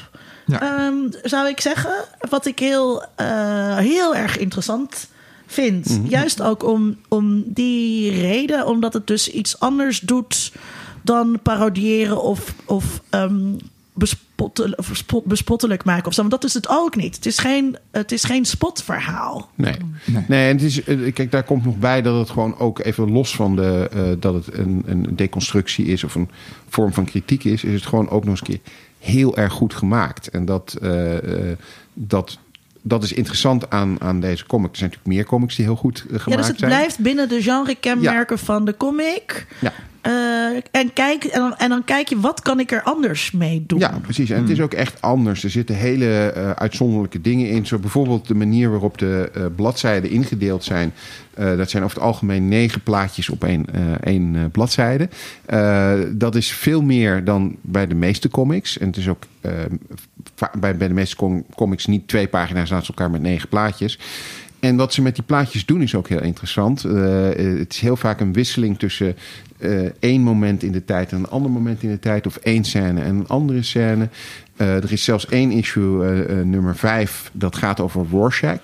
Ja. 0.47 0.87
Um, 0.87 1.09
zou 1.23 1.49
ik 1.49 1.61
zeggen. 1.61 2.05
Wat 2.29 2.47
ik 2.47 2.59
heel, 2.59 3.05
uh, 3.21 3.77
heel 3.77 4.17
erg 4.17 4.39
interessant 4.39 5.09
vind. 5.51 5.89
Mhm. 5.89 6.09
Juist 6.09 6.43
ook 6.43 6.65
om, 6.65 6.97
om 7.09 7.43
die 7.47 8.11
reden, 8.11 8.67
omdat 8.67 8.93
het 8.93 9.07
dus 9.07 9.31
iets 9.31 9.61
anders 9.61 10.01
doet 10.01 10.53
dan 11.03 11.39
parodiëren 11.43 12.23
of, 12.23 12.55
of 12.65 13.03
um, 13.11 13.57
bespottelijk 15.25 15.85
maken 15.85 16.07
of 16.07 16.15
zo. 16.15 16.21
Want 16.21 16.33
dat 16.33 16.45
is 16.45 16.55
het 16.55 16.69
ook 16.69 16.97
niet. 16.97 17.15
Het 17.15 17.27
is 17.27 17.39
geen, 17.39 17.77
het 17.91 18.13
is 18.13 18.25
geen 18.25 18.45
spotverhaal. 18.45 19.51
Nee. 19.55 19.75
nee. 20.05 20.25
nee 20.29 20.49
en 20.49 20.57
het 20.57 20.63
is, 20.63 20.85
eh, 20.85 21.13
kijk, 21.13 21.31
daar 21.31 21.43
komt 21.43 21.65
nog 21.65 21.79
bij 21.79 22.03
dat 22.03 22.19
het 22.19 22.31
gewoon 22.31 22.59
ook 22.59 22.79
even 22.79 23.13
los 23.13 23.35
van 23.35 23.57
de, 23.57 23.91
uh, 23.95 24.03
dat 24.21 24.35
het 24.35 24.59
een, 24.59 24.83
een 24.87 25.17
deconstructie 25.17 25.87
is 25.87 26.05
of 26.05 26.15
een 26.15 26.31
vorm 26.69 26.93
van 26.93 27.05
kritiek 27.05 27.45
is, 27.45 27.65
is 27.65 27.75
het 27.75 27.87
gewoon 27.87 28.09
ook 28.09 28.25
nog 28.25 28.31
eens 28.31 28.41
een 28.41 28.47
keer 28.47 28.73
heel 28.99 29.37
erg 29.37 29.53
goed 29.53 29.75
gemaakt. 29.75 30.29
En 30.29 30.45
dat, 30.45 30.77
uh, 30.83 31.19
dat 31.93 32.39
dat 32.83 33.03
is 33.03 33.13
interessant 33.13 33.71
aan, 33.71 34.01
aan 34.01 34.21
deze 34.21 34.47
comic. 34.47 34.71
Er 34.71 34.77
zijn 34.77 34.91
natuurlijk 34.91 35.17
meer 35.17 35.27
comics 35.27 35.57
die 35.57 35.65
heel 35.65 35.77
goed 35.77 35.99
gemaakt 35.99 36.23
zijn. 36.23 36.31
Ja, 36.31 36.37
dus 36.37 36.47
het 36.47 36.65
blijft 36.67 36.99
binnen 36.99 37.29
de 37.29 37.43
genre-kenmerken 37.43 38.39
van 38.39 38.65
de 38.65 38.77
comic. 38.77 39.47
Ja. 39.61 39.73
Uh, 40.07 40.57
en, 40.71 40.93
kijk, 40.93 41.25
en, 41.25 41.41
dan, 41.41 41.57
en 41.57 41.69
dan 41.69 41.85
kijk 41.85 42.09
je, 42.09 42.21
wat 42.21 42.43
kan 42.43 42.61
ik 42.61 42.73
er 42.73 42.83
anders 42.83 43.31
mee 43.31 43.65
doen? 43.67 43.79
Ja, 43.79 43.99
precies. 44.03 44.31
En 44.31 44.41
het 44.41 44.51
is 44.51 44.57
hmm. 44.57 44.65
ook 44.65 44.75
echt 44.75 45.03
anders. 45.03 45.45
Er 45.45 45.51
zitten 45.51 45.77
hele 45.77 46.35
uh, 46.37 46.51
uitzonderlijke 46.51 47.21
dingen 47.21 47.49
in. 47.49 47.67
Zo 47.67 47.79
bijvoorbeeld 47.79 48.29
de 48.29 48.35
manier 48.35 48.71
waarop 48.71 48.99
de 48.99 49.31
uh, 49.37 49.45
bladzijden 49.57 50.11
ingedeeld 50.11 50.65
zijn. 50.65 50.93
dat 51.35 51.71
zijn 51.71 51.83
over 51.83 51.97
het 51.97 52.07
algemeen 52.07 52.49
negen 52.49 52.83
plaatjes 52.83 53.29
op 53.29 53.45
één, 53.45 53.67
één 54.03 54.51
bladzijde. 54.53 55.09
dat 56.13 56.35
is 56.35 56.53
veel 56.53 56.83
meer 56.83 57.25
dan 57.25 57.57
bij 57.61 57.87
de 57.87 57.95
meeste 57.95 58.29
comics. 58.29 58.79
En 58.79 58.87
het 58.87 58.97
is 58.97 59.09
ook 59.09 59.23
bij, 60.61 60.77
bij 60.77 60.89
de 60.89 60.95
meeste 60.95 61.45
comics 61.55 61.87
niet 61.87 62.09
twee 62.09 62.29
pagina's 62.29 62.71
naast 62.71 62.89
elkaar 62.89 63.11
met 63.11 63.23
negen 63.23 63.49
plaatjes. 63.49 63.99
En 64.61 64.77
wat 64.77 64.93
ze 64.93 65.03
met 65.03 65.15
die 65.15 65.25
plaatjes 65.25 65.67
doen 65.67 65.83
is 65.83 65.95
ook 65.95 66.09
heel 66.09 66.23
interessant. 66.23 66.85
Uh, 66.85 67.29
het 67.59 67.73
is 67.73 67.81
heel 67.81 67.97
vaak 67.97 68.21
een 68.21 68.33
wisseling 68.33 68.79
tussen 68.79 69.17
één 69.99 70.21
moment 70.21 70.63
in 70.63 70.73
de 70.73 70.85
tijd 70.85 71.13
en 71.13 71.19
een 71.19 71.29
ander 71.29 71.51
moment 71.51 71.83
in 71.83 71.91
de 71.91 71.99
tijd, 71.99 72.27
of 72.27 72.37
één 72.37 72.65
scène 72.65 73.01
en 73.01 73.15
een 73.15 73.29
andere 73.29 73.63
scène. 73.63 74.09
Uh, 74.61 74.77
er 74.77 74.93
is 74.93 75.05
zelfs 75.05 75.27
één 75.27 75.51
issue, 75.51 76.05
uh, 76.05 76.39
uh, 76.39 76.45
nummer 76.45 76.77
5, 76.77 77.31
dat 77.33 77.57
gaat 77.57 77.81
over 77.81 78.07
Rorschach. 78.11 78.61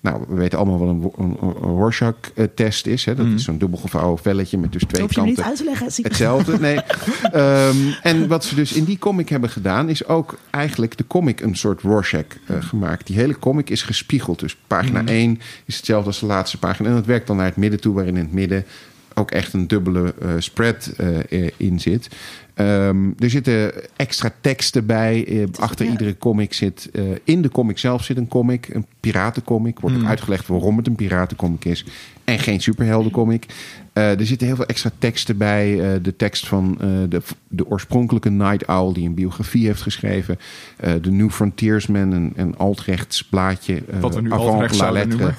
nou, 0.00 0.24
we 0.28 0.34
weten 0.34 0.58
allemaal 0.58 0.78
wat 0.78 0.88
een, 0.88 1.36
een, 1.40 1.52
Rorschach-test 1.52 2.86
is. 2.86 3.04
Hè? 3.04 3.14
Dat 3.14 3.26
mm. 3.26 3.34
is 3.34 3.44
zo'n 3.44 3.58
dubbelgevouwen 3.58 4.18
velletje 4.18 4.58
met 4.58 4.72
dus 4.72 4.82
twee 4.84 5.00
Hoef 5.00 5.10
je 5.10 5.16
kanten. 5.16 5.34
niet 5.34 5.44
uit 5.44 5.56
te 5.56 5.64
leggen. 5.64 6.02
Hetzelfde, 6.02 6.58
nee. 6.58 6.78
um, 7.34 7.94
en 8.02 8.28
wat 8.28 8.44
ze 8.44 8.54
dus 8.54 8.72
in 8.72 8.84
die 8.84 8.98
comic 8.98 9.28
hebben 9.28 9.50
gedaan, 9.50 9.88
is 9.88 10.06
ook 10.06 10.38
eigenlijk 10.50 10.96
de 10.96 11.06
comic 11.06 11.40
een 11.40 11.56
soort 11.56 11.80
Rorschach 11.80 12.24
gemaakt. 12.60 13.06
Die 13.06 13.16
hele 13.16 13.38
comic 13.38 13.70
is 13.70 13.82
gespiegeld. 13.82 14.40
Dus 14.40 14.56
pagina 14.66 15.00
mm. 15.00 15.08
1 15.08 15.40
is 15.64 15.76
hetzelfde 15.76 16.06
als 16.06 16.20
de 16.20 16.26
laatste 16.26 16.58
pagina. 16.58 16.88
En 16.88 16.94
dat 16.94 17.06
werkt 17.06 17.26
dan 17.26 17.36
naar 17.36 17.46
het 17.46 17.56
midden 17.56 17.80
toe, 17.80 17.94
waarin 17.94 18.16
in 18.16 18.24
het 18.24 18.32
midden 18.32 18.64
ook 19.14 19.30
echt 19.30 19.52
een 19.52 19.66
dubbele 19.66 20.14
spread 20.38 20.92
in 21.56 21.80
zit. 21.80 22.08
Um, 22.58 23.14
er 23.18 23.30
zitten 23.30 23.72
extra 23.96 24.30
teksten 24.40 24.86
bij. 24.86 25.26
Uh, 25.26 25.44
achter 25.58 25.86
iedere 25.86 26.18
comic 26.18 26.52
zit. 26.52 26.88
Uh, 26.92 27.02
in 27.24 27.42
de 27.42 27.48
comic 27.48 27.78
zelf 27.78 28.04
zit 28.04 28.16
een 28.16 28.28
comic. 28.28 28.68
Een 28.68 28.86
piratencomic. 29.00 29.80
Wordt 29.80 29.96
ook 29.96 30.02
mm. 30.02 30.08
uitgelegd 30.08 30.46
waarom 30.46 30.76
het 30.76 30.86
een 30.86 30.94
piratencomic 30.94 31.64
is. 31.64 31.84
En 32.24 32.38
geen 32.38 32.60
superheldencomic. 32.60 33.46
Uh, 33.96 34.20
er 34.20 34.26
zitten 34.26 34.46
heel 34.46 34.56
veel 34.56 34.66
extra 34.66 34.90
teksten 34.98 35.36
bij. 35.36 35.72
Uh, 35.72 36.02
de 36.02 36.16
tekst 36.16 36.46
van 36.46 36.78
uh, 36.80 36.88
de, 37.08 37.22
de, 37.48 37.66
oorspronkelijke 37.66 38.30
Night 38.30 38.66
Owl, 38.66 38.92
die 38.92 39.06
een 39.06 39.14
biografie 39.14 39.66
heeft 39.66 39.82
geschreven. 39.82 40.38
de 41.00 41.10
New 41.10 41.30
Frontiersman, 41.30 42.12
een, 42.12 42.32
een 42.36 42.56
altrechts 42.56 43.24
blaadje. 43.24 43.82
wat 44.00 44.14
we 44.14 44.20
nu 44.20 44.28
la 44.28 44.90
lettre, 44.90 45.32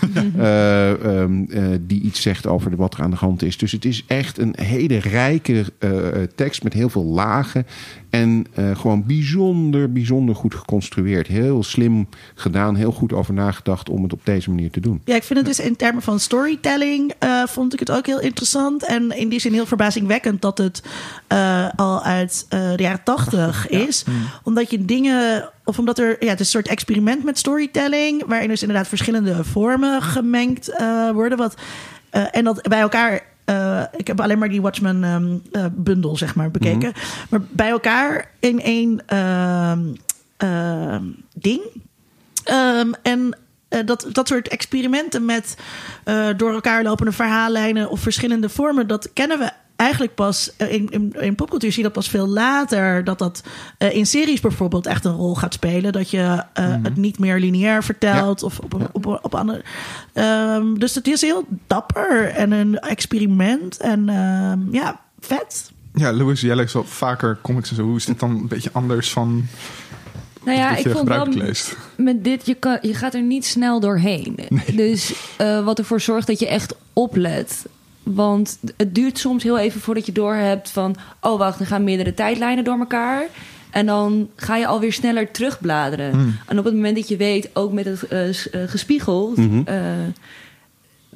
um, 1.03 1.47
die 1.87 2.01
iets 2.01 2.21
zegt 2.21 2.47
over 2.47 2.75
wat 2.75 2.93
er 2.93 3.01
aan 3.01 3.11
de 3.11 3.15
hand 3.15 3.43
is. 3.43 3.57
Dus 3.57 3.71
het 3.71 3.85
is 3.85 4.03
echt 4.07 4.37
een 4.37 4.53
hele 4.57 4.97
rijke 4.97 5.65
tekst 6.35 6.63
met 6.63 6.73
heel 6.73 6.89
veel 6.89 7.05
lagen. 7.05 7.65
En 8.09 8.45
uh, 8.59 8.75
gewoon 8.75 9.05
bijzonder, 9.05 9.91
bijzonder 9.91 10.35
goed 10.35 10.55
geconstrueerd. 10.55 11.27
Heel 11.27 11.63
slim 11.63 12.07
gedaan, 12.35 12.75
heel 12.75 12.91
goed 12.91 13.13
over 13.13 13.33
nagedacht 13.33 13.89
om 13.89 14.03
het 14.03 14.13
op 14.13 14.21
deze 14.23 14.49
manier 14.49 14.71
te 14.71 14.79
doen. 14.79 15.01
Ja, 15.05 15.15
ik 15.15 15.23
vind 15.23 15.39
het 15.39 15.47
dus 15.47 15.59
in 15.59 15.75
termen 15.75 16.01
van 16.01 16.19
storytelling 16.19 17.13
uh, 17.23 17.43
vond 17.45 17.73
ik 17.73 17.79
het 17.79 17.91
ook 17.91 18.05
heel 18.05 18.19
interessant. 18.19 18.85
En 18.85 19.17
in 19.17 19.29
die 19.29 19.39
zin 19.39 19.53
heel 19.53 19.65
verbazingwekkend 19.65 20.41
dat 20.41 20.57
het 20.57 20.83
uh, 21.31 21.69
al 21.75 22.03
uit 22.03 22.45
de 22.49 22.75
jaren 22.77 23.03
tachtig 23.03 23.67
is. 23.69 24.03
Ja. 24.05 24.13
Omdat 24.43 24.71
je 24.71 24.85
dingen 24.85 25.49
of 25.63 25.79
omdat 25.79 25.99
er, 25.99 26.15
ja, 26.19 26.29
het 26.29 26.39
is 26.39 26.45
een 26.45 26.61
soort 26.61 26.67
experiment 26.67 27.23
met 27.23 27.37
storytelling, 27.37 28.23
waarin 28.27 28.47
dus 28.47 28.61
inderdaad 28.61 28.87
verschillende 28.87 29.43
vormen 29.43 30.01
gemengd 30.01 30.69
uh, 30.69 31.11
worden. 31.11 31.37
Wat, 31.37 31.55
uh, 32.11 32.23
en 32.31 32.43
dat 32.43 32.61
bij 32.61 32.79
elkaar 32.79 33.21
uh, 33.49 33.83
ik 33.95 34.07
heb 34.07 34.21
alleen 34.21 34.39
maar 34.39 34.49
die 34.49 34.61
Watchmen 34.61 35.03
um, 35.03 35.41
uh, 35.51 35.65
bundel, 35.71 36.17
zeg 36.17 36.35
maar, 36.35 36.51
bekeken. 36.51 36.77
Mm 36.77 36.93
-hmm. 36.93 37.27
Maar 37.29 37.41
bij 37.51 37.69
elkaar 37.69 38.31
in 38.39 38.61
één 38.61 39.01
uh, 40.43 40.97
ding. 41.33 41.61
Um, 42.51 42.93
en 43.01 43.37
uh, 43.69 43.79
dat, 43.85 44.07
dat 44.11 44.27
soort 44.27 44.47
experimenten 44.47 45.25
met 45.25 45.57
door 46.37 46.53
elkaar 46.53 46.83
lopende 46.83 47.11
verhaallijnen 47.11 47.89
of 47.89 47.99
verschillende 47.99 48.49
vormen, 48.49 48.87
dat 48.87 49.13
kennen 49.13 49.39
we 49.39 49.51
eigenlijk 49.77 50.15
pas 50.15 50.51
eh, 50.57 50.73
in, 50.73 50.89
in, 50.89 51.13
in, 51.19 51.35
popcultuur 51.35 51.69
zie 51.71 51.77
je 51.77 51.85
dat 51.87 51.97
pas 51.97 52.09
veel 52.09 52.27
later. 52.27 53.03
Dat 53.03 53.19
dat 53.19 53.43
uh, 53.79 53.95
in 53.95 54.05
series 54.05 54.39
bijvoorbeeld 54.39 54.85
echt 54.85 55.05
een 55.05 55.15
rol 55.15 55.35
gaat 55.35 55.53
spelen. 55.53 55.91
Dat 55.91 56.09
je 56.09 56.17
uh, 56.17 56.65
mm 56.65 56.73
-hmm. 56.73 56.83
het 56.83 56.95
niet 56.95 57.19
meer 57.19 57.39
lineair 57.39 57.83
vertelt 57.83 58.39
ja. 58.39 58.45
of 58.45 58.59
op, 58.59 58.73
op, 58.73 58.89
op, 58.91 59.19
op 59.21 59.35
andere. 59.35 59.63
Um, 60.13 60.79
dus 60.79 60.95
het 60.95 61.07
is 61.07 61.21
heel 61.21 61.45
dapper 61.67 62.29
en 62.29 62.51
een 62.51 62.79
experiment. 62.79 63.77
En 63.77 64.09
um, 64.09 64.67
ja, 64.71 64.99
vet. 65.19 65.71
Ja, 65.93 66.13
Louis, 66.13 66.41
jij 66.41 66.55
leest 66.55 66.73
wel 66.73 66.83
vaker 66.83 67.39
comics 67.41 67.69
en 67.69 67.75
zo. 67.75 67.83
Hoe 67.83 67.95
is 67.95 68.05
dit 68.05 68.19
dan 68.19 68.29
een 68.29 68.47
beetje 68.47 68.69
anders 68.73 69.11
van. 69.11 69.45
Nou 70.43 70.57
ja, 70.57 70.75
ik 70.75 70.89
vond 70.89 71.07
wel 71.07 71.27
met 71.95 72.23
dit, 72.23 72.45
je, 72.45 72.53
kan, 72.53 72.77
je 72.81 72.93
gaat 72.93 73.13
er 73.13 73.21
niet 73.21 73.45
snel 73.45 73.79
doorheen. 73.79 74.39
Nee. 74.49 74.75
Dus 74.75 75.13
uh, 75.41 75.65
wat 75.65 75.79
ervoor 75.79 76.01
zorgt 76.01 76.27
dat 76.27 76.39
je 76.39 76.47
echt 76.47 76.75
oplet. 76.93 77.65
Want 78.13 78.59
het 78.77 78.95
duurt 78.95 79.17
soms 79.17 79.43
heel 79.43 79.57
even 79.57 79.81
voordat 79.81 80.05
je 80.05 80.11
doorhebt 80.11 80.69
van... 80.69 80.95
oh, 81.21 81.37
wacht, 81.37 81.59
er 81.59 81.65
gaan 81.65 81.83
meerdere 81.83 82.13
tijdlijnen 82.13 82.63
door 82.63 82.79
elkaar. 82.79 83.27
En 83.71 83.85
dan 83.85 84.29
ga 84.35 84.57
je 84.57 84.67
alweer 84.67 84.93
sneller 84.93 85.31
terugbladeren. 85.31 86.15
Mm. 86.15 86.35
En 86.45 86.59
op 86.59 86.65
het 86.65 86.73
moment 86.73 86.95
dat 86.95 87.07
je 87.07 87.17
weet, 87.17 87.49
ook 87.53 87.71
met 87.71 87.85
het 87.85 88.03
uh, 88.11 88.61
gespiegeld... 88.67 89.37
Mm 89.37 89.49
-hmm. 89.49 89.63
uh, 89.69 89.91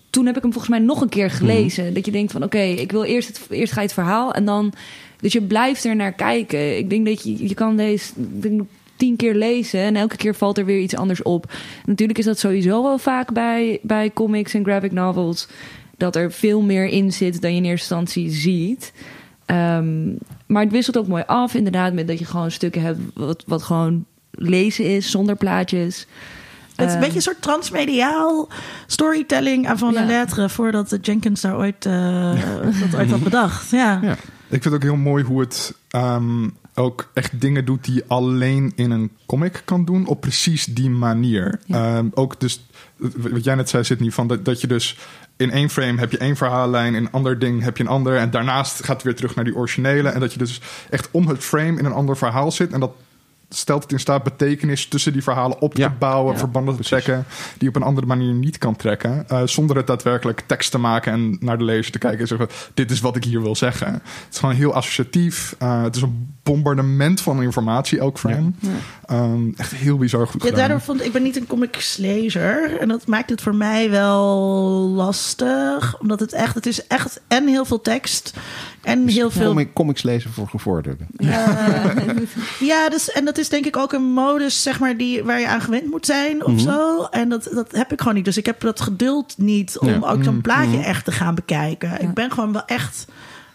toen 0.09 0.25
heb 0.25 0.35
ik 0.35 0.41
hem 0.41 0.51
volgens 0.51 0.73
mij 0.77 0.85
nog 0.85 1.01
een 1.01 1.09
keer 1.09 1.31
gelezen. 1.31 1.87
Mm. 1.87 1.93
Dat 1.93 2.05
je 2.05 2.11
denkt 2.11 2.31
van, 2.31 2.43
oké, 2.43 2.57
okay, 2.57 2.71
ik 2.71 2.91
wil 2.91 3.03
eerst, 3.03 3.27
het, 3.27 3.41
eerst 3.49 3.73
ga 3.73 3.79
je 3.79 3.85
het 3.85 3.95
verhaal... 3.95 4.33
en 4.33 4.45
dan... 4.45 4.73
Dus 5.21 5.33
je 5.33 5.41
blijft 5.41 5.83
er 5.83 5.95
naar 5.95 6.13
kijken. 6.13 6.77
Ik 6.77 6.89
denk 6.89 7.05
dat 7.05 7.23
je, 7.23 7.47
je 7.47 7.53
kan 7.53 7.77
deze 7.77 8.13
tien 8.95 9.15
keer 9.15 9.35
lezen 9.35 9.79
en 9.79 9.95
elke 9.95 10.15
keer 10.15 10.35
valt 10.35 10.57
er 10.57 10.65
weer 10.65 10.79
iets 10.79 10.95
anders 10.95 11.21
op. 11.21 11.53
Natuurlijk 11.85 12.19
is 12.19 12.25
dat 12.25 12.39
sowieso 12.39 12.83
wel 12.83 12.97
vaak 12.97 13.33
bij, 13.33 13.79
bij 13.81 14.11
comics 14.13 14.53
en 14.53 14.63
graphic 14.63 14.91
novels 14.91 15.47
dat 16.01 16.15
er 16.15 16.31
veel 16.31 16.61
meer 16.61 16.85
in 16.85 17.11
zit 17.11 17.41
dan 17.41 17.51
je 17.51 17.57
in 17.57 17.65
eerste 17.65 17.95
instantie 17.95 18.31
ziet. 18.31 18.93
Um, 19.45 20.17
maar 20.45 20.63
het 20.63 20.71
wisselt 20.71 20.97
ook 20.97 21.07
mooi 21.07 21.23
af, 21.25 21.53
inderdaad, 21.53 21.93
met 21.93 22.07
dat 22.07 22.19
je 22.19 22.25
gewoon 22.25 22.51
stukken 22.51 22.81
hebt 22.81 22.99
wat, 23.13 23.43
wat 23.47 23.63
gewoon 23.63 24.05
lezen 24.31 24.85
is 24.85 25.11
zonder 25.11 25.35
plaatjes. 25.35 26.07
Het 26.75 26.87
is 26.87 26.93
een 26.93 26.99
beetje 26.99 27.15
een 27.15 27.21
soort 27.21 27.41
transmediaal 27.41 28.49
storytelling 28.87 29.69
van 29.75 29.93
ja. 29.93 30.05
lettre 30.05 30.49
voordat 30.49 30.97
Jenkins 31.01 31.41
daar 31.41 31.57
ooit, 31.57 31.85
uh, 31.85 32.33
dat 32.81 32.99
ooit 32.99 33.09
had 33.09 33.23
bedacht. 33.23 33.69
Ja. 33.69 33.99
ja. 34.01 34.11
Ik 34.47 34.61
vind 34.61 34.63
het 34.63 34.73
ook 34.73 34.83
heel 34.83 34.95
mooi 34.95 35.23
hoe 35.23 35.39
het 35.39 35.75
um, 35.95 36.53
ook 36.73 37.09
echt 37.13 37.41
dingen 37.41 37.65
doet 37.65 37.85
die 37.85 37.93
je 37.93 38.03
alleen 38.07 38.71
in 38.75 38.91
een 38.91 39.11
comic 39.25 39.61
kan 39.65 39.85
doen 39.85 40.07
op 40.07 40.21
precies 40.21 40.65
die 40.65 40.89
manier. 40.89 41.59
Ja. 41.65 41.97
Um, 41.97 42.11
ook 42.13 42.39
dus, 42.39 42.65
wat 43.15 43.43
jij 43.43 43.55
net 43.55 43.69
zei, 43.69 43.83
Sydney, 43.83 44.11
van 44.11 44.27
dat, 44.27 44.45
dat 44.45 44.61
je 44.61 44.67
dus 44.67 44.97
in 45.37 45.51
één 45.51 45.69
frame 45.69 45.99
heb 45.99 46.11
je 46.11 46.17
één 46.17 46.35
verhaallijn, 46.35 46.95
in 46.95 47.03
een 47.03 47.11
ander 47.11 47.39
ding 47.39 47.63
heb 47.63 47.77
je 47.77 47.83
een 47.83 47.89
ander. 47.89 48.17
En 48.17 48.31
daarnaast 48.31 48.83
gaat 48.83 48.95
het 48.95 49.03
weer 49.03 49.15
terug 49.15 49.35
naar 49.35 49.45
die 49.45 49.55
originele. 49.55 50.09
En 50.09 50.19
dat 50.19 50.33
je 50.33 50.39
dus 50.39 50.61
echt 50.89 51.09
om 51.11 51.27
het 51.27 51.43
frame 51.43 51.79
in 51.79 51.85
een 51.85 51.93
ander 51.93 52.17
verhaal 52.17 52.51
zit. 52.51 52.71
En 52.71 52.79
dat 52.79 52.93
stelt 53.53 53.83
het 53.83 53.91
in 53.91 53.99
staat 53.99 54.23
betekenis 54.23 54.87
tussen 54.87 55.13
die 55.13 55.23
verhalen 55.23 55.61
op 55.61 55.73
te 55.73 55.81
ja, 55.81 55.95
bouwen, 55.99 56.33
ja, 56.33 56.39
verbanden 56.39 56.75
te 56.75 56.83
trekken, 56.83 57.25
die 57.57 57.69
op 57.69 57.75
een 57.75 57.83
andere 57.83 58.07
manier 58.07 58.33
niet 58.33 58.57
kan 58.57 58.75
trekken, 58.75 59.25
uh, 59.31 59.41
zonder 59.45 59.75
het 59.75 59.87
daadwerkelijk 59.87 60.43
tekst 60.45 60.71
te 60.71 60.77
maken 60.77 61.13
en 61.13 61.37
naar 61.39 61.57
de 61.57 61.63
lezer 61.63 61.91
te 61.91 61.97
kijken 61.97 62.19
en 62.19 62.27
zeggen: 62.27 62.49
dit 62.73 62.91
is 62.91 62.99
wat 62.99 63.15
ik 63.15 63.23
hier 63.23 63.41
wil 63.41 63.55
zeggen. 63.55 63.93
Het 63.93 64.27
is 64.31 64.39
gewoon 64.39 64.55
heel 64.55 64.73
associatief. 64.73 65.55
Uh, 65.61 65.83
het 65.83 65.95
is 65.95 66.01
een 66.01 66.33
bombardement 66.43 67.21
van 67.21 67.41
informatie, 67.41 68.01
ook 68.01 68.19
frame. 68.19 68.51
Ja. 68.59 69.23
Um, 69.23 69.53
echt 69.57 69.71
heel 69.71 69.97
bizar 69.97 70.27
goed. 70.27 70.41
Ja, 70.41 70.49
gedaan. 70.49 70.59
daardoor 70.59 70.81
vond 70.81 71.05
ik 71.05 71.11
ben 71.11 71.23
niet 71.23 71.35
een 71.35 71.47
comicslezer 71.47 72.77
en 72.79 72.87
dat 72.87 73.07
maakt 73.07 73.29
het 73.29 73.41
voor 73.41 73.55
mij 73.55 73.89
wel 73.89 74.27
lastig, 74.95 75.99
omdat 75.99 76.19
het 76.19 76.33
echt, 76.33 76.55
het 76.55 76.65
is 76.65 76.87
echt 76.87 77.21
en 77.27 77.47
heel 77.47 77.65
veel 77.65 77.81
tekst 77.81 78.33
en 78.81 79.05
dus 79.05 79.15
heel 79.15 79.31
veel. 79.31 79.47
Comic, 79.47 79.73
comics 79.73 80.03
lezen 80.03 80.31
voor 80.31 80.47
gevorderden. 80.47 81.07
Ja, 81.17 81.93
ja 82.59 82.89
dus, 82.89 83.11
en 83.11 83.25
dat 83.25 83.37
is 83.37 83.49
denk 83.49 83.65
ik 83.65 83.77
ook 83.77 83.93
een 83.93 84.13
modus 84.13 84.63
zeg 84.63 84.79
maar, 84.79 84.97
die, 84.97 85.23
waar 85.23 85.39
je 85.39 85.47
aan 85.47 85.61
gewend 85.61 85.85
moet 85.85 86.05
zijn 86.05 86.45
of 86.45 86.51
mm 86.51 86.57
-hmm. 86.57 86.65
zo. 86.65 87.03
En 87.03 87.29
dat, 87.29 87.49
dat 87.53 87.71
heb 87.71 87.91
ik 87.91 87.99
gewoon 87.99 88.15
niet. 88.15 88.25
Dus 88.25 88.37
ik 88.37 88.45
heb 88.45 88.59
dat 88.59 88.81
geduld 88.81 89.33
niet 89.37 89.77
om 89.77 89.87
ja. 89.87 89.99
ook 90.09 90.23
zo'n 90.23 90.41
plaatje 90.41 90.67
mm 90.67 90.73
-hmm. 90.73 90.83
echt 90.83 91.05
te 91.05 91.11
gaan 91.11 91.35
bekijken. 91.35 91.89
Ja. 91.89 91.97
Ik 91.97 92.13
ben 92.13 92.31
gewoon 92.31 92.51
wel 92.51 92.65
echt 92.65 93.07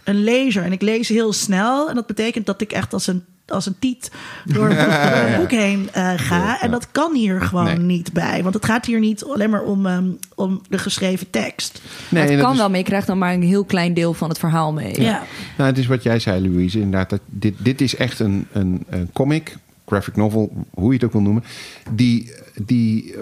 een 0.05 0.25
lezer. 0.25 0.63
En 0.63 0.73
ik 0.73 0.83
lees 0.83 1.09
heel 1.09 1.33
snel. 1.33 1.89
En 1.89 1.95
dat 1.95 2.07
betekent 2.07 2.47
dat 2.47 2.61
ik 2.61 2.73
echt 2.73 2.93
als 2.93 3.07
een 3.07 3.25
als 3.47 3.67
een 3.67 3.77
tiet 3.79 4.11
door 4.45 4.71
een 4.71 5.37
boek, 5.37 5.51
heen 5.67 5.89
uh, 5.97 6.13
ga. 6.17 6.37
Ja, 6.37 6.61
en 6.61 6.71
dat 6.71 6.91
kan 6.91 7.15
hier 7.15 7.41
gewoon 7.41 7.65
nee. 7.65 7.79
niet 7.79 8.13
bij. 8.13 8.43
Want 8.43 8.55
het 8.55 8.65
gaat 8.65 8.87
hier 8.87 8.99
niet 8.99 9.25
alleen 9.25 9.51
maar 9.51 9.63
om, 9.63 9.87
um, 9.87 10.19
om 10.35 10.61
de 10.69 10.79
geschreven 10.79 11.31
tekst. 11.31 11.81
Nee, 12.09 12.31
het 12.31 12.41
kan 12.41 12.53
is... 12.53 12.59
wel, 12.59 12.69
maar 12.69 12.79
je 12.79 12.85
krijgt 12.85 13.07
dan 13.07 13.19
maar 13.19 13.33
een 13.33 13.43
heel 13.43 13.65
klein 13.65 13.95
deel 13.95 14.15
van 14.15 14.29
het 14.29 14.39
verhaal 14.39 14.73
mee. 14.73 15.03
Ja. 15.03 15.23
Nou, 15.57 15.71
het 15.71 15.79
is 15.79 15.87
wat 15.87 16.03
jij 16.03 16.19
zei, 16.19 16.49
Louise. 16.49 16.81
Inderdaad, 16.81 17.11
dat 17.11 17.21
dit, 17.27 17.55
dit 17.59 17.81
is 17.81 17.97
echt 17.97 18.21
een, 18.21 18.47
een, 18.53 18.85
een 18.89 19.11
comic, 19.13 19.57
graphic 19.87 20.17
novel, 20.17 20.67
hoe 20.71 20.89
je 20.89 20.95
het 20.95 21.05
ook 21.05 21.13
wil 21.13 21.21
noemen. 21.21 21.45
Die, 21.91 22.33
die 22.65 23.15
uh, 23.15 23.21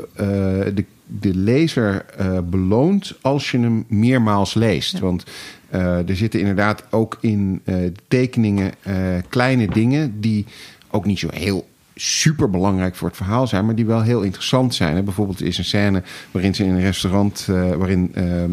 de, 0.74 0.84
de 1.06 1.34
lezer 1.34 2.04
uh, 2.20 2.38
beloont 2.44 3.14
als 3.20 3.50
je 3.50 3.58
hem 3.58 3.84
meermaals 3.88 4.54
leest. 4.54 4.92
Ja. 4.92 5.00
Want 5.00 5.24
uh, 5.74 6.08
er 6.08 6.16
zitten 6.16 6.40
inderdaad 6.40 6.84
ook 6.90 7.18
in 7.20 7.60
uh, 7.64 7.76
tekeningen 8.08 8.72
uh, 8.86 8.94
kleine 9.28 9.68
dingen 9.68 10.20
die 10.20 10.46
ook 10.90 11.04
niet 11.04 11.18
zo 11.18 11.28
heel 11.32 11.68
super 11.94 12.50
belangrijk 12.50 12.94
voor 12.94 13.08
het 13.08 13.16
verhaal 13.16 13.46
zijn, 13.46 13.66
maar 13.66 13.74
die 13.74 13.86
wel 13.86 14.02
heel 14.02 14.22
interessant 14.22 14.74
zijn. 14.74 15.04
Bijvoorbeeld 15.04 15.42
is 15.42 15.58
een 15.58 15.64
scène 15.64 16.02
waarin 16.30 16.54
ze 16.54 16.64
in 16.64 16.70
een 16.70 16.80
restaurant, 16.80 17.44
waarin 17.76 18.14
ehm, 18.14 18.50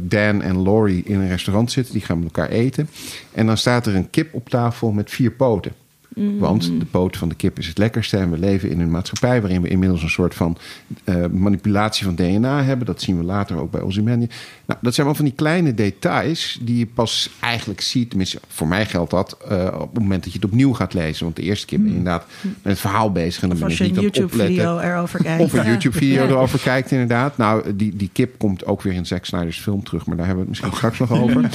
Dan 0.00 0.42
en 0.42 0.62
Laurie 0.62 1.02
in 1.04 1.20
een 1.20 1.28
restaurant 1.28 1.72
zitten, 1.72 1.92
die 1.92 2.02
gaan 2.02 2.18
met 2.18 2.26
elkaar 2.26 2.48
eten. 2.48 2.88
En 3.32 3.46
dan 3.46 3.56
staat 3.56 3.86
er 3.86 3.94
een 3.94 4.10
kip 4.10 4.34
op 4.34 4.48
tafel 4.48 4.92
met 4.92 5.10
vier 5.10 5.30
poten. 5.30 5.72
Mm. 6.14 6.38
Want 6.38 6.62
de 6.78 6.84
poot 6.84 7.16
van 7.16 7.28
de 7.28 7.34
kip 7.34 7.58
is 7.58 7.66
het 7.66 7.78
lekkerste. 7.78 8.16
En 8.16 8.30
we 8.30 8.38
leven 8.38 8.70
in 8.70 8.80
een 8.80 8.90
maatschappij 8.90 9.40
waarin 9.40 9.62
we 9.62 9.68
inmiddels 9.68 10.02
een 10.02 10.10
soort 10.10 10.34
van 10.34 10.56
uh, 11.04 11.26
manipulatie 11.26 12.04
van 12.04 12.14
DNA 12.14 12.62
hebben. 12.62 12.86
Dat 12.86 13.02
zien 13.02 13.18
we 13.18 13.24
later 13.24 13.56
ook 13.56 13.70
bij 13.70 13.80
Ozymandias. 13.80 14.34
Nou, 14.64 14.78
dat 14.82 14.94
zijn 14.94 15.06
wel 15.06 15.16
van 15.16 15.24
die 15.24 15.34
kleine 15.34 15.74
details 15.74 16.58
die 16.60 16.78
je 16.78 16.86
pas 16.86 17.30
eigenlijk 17.40 17.80
ziet. 17.80 18.08
Tenminste, 18.08 18.38
voor 18.48 18.68
mij 18.68 18.86
geldt 18.86 19.10
dat 19.10 19.36
uh, 19.50 19.68
op 19.80 19.94
het 19.94 20.02
moment 20.02 20.24
dat 20.24 20.32
je 20.32 20.38
het 20.38 20.48
opnieuw 20.48 20.72
gaat 20.72 20.94
lezen. 20.94 21.24
Want 21.24 21.36
de 21.36 21.42
eerste 21.42 21.66
keer 21.66 21.78
ben 21.78 21.86
je 21.86 21.92
mm. 21.92 21.98
inderdaad 21.98 22.26
met 22.42 22.72
het 22.72 22.78
verhaal 22.78 23.12
bezig. 23.12 23.42
En 23.42 23.48
dan 23.48 23.58
ben 23.58 23.68
je 23.68 23.82
niet 23.82 23.96
een 23.96 24.02
YouTube-video 24.02 24.78
erover 24.78 25.22
kijkt. 25.22 25.42
Of 25.42 25.52
een 25.52 25.66
YouTube-video 25.66 26.26
erover 26.26 26.58
kijkt, 26.58 26.90
inderdaad. 26.90 27.36
Nou, 27.36 27.76
die, 27.76 27.96
die 27.96 28.10
kip 28.12 28.38
komt 28.38 28.66
ook 28.66 28.82
weer 28.82 28.92
in 28.92 29.06
Zack 29.06 29.24
Snyder's 29.24 29.60
film 29.60 29.82
terug. 29.82 30.06
Maar 30.06 30.16
daar 30.16 30.26
hebben 30.26 30.44
we 30.44 30.50
het 30.50 30.60
misschien 30.60 30.90
straks 30.90 30.98
nog 30.98 31.20
over. 31.20 31.50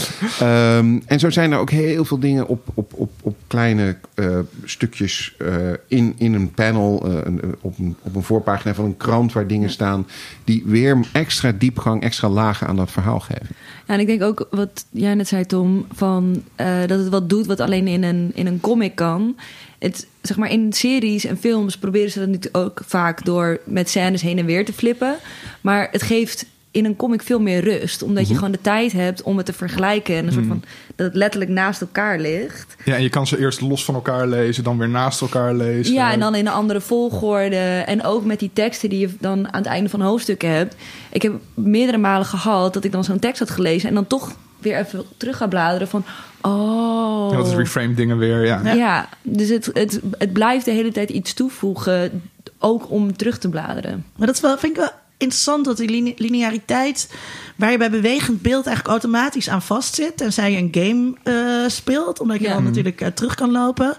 Um, 0.77 1.01
en 1.05 1.19
zo 1.19 1.29
zijn 1.29 1.51
er 1.51 1.59
ook 1.59 1.69
heel 1.69 2.05
veel 2.05 2.19
dingen 2.19 2.47
op, 2.47 2.67
op, 2.73 2.93
op, 2.95 3.11
op 3.21 3.37
kleine 3.47 3.97
uh, 4.15 4.39
stukjes 4.63 5.35
uh, 5.37 5.73
in, 5.87 6.13
in 6.17 6.33
een 6.33 6.51
panel. 6.51 7.07
Uh, 7.07 7.17
een, 7.23 7.41
op, 7.61 7.79
een, 7.79 7.95
op 8.01 8.15
een 8.15 8.23
voorpagina 8.23 8.73
van 8.73 8.85
een 8.85 8.97
krant 8.97 9.33
waar 9.33 9.47
dingen 9.47 9.69
staan. 9.69 10.07
Die 10.43 10.63
weer 10.65 10.99
extra 11.11 11.51
diepgang, 11.51 12.01
extra 12.01 12.29
lagen 12.29 12.67
aan 12.67 12.75
dat 12.75 12.91
verhaal 12.91 13.19
geven. 13.19 13.55
Ja, 13.87 13.93
en 13.93 13.99
ik 13.99 14.07
denk 14.07 14.23
ook 14.23 14.47
wat 14.51 14.85
jij 14.89 15.13
net 15.13 15.27
zei, 15.27 15.45
Tom, 15.45 15.85
van 15.91 16.43
dat 16.55 16.89
het 16.99 17.09
wat 17.09 17.29
doet 17.29 17.45
wat 17.45 17.59
alleen 17.59 17.87
in 17.87 18.03
een, 18.03 18.31
in 18.33 18.47
een 18.47 18.59
comic 18.59 18.95
kan. 18.95 19.35
Het, 19.79 20.07
zeg 20.21 20.37
maar 20.37 20.51
in 20.51 20.73
series 20.73 21.25
en 21.25 21.37
films 21.37 21.77
proberen 21.77 22.11
ze 22.11 22.19
dat 22.19 22.27
natuurlijk 22.27 22.57
ook 22.57 22.81
vaak 22.85 23.25
door 23.25 23.59
met 23.65 23.89
scènes 23.89 24.21
heen 24.21 24.37
en 24.37 24.45
weer 24.45 24.65
te 24.65 24.73
flippen. 24.73 25.15
Maar 25.61 25.87
het 25.91 26.03
geeft 26.03 26.45
in 26.71 26.85
een 26.85 26.95
comic 26.95 27.21
veel 27.21 27.39
meer 27.39 27.63
rust. 27.63 28.03
Omdat 28.03 28.23
je 28.23 28.29
mhm. 28.29 28.37
gewoon 28.37 28.51
de 28.51 28.61
tijd 28.61 28.91
hebt 28.91 29.21
om 29.21 29.37
het 29.37 29.45
te 29.45 29.53
vergelijken. 29.53 30.15
En 30.15 30.25
een 30.25 30.31
soort 30.31 30.45
mhm. 30.45 30.53
van 30.53 30.63
dat 30.95 31.07
het 31.07 31.15
letterlijk 31.15 31.51
naast 31.51 31.81
elkaar 31.81 32.19
ligt. 32.19 32.75
Ja, 32.85 32.95
en 32.95 33.01
je 33.01 33.09
kan 33.09 33.27
ze 33.27 33.39
eerst 33.39 33.61
los 33.61 33.85
van 33.85 33.95
elkaar 33.95 34.27
lezen, 34.27 34.63
dan 34.63 34.77
weer 34.77 34.89
naast 34.89 35.21
elkaar 35.21 35.53
lezen. 35.53 35.93
Ja, 35.93 36.11
en 36.11 36.19
dan 36.19 36.35
in 36.35 36.47
een 36.47 36.53
andere 36.53 36.81
volgorde. 36.81 37.83
En 37.85 38.03
ook 38.03 38.25
met 38.25 38.39
die 38.39 38.49
teksten 38.53 38.89
die 38.89 38.99
je 38.99 39.09
dan 39.19 39.53
aan 39.53 39.61
het 39.61 39.71
einde 39.71 39.89
van 39.89 40.01
hoofdstukken 40.01 40.49
hebt. 40.49 40.75
Ik 41.11 41.21
heb 41.21 41.33
meerdere 41.53 41.97
malen 41.97 42.25
gehad 42.25 42.73
dat 42.73 42.83
ik 42.83 42.91
dan 42.91 43.03
zo'n 43.03 43.19
tekst 43.19 43.39
had 43.39 43.49
gelezen 43.49 43.89
en 43.89 43.95
dan 43.95 44.07
toch 44.07 44.35
weer 44.59 44.77
even 44.77 45.03
terug 45.17 45.37
ga 45.37 45.47
bladeren 45.47 45.87
van... 45.87 46.03
Oh. 46.41 47.31
Ja, 47.31 47.37
dat 47.37 47.47
is 47.47 47.53
reframe 47.53 47.93
dingen 47.93 48.17
weer, 48.17 48.45
ja. 48.45 48.73
Ja, 48.73 49.09
dus 49.21 49.49
het, 49.49 49.69
het, 49.73 49.99
het 50.17 50.33
blijft 50.33 50.65
de 50.65 50.71
hele 50.71 50.91
tijd 50.91 51.09
iets 51.09 51.33
toevoegen, 51.33 52.21
ook 52.57 52.91
om 52.91 53.17
terug 53.17 53.37
te 53.37 53.49
bladeren. 53.49 54.05
Maar 54.15 54.27
dat 54.27 54.35
is 54.35 54.41
wel, 54.41 54.57
vind 54.57 54.71
ik 54.71 54.79
wel 54.79 54.91
interessant 55.19 55.65
dat 55.65 55.77
die 55.77 56.13
lineariteit, 56.17 57.09
waar 57.55 57.71
je 57.71 57.77
bij 57.77 57.89
bewegend 57.89 58.41
beeld 58.41 58.65
eigenlijk 58.65 58.87
automatisch 58.87 59.49
aan 59.49 59.61
vastzit. 59.61 60.21
En 60.21 60.33
zij 60.33 60.57
een 60.57 60.69
game 60.71 61.15
uh, 61.23 61.69
speelt, 61.69 62.19
omdat 62.19 62.39
je 62.39 62.47
dan 62.47 62.63
natuurlijk 62.63 63.01
uh, 63.01 63.07
terug 63.07 63.35
kan 63.35 63.51
lopen. 63.51 63.97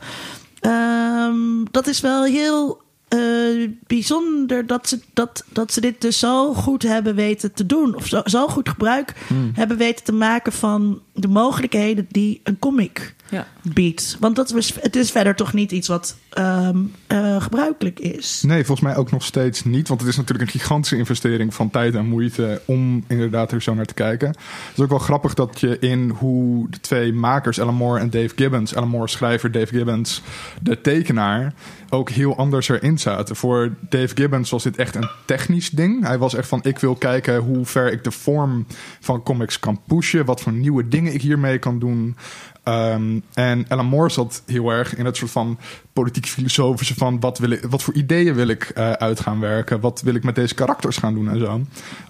Um, 0.61 1.67
dat 1.71 1.87
is 1.87 2.01
wel 2.01 2.25
heel 2.25 2.83
uh, 3.15 3.71
bijzonder 3.87 4.67
dat 4.67 4.89
ze, 4.89 5.01
dat, 5.13 5.45
dat 5.53 5.73
ze 5.73 5.81
dit 5.81 6.01
dus 6.01 6.19
zo 6.19 6.55
goed 6.55 6.83
hebben 6.83 7.15
weten 7.15 7.53
te 7.53 7.67
doen. 7.67 7.95
Of 7.95 8.07
zo, 8.07 8.21
zo 8.25 8.47
goed 8.47 8.69
gebruik 8.69 9.15
hmm. 9.27 9.51
hebben 9.55 9.77
weten 9.77 10.05
te 10.05 10.13
maken 10.13 10.53
van 10.53 11.01
de 11.15 11.29
mogelijkheden 11.29 12.07
die 12.09 12.41
een 12.45 12.59
comic 12.59 13.15
ja. 13.31 13.47
biedt. 13.63 14.17
Want 14.21 14.37
dat 14.37 14.55
is, 14.55 14.75
het 14.81 14.97
is 14.97 15.11
verder 15.11 15.35
toch 15.35 15.53
niet 15.53 15.73
iets 15.73 15.89
wat 15.89 16.17
um, 16.39 16.93
uh, 17.09 17.43
gebruikelijk 17.43 18.01
is. 18.01 18.43
Nee, 18.47 18.65
volgens 18.65 18.87
mij 18.87 18.97
ook 18.97 19.11
nog 19.11 19.25
steeds 19.25 19.65
niet. 19.65 19.89
Want 19.89 20.01
het 20.01 20.11
is 20.11 20.17
natuurlijk 20.17 20.53
een 20.53 20.61
gigantische 20.61 20.97
investering 20.97 21.55
van 21.55 21.71
tijd 21.71 21.95
en 21.95 22.07
moeite 22.07 22.61
om 22.65 23.05
inderdaad 23.07 23.53
er 23.53 23.63
zo 23.63 23.75
naar 23.75 23.85
te 23.85 23.95
kijken. 23.95 24.29
Het 24.29 24.77
is 24.77 24.83
ook 24.83 24.89
wel 24.89 24.99
grappig 24.99 25.35
dat 25.35 25.61
je 25.61 25.79
in 25.79 26.11
hoe 26.11 26.71
de 26.71 26.81
twee 26.81 27.13
makers, 27.13 27.61
Alan 27.61 27.75
Moore 27.75 28.01
en 28.01 28.11
Dave 28.11 28.33
Gibbons, 28.37 28.75
Alan 28.75 28.89
Moore 28.89 29.09
schrijver, 29.09 29.53
Dave 29.53 29.75
Gibbons, 29.75 30.23
de 30.63 30.81
tekenaar, 30.81 31.55
ook 31.91 32.11
heel 32.11 32.37
anders 32.37 32.69
erin 32.69 32.99
zaten. 32.99 33.37
Voor 33.37 33.75
Dave 33.89 34.17
Gibbons 34.17 34.51
was 34.51 34.63
dit 34.63 34.77
echt 34.77 34.95
een 34.95 35.09
technisch 35.25 35.71
ding. 35.71 36.07
Hij 36.07 36.19
was 36.19 36.35
echt 36.35 36.49
van: 36.49 36.61
ik 36.63 36.79
wil 36.79 36.95
kijken 36.95 37.37
hoe 37.37 37.67
ver 37.67 37.93
ik 37.93 38.05
de 38.05 38.11
vorm 38.11 38.67
van 39.01 39.23
comics 39.23 39.59
kan 39.61 39.81
pushen, 39.87 40.25
wat 40.25 40.41
voor 40.41 40.53
nieuwe 40.53 40.89
dingen 40.89 41.15
ik 41.15 41.23
hiermee 41.23 41.59
kan 41.59 41.79
doen. 41.79 42.17
Um, 42.65 43.23
en 43.35 43.65
Alan 43.69 43.87
Moore 43.87 44.11
zat 44.11 44.43
heel 44.47 44.71
erg 44.71 44.97
in 44.97 45.05
het 45.05 45.17
soort 45.17 45.31
van 45.31 45.59
politiek-filosofische 45.93 46.95
van 46.95 47.21
wat, 47.21 47.39
wil 47.39 47.51
ik, 47.51 47.65
wat 47.71 47.83
voor 47.83 47.95
ideeën 47.95 48.35
wil 48.35 48.49
ik 48.49 48.73
uh, 48.75 48.93
uit 48.93 49.21
gaan 49.21 49.41
werken, 49.41 49.81
wat 49.81 50.01
wil 50.01 50.15
ik 50.15 50.25
met 50.25 50.35
deze 50.35 50.55
karakters 50.55 50.97
gaan 50.97 51.15
doen 51.15 51.29
en 51.31 51.39
zo. 51.39 51.61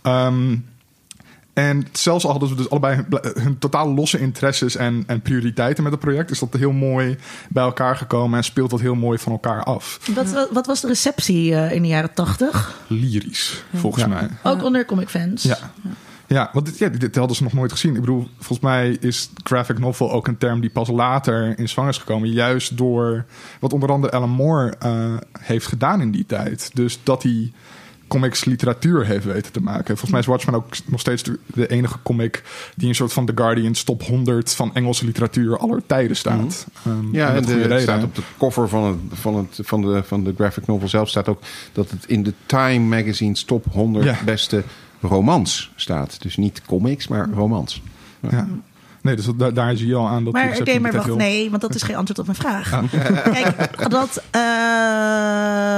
Um, 0.02 0.64
en 1.52 1.86
zelfs 1.92 2.24
al 2.24 2.30
hadden 2.30 2.48
ze 2.48 2.54
dus 2.54 2.70
allebei 2.70 3.04
hun, 3.34 3.58
totaal 3.58 3.94
losse 3.94 4.18
interesses 4.18 4.76
en, 4.76 5.04
en, 5.06 5.20
prioriteiten 5.20 5.82
met 5.82 5.92
het 5.92 6.00
project, 6.00 6.30
is 6.30 6.38
dat 6.38 6.52
heel 6.52 6.72
mooi 6.72 7.16
bij 7.48 7.64
elkaar 7.64 7.96
gekomen 7.96 8.38
en 8.38 8.44
speelt 8.44 8.70
dat 8.70 8.80
heel 8.80 8.94
mooi 8.94 9.18
van 9.18 9.32
elkaar 9.32 9.64
af. 9.64 10.00
Wat, 10.14 10.48
wat 10.52 10.66
was 10.66 10.80
de 10.80 10.86
receptie 10.86 11.50
uh, 11.50 11.72
in 11.72 11.82
de 11.82 11.88
jaren 11.88 12.14
tachtig? 12.14 12.80
Lyrisch, 12.86 13.62
volgens 13.74 14.06
mij. 14.06 14.28
Ook 14.42 14.62
onder 14.62 14.84
comic 14.84 15.08
fans. 15.08 15.42
Ja. 15.42 15.58
Ja, 15.82 15.90
want 16.52 16.66
dit, 16.66 16.78
ja, 16.78 16.88
dit 16.88 17.16
hadden 17.16 17.36
ze 17.36 17.42
nog 17.42 17.52
nooit 17.52 17.72
gezien. 17.72 17.94
Ik 17.94 18.00
bedoel, 18.00 18.28
volgens 18.36 18.60
mij 18.60 18.96
is 19.00 19.30
graphic 19.42 19.78
novel 19.78 20.12
ook 20.12 20.26
een 20.26 20.38
term 20.38 20.60
die 20.60 20.70
pas 20.70 20.88
later 20.88 21.58
in 21.58 21.68
zwang 21.68 21.88
is 21.88 21.98
gekomen. 21.98 22.32
Juist 22.32 22.76
door 22.76 23.24
wat 23.60 23.72
onder 23.72 23.90
andere 23.90 24.12
Alan 24.12 24.30
Moore 24.30 24.74
uh, 24.86 25.16
heeft 25.38 25.66
gedaan 25.66 26.00
in 26.00 26.10
die 26.10 26.26
tijd. 26.26 26.70
Dus 26.74 27.00
dat 27.02 27.22
hij 27.22 27.52
comics 28.10 28.44
literatuur 28.44 29.06
heeft 29.06 29.24
weten 29.24 29.52
te 29.52 29.60
maken. 29.60 29.86
Volgens 29.86 30.10
mij 30.10 30.20
is 30.20 30.26
Watchmen 30.26 30.54
ook 30.54 30.74
nog 30.86 31.00
steeds 31.00 31.22
de 31.46 31.66
enige 31.66 31.98
comic 32.02 32.42
die 32.76 32.88
een 32.88 32.94
soort 32.94 33.12
van 33.12 33.26
The 33.26 33.32
Guardian's 33.34 33.84
top 33.84 34.02
100 34.02 34.54
van 34.54 34.74
Engelse 34.74 35.04
literatuur 35.04 35.58
aller 35.58 35.82
tijden 35.86 36.16
staat. 36.16 36.66
Mm 36.82 36.92
um, 36.92 37.08
ja, 37.12 37.34
en 37.34 37.42
de, 37.42 37.80
staat 37.80 38.02
op 38.02 38.14
de 38.14 38.22
cover 38.38 38.68
van, 38.68 38.84
het, 38.84 39.18
van, 39.18 39.36
het, 39.36 39.58
van, 39.62 39.82
de, 39.82 40.02
van 40.02 40.24
de 40.24 40.34
graphic 40.36 40.66
novel 40.66 40.88
zelf 40.88 41.08
staat 41.08 41.28
ook 41.28 41.42
dat 41.72 41.90
het 41.90 42.04
in 42.06 42.22
de 42.22 42.32
Time 42.46 42.96
magazine's 42.96 43.44
top 43.44 43.64
100 43.72 44.24
beste 44.24 44.62
romans 45.00 45.70
staat. 45.76 46.22
Dus 46.22 46.36
niet 46.36 46.62
comics, 46.66 47.08
maar 47.08 47.28
romans. 47.34 47.82
Ja. 48.30 48.46
Nee, 49.02 49.16
dus 49.16 49.26
daar, 49.36 49.54
daar 49.54 49.76
zie 49.76 49.86
je 49.86 49.94
al 49.94 50.08
aan 50.08 50.24
dat... 50.24 50.32
Maar, 50.32 50.60
nee, 50.64 50.80
maar 50.80 50.92
wacht, 50.92 51.14
nee, 51.14 51.50
want 51.50 51.62
dat 51.62 51.74
is 51.74 51.82
geen 51.82 51.96
antwoord 51.96 52.18
op 52.18 52.26
mijn 52.26 52.38
vraag. 52.38 52.70
Kijk, 53.32 53.90
dat, 53.90 54.22
uh, 54.36 55.76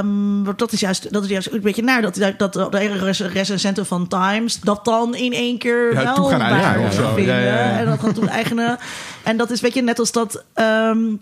dat 0.57 0.73
is 0.73 0.81
juist, 0.81 1.13
dat 1.13 1.25
is 1.25 1.29
juist 1.29 1.53
een 1.53 1.61
beetje 1.61 1.83
naar 1.83 2.03
dat, 2.03 2.35
dat 2.37 2.53
de 2.53 3.29
recensenten 3.33 3.87
van 3.87 4.09
Times 4.09 4.61
dat 4.61 4.85
dan 4.85 5.15
in 5.15 5.33
één 5.33 5.59
keer 5.59 5.93
ja, 5.93 6.03
wel 6.03 6.25
gaan 6.25 6.59
ja, 6.59 6.91
vinden. 6.91 7.35
Ja, 7.35 7.41
ja, 7.41 7.79
en 7.79 7.87
dat 7.87 8.01
gaan 8.01 8.13
toe 8.13 8.29
eigenen. 8.29 8.79
En 9.23 9.37
dat 9.37 9.51
is 9.51 9.61
weet 9.61 9.75
je 9.75 9.83
net 9.83 9.99
als 9.99 10.13
dat 10.13 10.45
um, 10.55 11.19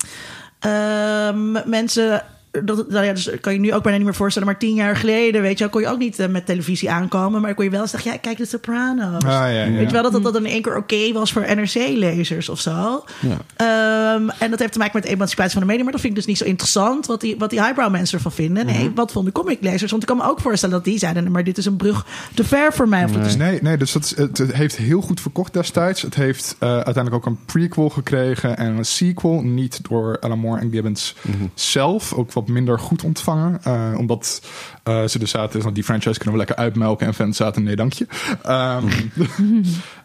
mensen 1.65 2.25
dat, 2.51 2.91
nou 2.91 3.05
ja, 3.05 3.13
dus 3.13 3.31
kan 3.41 3.53
je 3.53 3.59
nu 3.59 3.75
ook 3.75 3.83
bijna 3.83 3.97
niet 3.97 4.07
meer 4.07 4.17
voorstellen. 4.17 4.49
Maar 4.49 4.59
tien 4.59 4.75
jaar 4.75 4.97
geleden, 4.97 5.43
weet 5.43 5.59
je, 5.59 5.69
kon 5.69 5.81
je 5.81 5.89
ook 5.89 5.99
niet 5.99 6.19
uh, 6.19 6.27
met 6.27 6.47
televisie 6.47 6.91
aankomen. 6.91 7.41
Maar 7.41 7.55
kon 7.55 7.65
je 7.65 7.71
wel 7.71 7.87
zeggen, 7.87 8.13
ja, 8.13 8.19
kijk 8.19 8.37
de 8.37 8.47
Sopranos. 8.47 9.25
Ah, 9.25 9.31
ja, 9.31 9.47
ja. 9.47 9.71
Weet 9.71 9.87
je 9.87 9.93
wel 9.93 10.03
dat 10.03 10.13
dat, 10.13 10.23
dat 10.23 10.37
in 10.37 10.47
één 10.47 10.63
keer 10.63 10.77
oké 10.77 11.13
was 11.13 11.33
voor 11.33 11.43
NRC-lezers 11.43 12.49
of 12.49 12.61
zo. 12.61 13.05
Ja. 13.21 14.15
Um, 14.15 14.31
en 14.31 14.51
dat 14.51 14.59
heeft 14.59 14.73
te 14.73 14.79
maken 14.79 14.97
met 14.97 15.03
de 15.03 15.11
emancipatie 15.11 15.53
van 15.53 15.61
de 15.61 15.67
media. 15.67 15.83
Maar 15.83 15.93
dat 15.93 16.01
vind 16.01 16.13
ik 16.13 16.19
dus 16.19 16.29
niet 16.29 16.39
zo 16.39 16.45
interessant 16.45 17.07
wat 17.07 17.21
die, 17.21 17.37
wat 17.39 17.51
die 17.51 17.63
highbrow 17.63 17.91
mensen 17.91 18.17
ervan 18.17 18.33
vinden. 18.33 18.67
Nee, 18.67 18.89
mm 18.89 18.89
wat 18.95 19.13
vonden 19.13 19.33
comiclezers? 19.33 19.91
Want 19.91 20.03
ik 20.03 20.09
kan 20.09 20.17
me 20.17 20.25
ook 20.25 20.41
voorstellen 20.41 20.75
dat 20.75 20.85
die 20.85 20.99
zeiden, 20.99 21.31
maar 21.31 21.45
dit 21.45 21.59
is 21.59 21.67
een 21.67 21.77
brug 21.77 22.07
te 22.35 22.45
ver 22.45 22.73
voor 22.73 22.89
mij. 22.89 23.05
Of 23.05 23.17
nee. 23.17 23.27
Is... 23.27 23.37
nee, 23.37 23.59
nee, 23.63 23.77
dus 23.77 23.93
dat 23.93 24.13
het, 24.17 24.39
het, 24.39 24.53
heeft 24.53 24.77
heel 24.77 25.01
goed 25.01 25.21
verkocht 25.21 25.53
destijds. 25.53 26.03
Het 26.03 26.15
heeft 26.15 26.57
uh, 26.61 26.69
uiteindelijk 26.69 27.15
ook 27.15 27.27
een 27.27 27.39
prequel 27.45 27.89
gekregen 27.89 28.57
en 28.57 28.77
een 28.77 28.85
sequel. 28.85 29.41
Niet 29.43 29.89
door 29.89 30.19
Alan 30.19 30.39
Moore 30.39 30.61
en 30.61 30.71
Gibbons 30.71 31.15
mm 31.23 31.51
zelf. 31.55 32.13
Ook 32.13 32.33
wat 32.41 32.49
minder 32.49 32.79
goed 32.79 33.05
ontvangen. 33.05 33.61
Uh, 33.67 33.95
omdat 33.99 34.43
uh, 34.89 35.05
ze 35.05 35.19
dus 35.19 35.31
zaten, 35.31 35.75
die 35.75 35.85
franchise 35.85 36.19
kunnen 36.19 36.33
we 36.33 36.39
lekker 36.39 36.57
uitmelken. 36.57 37.07
En 37.07 37.15
fans 37.15 37.37
zaten, 37.37 37.63
nee 37.63 37.77
dankje. 37.77 38.07
Um, 38.49 39.13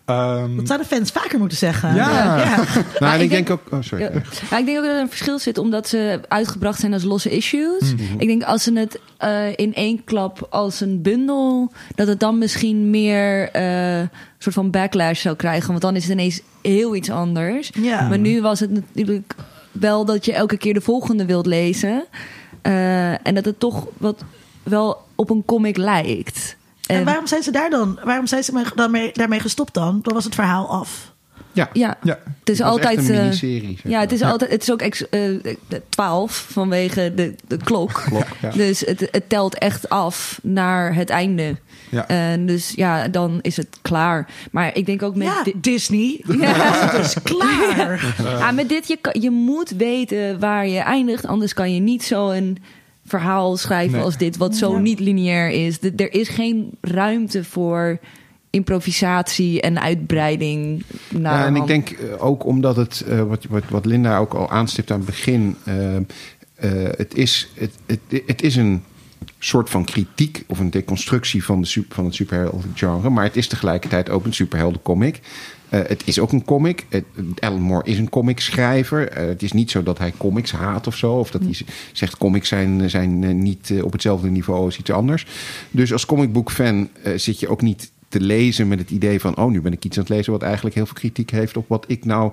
um, 0.06 0.56
dat 0.58 0.68
zouden 0.68 0.88
fans 0.88 1.12
vaker 1.12 1.40
moeten 1.40 1.58
zeggen. 1.58 1.96
Ja. 1.96 2.38
ja. 2.38 2.64
nou, 3.00 3.16
ik, 3.16 3.22
ik 3.22 3.30
denk, 3.30 3.50
ook... 3.50 3.62
Oh, 3.72 3.82
sorry. 3.82 4.04
Ja, 4.50 4.58
ik 4.58 4.66
denk 4.66 4.78
ook 4.78 4.84
dat 4.84 4.94
er 4.94 5.00
een 5.00 5.10
verschil 5.10 5.40
zit, 5.40 5.58
omdat 5.58 5.88
ze 5.88 6.20
uitgebracht 6.28 6.80
zijn 6.80 6.94
als 6.94 7.04
losse 7.04 7.30
issues. 7.30 7.92
Mm 7.92 7.98
-hmm. 7.98 8.20
Ik 8.20 8.28
denk 8.28 8.44
als 8.44 8.64
ze 8.64 8.74
het 8.74 9.00
uh, 9.24 9.48
in 9.56 9.74
één 9.74 10.04
klap 10.04 10.48
als 10.50 10.82
een 10.82 11.02
bundel... 11.02 11.72
dat 11.96 12.08
het 12.08 12.20
dan 12.20 12.38
misschien 12.38 12.90
meer 12.90 13.50
soort 14.38 14.56
van 14.56 14.72
backlash 14.72 15.22
zou 15.22 15.36
krijgen. 15.36 15.70
Want 15.70 15.82
dan 15.82 15.96
is 15.96 16.04
het 16.04 16.12
ineens 16.12 16.42
heel 16.62 16.96
iets 16.96 17.10
anders. 17.10 17.72
Ja. 17.74 18.08
Maar 18.08 18.20
nu 18.20 18.42
was 18.42 18.60
het 18.60 18.72
natuurlijk 18.72 19.36
wel 19.80 20.05
dat 20.05 20.26
je 20.26 20.34
elke 20.34 20.57
keer 20.57 20.73
de 20.73 20.82
volgende 20.82 21.26
wilt 21.26 21.45
lezen. 21.45 22.05
Uh, 22.63 23.28
en 23.28 23.36
dat 23.36 23.45
het 23.45 23.59
toch 23.59 23.88
wat 23.97 24.23
wel 24.63 25.01
op 25.15 25.30
een 25.30 25.45
comic 25.45 25.78
lijkt. 25.78 26.57
En, 26.88 26.95
en 26.95 27.05
waarom 27.05 27.28
zijn 27.28 27.43
ze 27.43 27.51
daar 27.51 27.69
dan? 27.69 27.99
Waarom 28.03 28.28
zijn 28.28 28.43
ze 28.43 28.71
daarmee, 28.76 29.09
daarmee 29.13 29.39
gestopt 29.39 29.73
dan? 29.73 29.99
Dan 30.01 30.13
was 30.13 30.23
het 30.23 30.36
verhaal 30.36 30.69
af. 30.69 31.13
Ja. 31.56 31.70
ja. 31.74 31.97
ja. 32.03 32.20
Het 32.39 32.49
is 32.49 32.62
altijd. 32.62 32.97
Een 32.97 33.16
miniserie, 33.16 33.78
ja, 33.84 33.99
het 33.99 34.12
is 34.12 34.22
altijd. 34.22 34.51
Het 34.51 34.62
is 34.62 34.72
ook 34.72 34.82
ex, 34.82 35.03
uh, 35.12 35.56
12 35.89 36.47
vanwege 36.51 37.12
de, 37.16 37.36
de 37.47 37.58
klok. 37.58 38.03
klok 38.10 38.28
ja. 38.41 38.49
Dus 38.49 38.80
het, 38.80 39.08
het 39.12 39.30
telt 39.30 39.58
echt 39.58 39.89
af 39.89 40.39
naar 40.43 40.95
het 40.95 41.10
einde. 41.10 41.56
Ja. 41.91 42.08
En 42.08 42.45
dus 42.45 42.72
ja, 42.76 43.08
dan 43.08 43.39
is 43.41 43.58
het 43.58 43.78
klaar. 43.82 44.30
Maar 44.51 44.76
ik 44.76 44.86
denk 44.86 45.03
ook 45.03 45.16
met 45.16 45.28
ja, 45.28 45.51
Disney. 45.56 46.22
Ja, 46.39 46.53
het 46.53 47.06
is 47.06 47.16
klaar. 47.24 48.16
Ja, 48.39 48.51
met 48.51 48.70
dit, 48.70 48.88
je, 48.88 48.97
je 49.20 49.30
moet 49.30 49.70
weten 49.70 50.39
waar 50.39 50.68
je 50.68 50.80
eindigt. 50.80 51.26
Anders 51.26 51.53
kan 51.53 51.74
je 51.74 51.80
niet 51.80 52.03
zo 52.03 52.30
een 52.30 52.58
verhaal 53.06 53.58
schrijven 53.58 54.01
als 54.01 54.18
dit, 54.18 54.38
wat 54.38 54.56
zo 54.56 54.78
niet 54.78 54.99
lineair 54.99 55.49
is. 55.49 55.78
er 55.95 56.14
is 56.14 56.30
geen 56.30 56.70
ruimte 56.82 57.43
voor 57.43 57.99
improvisatie 58.56 59.62
en 59.62 59.82
uitbreiding. 59.82 60.84
Naar 61.10 61.39
ja, 61.39 61.45
en 61.45 61.56
ik 61.56 61.68
denk 61.68 61.89
eh, 61.89 62.26
ook 62.26 62.45
omdat 62.45 62.76
het, 62.76 63.06
uh, 63.08 63.22
wat, 63.22 63.45
wat, 63.49 63.64
wat 63.70 63.86
Linda 63.86 64.18
ook 64.18 64.34
al 64.34 64.49
aanstipt 64.49 64.91
aan 64.91 64.97
het 64.97 65.06
begin, 65.06 65.56
uh, 65.68 65.74
het, 66.97 67.16
is, 67.16 67.49
het, 67.53 67.72
het, 67.86 68.22
het 68.26 68.41
is 68.41 68.56
een 68.56 68.84
soort 69.39 69.70
van 69.70 69.86
kritiek 69.86 70.43
of 70.47 70.60
een 70.60 70.70
deconstructie 70.70 71.43
van, 71.43 71.62
de 71.62 71.68
super, 71.68 71.95
van 71.95 72.06
het 72.06 72.16
superhelden-genre. 72.16 73.10
Maar 73.10 73.24
het 73.24 73.38
is 73.38 73.47
tegelijkertijd 73.47 74.10
ook 74.10 74.26
een 74.26 74.34
superheldencomic. 74.34 75.22
Uh, 75.70 75.80
het 75.88 76.01
is 76.06 76.20
ook 76.20 76.32
een 76.32 76.45
comic. 76.45 76.86
Uh, 76.89 77.01
Alan 77.39 77.62
Moore 77.62 77.89
is 77.89 77.97
een 77.97 78.10
comicschrijver. 78.10 79.12
Uh, 79.12 79.28
het 79.28 79.43
is 79.43 79.51
niet 79.51 79.72
zo 79.72 79.84
dat 79.84 79.97
hij 79.97 80.14
comics 80.18 80.51
haat 80.51 80.88
of 80.88 80.95
zo. 80.95 81.14
Of 81.14 81.32
dat 81.32 81.41
hij 81.41 81.58
zegt 81.91 82.18
comics 82.18 82.47
zijn, 82.47 82.89
zijn 82.89 83.41
niet 83.41 83.74
op 83.84 83.91
hetzelfde 83.91 84.30
niveau 84.30 84.66
als 84.66 84.78
iets 84.78 84.91
anders. 84.91 85.26
Dus 85.72 85.91
als 85.91 86.06
comicboekfan 86.06 86.89
zit 87.16 87.39
je 87.39 87.47
ook 87.47 87.62
niet 87.62 87.91
te 88.08 88.22
lezen 88.22 88.68
met 88.68 88.80
het 88.80 88.89
idee 88.89 89.20
van... 89.20 89.38
oh, 89.38 89.51
nu 89.51 89.62
ben 89.62 89.74
ik 89.74 89.86
iets 89.86 89.97
aan 89.97 90.03
het 90.03 90.12
lezen 90.12 90.32
wat 90.32 90.41
eigenlijk 90.41 90.76
heel 90.76 90.86
veel 90.86 90.95
kritiek 90.95 91.30
heeft... 91.30 91.58
op 91.58 91.68
wat 91.68 91.86
ik 91.88 92.06
nou 92.06 92.32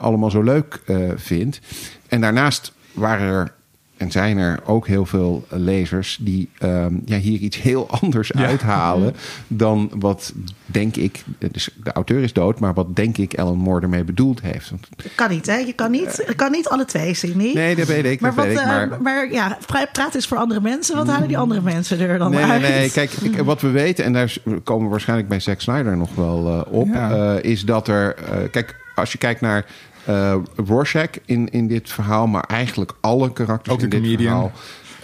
allemaal 0.00 0.30
zo 0.30 0.42
leuk 0.42 0.82
vind. 1.16 1.60
En 2.08 2.20
daarnaast 2.20 2.72
waren 2.92 3.26
er 3.26 3.54
en 3.98 4.10
zijn 4.10 4.38
er 4.38 4.60
ook 4.64 4.86
heel 4.86 5.06
veel 5.06 5.44
lezers 5.48 6.18
die 6.20 6.48
ehm, 6.58 6.94
ja, 7.04 7.18
hier 7.18 7.38
iets 7.38 7.62
heel 7.62 7.90
anders 8.00 8.32
uithalen 8.32 9.14
dan 9.46 9.90
wat 9.98 10.32
denk 10.66 10.96
ik, 10.96 11.24
dus 11.52 11.68
de 11.84 11.92
auteur 11.92 12.22
is 12.22 12.32
dood, 12.32 12.60
maar 12.60 12.74
wat 12.74 12.96
denk 12.96 13.18
ik 13.18 13.32
Ellen 13.32 13.56
Moore 13.56 13.80
ermee 13.80 14.04
bedoeld 14.04 14.40
heeft. 14.40 14.70
Want, 14.70 14.88
kan 15.14 15.30
niet, 15.30 15.46
hè? 15.46 15.56
Je 15.56 15.72
kan 15.72 15.90
niet, 15.90 16.24
uh, 16.28 16.36
kan 16.36 16.50
niet 16.50 16.68
alle 16.68 16.84
twee 16.84 17.14
zien, 17.14 17.36
niet? 17.36 17.54
Nee, 17.54 17.76
dat 17.76 17.86
weet 17.86 18.04
ik. 18.04 18.20
Maar, 18.20 18.34
wat, 18.34 18.44
weet 18.44 18.58
ik, 18.58 18.64
maar... 18.64 18.88
Uh, 18.88 18.98
maar 18.98 19.32
ja, 19.32 19.58
praat 19.92 20.14
is 20.14 20.26
voor 20.26 20.36
andere 20.36 20.60
mensen. 20.60 20.96
Wat 20.96 21.08
halen 21.08 21.28
die 21.28 21.38
andere 21.38 21.60
mensen 21.60 22.00
er 22.00 22.18
dan 22.18 22.30
nee, 22.30 22.44
uit? 22.44 22.62
Nee, 22.62 22.72
nee, 22.72 22.90
kijk, 22.90 23.12
ik, 23.12 23.36
wat 23.52 23.60
we 23.60 23.70
weten, 23.70 24.04
en 24.04 24.12
daar 24.12 24.36
komen 24.64 24.84
we 24.84 24.90
waarschijnlijk 24.90 25.28
bij 25.28 25.40
Zack 25.40 25.60
Snyder 25.60 25.96
nog 25.96 26.14
wel 26.14 26.46
uh, 26.46 26.72
op, 26.72 26.86
ja. 26.86 27.38
is 27.38 27.64
dat 27.64 27.88
er, 27.88 28.14
kijk, 28.50 28.76
als 28.98 29.12
je 29.12 29.18
kijkt 29.18 29.40
naar 29.40 29.64
uh, 30.08 30.34
Rorschach 30.66 31.10
in, 31.24 31.50
in 31.50 31.66
dit 31.66 31.90
verhaal, 31.90 32.26
maar 32.26 32.44
eigenlijk 32.44 32.92
alle 33.00 33.32
karakters 33.32 33.74
Ook 33.74 33.82
in 33.82 33.88
dit 33.88 34.20
verhaal. 34.20 34.52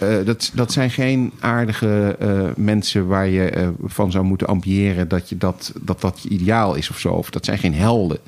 Uh, 0.01 0.25
dat, 0.25 0.51
dat 0.53 0.71
zijn 0.71 0.89
geen 0.89 1.31
aardige 1.39 2.15
uh, 2.21 2.43
mensen 2.55 3.07
waar 3.07 3.27
je 3.27 3.73
van 3.83 4.11
zou 4.11 4.25
moeten 4.25 4.47
ambiëren 4.47 5.07
dat, 5.07 5.29
je 5.29 5.37
dat, 5.37 5.71
dat 5.81 6.01
dat 6.01 6.19
je 6.21 6.29
ideaal 6.29 6.75
is 6.75 6.89
of 6.89 6.99
zo. 6.99 7.09
Of 7.09 7.29
dat 7.29 7.45
zijn 7.45 7.57
geen 7.57 7.73
helden. 7.73 8.19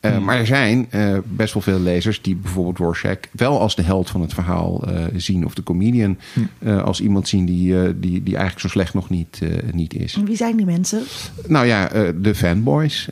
Eh, 0.00 0.10
hmm. 0.14 0.24
Maar 0.24 0.38
er 0.38 0.46
zijn 0.46 0.88
uh, 0.94 1.18
best 1.24 1.54
wel 1.54 1.62
veel 1.62 1.80
lezers 1.80 2.22
die 2.22 2.36
bijvoorbeeld 2.36 2.78
Rorschach 2.78 3.16
wel 3.32 3.60
als 3.60 3.76
de 3.76 3.82
held 3.82 4.10
van 4.10 4.20
het 4.20 4.34
verhaal 4.34 4.88
uh, 4.88 5.04
zien. 5.16 5.44
Of 5.44 5.54
de 5.54 5.62
comedian 5.62 6.18
hmm. 6.32 6.78
als 6.78 7.00
iemand 7.00 7.28
zien 7.28 7.44
die, 7.46 7.98
die, 8.00 8.22
die 8.22 8.36
eigenlijk 8.36 8.60
zo 8.60 8.68
slecht 8.68 8.94
nog 8.94 9.10
niet, 9.10 9.40
niet 9.72 9.94
is. 9.94 10.14
En 10.14 10.24
wie 10.24 10.36
zijn 10.36 10.56
die 10.56 10.66
mensen? 10.66 11.02
Nou 11.46 11.66
ja, 11.66 11.88
de 12.20 12.34
fanboys. 12.34 13.08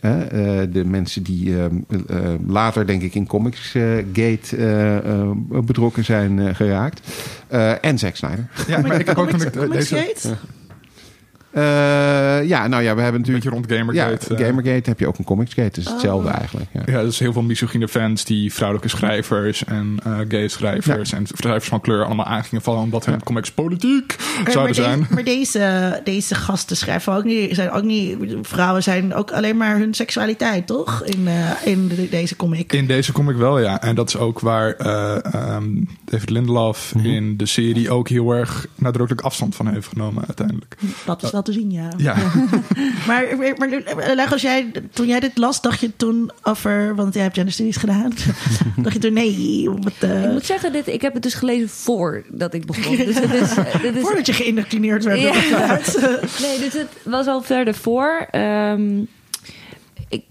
de 0.70 0.82
mensen 0.87 1.22
die 1.22 1.55
later 2.47 2.87
denk 2.87 3.03
ik 3.03 3.14
in 3.14 3.26
Comicsgate 3.26 4.57
betrokken 5.49 6.05
zijn 6.05 6.55
geraakt. 6.55 7.01
en 7.80 7.99
Zack 7.99 8.16
Snyder. 8.16 8.49
Ja, 8.66 8.80
maar 8.80 9.01
ik 9.01 9.07
heb 9.07 9.18
ook... 9.18 9.53
Comicsgate? 9.53 10.28
Uh, 10.28 10.32
ja, 12.47 12.67
nou 12.67 12.83
ja, 12.83 12.95
we 12.95 13.01
hebben 13.01 13.21
natuurlijk... 13.21 13.49
rond 13.49 13.73
Gamergate. 13.73 14.35
Ja, 14.37 14.45
Gamergate 14.45 14.89
heb 14.91 14.99
je 14.99 15.07
ook 15.07 15.19
een 15.19 15.25
Comicsgate. 15.25 15.81
Dus 15.81 15.89
hetzelfde 15.91 16.29
oh. 16.29 16.39
eigenlijk. 16.39 16.71
Ja. 16.73 16.83
ja, 16.87 17.03
dus 17.03 17.19
heel 17.19 17.33
veel 17.33 17.43
misogyne 17.43 17.89
fans 17.89 18.25
die 18.25 18.53
vrouwelijke 18.53 18.89
schrijvers 18.89 19.65
en 19.65 19.97
uh, 20.07 20.19
gay 20.29 20.49
schrijvers 20.49 21.13
en 21.13 21.27
schrijvers 21.27 21.69
van 21.69 21.81
kleur 21.81 22.05
allemaal 22.05 22.27
aan 22.27 22.45
gingen 22.45 22.65
vallen 22.65 22.83
omdat 22.83 23.07
hun 23.07 23.23
comics 23.23 23.53
politiek 23.53 24.17
zouden 24.51 24.75
zijn. 24.75 25.07
maar 25.11 25.25
deze, 25.25 26.01
deze 26.05 26.35
gasten 26.35 26.77
schrijven 26.77 27.13
ook 27.13 27.25
niet, 27.25 27.55
zijn 27.55 27.71
ook 27.71 27.83
niet... 27.83 28.19
Vrouwen 28.43 28.83
zijn 28.83 29.15
ook 29.15 29.33
alleen 29.33 29.57
maar 29.57 29.79
hun 29.79 29.95
seksualiteit, 29.95 30.67
toch? 30.67 31.05
In, 31.05 31.21
uh, 31.21 31.51
in 31.65 31.89
de, 31.89 32.09
deze 32.09 32.37
comic. 32.37 32.73
In 32.73 32.87
deze 32.87 33.13
comic 33.13 33.37
wel, 33.37 33.59
ja. 33.59 33.83
En 33.83 33.95
dat 33.95 34.09
is 34.09 34.17
ook 34.17 34.41
waar 34.41 34.77
um, 35.57 35.89
David 36.05 36.31
Lindelof 36.31 36.95
mm 36.95 37.03
-hmm. 37.03 37.11
in 37.11 37.37
de 37.37 37.47
serie 37.47 37.91
ook 37.91 38.09
heel 38.09 38.33
erg 38.33 38.67
nadrukkelijk 38.75 39.27
afstand 39.27 39.55
van 39.55 39.69
heeft 39.69 39.89
genomen 39.89 40.25
uiteindelijk. 40.27 40.77
Dat 41.05 41.23
is 41.23 41.31
wel 41.31 41.44
te 41.45 41.53
zien, 41.53 41.71
ja. 41.71 41.89
ja. 41.97 42.17
maar, 43.07 43.25
maar 43.59 44.29
als 44.31 44.43
jij, 44.43 44.71
toen 44.93 45.07
jij 45.07 45.21
dit 45.21 45.39
las, 45.39 45.61
dacht 45.61 45.81
je 45.81 45.97
toen 45.97 46.31
over, 46.43 46.95
want 46.95 47.15
jij 47.15 47.23
hebt 47.23 47.35
genderstudies 47.35 47.77
gedaan, 47.77 48.13
dacht 48.83 48.95
je 48.95 49.01
toen 49.01 49.13
nee. 49.13 49.71
Wat, 49.71 49.93
uh... 50.05 50.25
Ik 50.25 50.31
moet 50.31 50.47
zeggen, 50.47 50.73
dit, 50.73 50.87
ik 50.87 51.03
heb 51.03 51.15
het 51.15 51.23
dus 51.23 51.35
gelezen 51.35 51.69
voordat 51.69 52.55
ik 52.55 52.67
begon. 52.67 52.97
Dus 52.97 53.21
het 53.21 53.33
is, 53.33 53.55
dit 53.83 53.95
is... 53.95 54.03
Voordat 54.03 54.27
je 54.27 54.33
geïndoctrineerd 54.33 55.05
werd. 55.05 55.21
Ja. 55.21 55.33
nee, 56.41 56.59
dus 56.59 56.73
het 56.73 56.91
was 57.03 57.27
al 57.27 57.43
verder 57.43 57.75
voor. 57.75 58.29
Um, 58.33 59.09
ik, 60.09 60.25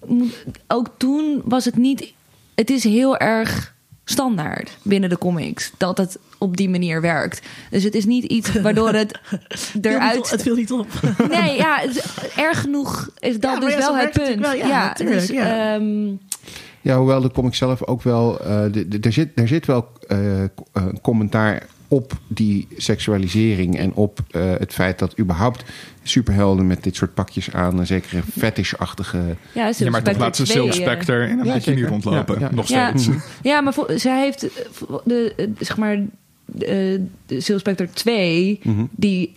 ook 0.67 0.87
toen 0.97 1.41
was 1.45 1.65
het 1.65 1.77
niet. 1.77 2.13
Het 2.55 2.69
is 2.69 2.83
heel 2.83 3.17
erg 3.17 3.72
standaard 4.05 4.77
binnen 4.81 5.09
de 5.09 5.17
comics. 5.17 5.71
Dat 5.77 5.97
het 5.97 6.19
op 6.37 6.57
die 6.57 6.69
manier 6.69 7.01
werkt. 7.01 7.41
Dus 7.69 7.83
het 7.83 7.95
is 7.95 8.05
niet 8.05 8.23
iets 8.23 8.61
waardoor 8.61 8.93
het 8.93 9.19
eruit... 9.81 10.29
Het 10.29 10.41
viel 10.41 10.55
niet 10.55 10.71
op. 10.71 10.87
Nee, 11.29 11.57
ja, 11.57 11.83
erg 12.35 12.61
genoeg 12.61 13.09
is 13.19 13.39
dat 13.39 13.61
dus 13.61 13.75
wel 13.75 13.95
het 13.95 14.11
punt. 14.11 14.39
Wel, 14.39 14.53
ja, 14.53 14.67
ja, 14.67 14.93
dus, 14.93 15.27
ja. 15.27 15.75
Um... 15.75 16.19
ja, 16.81 16.97
hoewel 16.97 17.21
de 17.21 17.31
comic 17.31 17.55
zelf 17.55 17.85
ook 17.85 18.01
wel... 18.01 18.41
Uh, 18.41 19.03
er, 19.05 19.13
zit, 19.13 19.29
er 19.35 19.47
zit 19.47 19.65
wel 19.65 19.87
uh, 20.07 20.43
een 20.71 21.01
commentaar 21.01 21.67
op 21.87 22.13
die 22.27 22.67
seksualisering 22.77 23.77
en 23.77 23.93
op 23.93 24.19
uh, 24.31 24.51
het 24.57 24.73
feit 24.73 24.99
dat 24.99 25.19
überhaupt 25.19 25.63
superhelden 26.03 26.67
met 26.67 26.83
dit 26.83 26.95
soort 26.95 27.13
pakjes 27.13 27.53
aan 27.53 27.79
een 27.79 27.85
zekere 27.85 28.21
fetishachtige... 28.37 29.35
Ja, 29.51 29.71
ja 29.77 29.89
maar 29.89 30.03
toch 30.03 30.17
laat 30.17 30.35
ze 30.35 30.45
Silk 30.45 30.73
Spectre 30.73 31.27
in 31.27 31.39
een 31.39 31.45
ja, 31.45 31.53
bikini 31.53 31.85
rondlopen. 31.85 32.39
Ja, 32.39 32.49
Nog 32.51 32.65
steeds. 32.65 33.09
Ja, 33.41 33.61
maar 33.61 33.73
zij 33.95 34.21
heeft 34.21 34.41
de, 35.05 35.49
zeg 35.59 35.77
maar, 35.77 35.97
de, 36.45 37.05
de 37.25 37.41
Silk 37.41 37.59
Spectre 37.59 37.89
2, 37.89 38.59
mm 38.63 38.75
-hmm. 38.75 38.89
die 38.91 39.35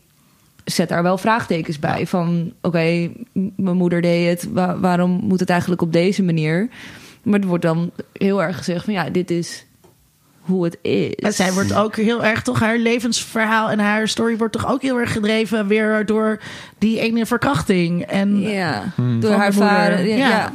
zet 0.64 0.88
daar 0.88 1.02
wel 1.02 1.18
vraagtekens 1.18 1.78
bij. 1.78 2.06
Van 2.06 2.52
oké, 2.60 2.66
okay, 2.66 3.12
mijn 3.56 3.76
moeder 3.76 4.00
deed 4.00 4.28
het, 4.28 4.52
waar, 4.52 4.80
waarom 4.80 5.10
moet 5.10 5.40
het 5.40 5.50
eigenlijk 5.50 5.82
op 5.82 5.92
deze 5.92 6.22
manier? 6.22 6.68
Maar 7.22 7.40
er 7.40 7.46
wordt 7.46 7.64
dan 7.64 7.90
heel 8.12 8.42
erg 8.42 8.56
gezegd 8.56 8.84
van 8.84 8.94
ja, 8.94 9.10
dit 9.10 9.30
is 9.30 9.65
hoe 10.46 10.64
het 10.64 10.78
is. 10.82 11.14
En 11.14 11.32
zij 11.32 11.52
wordt 11.52 11.74
ook 11.74 11.96
heel 11.96 12.24
erg, 12.24 12.42
toch, 12.42 12.60
haar 12.60 12.78
levensverhaal 12.78 13.70
en 13.70 13.78
haar 13.78 14.08
story 14.08 14.36
wordt 14.36 14.52
toch 14.52 14.70
ook 14.70 14.82
heel 14.82 14.98
erg 14.98 15.12
gedreven 15.12 15.66
weer 15.66 16.06
door 16.06 16.40
die 16.78 17.00
ene 17.00 17.26
verkrachting. 17.26 18.02
En 18.02 18.40
ja, 18.40 18.92
hmm. 18.94 19.20
door 19.20 19.32
haar 19.32 19.52
vader. 19.52 20.06
Ja, 20.06 20.16
ja. 20.16 20.52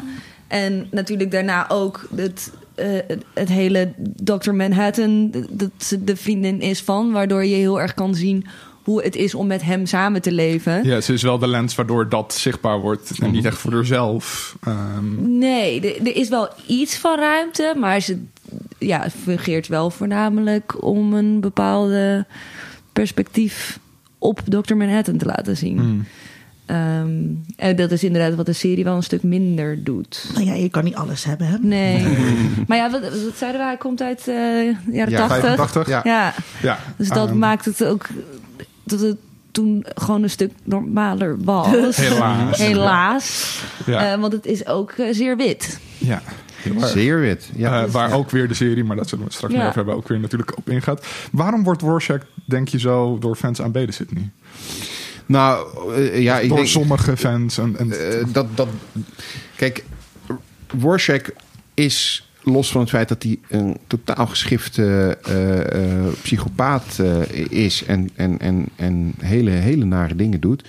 En 0.48 0.88
natuurlijk 0.92 1.32
daarna 1.32 1.70
ook 1.70 2.08
het, 2.16 2.52
uh, 2.76 2.86
het 3.34 3.50
hele 3.50 3.94
Dr. 4.24 4.52
Manhattan, 4.52 5.32
dat 5.50 5.72
ze 5.78 6.04
de 6.04 6.16
vriendin 6.16 6.62
is 6.62 6.82
van, 6.82 7.12
waardoor 7.12 7.46
je 7.46 7.56
heel 7.56 7.82
erg 7.82 7.94
kan 7.94 8.16
zien 8.16 8.46
hoe 8.84 9.04
het 9.04 9.16
is 9.16 9.36
om 9.36 9.48
met 9.48 9.62
hem 9.62 9.86
samen 9.86 10.22
te 10.22 10.32
leven. 10.32 10.84
Ja, 10.84 11.02
ze 11.02 11.14
is 11.14 11.22
wel 11.22 11.40
de 11.40 11.48
lens 11.48 11.76
waardoor 11.76 12.10
dat 12.10 12.34
zichtbaar 12.34 12.80
wordt 12.80 13.12
en 13.20 13.32
niet 13.32 13.46
echt 13.46 13.58
voor 13.58 13.74
haarzelf. 13.74 14.56
Um... 14.68 15.38
Nee, 15.38 16.00
er 16.00 16.16
is 16.16 16.30
wel 16.30 16.50
iets 16.68 16.98
van 16.98 17.20
ruimte, 17.20 17.74
maar 17.78 18.00
ze 18.00 18.24
ja, 18.78 19.10
fungeert 19.10 19.68
wel 19.68 19.90
voornamelijk 19.90 20.84
om 20.84 21.14
een 21.14 21.40
bepaalde 21.40 22.26
perspectief 22.94 23.80
op 24.18 24.42
Dr. 24.46 24.76
Manhattan 24.76 25.18
te 25.18 25.26
laten 25.26 25.58
zien. 25.58 25.80
Hmm. 25.80 26.06
Ehm, 26.66 27.10
en 27.56 27.76
dat 27.76 27.92
is 27.92 28.04
inderdaad 28.04 28.36
wat 28.36 28.46
de 28.46 28.54
serie 28.54 28.84
wel 28.84 28.96
een 28.96 29.04
stuk 29.04 29.24
minder 29.24 29.84
doet. 29.84 30.30
Nou 30.34 30.46
ja, 30.46 30.54
je 30.54 30.70
kan 30.70 30.84
niet 30.84 30.96
alles 30.96 31.24
hebben, 31.24 31.48
hè? 31.48 31.58
Nee. 31.60 32.18
maar 32.68 32.78
ja, 32.78 32.92
wat, 32.92 33.02
wat 33.02 33.38
zeiden 33.38 33.60
wij? 33.60 33.70
Hij 33.70 33.78
komt 33.78 34.02
uit 34.02 34.28
uh, 34.28 34.76
jaren 34.92 35.12
ja, 35.12 35.56
80. 35.56 35.88
ja. 35.88 36.02
ja. 36.04 36.34
ja. 36.62 36.80
Dus 36.98 37.10
dat 37.10 37.30
um, 37.30 37.38
maakt 37.38 37.66
het 37.66 37.86
ook... 37.86 38.08
Dat 38.84 39.00
het 39.00 39.18
toen 39.52 39.86
gewoon 39.96 40.24
een 40.24 40.30
stuk 40.30 40.52
normaler 40.64 41.38
was. 41.44 41.98
Helaas. 41.98 42.58
Helaas. 42.58 43.60
Ja. 43.86 44.14
Uh, 44.14 44.22
want 44.22 44.34
het 44.34 44.46
is 44.46 44.66
ook 44.66 44.94
uh, 44.98 45.14
zeer 45.14 45.38
wit. 45.38 45.80
Ja. 45.98 46.22
Zeer 46.78 47.20
wit. 47.20 47.50
Ja. 47.56 47.86
Uh, 47.86 47.92
waar 47.92 48.14
ook 48.14 48.30
weer 48.30 48.48
de 48.48 48.54
serie, 48.54 48.84
maar 48.84 48.96
dat 48.96 49.10
zullen 49.10 49.26
we 49.26 49.34
straks 49.34 49.54
ja. 49.54 49.60
nog 49.60 49.68
even 49.68 49.78
hebben, 49.78 49.96
ook 49.96 50.08
weer 50.08 50.20
natuurlijk 50.20 50.58
op 50.58 50.70
ingaat. 50.70 51.06
Waarom 51.32 51.64
wordt 51.64 51.82
Rorschach, 51.82 52.22
denk 52.46 52.68
je 52.68 52.80
zo, 52.80 53.18
door 53.20 53.36
fans 53.36 53.62
aanbeden, 53.62 53.94
Sydney? 53.94 54.30
Nou, 55.26 55.68
uh, 55.98 56.22
ja, 56.22 56.40
door 56.40 56.56
denk, 56.56 56.68
sommige 56.68 57.18
fans. 57.18 57.58
En, 57.58 57.78
en 57.78 57.88
uh, 57.88 58.26
dat, 58.34 58.48
dat, 58.56 58.68
kijk, 59.56 59.84
Warshak 60.74 61.34
is 61.74 62.30
los 62.44 62.72
van 62.72 62.82
het 62.82 62.90
feit 62.90 63.10
dat 63.10 63.24
hij 63.24 63.40
een 63.50 63.78
totaal 63.88 64.28
geschifte 64.28 65.18
uh, 65.30 66.06
uh, 66.06 66.08
psychopaat 66.22 66.98
uh, 67.02 67.22
is 67.50 67.84
en, 67.86 68.10
en, 68.16 68.40
en, 68.40 68.66
en 68.76 69.14
hele, 69.20 69.50
hele 69.50 69.86
nare 69.86 70.16
dingen 70.16 70.40
doet, 70.40 70.68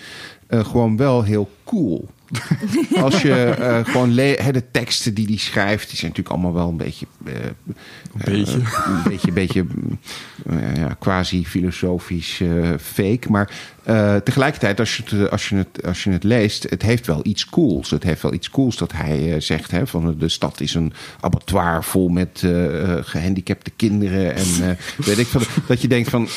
gewoon 0.48 0.96
wel 0.96 1.22
heel 1.22 1.50
cool. 1.64 2.08
Als 3.02 3.22
je 3.22 3.56
uh, 3.58 3.84
gewoon 3.84 4.14
de 4.14 4.64
teksten 4.70 5.14
die 5.14 5.26
hij 5.26 5.36
schrijft, 5.36 5.88
die 5.88 5.98
zijn 5.98 6.10
natuurlijk 6.10 6.34
allemaal 6.36 6.60
wel 6.60 6.68
een 6.68 6.76
beetje. 6.76 7.06
Uh, 7.24 7.34
een 7.34 7.54
beetje. 8.24 8.56
Uh, 8.58 8.64
een 8.94 9.02
beetje, 9.08 9.32
beetje 9.32 9.66
ja, 10.74 10.96
quasi-filosofisch 10.98 12.40
fake. 12.80 13.30
Maar 13.30 13.50
tegelijkertijd, 14.24 14.80
als 14.80 14.96
je, 14.96 15.02
het, 15.06 15.30
als, 15.30 15.48
je 15.48 15.56
het, 15.56 15.86
als 15.86 16.04
je 16.04 16.10
het 16.10 16.24
leest, 16.24 16.70
het 16.70 16.82
heeft 16.82 17.06
wel 17.06 17.20
iets 17.22 17.46
cools. 17.46 17.90
Het 17.90 18.02
heeft 18.02 18.22
wel 18.22 18.32
iets 18.32 18.50
cools 18.50 18.76
dat 18.76 18.92
hij 18.92 19.40
zegt: 19.40 19.70
hè, 19.70 19.86
van 19.86 20.18
de 20.18 20.28
stad 20.28 20.60
is 20.60 20.74
een 20.74 20.92
abattoir 21.20 21.84
vol 21.84 22.08
met 22.08 22.44
gehandicapte 23.00 23.70
kinderen. 23.76 24.34
En 24.34 24.78
weet 24.96 25.18
ik 25.18 25.26
van. 25.26 25.42
Dat 25.66 25.82
je 25.82 25.88
denkt 25.88 26.10
van. 26.10 26.28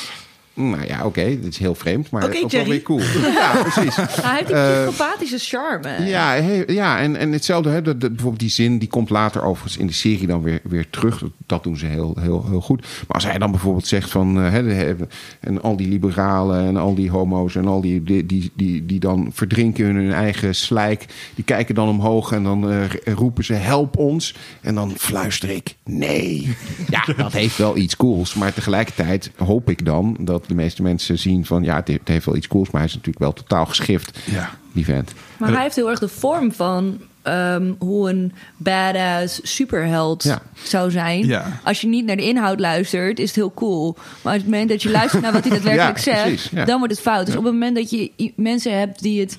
Nou 0.57 0.85
ja, 0.87 0.97
oké, 0.97 1.05
okay, 1.05 1.39
dit 1.39 1.51
is 1.51 1.57
heel 1.57 1.75
vreemd, 1.75 2.09
maar 2.09 2.23
okay, 2.23 2.41
ook 2.41 2.51
wel 2.51 2.65
weer 2.65 2.81
cool. 2.81 3.01
ja, 3.39 3.61
precies. 3.61 3.95
Hij 3.95 4.35
heeft 4.35 4.47
die 4.47 4.55
uh, 4.55 4.87
psychopathische 4.87 5.37
charme. 5.37 6.05
Ja, 6.05 6.33
ja 6.67 6.99
en, 6.99 7.15
en 7.15 7.31
hetzelfde, 7.31 7.69
hè, 7.69 7.81
de, 7.81 7.97
de, 7.97 8.09
bijvoorbeeld 8.09 8.39
die 8.39 8.49
zin, 8.49 8.77
die 8.77 8.87
komt 8.87 9.09
later 9.09 9.43
overigens 9.43 9.77
in 9.77 9.87
de 9.87 9.93
serie 9.93 10.27
dan 10.27 10.41
weer, 10.41 10.59
weer 10.63 10.89
terug. 10.89 11.23
Dat 11.45 11.63
doen 11.63 11.77
ze 11.77 11.85
heel, 11.85 12.15
heel, 12.19 12.45
heel 12.49 12.61
goed. 12.61 12.81
Maar 12.81 13.15
als 13.15 13.25
hij 13.25 13.37
dan 13.37 13.51
bijvoorbeeld 13.51 13.87
zegt 13.87 14.09
van, 14.09 14.37
uh, 14.37 14.51
hè, 14.51 14.95
en 15.39 15.61
al 15.61 15.75
die 15.75 15.87
liberalen 15.87 16.65
en 16.65 16.77
al 16.77 16.95
die 16.95 17.09
homo's 17.09 17.55
en 17.55 17.67
al 17.67 17.81
die, 17.81 18.03
die, 18.03 18.25
die, 18.25 18.51
die, 18.53 18.85
die 18.85 18.99
dan 18.99 19.29
verdrinken 19.33 19.85
in 19.85 19.95
hun 19.95 20.13
eigen 20.13 20.55
slijk, 20.55 21.05
die 21.35 21.43
kijken 21.43 21.75
dan 21.75 21.87
omhoog 21.89 22.31
en 22.31 22.43
dan 22.43 22.71
uh, 22.71 22.83
roepen 23.05 23.43
ze 23.43 23.53
help 23.53 23.97
ons. 23.97 24.35
En 24.61 24.75
dan 24.75 24.93
fluister 24.97 25.49
ik 25.49 25.75
nee. 25.83 26.55
Ja, 26.89 27.05
dat 27.17 27.33
heeft 27.33 27.57
wel 27.57 27.77
iets 27.77 27.95
cools. 27.95 28.33
Maar 28.33 28.53
tegelijkertijd 28.53 29.31
hoop 29.37 29.69
ik 29.69 29.85
dan 29.85 30.17
dat 30.19 30.44
de 30.47 30.55
meeste 30.55 30.81
mensen 30.81 31.19
zien 31.19 31.45
van 31.45 31.63
ja, 31.63 31.75
het 31.85 31.99
heeft 32.03 32.25
wel 32.25 32.35
iets 32.35 32.47
cools, 32.47 32.69
maar 32.69 32.81
hij 32.81 32.89
is 32.89 32.95
natuurlijk 32.95 33.23
wel 33.23 33.33
totaal 33.33 33.65
geschift, 33.65 34.19
ja. 34.25 34.49
die 34.71 34.85
vent. 34.85 35.13
Maar 35.37 35.51
hij 35.51 35.61
heeft 35.61 35.75
heel 35.75 35.89
erg 35.89 35.99
de 35.99 36.07
vorm 36.07 36.51
van 36.51 36.97
ehm, 37.21 37.73
hoe 37.79 38.09
een 38.09 38.33
badass 38.57 39.39
superheld 39.43 40.37
zou 40.63 40.91
zijn. 40.91 41.25
Ja. 41.25 41.59
Als 41.63 41.81
je 41.81 41.87
niet 41.87 42.05
naar 42.05 42.15
de 42.15 42.27
inhoud 42.27 42.59
luistert, 42.59 43.19
is 43.19 43.27
het 43.27 43.35
heel 43.35 43.53
cool. 43.53 43.95
Maar 44.21 44.33
op 44.33 44.39
het 44.39 44.49
moment 44.49 44.69
dat 44.69 44.83
je 44.83 44.91
luistert 44.91 45.21
naar 45.21 45.33
wat 45.33 45.43
hij 45.43 45.51
daadwerkelijk 45.59 45.97
zegt, 45.97 46.55
dan 46.67 46.77
wordt 46.77 46.93
het 46.93 47.01
fout. 47.01 47.25
Dus 47.25 47.35
op 47.35 47.43
het 47.43 47.53
moment 47.53 47.75
dat 47.75 47.89
je 47.89 48.11
mensen 48.35 48.77
hebt 48.77 49.01
die 49.01 49.19
het 49.19 49.37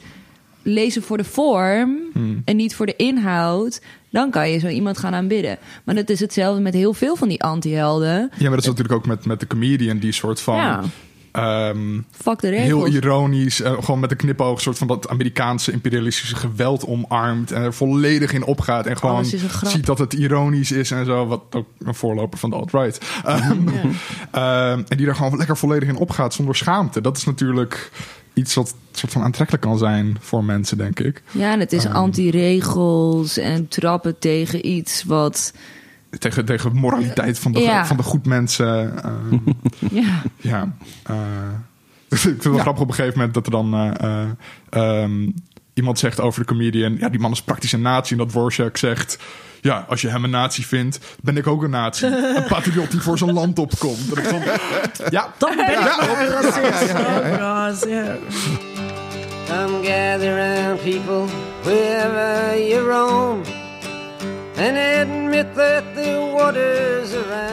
lezen 0.67 1.03
voor 1.03 1.17
de 1.17 1.25
vorm 1.25 1.99
hmm. 2.13 2.43
en 2.45 2.57
niet 2.57 2.75
voor 2.75 2.87
de 2.87 2.97
inhoud, 2.97 3.81
dan 4.17 4.31
kan 4.31 4.51
je 4.51 4.59
zo 4.59 4.69
iemand 4.69 4.99
gaan 4.99 5.15
aanbidden. 5.15 5.59
Maar 5.85 5.95
dat 5.95 6.09
is 6.09 6.21
hetzelfde 6.21 6.61
met 6.61 6.75
heel 6.75 6.93
veel 6.93 7.17
van 7.17 7.29
die 7.29 7.43
anti-helden. 7.43 8.17
Ja, 8.17 8.29
maar 8.39 8.51
dat 8.51 8.59
is 8.59 8.67
natuurlijk 8.67 8.95
ook 8.95 9.07
met, 9.07 9.27
met 9.27 9.41
de 9.41 9.47
comedian 9.47 9.99
die 9.99 10.13
soort 10.13 10.41
van. 10.41 10.57
Ja. 10.57 10.83
Um, 11.37 12.07
Fuck 12.11 12.41
de 12.41 12.49
heel 12.49 12.87
ironisch, 12.87 13.61
uh, 13.61 13.73
gewoon 13.81 14.01
met 14.01 14.11
een 14.11 14.17
knipoog, 14.17 14.61
soort 14.61 14.79
van 14.79 14.87
dat 14.87 15.09
Amerikaanse 15.09 15.73
imperialistische 15.73 16.37
geweld 16.37 16.87
omarmt 16.87 17.53
en 17.53 17.63
er 17.63 17.75
volledig 17.75 18.33
in 18.33 18.45
opgaat 18.45 18.87
en 18.87 18.97
gewoon 18.97 19.25
ziet 19.63 19.87
dat 19.87 19.99
het 19.99 20.13
ironisch 20.13 20.73
is 20.73 20.91
en 20.91 21.05
zo, 21.05 21.27
wat 21.27 21.43
ook 21.51 21.67
een 21.79 21.95
voorloper 21.95 22.39
van 22.39 22.51
de 22.51 22.57
alt-right. 22.57 23.01
Um, 23.27 23.69
um, 23.69 24.85
en 24.89 24.97
die 24.97 25.07
daar 25.07 25.17
gewoon 25.17 25.37
lekker 25.37 25.57
volledig 25.57 25.89
in 25.89 25.97
opgaat 25.97 26.35
zonder 26.35 26.57
schaamte. 26.57 27.01
Dat 27.01 27.17
is 27.17 27.25
natuurlijk 27.25 27.91
iets 28.35 28.55
wat 28.55 28.75
soort 28.93 29.13
van 29.13 29.23
aantrekkelijk 29.23 29.65
kan 29.65 29.79
zijn 29.79 30.17
voor 30.21 30.45
mensen, 30.45 30.79
denk 30.79 31.01
ik. 31.01 31.23
Ja, 31.31 31.53
en 31.53 31.61
het 31.61 31.73
is 31.73 31.87
anti-regels 31.87 33.39
en 33.39 33.69
trappen 33.69 34.19
tegen 34.19 34.67
iets 34.67 35.05
wat 35.05 35.53
tegen, 36.19 36.45
tegen 36.45 36.77
moraliteit 36.77 37.39
van 37.39 37.53
de, 37.53 37.83
van 37.85 37.97
de 37.97 38.03
goed 38.03 38.27
mensen. 38.27 38.95
Uh, 39.05 39.39
ja. 39.91 40.23
ja 40.37 40.73
uh, 41.11 41.17
ik 42.09 42.19
vind 42.19 42.35
het 42.35 42.45
wel 42.45 42.59
grappig 42.59 42.83
op 42.83 42.89
een 42.89 42.95
gegeven 42.95 43.19
moment 43.19 43.35
dat 43.35 43.47
er 43.47 43.53
dan 43.53 43.75
uh, 44.05 45.03
um, 45.03 45.35
iemand 45.75 45.99
zegt 45.99 46.21
over 46.21 46.41
de 46.41 46.47
comedian... 46.47 46.97
ja, 46.99 47.09
die 47.09 47.21
man 47.21 47.33
is 47.33 47.43
praktisch 47.43 47.73
een 47.73 47.83
nazi. 47.83 48.13
En 48.13 48.19
dat 48.19 48.33
Worshak 48.33 48.77
zegt... 48.77 49.19
ja, 49.61 49.85
als 49.89 50.01
je 50.01 50.09
hem 50.09 50.25
een 50.25 50.31
nazi 50.31 50.65
vindt, 50.65 51.17
ben 51.23 51.37
ik 51.37 51.47
ook 51.47 51.63
een 51.63 51.71
nazi. 51.71 52.07
een 52.07 52.45
patriot 52.49 52.91
die 52.91 53.01
voor 53.01 53.19
zijn 53.19 53.33
land 53.33 53.59
opkomt. 53.59 54.09
Dat 54.09 54.19
ik 54.19 54.25
ja, 55.11 55.33
dan 55.39 55.57
ben 55.57 55.67
ik 55.67 55.79
ja, 55.79 56.21
een 56.21 56.27
racist. 56.27 56.93
God, 56.93 57.91
yeah. 57.91 58.17
Come 59.47 59.85
gather 59.85 60.39
around 60.39 60.83
people 60.83 61.27
wherever 61.63 62.59
you 62.59 62.89
roam 62.89 63.66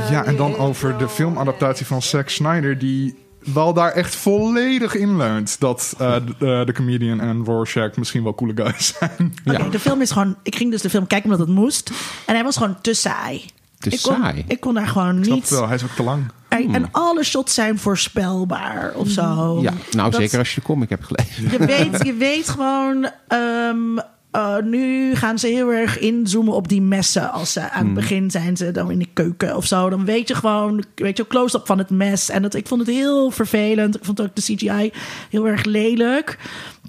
ja, 0.10 0.24
en 0.24 0.36
dan 0.36 0.58
over 0.58 0.98
de 0.98 1.10
filmadaptatie 1.10 1.86
van 1.86 2.02
Zack 2.02 2.30
Snyder, 2.30 2.78
die 2.78 3.16
wel 3.54 3.74
daar 3.74 3.92
echt 3.92 4.16
volledig 4.16 4.96
in 4.96 5.18
leunt. 5.18 5.60
Dat 5.60 5.96
uh, 6.02 6.16
de, 6.40 6.64
de, 6.66 6.74
comedian 6.74 7.20
en 7.20 7.46
Rorschach 7.46 7.96
misschien 7.96 8.24
wel 8.24 8.36
coole 8.36 8.54
guys 8.56 8.94
zijn. 9.00 9.34
ja. 9.44 9.70
de 9.70 9.80
film 9.80 10.02
is 10.02 10.12
gewoon... 10.12 10.36
Ik 10.44 10.56
ging 10.56 10.72
dus 10.72 10.82
de 10.82 10.90
film 10.90 11.08
kijken 11.08 11.32
omdat 11.32 11.48
het 11.48 11.56
moest. 11.56 11.92
En 12.26 12.34
hij 12.34 12.44
was 12.44 12.58
gewoon 12.58 12.82
te 12.82 12.94
saai. 12.94 13.46
Te 13.80 13.90
ik 13.90 14.00
saai? 14.00 14.34
Kon, 14.34 14.44
ik 14.48 14.60
kon 14.60 14.74
daar 14.74 14.88
gewoon 14.88 15.20
niet... 15.20 15.50
wel, 15.50 15.66
hij 15.66 15.76
is 15.76 15.84
ook 15.84 15.90
te 15.90 16.04
lang. 16.04 16.32
En, 16.48 16.76
hmm. 16.76 16.88
alle 16.92 17.24
shots 17.24 17.54
zijn 17.54 17.80
voorspelbaar 17.80 18.92
of 18.96 19.08
zo. 19.08 19.60
Ja, 19.62 19.74
nou 19.92 20.14
zeker 20.14 20.40
als 20.40 20.50
je 20.54 20.60
de 20.60 20.66
comic 20.66 20.90
hebt 20.90 21.06
gelezen. 21.06 21.52
Je 21.52 21.66
weet, 21.66 22.04
je 22.08 22.14
weet 22.14 22.50
gewoon... 22.50 23.10
Um, 23.28 24.00
uh, 24.36 24.58
nu 24.64 25.16
gaan 25.16 25.40
ze 25.40 25.48
heel 25.48 25.72
erg 25.72 26.00
inzoomen 26.00 26.54
op 26.54 26.68
die 26.68 26.82
messen. 26.82 27.32
Als 27.32 27.54
ze 27.54 27.60
aan 27.60 27.68
het 27.70 27.84
hmm. 27.86 27.94
begin 27.94 28.32
zijn 28.32 28.58
ze 28.58 28.72
dan 28.72 28.92
in 28.92 29.00
de 29.00 29.08
keuken 29.14 29.56
of 29.56 29.66
zo. 29.66 29.90
Dan 29.90 30.06
weet 30.06 30.28
je 30.28 30.36
gewoon, 30.36 30.84
weet 30.96 31.18
je, 31.18 31.28
close-up 31.28 31.66
van 31.66 31.78
het 31.78 31.90
mes. 31.90 32.30
En 32.30 32.42
dat, 32.42 32.54
ik 32.54 32.68
vond 32.68 32.82
het 32.82 32.96
heel 32.96 33.32
vervelend. 33.32 33.96
Ik 33.96 34.06
vond 34.06 34.22
ook 34.22 34.36
de 34.36 34.42
CGI 34.42 34.92
heel 35.30 35.48
erg 35.48 35.64
lelijk. 35.64 36.38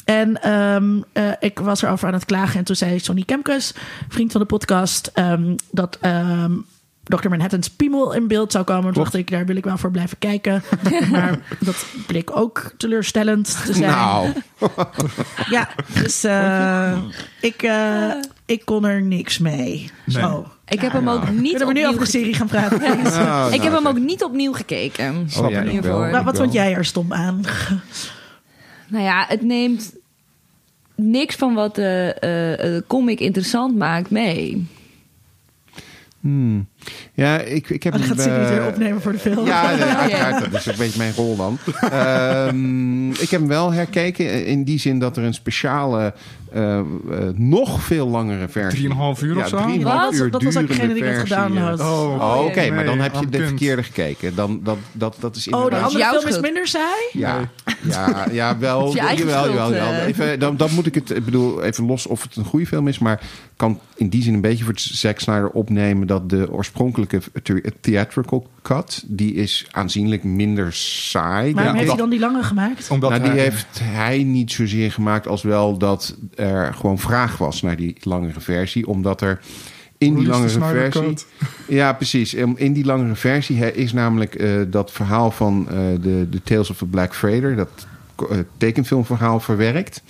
En 0.05 0.53
um, 0.53 1.05
uh, 1.13 1.33
ik 1.41 1.59
was 1.59 1.83
erover 1.83 2.09
aan 2.09 2.15
het 2.15 2.25
klagen. 2.25 2.59
En 2.59 2.65
toen 2.65 2.77
zei 2.77 2.99
Sonny 2.99 3.23
Kemkes, 3.23 3.75
vriend 4.09 4.33
van 4.33 4.41
de 4.41 4.47
podcast, 4.47 5.11
um, 5.15 5.55
dat 5.71 5.99
um, 6.03 6.67
Dr. 7.05 7.29
Manhattan's 7.29 7.71
piemel 7.71 8.13
in 8.13 8.29
beeld 8.29 8.53
zou 8.53 8.65
komen. 8.65 8.93
Toen 8.93 9.03
dacht 9.03 9.15
ik, 9.15 9.31
daar 9.31 9.47
wil 9.47 9.57
ik 9.57 9.65
wel 9.65 9.79
voor 9.79 9.91
blijven 9.91 10.19
kijken. 10.19 10.63
maar 11.11 11.39
dat 11.61 11.87
bleek 12.07 12.37
ook 12.37 12.73
teleurstellend 12.77 13.65
te 13.67 13.75
zijn. 13.75 13.91
Nou. 13.91 14.33
ja, 15.51 15.69
dus 16.03 16.25
uh, 16.25 16.99
ik, 17.41 17.63
uh, 17.63 18.13
ik 18.47 18.65
kon 18.65 18.85
er 18.85 19.03
niks 19.03 19.39
mee. 19.39 19.91
Nee. 20.05 20.23
Zo. 20.23 20.47
Ik 20.69 20.81
heb 20.81 20.93
hem 20.93 21.09
ook 21.09 21.31
niet 21.31 21.51
Kunnen 21.51 21.75
we 21.75 21.81
nu 21.81 21.87
over 21.87 22.01
de 22.01 22.11
serie 22.11 22.35
gaan 22.35 22.47
praten? 22.47 22.83
oh, 22.83 23.49
ik 23.53 23.63
heb 23.63 23.73
hem 23.73 23.87
ook 23.93 23.99
niet 23.99 24.25
opnieuw 24.25 24.53
gekeken. 24.53 25.29
Oh, 25.39 25.51
ja, 25.51 25.63
maar 26.11 26.25
wat 26.25 26.37
vond 26.37 26.53
jij 26.53 26.75
er 26.75 26.85
stom 26.85 27.13
aan? 27.13 27.45
nou 28.89 29.05
ja, 29.05 29.25
het 29.29 29.43
neemt 29.43 29.95
niks 30.95 31.35
van 31.35 31.55
wat 31.55 31.75
de 31.75 32.17
uh, 32.65 32.89
comic 32.89 33.21
interessant 33.21 33.77
maakt 33.77 34.11
mee. 34.11 34.67
Hmm. 36.21 36.67
Ja, 37.15 37.39
ik, 37.41 37.71
ik 37.71 37.83
heb... 37.83 37.95
Oh, 37.95 38.01
gaat 38.01 38.21
Sigrid 38.21 38.49
weer 38.49 38.67
opnemen 38.67 39.03
voor 39.03 39.13
de 39.13 39.19
film. 39.19 39.47
Ja, 39.55 39.63
uiteraard. 39.63 40.53
Dat 40.53 40.61
is 40.61 40.67
een 40.67 40.75
beetje 40.79 40.99
mijn 40.99 41.15
rol 41.15 41.37
dan. 41.37 41.59
um, 41.93 43.11
ik 43.11 43.31
heb 43.31 43.41
hem 43.41 43.49
wel 43.49 43.73
herkeken 43.73 44.47
in 44.47 44.65
die 44.65 44.79
zin 44.79 44.99
dat 44.99 45.17
er 45.17 45.25
een 45.25 45.35
speciale 45.35 46.15
uh, 46.55 46.81
nog 47.35 47.83
veel 47.83 48.09
langere 48.09 48.49
versie. 48.49 48.89
3,5 48.89 48.95
uur 49.23 49.37
of 49.37 49.49
zo? 49.49 49.69
Ja, 49.69 50.11
uur 50.13 50.31
dat 50.31 50.43
was 50.43 50.57
ook 50.57 50.69
degene 50.69 50.95
die 50.95 51.05
dat 51.05 51.19
gedaan 51.19 51.57
had. 51.57 51.81
Oh, 51.81 51.87
oh 52.21 52.45
oké, 52.45 52.71
maar 52.71 52.85
dan 52.85 53.01
heb 53.01 53.15
je 53.21 53.29
de 53.29 53.47
verkeerde 53.47 53.83
gekeken. 53.83 54.35
Dan, 54.35 54.61
dat, 54.63 54.79
dat, 54.93 55.17
dat 55.21 55.37
is 55.37 55.47
inderdaad... 55.47 55.91
Oh, 55.91 55.97
de 55.97 56.05
andere 56.07 56.21
film 56.21 56.35
is 56.35 56.41
minder 56.41 56.67
saai? 56.67 57.09
Ja, 57.13 57.51
ja, 57.89 58.27
ja 58.31 58.59
wel. 58.59 58.95
jawel, 58.95 59.17
jawel, 59.17 59.73
jawel. 59.73 59.93
Even, 59.93 60.39
dan, 60.39 60.57
dan 60.57 60.69
moet 60.75 60.87
ik 60.87 60.95
het, 60.95 61.11
ik 61.11 61.25
bedoel, 61.25 61.63
even 61.63 61.87
los 61.87 62.07
of 62.07 62.23
het 62.23 62.37
een 62.37 62.45
goede 62.45 62.67
film 62.67 62.89
is, 62.89 62.99
maar 62.99 63.21
kan 63.57 63.81
in 63.95 64.09
die 64.09 64.23
zin 64.23 64.35
een 64.35 64.41
beetje 64.41 64.65
voor 64.65 64.73
Zack 64.77 65.19
Snyder 65.19 65.51
opnemen 65.51 66.07
dat 66.07 66.31
de 66.31 66.37
oorspronkelijke 66.53 66.74
theatrical 67.81 68.49
cut, 68.63 69.05
die 69.07 69.35
is 69.35 69.67
aanzienlijk 69.71 70.25
minder 70.25 70.73
saai. 70.73 71.55
Maar 71.55 71.75
heeft 71.75 71.89
hij 71.89 71.97
dan 71.97 72.11
die 72.11 72.19
lange 72.19 72.43
gemaakt? 72.43 72.91
Omdat 72.91 73.11
nou, 73.11 73.23
die 73.23 73.41
heeft 73.41 73.81
hij 73.83 74.23
niet 74.23 74.53
zozeer 74.53 74.93
gemaakt 74.93 75.27
als 75.27 75.43
wel 75.43 75.79
dat 75.79 76.17
er 76.35 76.75
gewoon 76.75 76.99
vraag 76.99 77.37
was 77.37 77.63
naar 77.63 77.77
die 77.77 77.97
langere 78.01 78.41
versie. 78.41 78.87
Omdat 78.87 79.21
er 79.21 79.41
in 79.99 80.15
die 80.15 80.27
langere 80.27 80.61
versie. 80.61 81.15
Ja, 81.69 81.93
precies. 81.93 82.35
In 82.35 82.73
die 82.73 82.85
langere 82.85 83.15
versie 83.15 83.75
is 83.75 83.93
namelijk 83.93 84.41
uh, 84.41 84.61
dat 84.69 84.93
verhaal 84.93 85.31
van 85.31 85.67
uh, 85.71 85.77
de, 86.01 86.27
de 86.31 86.43
Tales 86.43 86.71
of 86.71 86.79
the 86.79 86.87
Black 86.87 87.15
Freighter. 87.15 87.57
Dat 87.57 87.69
eh, 87.77 87.94
tekenfilmverhaal 88.57 89.41
verwerkt. 89.41 90.03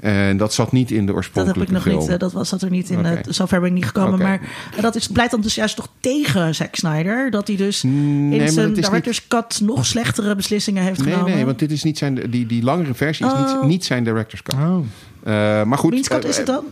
En 0.00 0.36
dat 0.36 0.54
zat 0.54 0.72
niet 0.72 0.90
in 0.90 1.06
de 1.06 1.12
oorspronkelijke 1.12 1.72
Dat 1.72 1.84
heb 1.84 1.92
ik 1.92 1.98
nog 1.98 2.08
niet. 2.08 2.20
Dat 2.20 2.32
was, 2.32 2.48
zat 2.48 2.62
er 2.62 2.70
niet 2.70 2.90
in. 2.90 2.98
Okay. 2.98 3.22
zover 3.28 3.60
ben 3.60 3.68
ik 3.68 3.74
niet 3.74 3.84
gekomen. 3.84 4.18
Maar 4.18 4.40
dat 4.80 4.96
is, 4.96 5.06
pleit 5.06 5.30
dan 5.30 5.40
dus 5.40 5.54
juist 5.54 5.76
toch 5.76 5.88
tegen 6.00 6.54
Zack 6.54 6.74
Snyder. 6.74 7.30
Dat 7.30 7.46
hij 7.46 7.56
dus 7.56 7.84
in 7.84 8.48
zijn 8.48 8.72
director's 8.72 9.28
cut 9.28 9.60
nog 9.62 9.86
slechtere 9.86 10.36
beslissingen 10.36 10.82
heeft 10.82 11.04
nee, 11.04 11.12
genomen. 11.12 11.34
Nee, 11.34 11.44
want 11.44 11.58
dit 11.58 11.70
is 11.70 11.82
niet 11.82 11.98
zijn... 11.98 12.30
Die, 12.30 12.46
die 12.46 12.62
langere 12.62 12.94
versie 12.94 13.26
is 13.26 13.32
niet, 13.32 13.46
oh. 13.48 13.64
niet 13.64 13.84
zijn 13.84 14.04
director's 14.04 14.42
cut. 14.42 14.54
Oh. 14.54 14.78
Uh, 15.26 15.62
maar 15.64 15.78
goed. 15.78 15.90
Wiens 15.92 16.08
is 16.08 16.36
het 16.36 16.46
dan? 16.46 16.64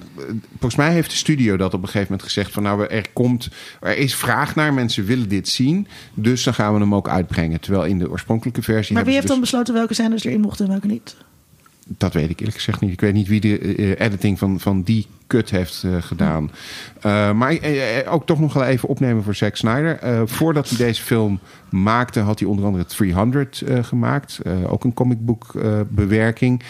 volgens 0.51 0.77
mij 0.77 0.93
heeft 0.93 1.11
de 1.11 1.17
studio 1.17 1.57
dat 1.57 1.75
op 1.75 1.81
een 1.81 1.87
gegeven 1.87 2.07
moment 2.11 2.23
gezegd 2.23 2.53
van 2.53 2.63
nou 2.63 2.87
er 2.87 3.07
komt, 3.13 3.49
er 3.81 3.97
is 3.97 4.15
vraag 4.15 4.55
naar, 4.55 4.75
mensen 4.75 5.05
willen 5.05 5.29
dit 5.29 5.49
zien, 5.49 5.87
dus 6.15 6.43
dan 6.43 6.55
gaan 6.55 6.75
we 6.75 6.81
hem 6.81 6.95
ook 6.95 7.09
uitbrengen. 7.09 7.61
Terwijl 7.61 7.85
in 7.85 7.99
de 7.99 8.11
oorspronkelijke 8.11 8.63
versie. 8.63 8.95
Maar 8.95 9.05
wie 9.05 9.13
heeft 9.13 9.27
dus 9.27 9.33
dan 9.33 9.41
besloten 9.41 9.75
welke 9.75 9.95
scènes 9.95 10.25
erin 10.25 10.41
mochten 10.41 10.65
en 10.65 10.71
welke 10.71 10.87
niet? 10.87 11.17
Dat 11.97 12.13
weet 12.13 12.31
ik 12.31 12.39
eerlijk 12.39 12.57
gezegd 12.57 12.81
niet. 12.81 12.93
Ik 12.93 13.01
weet 13.01 13.13
niet 13.13 13.29
wie 13.29 13.41
de 13.41 13.77
uh, 13.77 14.01
editing 14.01 14.39
van, 14.39 14.61
van 14.61 14.83
die 14.83 15.07
kut 15.27 15.51
heeft 15.51 15.83
uh, 15.87 15.97
gedaan. 16.01 16.51
Uh, 17.07 17.33
maar 17.33 17.59
ook 18.09 18.27
toch 18.27 18.41
nog 18.41 18.53
wel 18.53 18.65
even 18.65 18.89
opnemen 18.89 19.23
voor 19.23 19.35
Zack 19.35 19.57
Snyder. 19.57 19.99
voordat 20.29 20.69
hij 20.69 20.79
deze 20.79 21.03
film 21.03 21.41
maakte, 21.69 22.21
had 22.21 22.39
hij 22.39 22.49
onder 22.49 22.65
andere 22.65 22.85
300 22.85 23.63
gemaakt. 23.83 24.41
ook 24.67 24.85
een 24.85 24.95
comicboek 24.95 25.53
bewerking. 25.89 26.63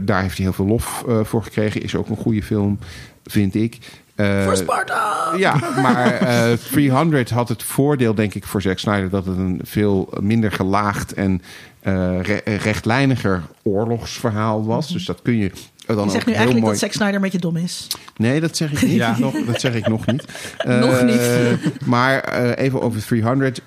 daar 0.00 0.22
heeft 0.22 0.36
hij 0.36 0.46
heel 0.46 0.52
veel 0.52 0.66
lof 0.66 1.04
voor 1.22 1.42
gekregen. 1.42 1.82
Is 1.82 1.96
ook 1.96 2.08
een 2.08 2.16
goede 2.16 2.42
film, 2.42 2.78
vind 3.24 3.54
ik. 3.54 3.78
voor 4.16 4.56
Sparta! 4.56 5.32
Ja, 5.36 5.54
maar 5.82 6.18
300 6.70 7.30
had 7.30 7.48
het 7.48 7.62
voordeel, 7.62 8.14
denk 8.14 8.34
ik, 8.34 8.44
voor 8.44 8.62
Zack 8.62 8.78
Snyder... 8.78 9.10
dat 9.10 9.26
het 9.26 9.36
een 9.36 9.60
veel 9.62 10.12
minder 10.20 10.52
gelaagd 10.52 11.12
en 11.12 11.42
uh, 11.86 12.20
rechtlijniger 12.58 13.42
oorlogsverhaal 13.62 14.64
was. 14.64 14.88
Dus 14.88 15.04
dat 15.04 15.22
kun 15.22 15.36
je 15.36 15.50
dan 15.86 16.04
je 16.04 16.10
zegt 16.10 16.26
nu 16.26 16.32
eigenlijk 16.32 16.66
dat 16.66 16.78
Zack 16.78 16.92
Snyder 16.92 17.20
met 17.20 17.32
je 17.32 17.38
dom 17.38 17.56
is. 17.56 17.86
Nee, 18.16 18.40
dat 18.40 18.56
zeg 18.56 18.72
ik 18.72 18.82
niet. 18.88 18.96
ja. 18.96 19.18
nog, 19.18 19.34
dat 19.46 19.60
zeg 19.60 19.74
ik 19.74 19.88
nog 19.88 20.06
niet. 20.06 20.24
nog 20.64 21.02
niet. 21.02 21.60
maar 21.84 22.42
uh, 22.42 22.64
even 22.64 22.82
over 22.82 23.06
300 23.06 23.60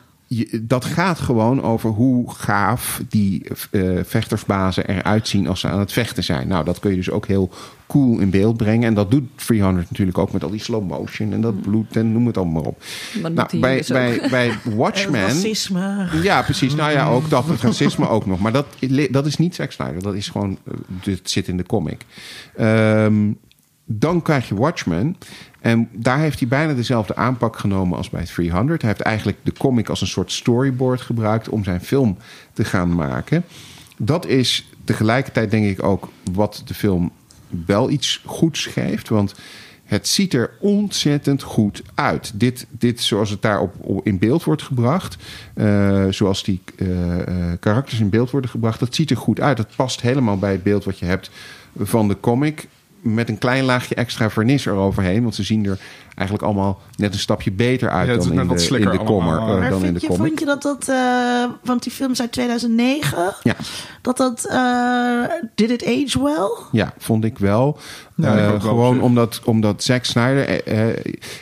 dat 0.61 0.86
gaat 0.86 1.19
gewoon 1.19 1.61
over 1.61 1.89
hoe 1.89 2.32
gaaf 2.32 3.01
die 3.09 3.43
uh, 3.71 3.99
vechtersbazen 4.03 4.88
eruit 4.88 5.28
zien 5.28 5.47
als 5.47 5.59
ze 5.59 5.67
aan 5.67 5.80
het 5.80 5.91
vechten 5.91 6.23
zijn. 6.23 6.47
Nou, 6.47 6.65
dat 6.65 6.80
kun 6.80 6.89
je 6.89 6.97
dus 6.97 7.09
ook 7.09 7.28
heel 7.28 7.49
cool 7.88 8.19
in 8.19 8.30
beeld 8.30 8.57
brengen. 8.57 8.88
En 8.88 8.93
dat 8.93 9.11
doet 9.11 9.23
300 9.36 9.89
natuurlijk 9.89 10.17
ook 10.17 10.32
met 10.32 10.43
al 10.43 10.49
die 10.49 10.61
slow 10.61 10.88
motion 10.88 11.34
en 11.34 11.41
dat 11.41 11.53
mm. 11.53 11.61
bloed 11.61 11.95
en 11.95 12.11
noem 12.11 12.28
het 12.28 12.38
allemaal 12.38 12.61
op. 12.61 12.84
Nou, 13.21 13.59
bij, 13.59 13.78
dus 13.78 13.88
bij, 13.88 14.21
bij 14.30 14.51
Watchmen. 14.75 15.21
racisme. 15.21 16.07
Ja, 16.21 16.41
precies. 16.41 16.75
Nou 16.75 16.91
ja, 16.91 17.07
ook 17.07 17.30
dat. 17.30 17.47
Het 17.47 17.61
racisme 17.61 18.09
ook 18.09 18.25
nog. 18.25 18.39
Maar 18.39 18.51
dat, 18.51 18.65
dat 19.09 19.25
is 19.25 19.38
niet 19.38 19.55
Zack 19.55 19.71
Snyder. 19.71 20.01
Dat 20.01 20.13
is 20.13 20.30
gewoon. 20.30 20.57
Het 20.99 21.07
eh, 21.07 21.13
zit 21.23 21.47
in 21.47 21.57
de 21.57 21.65
comic. 21.65 22.05
Um, 22.59 23.38
dan 23.86 24.21
krijg 24.21 24.47
je 24.47 24.55
Watchmen. 24.55 25.17
En 25.68 25.89
daar 25.91 26.20
heeft 26.20 26.39
hij 26.39 26.47
bijna 26.47 26.74
dezelfde 26.74 27.15
aanpak 27.15 27.57
genomen 27.57 27.97
als 27.97 28.09
bij 28.09 28.26
300. 28.26 28.82
Hij 28.82 28.89
heeft 28.91 29.01
eigenlijk 29.01 29.38
de 29.43 29.53
comic 29.53 29.89
als 29.89 30.01
een 30.01 30.07
soort 30.07 30.32
storyboard 30.32 31.01
gebruikt 31.01 31.49
om 31.49 31.63
zijn 31.63 31.82
film 31.82 32.18
te 32.53 32.65
gaan 32.65 32.95
maken. 32.95 33.43
Dat 33.97 34.26
is 34.26 34.70
tegelijkertijd 34.84 35.51
denk 35.51 35.65
ik 35.65 35.84
ook 35.84 36.09
wat 36.34 36.61
de 36.65 36.74
film 36.74 37.11
wel 37.65 37.89
iets 37.89 38.22
goeds 38.26 38.65
geeft. 38.65 39.09
Want 39.09 39.36
het 39.84 40.07
ziet 40.07 40.34
er 40.34 40.51
ontzettend 40.59 41.43
goed 41.43 41.82
uit. 41.93 42.32
Dit, 42.36 42.65
dit 42.70 43.01
zoals 43.01 43.30
het 43.30 43.41
daar 43.41 43.59
op, 43.59 44.01
in 44.03 44.18
beeld 44.18 44.43
wordt 44.43 44.61
gebracht, 44.61 45.18
uh, 45.55 46.05
zoals 46.09 46.43
die 46.43 46.61
uh, 46.76 47.15
karakters 47.59 47.99
in 47.99 48.09
beeld 48.09 48.32
worden 48.32 48.49
gebracht, 48.49 48.80
dat 48.80 48.95
ziet 48.95 49.09
er 49.09 49.18
goed 49.18 49.39
uit. 49.39 49.57
Dat 49.57 49.76
past 49.76 50.01
helemaal 50.01 50.38
bij 50.38 50.51
het 50.51 50.63
beeld 50.63 50.84
wat 50.84 50.99
je 50.99 51.05
hebt 51.05 51.30
van 51.78 52.07
de 52.07 52.20
comic 52.20 52.68
met 53.02 53.30
een 53.30 53.38
klein 53.38 53.64
laagje 53.64 53.95
extra 53.95 54.30
vernis 54.30 54.66
eroverheen. 54.66 55.22
Want 55.22 55.36
ze 55.36 55.43
zien 55.43 55.66
er 55.66 55.80
eigenlijk 56.18 56.47
allemaal 56.47 56.82
net 56.95 57.13
een 57.13 57.20
stapje 57.20 57.51
beter 57.51 57.89
uit 57.89 58.07
dan, 58.07 58.18
in 58.18 58.47
de, 58.47 58.80
in 58.80 58.89
de 58.89 59.03
kommer. 59.03 59.61
Uh, 59.63 59.70
dan 59.70 59.84
in 59.84 59.93
de 59.93 59.99
je, 60.01 60.13
vond 60.13 60.39
je 60.39 60.45
dat 60.45 60.61
dat, 60.61 60.88
uh, 60.89 61.45
want 61.63 61.84
die 61.84 61.91
film 61.91 62.11
is 62.11 62.22
uit 62.22 62.32
2009, 62.32 63.34
ja. 63.43 63.55
dat 64.01 64.18
dat, 64.18 64.47
uh, 64.51 65.24
did 65.55 65.70
it 65.70 65.86
age 65.86 66.24
well? 66.24 66.49
Ja, 66.72 66.93
vond 66.97 67.24
ik 67.24 67.38
wel. 67.38 67.80
Ja, 68.15 68.59
gewoon 68.59 69.01
omdat, 69.01 69.41
omdat 69.43 69.84
Zack 69.84 70.05
Snyder, 70.05 70.61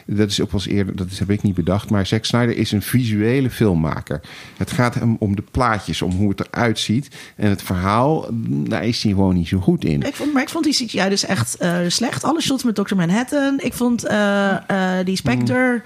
dat 0.05 0.29
is 0.29 0.41
ook 0.41 0.51
wel 0.51 0.61
eens 0.61 0.69
eerder, 0.69 0.95
dat 0.95 1.07
heb 1.17 1.29
ik 1.29 1.41
niet 1.41 1.55
bedacht, 1.55 1.89
maar 1.89 2.05
Zack 2.05 2.25
Snyder 2.25 2.57
is 2.57 2.71
een 2.71 2.81
visuele 2.81 3.49
filmmaker. 3.49 4.21
Het 4.57 4.71
gaat 4.71 4.95
hem 4.95 5.15
om 5.19 5.35
de 5.35 5.43
plaatjes, 5.51 6.01
om 6.01 6.11
hoe 6.11 6.29
het 6.29 6.47
eruit 6.47 6.79
ziet. 6.79 7.07
En 7.35 7.49
het 7.49 7.61
verhaal, 7.61 8.25
daar 8.47 8.85
is 8.85 9.03
hij 9.03 9.11
gewoon 9.11 9.35
niet 9.35 9.47
zo 9.47 9.59
goed 9.59 9.85
in. 9.85 10.01
Ik 10.01 10.15
vond, 10.15 10.33
maar 10.33 10.41
ik 10.41 10.49
vond 10.49 10.63
die 10.63 10.73
CGI 10.73 11.09
dus 11.09 11.25
echt 11.25 11.57
slecht. 11.87 12.23
Alle 12.23 12.41
shots 12.41 12.63
met 12.63 12.75
Dr. 12.75 12.95
Manhattan. 12.95 13.59
Ik 13.59 13.73
vond 13.73 14.05
die 15.03 15.15
Spectre. 15.15 15.81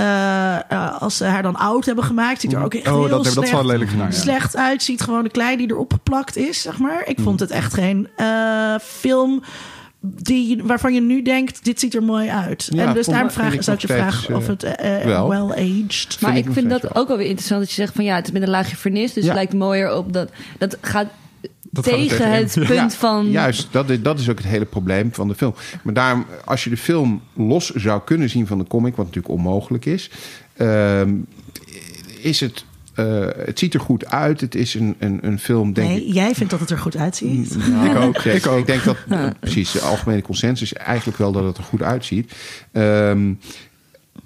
Uh, 0.00 0.58
als 0.98 1.16
ze 1.16 1.24
haar 1.24 1.42
dan 1.42 1.56
oud 1.56 1.84
hebben 1.84 2.04
gemaakt, 2.04 2.40
ziet 2.40 2.52
er 2.52 2.64
ook 2.64 2.74
echt 2.74 2.86
oh, 2.86 2.92
heel 2.92 3.08
dat, 3.08 3.26
slecht, 3.26 3.52
dat 3.52 3.64
lelijk 3.64 3.90
gedaan, 3.90 4.06
ja. 4.06 4.12
slecht 4.12 4.56
uit. 4.56 4.82
Ziet 4.82 5.00
gewoon 5.00 5.22
de 5.22 5.30
klei 5.30 5.56
die 5.56 5.70
erop 5.70 5.92
geplakt 5.92 6.36
is, 6.36 6.62
zeg 6.62 6.78
maar. 6.78 7.02
Ik 7.04 7.18
vond 7.20 7.40
het 7.40 7.50
echt 7.50 7.74
geen 7.74 8.08
film 8.82 9.42
die, 10.06 10.62
waarvan 10.64 10.94
je 10.94 11.00
nu 11.00 11.22
denkt, 11.22 11.64
dit 11.64 11.80
ziet 11.80 11.94
er 11.94 12.02
mooi 12.02 12.28
uit. 12.28 12.68
Ja, 12.70 12.86
en 12.86 12.94
dus 12.94 13.06
daarom 13.06 13.30
vraag, 13.30 13.54
zou 13.58 13.76
je 13.80 13.86
vragen 13.86 14.36
of 14.36 14.46
het 14.46 14.64
uh, 14.64 15.28
well-aged... 15.28 16.16
Maar 16.20 16.36
ik 16.36 16.46
vind 16.50 16.70
dat 16.70 16.96
ook 16.96 17.08
wel 17.08 17.16
weer 17.16 17.26
interessant 17.26 17.60
dat 17.60 17.68
je 17.68 17.74
zegt 17.74 17.94
van 17.94 18.04
ja, 18.04 18.14
het 18.14 18.26
is 18.26 18.32
met 18.32 18.42
een 18.42 18.48
laagje 18.48 18.76
vernis, 18.76 19.12
dus 19.12 19.24
het 19.24 19.34
lijkt 19.34 19.54
mooier 19.54 19.96
op 19.96 20.12
dat... 20.12 20.30
Dat 20.58 20.76
gaat 20.80 21.06
tegen 21.82 22.32
het 22.32 22.58
punt 22.66 22.94
van. 22.94 23.30
Juist, 23.30 23.68
dat 23.70 23.90
is, 23.90 24.02
dat 24.02 24.18
is 24.18 24.30
ook 24.30 24.38
het 24.38 24.46
hele 24.46 24.64
probleem 24.64 25.14
van 25.14 25.28
de 25.28 25.34
film. 25.34 25.54
Maar 25.82 25.94
daarom, 25.94 26.26
als 26.44 26.64
je 26.64 26.70
de 26.70 26.76
film 26.76 27.22
los 27.32 27.70
zou 27.70 28.00
kunnen 28.04 28.30
zien 28.30 28.46
van 28.46 28.58
de 28.58 28.66
comic, 28.66 28.96
wat 28.96 29.06
natuurlijk 29.06 29.34
onmogelijk 29.34 29.84
is, 29.84 30.10
uh, 30.56 31.00
is 32.20 32.40
het. 32.40 32.64
Uh, 32.98 33.26
het 33.36 33.58
ziet 33.58 33.74
er 33.74 33.80
goed 33.80 34.06
uit. 34.06 34.40
Het 34.40 34.54
is 34.54 34.74
een, 34.74 34.94
een, 34.98 35.18
een 35.22 35.38
film, 35.38 35.72
denk 35.72 35.88
nee, 35.88 36.06
ik... 36.06 36.14
jij 36.14 36.34
vindt 36.34 36.50
dat 36.50 36.60
het 36.60 36.70
er 36.70 36.78
goed 36.78 36.96
uitziet. 36.96 37.56
Nou, 37.68 37.90
ik 37.90 37.96
ook. 37.96 38.18
Ik, 38.24 38.46
ook. 38.46 38.58
ik 38.58 38.66
denk 38.66 38.84
dat, 38.84 38.96
precies, 39.40 39.70
de 39.70 39.80
algemene 39.80 40.22
consensus 40.22 40.72
is 40.72 40.78
eigenlijk 40.78 41.18
wel 41.18 41.32
dat 41.32 41.44
het 41.44 41.56
er 41.56 41.62
goed 41.62 41.82
uitziet. 41.82 42.32
Um, 42.72 43.38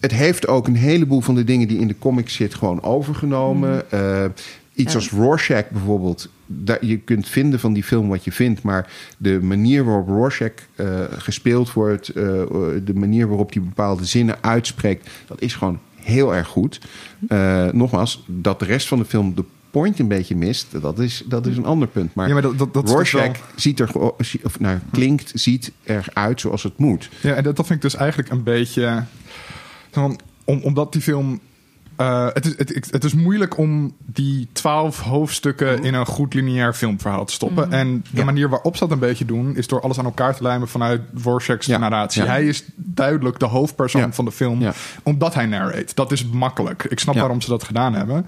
het 0.00 0.12
heeft 0.12 0.48
ook 0.48 0.66
een 0.66 0.76
heleboel 0.76 1.20
van 1.20 1.34
de 1.34 1.44
dingen 1.44 1.68
die 1.68 1.78
in 1.78 1.88
de 1.88 1.98
comics 1.98 2.34
zit 2.34 2.54
gewoon 2.54 2.82
overgenomen. 2.82 3.82
Uh, 3.94 4.24
Iets 4.78 4.94
als 4.94 5.10
Rorschach 5.10 5.70
bijvoorbeeld. 5.70 6.28
Daar, 6.46 6.84
je 6.86 6.98
kunt 6.98 7.28
vinden 7.28 7.60
van 7.60 7.72
die 7.72 7.82
film 7.82 8.08
wat 8.08 8.24
je 8.24 8.32
vindt. 8.32 8.62
Maar 8.62 8.92
de 9.16 9.40
manier 9.42 9.84
waarop 9.84 10.08
Rorschach 10.08 10.52
uh, 10.76 11.04
gespeeld 11.10 11.72
wordt. 11.72 12.08
Uh, 12.08 12.14
de 12.84 12.94
manier 12.94 13.28
waarop 13.28 13.52
hij 13.52 13.62
bepaalde 13.62 14.04
zinnen 14.04 14.36
uitspreekt. 14.40 15.10
Dat 15.26 15.40
is 15.40 15.54
gewoon 15.54 15.78
heel 15.94 16.34
erg 16.34 16.48
goed. 16.48 16.80
Uh, 17.28 17.66
nogmaals, 17.72 18.24
dat 18.26 18.58
de 18.58 18.64
rest 18.64 18.88
van 18.88 18.98
de 18.98 19.04
film 19.04 19.34
de 19.34 19.44
point 19.70 19.98
een 19.98 20.08
beetje 20.08 20.36
mist. 20.36 20.66
Dat 20.80 20.98
is, 20.98 21.22
dat 21.26 21.46
is 21.46 21.56
een 21.56 21.64
ander 21.64 21.88
punt. 21.88 22.14
Maar, 22.14 22.26
ja, 22.26 22.32
maar 22.32 22.42
dat, 22.42 22.58
dat, 22.58 22.74
dat 22.74 22.88
Rorschach 22.88 23.36
ziet 23.56 23.80
er, 23.80 23.94
of, 24.42 24.60
nou, 24.60 24.78
klinkt, 24.92 25.30
ziet 25.34 25.72
eruit 25.84 26.40
zoals 26.40 26.62
het 26.62 26.78
moet. 26.78 27.10
Ja, 27.20 27.34
en 27.34 27.42
dat, 27.42 27.56
dat 27.56 27.66
vind 27.66 27.84
ik 27.84 27.90
dus 27.90 28.00
eigenlijk 28.00 28.30
een 28.30 28.42
beetje... 28.42 29.04
Om, 30.44 30.60
omdat 30.62 30.92
die 30.92 31.02
film 31.02 31.40
uh, 32.00 32.26
het, 32.32 32.46
is, 32.46 32.54
het, 32.56 32.90
het, 32.90 33.04
is 33.04 33.14
moeilijk 33.14 33.56
om 33.56 33.94
die 34.06 34.48
twaalf 34.52 35.00
hoofdstukken 35.00 35.74
mhm. 35.74 35.84
in 35.84 35.94
een 35.94 36.06
goed 36.06 36.34
lineair 36.34 36.74
filmverhaal 36.74 37.24
te 37.24 37.32
stoppen. 37.32 37.68
Mhm. 37.68 37.76
En 37.76 38.04
de 38.10 38.24
manier 38.24 38.48
waarop 38.48 38.76
ze 38.76 38.82
dat 38.82 38.92
een 38.92 38.98
beetje 38.98 39.24
doen, 39.24 39.56
is 39.56 39.66
door 39.66 39.80
alles 39.80 39.98
aan 39.98 40.04
elkaar 40.04 40.36
te 40.36 40.42
lijmen 40.42 40.68
vanuit 40.68 41.00
Vorschek's 41.14 41.66
narratie. 41.66 42.22
Hij 42.22 42.46
is 42.46 42.64
duidelijk 42.74 43.38
de 43.38 43.46
hoofdpersoon 43.46 44.12
van 44.12 44.24
de 44.24 44.32
film, 44.32 44.62
omdat 45.02 45.34
hij 45.34 45.46
narrate. 45.46 45.94
Dat 45.94 46.12
is 46.12 46.26
makkelijk. 46.26 46.84
Ik 46.84 46.98
snap 46.98 47.14
waarom 47.14 47.40
ze 47.40 47.48
dat 47.48 47.64
gedaan 47.64 47.94
hebben. 47.94 48.26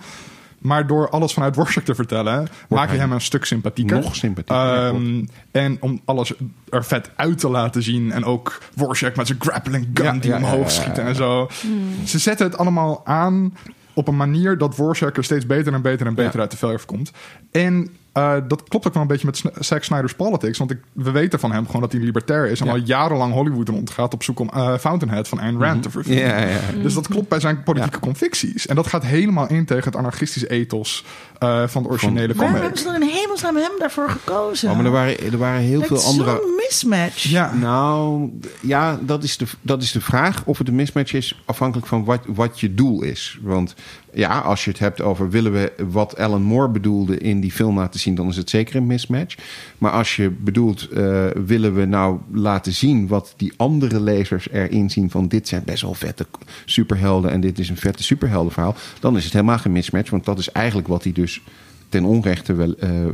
Maar 0.60 0.86
door 0.86 1.08
alles 1.08 1.32
vanuit 1.32 1.54
Worcester 1.54 1.82
te 1.82 1.94
vertellen, 1.94 2.48
maak 2.68 2.90
je 2.90 2.96
hem 2.96 3.12
een 3.12 3.20
stuk 3.20 3.44
sympathieker. 3.44 4.00
Nog 4.00 4.16
sympathieker. 4.16 4.86
Um, 4.86 5.28
en 5.50 5.76
om 5.80 6.00
alles 6.04 6.32
er 6.68 6.84
vet 6.84 7.10
uit 7.16 7.38
te 7.38 7.48
laten 7.48 7.82
zien. 7.82 8.12
En 8.12 8.24
ook 8.24 8.62
Worcester 8.74 9.12
met 9.16 9.26
zijn 9.26 9.40
grappling 9.40 9.88
gun 9.94 10.18
die 10.18 10.34
omhoog 10.34 10.70
schiet 10.70 10.98
en 10.98 11.14
zo. 11.14 11.48
Hmm. 11.60 12.06
Ze 12.06 12.18
zetten 12.18 12.46
het 12.46 12.58
allemaal 12.58 13.00
aan 13.04 13.54
op 13.92 14.08
een 14.08 14.16
manier 14.16 14.58
dat 14.58 14.76
Worcester 14.76 15.16
er 15.16 15.24
steeds 15.24 15.46
beter 15.46 15.72
en 15.72 15.82
beter 15.82 16.06
en 16.06 16.14
beter 16.14 16.40
uit 16.40 16.50
de 16.50 16.56
verf 16.56 16.84
komt. 16.84 17.12
En 17.50 17.90
uh, 18.20 18.48
dat 18.48 18.68
klopt 18.68 18.86
ook 18.86 18.92
wel 18.92 19.02
een 19.02 19.08
beetje 19.08 19.26
met 19.26 19.42
Zack 19.58 19.84
Snyder's 19.84 20.14
politics. 20.14 20.58
Want 20.58 20.70
ik, 20.70 20.78
we 20.92 21.10
weten 21.10 21.40
van 21.40 21.52
hem 21.52 21.66
gewoon 21.66 21.80
dat 21.80 21.92
hij 21.92 22.00
libertair 22.00 22.46
is. 22.46 22.60
En 22.60 22.68
al 22.68 22.76
jarenlang 22.76 23.32
Hollywood 23.32 23.68
rondgaat 23.68 24.14
op 24.14 24.22
zoek 24.22 24.38
om 24.38 24.50
uh, 24.54 24.76
Fountainhead 24.78 25.28
van 25.28 25.40
Ayn 25.40 25.58
Rand 25.60 25.74
mm 25.74 25.80
te 25.80 25.90
verfilmen. 25.90 26.24
Ja, 26.24 26.38
ja. 26.38 26.58
Dus 26.82 26.94
dat 26.94 27.08
klopt 27.08 27.28
bij 27.28 27.40
zijn 27.40 27.62
politieke 27.62 27.98
convicties. 27.98 28.66
En 28.66 28.74
dat 28.74 28.86
gaat 28.86 29.04
helemaal 29.04 29.48
in 29.48 29.64
tegen 29.64 29.84
het 29.84 29.96
anarchistische 29.96 30.48
ethos 30.48 31.04
uh, 31.42 31.66
van 31.66 31.82
de 31.82 31.88
originele 31.88 32.34
comic. 32.34 32.36
Waarom 32.36 32.60
hebben 32.60 32.78
ze 32.78 32.84
dan 32.84 33.02
in 33.02 33.08
hemelsnaam 33.08 33.56
hem 33.56 33.72
daarvoor 33.78 34.10
gekozen? 34.10 34.70
Oh, 34.70 34.76
maar 34.76 34.84
er 34.84 34.90
waren, 34.90 35.32
er 35.32 35.38
waren 35.38 35.60
heel 35.60 35.82
veel 35.82 36.02
andere... 36.02 36.30
Zo'n 36.30 36.54
mismatch. 36.56 37.22
Ja. 37.22 37.54
Nou, 37.54 38.30
ja, 38.60 38.98
dat 39.02 39.22
is, 39.22 39.36
de, 39.36 39.46
dat 39.60 39.82
is 39.82 39.92
de 39.92 40.00
vraag. 40.00 40.42
Of 40.44 40.58
het 40.58 40.68
een 40.68 40.74
mismatch 40.74 41.12
is 41.12 41.42
afhankelijk 41.44 41.86
van 41.86 42.04
wat, 42.04 42.20
wat 42.26 42.60
je 42.60 42.74
doel 42.74 43.02
is. 43.02 43.38
Want 43.42 43.74
ja, 44.12 44.38
als 44.38 44.64
je 44.64 44.70
het 44.70 44.78
hebt 44.78 45.00
over 45.00 45.30
willen 45.30 45.52
we 45.52 45.72
wat 45.90 46.16
Alan 46.16 46.42
Moore 46.42 46.68
bedoelde 46.68 47.18
in 47.18 47.40
die 47.40 47.52
film 47.52 47.76
laten 47.76 48.00
zien, 48.00 48.14
dan 48.14 48.28
is 48.28 48.36
het 48.36 48.50
zeker 48.50 48.76
een 48.76 48.86
mismatch. 48.86 49.36
Maar 49.78 49.90
als 49.90 50.16
je 50.16 50.30
bedoelt, 50.30 50.88
uh, 50.92 51.26
willen 51.44 51.74
we 51.74 51.84
nou 51.84 52.18
laten 52.32 52.72
zien 52.72 53.06
wat 53.06 53.34
die 53.36 53.52
andere 53.56 54.00
lezers 54.00 54.50
erin 54.50 54.90
zien 54.90 55.10
van 55.10 55.28
dit 55.28 55.48
zijn 55.48 55.62
best 55.64 55.82
wel 55.82 55.94
vette 55.94 56.26
superhelden 56.64 57.30
en 57.30 57.40
dit 57.40 57.58
is 57.58 57.68
een 57.68 57.76
vette 57.76 58.02
superheldenverhaal, 58.02 58.74
dan 59.00 59.16
is 59.16 59.24
het 59.24 59.32
helemaal 59.32 59.58
geen 59.58 59.72
mismatch. 59.72 60.10
Want 60.10 60.24
dat 60.24 60.38
is 60.38 60.52
eigenlijk 60.52 60.88
wat 60.88 61.02
hij 61.02 61.12
dus 61.12 61.42
ten 61.88 62.04
onrechte 62.04 62.54
wel 62.54 62.74
uh, 62.84 63.04
uh, 63.04 63.10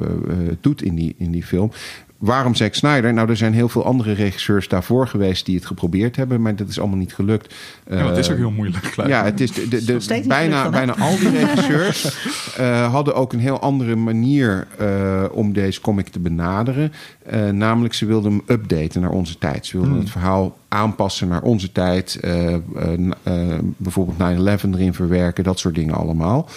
doet 0.61 0.83
in 0.83 0.95
die, 0.95 1.15
in 1.19 1.31
die 1.31 1.45
film. 1.45 1.71
Waarom 2.19 2.55
Zack 2.55 2.75
Snyder? 2.75 3.15
Nou, 3.15 3.29
er 3.29 3.37
zijn 3.37 3.55
heel 3.55 3.69
veel 3.69 3.85
andere 3.85 4.13
regisseurs 4.13 4.69
daarvoor 4.69 5.09
geweest 5.09 5.47
die 5.47 5.55
het 5.55 5.67
geprobeerd 5.67 6.17
hebben, 6.17 6.43
maar 6.43 6.57
dat 6.57 6.69
is 6.69 6.79
allemaal 6.79 6.99
niet 6.99 7.15
gelukt. 7.15 7.55
Ja, 7.91 8.09
het 8.09 8.17
is 8.17 8.31
ook 8.31 8.37
heel 8.37 8.51
moeilijk. 8.51 8.95
Ja, 9.07 9.25
het 9.25 9.41
is 9.41 9.53
de, 9.53 9.85
de, 9.85 10.25
bijna, 10.27 10.71
bijna 10.71 10.97
al 10.97 11.19
die 11.19 11.31
regisseurs 11.45 12.17
hadden 12.91 13.15
ook 13.15 13.33
een 13.33 13.41
heel 13.41 13.61
andere 13.61 13.97
manier 13.97 14.67
om 15.31 15.53
deze 15.53 15.81
comic 15.81 16.09
te 16.09 16.19
benaderen. 16.19 16.93
namelijk, 17.53 17.95
ze 17.95 18.07
wilden 18.07 18.33
hem 18.33 18.43
updaten 18.47 19.01
naar 19.01 19.11
onze 19.11 19.39
tijd. 19.39 19.67
Ze 19.67 19.73
wilden 19.73 19.93
hmm. 19.93 20.01
het 20.01 20.11
verhaal 20.11 20.59
aanpassen 20.69 21.29
naar 21.29 21.43
onze 21.43 21.73
tijd. 21.73 22.21
bijvoorbeeld 23.77 24.61
9-11 24.63 24.71
erin 24.73 24.95
verwerken, 24.95 25.45
dat 25.45 25.59
soort 25.59 25.75
dingen 25.75 25.95
allemaal. 25.95 26.49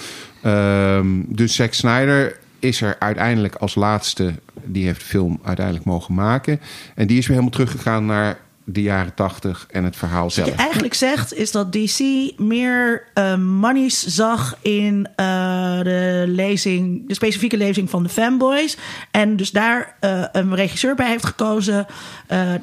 Ehm, 0.41 1.07
dus 1.27 1.55
Zack 1.55 1.73
Snyder 1.73 2.37
is 2.59 2.81
er 2.81 2.95
uiteindelijk 2.99 3.55
als 3.55 3.75
laatste, 3.75 4.33
die 4.63 4.85
heeft 4.85 4.99
de 4.99 5.05
film 5.05 5.39
uiteindelijk 5.43 5.85
mogen 5.85 6.13
maken. 6.13 6.61
En 6.95 7.07
die 7.07 7.17
is 7.17 7.27
weer 7.27 7.37
helemaal 7.37 7.57
teruggegaan 7.57 8.05
naar 8.05 8.37
de 8.63 8.81
jaren 8.81 9.13
tachtig 9.13 9.67
en 9.71 9.83
het 9.83 9.95
verhaal 9.95 10.29
zelf. 10.29 10.47
Wat 10.47 10.57
je 10.57 10.63
eigenlijk 10.63 10.93
zegt 10.93 11.33
is 11.33 11.51
dat 11.51 11.73
DC 11.73 11.99
meer 12.37 13.03
uh, 13.13 13.35
monies 13.35 14.05
zag 14.05 14.57
in 14.61 15.07
uh, 15.15 15.79
de 15.79 16.23
lezing, 16.27 17.07
de 17.07 17.13
specifieke 17.13 17.57
lezing 17.57 17.89
van 17.89 18.03
de 18.03 18.09
fanboys. 18.09 18.77
En 19.11 19.35
dus 19.35 19.51
daar 19.51 19.95
uh, 20.01 20.23
een 20.31 20.55
regisseur 20.55 20.95
bij 20.95 21.07
heeft 21.07 21.25
gekozen 21.25 21.85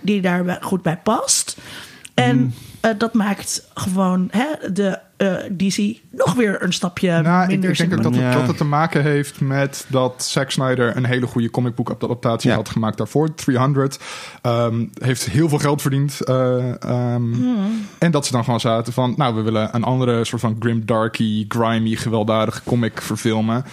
die 0.00 0.20
daar 0.20 0.58
goed 0.60 0.82
bij 0.82 0.96
past. 0.96 1.56
En 2.16 2.38
mm. 2.80 2.98
dat 2.98 3.14
maakt 3.14 3.68
gewoon 3.74 4.28
hè, 4.30 4.72
de 4.72 4.98
uh, 5.18 5.44
eh, 5.44 5.52
DC 5.56 5.98
nog 6.10 6.34
weer 6.34 6.62
een 6.62 6.72
stapje 6.72 7.22
nou, 7.22 7.46
minder. 7.46 7.70
Ik, 7.70 7.78
ik 7.78 7.88
denk 7.88 8.06
ook 8.06 8.12
dat 8.12 8.22
het, 8.22 8.32
dat 8.32 8.46
het 8.46 8.56
te 8.56 8.64
maken 8.64 9.02
heeft 9.02 9.40
met 9.40 9.86
dat 9.88 10.24
Zack 10.24 10.50
Snyder 10.50 10.96
een 10.96 11.04
hele 11.04 11.26
goede 11.26 11.50
comicboek 11.50 11.90
adaptatie 11.90 12.52
had 12.52 12.68
gemaakt 12.68 12.98
daarvoor. 12.98 13.34
300 13.34 13.98
um, 14.42 14.90
heeft 15.02 15.24
heel 15.24 15.48
veel 15.48 15.58
geld 15.58 15.82
verdiend. 15.82 16.18
Uh, 16.24 16.34
um, 16.84 17.32
hmm. 17.32 17.86
En 17.98 18.10
dat 18.10 18.26
ze 18.26 18.32
dan 18.32 18.44
gewoon 18.44 18.60
zaten 18.60 18.92
van, 18.92 19.14
nou, 19.16 19.34
we 19.34 19.42
willen 19.42 19.74
een 19.74 19.84
andere 19.84 20.24
soort 20.24 20.40
van 20.40 20.56
grim, 20.58 20.86
darky, 20.86 21.44
grimy, 21.48 21.94
gewelddadige 21.94 22.60
comic 22.64 23.02
verfilmen 23.02 23.64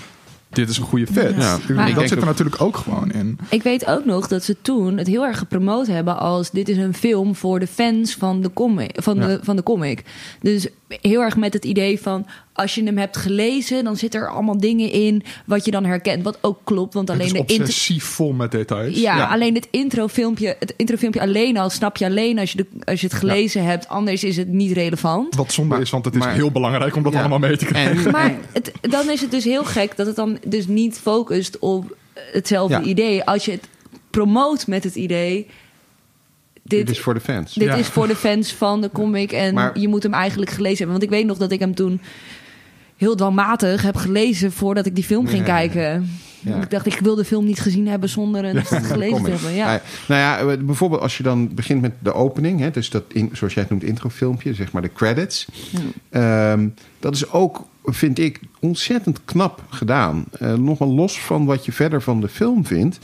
dit 0.53 0.69
is 0.69 0.77
een 0.77 0.83
goede 0.83 1.07
fit. 1.07 1.35
Ja. 1.35 1.57
dat 1.95 2.07
zit 2.09 2.19
er 2.19 2.25
natuurlijk 2.25 2.61
ook 2.61 2.77
gewoon 2.77 3.11
in. 3.11 3.37
Ik 3.49 3.63
weet 3.63 3.85
ook 3.85 4.05
nog 4.05 4.27
dat 4.27 4.43
ze 4.43 4.55
toen 4.61 4.97
het 4.97 5.07
heel 5.07 5.25
erg 5.25 5.37
gepromoot 5.37 5.87
hebben 5.87 6.19
als 6.19 6.51
dit 6.51 6.69
is 6.69 6.77
een 6.77 6.93
film 6.93 7.35
voor 7.35 7.59
de 7.59 7.67
fans 7.67 8.13
van 8.13 8.41
de 8.41 8.53
comic. 8.53 8.91
Van, 9.01 9.19
de, 9.19 9.39
van 9.41 9.55
de 9.55 9.63
comic. 9.63 10.03
Dus 10.41 10.67
heel 10.87 11.21
erg 11.21 11.35
met 11.37 11.53
het 11.53 11.65
idee 11.65 12.01
van 12.01 12.25
als 12.53 12.75
je 12.75 12.83
hem 12.83 12.97
hebt 12.97 13.17
gelezen, 13.17 13.83
dan 13.83 13.97
zit 13.97 14.15
er 14.15 14.29
allemaal 14.29 14.57
dingen 14.57 14.91
in 14.91 15.23
wat 15.45 15.65
je 15.65 15.71
dan 15.71 15.85
herkent. 15.85 16.23
Wat 16.23 16.37
ook 16.41 16.59
klopt, 16.63 16.93
want 16.93 17.09
alleen 17.09 17.35
het 17.35 17.49
is 17.49 17.57
de 17.57 17.63
obsessief 17.63 18.03
vol 18.03 18.31
met 18.31 18.51
details. 18.51 18.99
Ja, 18.99 19.25
alleen 19.25 19.55
het 19.55 19.67
introfilmpje, 19.71 20.55
het 20.59 20.73
introfilmpje 20.77 21.21
alleen 21.21 21.57
al 21.57 21.69
snap 21.69 21.97
je 21.97 22.05
alleen 22.05 22.39
als 22.39 22.51
je, 22.51 22.57
de, 22.57 22.65
als 22.83 23.01
je 23.01 23.07
het 23.07 23.15
gelezen 23.15 23.63
hebt. 23.63 23.87
Anders 23.87 24.23
is 24.23 24.37
het 24.37 24.47
niet 24.47 24.71
relevant. 24.71 25.35
Wat 25.35 25.51
zonde 25.51 25.79
is, 25.79 25.89
want 25.89 26.05
het 26.05 26.15
is 26.15 26.25
heel 26.25 26.51
belangrijk 26.51 26.95
om 26.95 27.03
dat 27.03 27.15
allemaal 27.15 27.39
mee 27.39 27.57
te 27.57 27.65
krijgen. 27.65 28.11
maar 28.11 28.35
het, 28.51 28.71
dan 28.81 29.09
is 29.09 29.21
het 29.21 29.31
dus 29.31 29.43
heel 29.43 29.65
gek 29.65 29.95
dat 29.95 30.05
het 30.05 30.15
dan 30.15 30.37
dus 30.47 30.67
niet 30.67 30.99
focust 30.99 31.59
op 31.59 31.97
hetzelfde 32.13 32.81
idee. 32.81 33.23
Als 33.23 33.45
je 33.45 33.51
het 33.51 33.67
promoot 34.09 34.67
met 34.67 34.83
het 34.83 34.95
idee 34.95 35.47
dit, 36.63 36.89
is 36.89 36.99
voor 36.99 37.13
de 37.13 37.19
fans. 37.19 37.53
Dit 37.53 37.77
is 37.77 37.87
voor 37.87 38.07
de 38.07 38.15
fans 38.15 38.53
van 38.53 38.81
de 38.81 38.89
comic. 38.91 39.31
En 39.31 39.71
je 39.73 39.87
moet 39.87 40.03
hem 40.03 40.13
eigenlijk 40.13 40.51
gelezen 40.51 40.77
hebben. 40.77 40.99
Want 40.99 41.11
ik 41.11 41.17
weet 41.17 41.25
nog 41.25 41.37
dat 41.37 41.51
ik 41.51 41.59
hem 41.59 41.75
toen 41.75 42.01
heel 43.03 43.15
dwangmatig 43.15 43.81
heb 43.81 43.95
gelezen 43.95 44.51
voordat 44.51 44.85
ik 44.85 44.95
die 44.95 45.03
film 45.03 45.27
ging 45.27 45.43
kijken. 45.43 46.09
Ik 46.45 46.69
dacht, 46.69 46.85
ik 46.85 46.99
wil 46.99 47.15
de 47.15 47.25
film 47.25 47.45
niet 47.45 47.59
gezien 47.59 47.87
hebben 47.87 48.09
zonder 48.09 48.45
het 48.45 48.67
gelezen 48.67 49.23
te 49.23 49.31
hebben. 49.31 49.53
Ja. 49.53 49.81
Nou 50.07 50.21
ja, 50.21 50.57
bijvoorbeeld 50.57 51.01
als 51.01 51.17
je 51.17 51.23
dan 51.23 51.53
begint 51.53 51.81
met 51.81 51.93
de 51.99 52.13
opening, 52.13 52.59
hè, 52.59 52.71
dus 52.71 52.89
dat, 52.89 53.03
in, 53.07 53.29
zoals 53.33 53.53
jij 53.53 53.63
het 53.63 53.71
noemt, 53.71 53.83
introfilmpje, 53.83 54.53
zeg 54.53 54.71
maar 54.71 54.81
de 54.81 54.93
credits. 54.93 55.47
Ehm, 56.09 56.67
dat 56.99 57.15
is 57.15 57.31
ook, 57.31 57.65
vind 57.83 58.19
ik, 58.19 58.39
ontzettend 58.59 59.19
knap 59.25 59.63
gedaan. 59.69 60.25
Uh, 60.41 60.53
nog 60.53 60.77
wel 60.77 60.93
los 60.93 61.19
van 61.21 61.45
wat 61.45 61.65
je 61.65 61.71
verder 61.71 62.01
van 62.01 62.21
de 62.21 62.29
film 62.29 62.65
vindt. 62.65 62.99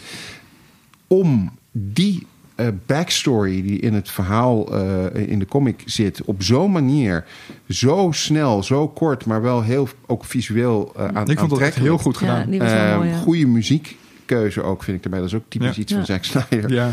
Om 1.08 1.52
die 1.72 2.28
uh, 2.60 2.68
backstory 2.86 3.62
die 3.62 3.80
in 3.80 3.94
het 3.94 4.10
verhaal 4.10 4.76
uh, 4.76 5.06
in 5.14 5.40
de 5.40 5.46
comic 5.46 5.82
zit, 5.86 6.22
op 6.26 6.44
zo'n 6.44 6.72
manier, 6.72 7.26
zo 7.70 8.10
snel, 8.12 8.64
zo 8.64 8.88
kort, 8.88 9.26
maar 9.26 9.42
wel 9.42 9.62
heel 9.62 9.88
ook 10.08 10.26
visueel 10.26 10.94
uh, 10.98 11.08
aan. 11.14 11.30
Ik 11.30 11.40
vond 11.40 11.50
dat 11.50 11.60
echt 11.60 11.76
heel 11.76 11.98
goed 11.98 12.18
gedaan. 12.18 12.52
Ja, 12.52 12.96
mooi, 12.98 13.10
ja. 13.10 13.18
Goede 13.18 13.46
muziekkeuze 13.46 14.62
ook, 14.62 14.84
vind 14.84 14.98
ik 14.98 15.04
erbij. 15.04 15.20
Dat 15.20 15.28
is 15.28 15.36
ook 15.36 15.44
typisch 15.48 15.78
iets 15.78 15.94
van 15.94 16.06
Zack 16.06 16.24
Snyder. 16.24 16.72
Ja. 16.74 16.92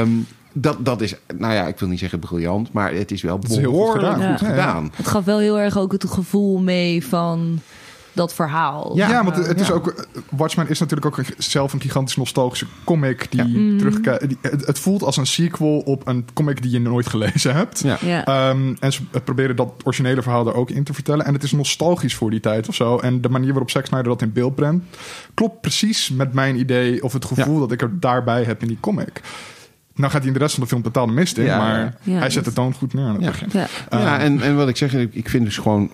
Um, 0.00 0.26
dat, 0.52 0.84
dat 0.84 1.00
is, 1.00 1.14
nou 1.38 1.54
ja, 1.54 1.66
ik 1.66 1.78
wil 1.78 1.88
niet 1.88 1.98
zeggen 1.98 2.18
briljant, 2.18 2.72
maar 2.72 2.92
het 2.92 3.10
is 3.10 3.22
wel 3.22 3.38
behoorlijk 3.38 3.74
goed 3.74 3.90
gedaan. 3.90 4.38
Goed 4.38 4.48
gedaan. 4.48 4.92
Het 4.94 5.06
gaf 5.06 5.24
wel 5.24 5.38
heel 5.38 5.58
erg 5.58 5.78
ook 5.78 5.92
het 5.92 6.04
gevoel 6.04 6.58
mee 6.58 7.06
van 7.06 7.58
dat 8.14 8.34
verhaal. 8.34 8.96
Ja, 8.96 9.08
ja 9.08 9.24
want 9.24 9.46
het 9.46 9.60
is 9.60 9.70
ook. 9.70 10.06
Watchmen 10.30 10.68
is 10.68 10.78
natuurlijk 10.78 11.06
ook 11.06 11.24
zelf 11.38 11.72
een 11.72 11.80
gigantisch 11.80 12.16
nostalgische 12.16 12.66
comic 12.84 13.26
die 13.30 13.46
ja. 13.46 13.78
terugkijkt. 13.78 14.36
Het, 14.40 14.78
voelt 14.78 15.02
als 15.02 15.16
een 15.16 15.26
sequel 15.26 15.78
op 15.78 16.06
een 16.06 16.26
comic 16.34 16.62
die 16.62 16.70
je 16.70 16.80
nooit 16.80 17.06
gelezen 17.06 17.54
hebt. 17.54 17.84
Ja. 18.00 18.50
Um, 18.50 18.76
en 18.80 18.92
ze 18.92 19.02
proberen 19.24 19.56
dat 19.56 19.72
originele 19.84 20.22
verhaal 20.22 20.46
er 20.46 20.54
ook 20.54 20.70
in 20.70 20.84
te 20.84 20.94
vertellen. 20.94 21.26
En 21.26 21.32
het 21.32 21.42
is 21.42 21.52
nostalgisch 21.52 22.14
voor 22.14 22.30
die 22.30 22.40
tijd 22.40 22.68
of 22.68 22.74
zo. 22.74 22.98
En 22.98 23.20
de 23.20 23.28
manier 23.28 23.50
waarop 23.50 23.70
Zack 23.70 23.86
Snyder 23.86 24.08
dat 24.08 24.22
in 24.22 24.32
beeld 24.32 24.54
brengt, 24.54 24.84
klopt 25.34 25.60
precies 25.60 26.10
met 26.10 26.32
mijn 26.32 26.58
idee 26.58 27.02
of 27.02 27.12
het 27.12 27.24
gevoel 27.24 27.58
dat 27.58 27.72
ik 27.72 27.82
er 27.82 28.00
daarbij 28.00 28.42
heb 28.42 28.62
in 28.62 28.68
die 28.68 28.80
comic. 28.80 29.20
Nou 29.94 30.10
gaat 30.10 30.20
hij 30.20 30.28
in 30.28 30.32
de 30.32 30.42
rest 30.42 30.54
van 30.54 30.62
de 30.62 30.68
film 30.68 30.82
totaal 30.82 31.06
de 31.06 31.12
mist 31.12 31.38
in, 31.38 31.46
maar 31.46 31.94
hij 32.04 32.30
zet 32.30 32.44
de 32.44 32.52
toon 32.52 32.74
goed 32.74 32.94
neer 32.94 33.04
aan 33.04 33.14
het 33.14 33.24
ja. 33.24 33.30
begin. 33.30 33.48
Ja, 33.52 33.66
ja 33.90 34.18
en, 34.18 34.40
en 34.40 34.56
wat 34.56 34.68
ik 34.68 34.76
zeg, 34.76 34.94
ik 34.94 35.28
vind 35.28 35.44
dus 35.44 35.58
gewoon 35.58 35.90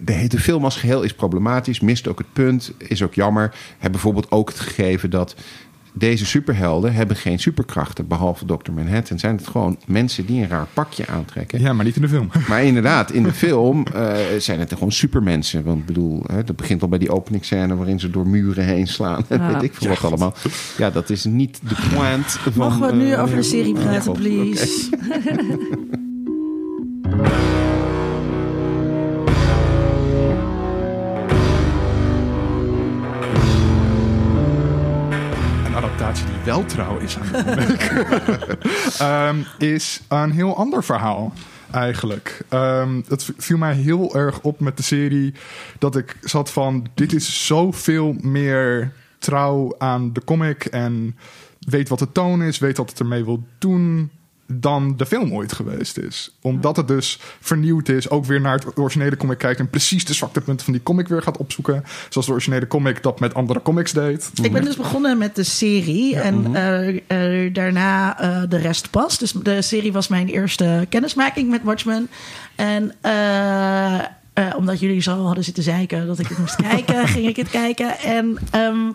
de 0.00 0.12
hele 0.12 0.38
film 0.38 0.64
als 0.64 0.76
geheel 0.76 1.02
is 1.02 1.14
problematisch, 1.14 1.80
mist 1.80 2.08
ook 2.08 2.18
het 2.18 2.32
punt, 2.32 2.72
is 2.78 3.02
ook 3.02 3.14
jammer. 3.14 3.54
Heb 3.78 3.92
bijvoorbeeld 3.92 4.30
ook 4.30 4.48
het 4.48 4.60
gegeven 4.60 5.10
dat 5.10 5.34
deze 5.92 6.26
superhelden 6.26 6.94
hebben 6.94 7.16
geen 7.16 7.38
superkrachten, 7.38 8.06
behalve 8.06 8.44
Dr. 8.44 8.72
Manhattan. 8.72 9.18
Zijn 9.18 9.36
het 9.36 9.46
gewoon 9.46 9.78
mensen 9.86 10.26
die 10.26 10.42
een 10.42 10.48
raar 10.48 10.66
pakje 10.72 11.06
aantrekken. 11.06 11.60
Ja, 11.60 11.72
maar 11.72 11.84
niet 11.84 11.96
in 11.96 12.02
de 12.02 12.08
film. 12.08 12.30
Maar 12.48 12.64
inderdaad, 12.64 13.10
in 13.10 13.22
de 13.22 13.32
film 13.32 13.84
uh, 13.94 14.12
zijn 14.38 14.60
het 14.60 14.72
gewoon 14.72 14.92
supermensen. 14.92 15.64
Want 15.64 15.78
ik 15.78 15.86
bedoel, 15.86 16.22
hè, 16.32 16.44
dat 16.44 16.56
begint 16.56 16.82
al 16.82 16.88
bij 16.88 16.98
die 16.98 17.10
openingsscène 17.10 17.76
waarin 17.76 18.00
ze 18.00 18.10
door 18.10 18.26
muren 18.26 18.64
heen 18.64 18.86
slaan. 18.86 19.24
Ja. 19.32 19.52
Weet 19.52 19.62
ik 19.62 19.74
veel 19.74 19.88
wat 19.88 20.04
allemaal. 20.04 20.34
Ja, 20.78 20.90
dat 20.90 21.10
is 21.10 21.24
niet 21.24 21.60
de 21.68 21.76
point 21.94 22.26
van... 22.26 22.52
Mogen 22.54 22.86
we 22.86 22.92
nu 22.92 23.06
uh, 23.10 23.22
over 23.22 23.36
de 23.36 23.42
serie 23.42 23.74
praten, 23.74 24.12
please? 24.12 24.90
wel 36.44 36.64
trouw 36.64 36.98
is 36.98 37.18
aan 39.00 39.28
um, 39.28 39.46
is 39.74 40.00
een 40.08 40.30
heel 40.30 40.56
ander 40.56 40.84
verhaal 40.84 41.32
eigenlijk. 41.70 42.44
Um, 42.50 43.04
het 43.08 43.30
viel 43.36 43.58
mij 43.58 43.74
heel 43.74 44.14
erg 44.14 44.40
op 44.40 44.60
met 44.60 44.76
de 44.76 44.82
serie 44.82 45.34
dat 45.78 45.96
ik 45.96 46.16
zat 46.20 46.50
van 46.50 46.86
dit 46.94 47.12
is 47.12 47.46
zoveel 47.46 48.16
meer 48.20 48.92
trouw 49.18 49.74
aan 49.78 50.12
de 50.12 50.24
comic 50.24 50.64
en 50.64 51.16
weet 51.58 51.88
wat 51.88 51.98
de 51.98 52.12
toon 52.12 52.42
is, 52.42 52.58
weet 52.58 52.76
wat 52.76 52.90
het 52.90 53.00
ermee 53.00 53.24
wil 53.24 53.42
doen 53.58 54.10
dan 54.60 54.96
de 54.96 55.06
film 55.06 55.32
ooit 55.32 55.52
geweest 55.52 55.98
is. 55.98 56.36
Omdat 56.40 56.76
het 56.76 56.88
dus 56.88 57.18
vernieuwd 57.40 57.88
is, 57.88 58.10
ook 58.10 58.24
weer 58.24 58.40
naar 58.40 58.54
het 58.54 58.78
originele 58.78 59.16
comic 59.16 59.38
kijkt 59.38 59.60
en 59.60 59.70
precies 59.70 60.04
de 60.04 60.14
zwaktepunten 60.14 60.64
van 60.64 60.74
die 60.74 60.82
comic 60.82 61.08
weer 61.08 61.22
gaat 61.22 61.36
opzoeken. 61.36 61.84
Zoals 62.08 62.26
de 62.26 62.32
originele 62.32 62.66
comic 62.66 63.02
dat 63.02 63.20
met 63.20 63.34
andere 63.34 63.62
comics 63.62 63.92
deed. 63.92 64.30
Ik 64.42 64.52
ben 64.52 64.64
dus 64.64 64.76
begonnen 64.76 65.18
met 65.18 65.36
de 65.36 65.42
serie 65.42 66.16
en 66.16 66.40
mhm. 66.40 66.54
eh, 66.54 67.44
eh, 67.44 67.54
daarna 67.54 68.22
uh, 68.22 68.42
de 68.48 68.56
rest 68.58 68.90
pas. 68.90 69.18
Dus 69.18 69.32
de 69.32 69.62
serie 69.62 69.92
was 69.92 70.08
mijn 70.08 70.28
eerste 70.28 70.86
kennismaking 70.88 71.50
met 71.50 71.62
Watchmen. 71.62 72.08
En 72.54 72.94
omdat 74.56 74.80
jullie 74.80 75.00
zo 75.00 75.24
hadden 75.24 75.44
zitten 75.44 75.62
zeiken 75.62 76.06
dat 76.06 76.18
ik 76.18 76.26
het 76.26 76.38
moest 76.38 76.56
kijken, 76.70 77.08
ging 77.08 77.26
ik 77.26 77.36
het 77.36 77.50
kijken. 77.50 77.98
En 77.98 78.38
um, 78.54 78.94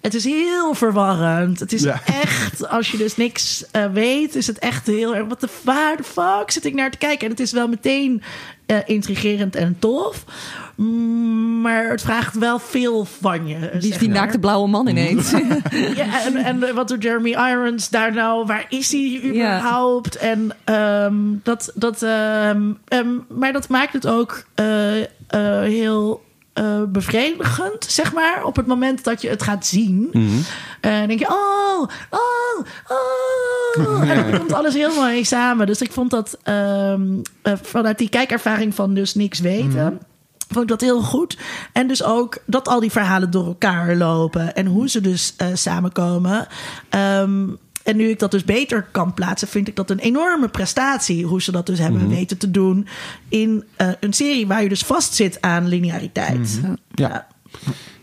het 0.00 0.14
is 0.14 0.24
heel 0.24 0.74
verwarrend. 0.74 1.60
Het 1.60 1.72
is 1.72 1.84
echt, 1.84 2.68
als 2.68 2.90
je 2.90 2.96
dus 2.96 3.16
niks 3.16 3.64
uh, 3.76 3.86
weet, 3.92 4.34
is 4.34 4.46
het 4.46 4.58
echt 4.58 4.86
heel 4.86 5.14
erg. 5.16 5.26
Wat 5.26 5.40
de 5.40 5.48
waar 5.62 5.96
de 5.96 6.02
fuck 6.02 6.50
zit 6.50 6.64
ik 6.64 6.74
naar 6.74 6.90
te 6.90 6.98
kijken? 6.98 7.24
En 7.24 7.30
het 7.30 7.40
is 7.40 7.52
wel 7.52 7.68
meteen 7.68 8.22
uh, 8.66 8.76
intrigerend 8.86 9.56
en 9.56 9.76
tof. 9.78 10.24
Mm, 10.74 11.60
maar 11.60 11.90
het 11.90 12.02
vraagt 12.02 12.38
wel 12.38 12.58
veel 12.58 13.04
van 13.04 13.46
je. 13.46 13.70
Wie 13.78 13.90
is 13.90 13.98
die 13.98 14.08
naakte 14.08 14.38
blauwe 14.38 14.68
man 14.68 14.86
ineens? 14.88 15.30
ja, 15.96 16.24
en, 16.24 16.36
en 16.36 16.74
wat 16.74 16.88
doet 16.88 17.02
Jeremy 17.02 17.30
Irons 17.30 17.88
daar 17.88 18.12
nou? 18.12 18.46
Waar 18.46 18.66
is 18.68 18.92
hij 18.92 19.20
überhaupt? 19.24 20.18
Ja. 20.20 20.20
En 20.20 20.56
um, 21.04 21.40
dat, 21.42 21.72
dat, 21.74 22.02
um, 22.02 22.78
um, 22.88 23.24
maar 23.28 23.52
dat 23.52 23.68
maakt 23.68 23.92
het 23.92 24.06
ook 24.06 24.44
uh, 24.60 24.66
heel 25.62 26.22
uh, 26.54 26.82
bevredigend, 26.88 27.84
zeg 27.84 28.12
maar. 28.12 28.44
Op 28.44 28.56
het 28.56 28.66
moment 28.66 29.04
dat 29.04 29.22
je 29.22 29.28
het 29.28 29.42
gaat 29.42 29.66
zien. 29.66 30.08
Mm 30.12 30.28
-hmm. 30.28 30.44
uh, 30.80 31.06
denk 31.06 31.18
je, 31.18 31.28
oh, 31.28 31.88
oh, 32.10 32.66
oh. 32.88 34.10
En 34.10 34.30
dan 34.30 34.38
komt 34.38 34.52
alles 34.52 34.74
heel 34.74 34.94
mooi 34.94 35.24
samen. 35.24 35.66
Dus 35.66 35.80
ik 35.80 35.92
vond 35.92 36.10
dat 36.10 36.38
um, 36.44 37.22
uh, 37.42 37.52
vanuit 37.62 37.98
die 37.98 38.08
kijkervaring 38.08 38.74
van 38.74 38.94
dus 38.94 39.14
niks 39.14 39.40
weten... 39.40 39.68
Mm 39.68 39.86
-hmm. 39.86 39.98
Vond 40.52 40.62
ik 40.62 40.68
dat 40.68 40.80
heel 40.80 41.02
goed. 41.02 41.38
En 41.72 41.86
dus 41.86 42.02
ook 42.02 42.38
dat 42.46 42.68
al 42.68 42.80
die 42.80 42.90
verhalen 42.90 43.30
door 43.30 43.46
elkaar 43.46 43.96
lopen. 43.96 44.54
En 44.54 44.66
hoe 44.66 44.88
ze 44.88 45.00
dus 45.00 45.34
samenkomen. 45.54 46.46
Um, 46.90 47.58
en 47.90 47.96
nu 47.96 48.08
ik 48.08 48.18
dat 48.18 48.30
dus 48.30 48.44
beter 48.44 48.86
kan 48.90 49.14
plaatsen, 49.14 49.48
vind 49.48 49.68
ik 49.68 49.76
dat 49.76 49.90
een 49.90 49.98
enorme 49.98 50.48
prestatie. 50.48 51.24
Hoe 51.24 51.42
ze 51.42 51.52
dat 51.52 51.66
dus 51.66 51.78
hebben 51.78 52.00
Mhm. 52.00 52.10
weten 52.10 52.38
te 52.38 52.50
doen 52.50 52.86
in 53.28 53.64
uh, 53.80 53.88
een 54.00 54.12
serie 54.12 54.46
waar 54.46 54.62
je 54.62 54.68
dus 54.68 54.82
vastzit 54.84 55.40
aan 55.40 55.68
lineariteit. 55.68 56.60
Mhm. 56.62 56.74
Ja. 56.94 57.26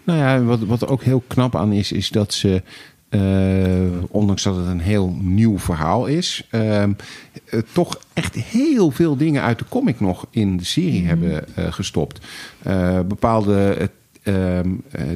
Nou 0.03 0.19
ja, 0.19 0.41
wat, 0.43 0.59
wat 0.59 0.81
er 0.81 0.89
ook 0.89 1.03
heel 1.03 1.23
knap 1.27 1.55
aan 1.55 1.71
is, 1.71 1.91
is 1.91 2.09
dat 2.09 2.33
ze. 2.33 2.61
Uh, 3.09 4.03
ondanks 4.09 4.43
dat 4.43 4.55
het 4.55 4.65
een 4.67 4.79
heel 4.79 5.15
nieuw 5.21 5.59
verhaal 5.59 6.05
is, 6.05 6.47
uh, 6.51 6.83
toch 7.73 7.99
echt 8.13 8.35
heel 8.35 8.91
veel 8.91 9.17
dingen 9.17 9.41
uit 9.41 9.59
de 9.59 9.65
comic 9.69 9.99
nog 9.99 10.25
in 10.29 10.57
de 10.57 10.65
serie 10.65 10.99
Mhm. 11.01 11.07
hebben 11.07 11.45
gestopt. 11.73 12.25
Uh, 12.67 12.99
uh, 14.27 14.59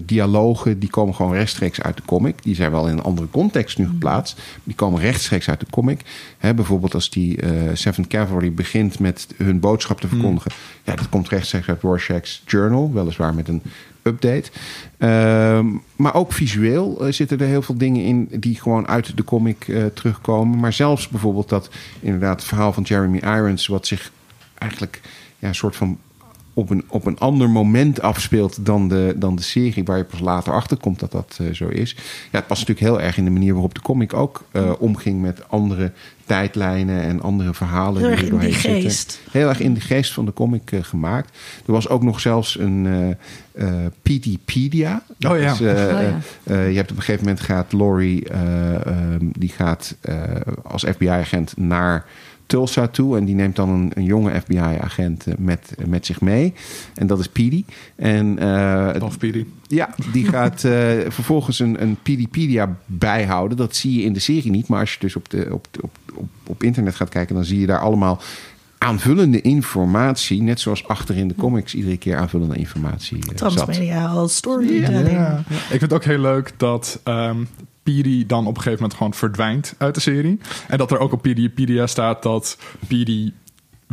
dialogen 0.06 0.80
die 0.80 0.90
komen 0.90 1.16
gewoon 1.16 1.34
rechtstreeks 1.34 1.82
uit 1.82 1.96
de 1.96 2.04
comic. 2.06 2.44
Die 2.44 2.56
zijn 2.56 2.72
wel 2.72 2.88
in 2.88 2.98
een 2.98 3.04
andere 3.04 3.28
context 3.32 3.78
nu 3.78 3.88
geplaatst. 3.88 4.42
Die 4.64 4.76
komen 4.76 5.02
rechtstreeks 5.02 5.50
uit 5.50 5.60
de 5.60 5.66
comic. 5.70 6.02
He, 6.38 6.54
bijvoorbeeld 6.54 6.94
als 6.94 7.10
die 7.10 7.42
uh, 7.42 7.50
Seventh 7.74 8.08
Cavalry 8.08 8.54
begint 8.54 9.00
met 9.00 9.28
hun 9.38 9.60
boodschap 9.60 10.02
te 10.02 10.08
verkondigen. 10.08 10.52
Mm. 10.54 10.82
Ja, 10.84 10.96
dat 10.96 11.10
komt 11.10 11.30
rechtstreeks 11.30 11.68
uit 11.68 11.82
Rorschach's 11.82 12.44
Journal. 12.46 12.94
Weliswaar 12.94 13.34
met 13.34 13.48
een 13.48 13.62
update. 14.04 14.52
Uh, 14.98 15.60
maar 15.96 16.14
ook 16.14 16.34
visueel 16.34 17.08
uh, 17.08 17.14
zitten 17.14 17.40
er 17.40 17.48
heel 17.48 17.62
veel 17.62 17.78
dingen 17.78 18.04
in 18.04 18.28
die 18.40 18.62
gewoon 18.62 18.88
uit 18.88 19.18
de 19.18 19.24
comic 19.24 19.68
uh, 19.68 19.86
terugkomen. 19.86 20.60
Maar 20.60 20.74
zelfs 20.74 21.08
bijvoorbeeld 21.08 21.50
dat 21.50 21.70
inderdaad 22.00 22.40
het 22.40 22.48
verhaal 22.48 22.74
van 22.74 22.84
Jeremy 22.84 23.18
Irons, 23.18 23.68
wat 23.68 23.88
zich 23.88 24.12
eigenlijk 24.58 25.02
ja, 25.40 25.48
een 25.48 25.56
soort 25.56 25.76
van 25.76 25.98
op 26.54 26.70
een, 26.70 26.84
op 26.88 27.06
een 27.06 27.20
ander 27.20 27.50
moment 27.50 28.02
afspeelt 28.02 28.66
dan 28.66 28.88
de, 28.88 29.16
dan 29.18 29.36
de 29.36 29.42
serie, 29.42 29.84
waar 29.84 29.98
je 29.98 30.04
pas 30.04 30.20
later 30.20 30.54
achter 30.54 30.78
komt 30.78 31.00
dat 31.00 31.12
dat 31.12 31.38
uh, 31.42 31.54
zo 31.54 31.68
is. 31.68 31.96
Ja, 32.32 32.38
het 32.38 32.48
past 32.48 32.68
natuurlijk 32.68 32.88
heel 32.88 33.02
erg 33.02 33.18
in 33.18 33.26
de 33.26 33.32
manier 33.32 33.54
waarop 33.54 33.76
de 33.76 33.82
comic 33.82 34.14
ook 34.14 34.44
uh, 34.52 34.72
omging 34.80 35.22
met 35.22 35.50
andere 35.50 35.92
tijdlijnen 36.26 37.02
en 37.02 37.22
andere 37.22 37.54
verhalen. 37.54 38.02
Heel 38.02 38.12
erg 38.12 38.22
er 38.22 38.34
in 38.34 38.40
die 38.40 38.54
geest. 38.54 39.12
Zitten. 39.12 39.32
Heel 39.40 39.50
erg 39.50 39.60
in 39.60 39.74
de 39.74 39.80
geest 39.80 40.14
van 40.14 40.26
de 40.26 40.34
comic 40.34 40.72
uh, 40.72 40.84
gemaakt. 40.84 41.38
Er 41.66 41.72
was 41.72 41.90
ook 41.90 42.04
nog 42.04 42.20
zelfs 42.20 42.60
een 42.60 42.86
uh, 43.54 43.66
PDpedia. 44.02 45.04
Oh 45.28 45.40
ja. 45.40 45.54
Oh, 45.54 45.60
ja. 45.60 46.20
je 46.44 46.76
hebt 46.76 46.92
op 46.92 46.98
een 46.98 47.04
gegeven 47.04 47.26
moment 47.26 47.40
gaat 47.40 47.74
Laurie, 47.74 48.34
um, 48.34 49.32
die 49.38 49.50
gaat 49.50 49.96
als 50.64 50.84
FBI-agent 50.84 51.58
naar 51.58 52.06
Tulsa 52.52 52.88
toe. 52.88 53.18
En 53.18 53.26
die 53.26 53.36
neemt 53.36 53.56
dan 53.56 53.70
een, 53.70 53.92
een 53.94 54.04
jonge 54.04 54.42
FBI-agent 54.42 55.26
met, 55.38 55.76
met 55.86 56.06
zich 56.06 56.22
mee. 56.22 56.54
En 56.96 57.08
dat 57.08 57.20
is 57.20 57.28
Petey. 57.28 57.66
En, 57.96 58.44
uh, 58.44 58.94
Dolph 59.00 59.18
Petey. 59.18 59.46
Ja, 59.68 59.96
die 60.12 60.26
gaat 60.36 60.64
uh, 60.64 60.72
vervolgens 61.08 61.60
een, 61.60 61.82
een 61.82 61.96
PDpedia 61.96 62.78
bijhouden. 62.86 63.58
Dat 63.58 63.76
zie 63.76 63.98
je 63.98 64.04
in 64.04 64.14
de 64.14 64.20
serie 64.20 64.52
niet. 64.52 64.68
Maar 64.68 64.80
als 64.80 64.94
je 64.94 65.00
dus 65.00 65.16
op, 65.16 65.30
de, 65.30 65.48
op, 65.52 65.68
op, 65.82 65.98
op, 66.16 66.28
op 66.48 66.64
internet 66.64 66.96
gaat 66.96 67.10
kijken... 67.10 67.36
dan 67.36 67.46
zie 67.46 67.60
je 67.60 67.66
daar 67.66 67.80
allemaal 67.80 68.22
aanvullende 68.78 69.42
informatie. 69.42 70.42
Net 70.42 70.60
zoals 70.60 70.88
achter 70.88 71.18
in 71.18 71.28
de 71.28 71.36
comics 71.36 71.76
iedere 71.76 71.98
keer 71.98 72.18
aanvullende 72.18 72.56
informatie 72.56 73.18
uh, 73.18 73.36
Transmediaal 73.36 74.28
storytelling. 74.28 75.12
Ja. 75.12 75.44
Ja. 75.50 75.56
Ik 75.58 75.68
vind 75.68 75.82
het 75.82 75.94
ook 75.94 76.04
heel 76.04 76.20
leuk 76.20 76.54
dat... 76.58 77.02
Um, 77.04 77.48
Piri 77.84 78.26
dan 78.26 78.40
op 78.40 78.56
een 78.56 78.62
gegeven 78.62 78.82
moment 78.82 78.94
gewoon 78.94 79.14
verdwijnt 79.14 79.76
uit 79.78 79.96
de 79.96 80.02
serie. 80.02 80.40
En 80.68 80.78
dat 80.78 80.92
er 80.92 81.00
ook 81.00 81.12
op 81.12 81.24
Wikipedia 81.24 81.88
staat 81.88 82.24
dat 82.24 82.58
Piri 82.88 83.34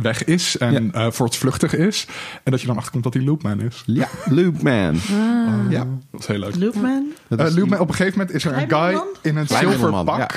weg 0.01 0.23
is 0.23 0.57
en 0.57 0.91
ja. 0.93 1.05
uh, 1.05 1.11
voortvluchtig 1.11 1.75
is. 1.75 2.07
En 2.43 2.51
dat 2.51 2.61
je 2.61 2.67
dan 2.67 2.75
achterkomt 2.77 3.03
dat 3.03 3.13
hij 3.13 3.23
Loopman 3.23 3.61
is. 3.61 3.83
Ja, 3.85 4.07
Loopman. 4.37 4.99
Ah. 5.11 5.71
Ja. 5.71 5.87
Dat 6.11 6.21
is 6.21 6.27
heel 6.27 6.39
leuk. 6.39 6.55
Loopman? 6.55 7.11
Uh, 7.29 7.55
Loopman, 7.55 7.79
op 7.79 7.87
een 7.87 7.95
gegeven 7.95 8.17
moment 8.19 8.35
is 8.35 8.45
er 8.45 8.57
een 8.57 8.69
guy 8.69 9.01
in 9.21 9.35
een 9.35 9.47
zilver 9.47 10.03
pak... 10.03 10.17
Ja. 10.17 10.29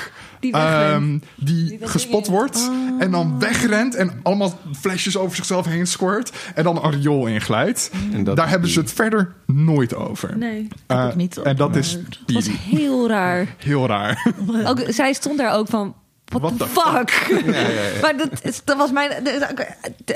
Die, 0.43 0.57
um, 0.57 1.21
die, 1.35 1.69
die 1.69 1.87
gespot 1.87 2.27
wordt 2.27 2.57
oh. 2.57 3.01
en 3.01 3.11
dan 3.11 3.39
wegrent 3.39 3.95
en 3.95 4.19
allemaal 4.23 4.59
flesjes 4.79 5.17
over 5.17 5.35
zichzelf 5.35 5.65
heen 5.65 5.87
squirt 5.87 6.31
en 6.55 6.63
dan 6.63 6.83
een 6.83 6.91
riool 6.91 7.27
inglijdt. 7.27 7.91
Daar 8.33 8.49
hebben 8.49 8.69
ze 8.69 8.79
het 8.79 8.91
verder 8.91 9.33
nooit 9.45 9.95
over. 9.95 10.37
Nee, 10.37 10.67
uh, 10.87 11.07
ik 11.09 11.15
niet 11.15 11.37
en 11.37 11.55
dat 11.55 11.75
is 11.75 11.91
Het 11.91 12.33
was 12.33 12.47
heel 12.69 13.07
raar. 13.07 13.55
Heel 13.57 13.87
raar. 13.87 14.33
ook, 14.69 14.83
zij 14.87 15.13
stond 15.13 15.37
daar 15.37 15.53
ook 15.53 15.67
van, 15.67 15.95
what, 16.25 16.57
the 16.57 16.67
fuck? 16.67 17.11
fuck? 17.11 17.45
Ja, 17.45 17.59
ja, 17.59 17.69
ja. 17.69 17.99
maar 18.01 18.17
dat, 18.17 18.61
dat 18.65 18.77
was 18.77 18.91
mijn... 18.91 19.11
Oké, 19.11 19.65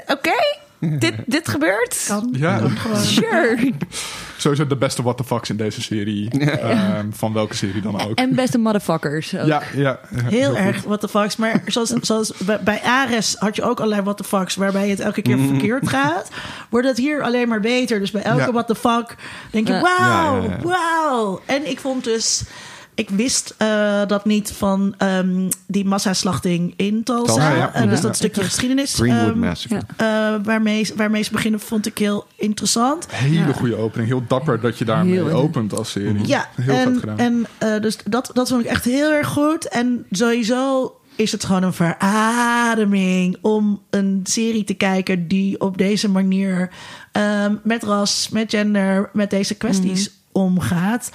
okay, 0.08 0.58
dit, 0.80 1.14
dit 1.26 1.48
gebeurt? 1.48 2.04
Kan. 2.08 2.30
Ja. 2.32 2.58
Kan 2.58 2.98
sure. 3.02 3.74
Sowieso 4.38 4.68
de 4.68 4.76
beste 4.76 5.04
what 5.04 5.18
the 5.18 5.24
fucks 5.24 5.50
in 5.50 5.58
deze 5.58 5.82
serie. 5.82 6.40
Ja. 6.40 7.00
Um, 7.00 7.14
van 7.14 7.34
welke 7.34 7.56
serie 7.56 7.82
dan 7.82 8.02
ook. 8.02 8.18
En 8.18 8.36
beste 8.36 8.58
motherfuckers 8.58 9.36
ook. 9.38 9.46
Ja, 9.46 9.62
ja. 9.76 10.00
Heel, 10.14 10.30
heel 10.30 10.58
erg 10.58 10.76
goed. 10.76 10.86
what 10.86 11.00
the 11.00 11.08
fucks. 11.08 11.36
Maar 11.36 11.62
zoals, 11.66 11.90
zoals 11.90 12.34
bij 12.64 12.82
Ares 12.84 13.36
had 13.40 13.56
je 13.56 13.64
ook 13.64 13.78
allerlei 13.78 14.02
what 14.02 14.18
the 14.18 14.24
fucks... 14.24 14.56
waarbij 14.56 14.90
het 14.90 15.00
elke 15.00 15.22
keer 15.22 15.38
verkeerd 15.38 15.90
gaat. 15.90 16.30
Wordt 16.70 16.88
het 16.88 16.98
hier 16.98 17.22
alleen 17.22 17.48
maar 17.48 17.60
beter. 17.60 18.00
Dus 18.00 18.12
bij 18.12 18.22
elke 18.24 18.42
ja. 18.42 18.52
what 18.52 18.68
the 18.68 18.76
fuck 18.76 19.16
denk 19.52 19.68
je... 19.68 19.74
wauw, 19.74 20.44
ja, 20.44 20.58
wauw. 20.64 21.42
En 21.46 21.70
ik 21.70 21.80
vond 21.80 22.04
dus... 22.04 22.44
Ik 22.98 23.10
wist 23.10 23.56
uh, 23.62 24.02
dat 24.08 24.26
niet 24.26 24.52
van 24.52 24.96
um, 24.98 25.48
die 25.68 25.86
massaslachting 25.86 26.74
in 26.76 27.04
Tulsa. 27.04 27.34
Tulsa 27.34 27.56
ja. 27.56 27.84
uh, 27.84 27.90
dus 27.90 28.02
dat 28.02 28.16
stukje 28.16 28.44
geschiedenis. 28.44 28.94
Greenwood 28.94 29.28
um, 29.28 29.40
Massacre. 29.40 29.82
Uh, 30.02 30.36
waarmee, 30.44 30.92
waarmee 30.96 31.24
ze 31.24 31.32
beginnen 31.32 31.60
vond 31.60 31.86
ik 31.86 31.98
heel 31.98 32.26
interessant. 32.36 33.06
Hele 33.12 33.54
goede 33.54 33.76
opening. 33.76 34.10
Heel 34.10 34.24
dapper 34.28 34.60
dat 34.60 34.78
je 34.78 34.86
daarmee 34.86 35.14
heel 35.14 35.30
opent 35.30 35.78
als 35.78 35.92
serie. 35.92 36.28
Ja, 36.28 36.50
heel 36.56 36.74
en, 36.74 36.92
vet 36.94 37.00
gedaan. 37.00 37.18
En 37.18 37.48
dus 37.82 37.98
dat, 38.06 38.30
dat 38.34 38.48
vond 38.48 38.64
ik 38.64 38.68
echt 38.68 38.86
heel 38.86 39.12
erg 39.12 39.28
goed. 39.28 39.68
En 39.68 40.06
sowieso 40.12 40.92
is 41.16 41.32
het 41.32 41.44
gewoon 41.46 41.64
een 41.64 41.74
verademing 41.74 43.38
om 43.42 43.82
een 43.90 44.20
serie 44.24 44.64
te 44.64 44.74
kijken 44.74 45.28
die 45.28 45.60
op 45.60 45.78
deze 45.78 46.10
manier 46.10 46.70
um, 47.12 47.60
met 47.64 47.84
ras, 47.84 48.30
met 48.30 48.50
gender, 48.50 49.10
met 49.14 49.30
deze 49.30 49.56
kwesties 49.56 50.10
mm. 50.10 50.16
omgaat. 50.32 51.10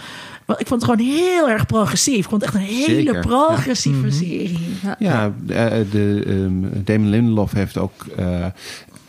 Want 0.44 0.60
ik 0.60 0.66
vond 0.66 0.82
het 0.82 0.90
gewoon 0.90 1.06
heel 1.06 1.48
erg 1.48 1.66
progressief. 1.66 2.16
Ik 2.16 2.28
vond 2.28 2.44
het 2.44 2.54
echt 2.54 2.62
een 2.62 2.68
hele 2.68 2.84
Zeker. 2.84 3.20
progressieve 3.20 3.96
ja. 3.96 4.02
-hmm. 4.02 4.12
serie. 4.12 4.58
Ja, 4.82 4.96
ja 4.98 5.32
de, 5.46 5.86
de 5.90 6.22
um, 6.26 6.70
Damon 6.84 7.08
Lindelof 7.08 7.52
heeft 7.52 7.78
ook 7.78 8.06
uh, 8.18 8.46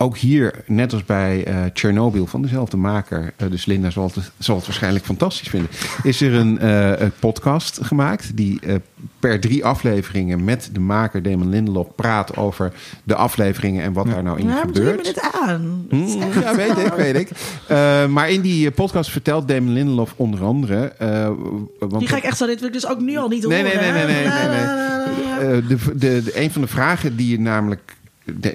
ook 0.03 0.17
hier, 0.17 0.63
net 0.65 0.93
als 0.93 1.05
bij 1.05 1.47
uh, 1.47 1.63
Chernobyl 1.73 2.25
van 2.25 2.41
dezelfde 2.41 2.77
maker, 2.77 3.33
uh, 3.37 3.49
dus 3.49 3.65
Linda 3.65 3.89
zal 3.89 4.11
het, 4.13 4.31
zal 4.37 4.55
het 4.55 4.65
waarschijnlijk 4.65 5.05
fantastisch 5.05 5.47
vinden, 5.47 5.69
is 6.03 6.21
er 6.21 6.33
een, 6.33 6.57
uh, 6.61 6.99
een 6.99 7.11
podcast 7.19 7.79
gemaakt 7.83 8.37
die 8.37 8.59
per 9.19 9.39
drie 9.39 9.65
afleveringen 9.65 10.43
met 10.43 10.69
de 10.71 10.79
maker 10.79 11.23
Damon 11.23 11.49
Lindelof 11.49 11.95
praat 11.95 12.37
over 12.37 12.73
de 13.03 13.15
afleveringen 13.15 13.83
en 13.83 13.93
wat 13.93 14.05
ja. 14.07 14.13
daar 14.13 14.23
nou 14.23 14.39
in 14.39 14.47
Waarom 14.47 14.73
gebeurt. 14.73 14.85
Doe 14.85 15.05
je 15.05 15.13
me 15.13 15.21
dit 15.21 15.31
aan? 15.41 15.85
Mm, 15.89 16.41
ja, 16.41 16.55
weet 16.55 16.77
ik, 16.77 16.93
weet 16.93 17.15
ik. 17.15 17.29
maar 18.09 18.29
in 18.29 18.41
die 18.41 18.71
podcast 18.71 19.11
vertelt 19.11 19.47
Damon 19.47 19.73
Lindelof 19.73 20.13
onder 20.15 20.43
andere. 20.43 20.93
Want 21.79 21.99
die 21.99 22.07
ga 22.07 22.17
ik 22.17 22.23
echt 22.23 22.37
zo, 22.37 22.45
dit 22.45 22.59
wil 22.59 22.67
ik 22.67 22.73
dus 22.73 22.87
ook 22.87 22.99
nu 22.99 23.17
al 23.17 23.27
niet 23.27 23.47
nee, 23.47 23.63
horen. 23.63 23.81
Nee, 23.81 23.91
nee, 23.91 24.05
nee. 24.05 24.15
nee, 24.15 24.27
nee, 24.27 24.47
nee. 25.39 25.67
de, 25.67 25.77
de, 25.97 26.23
de, 26.23 26.41
een 26.41 26.51
van 26.51 26.61
de 26.61 26.67
vragen 26.67 27.15
die 27.15 27.29
je 27.29 27.39
namelijk 27.39 27.95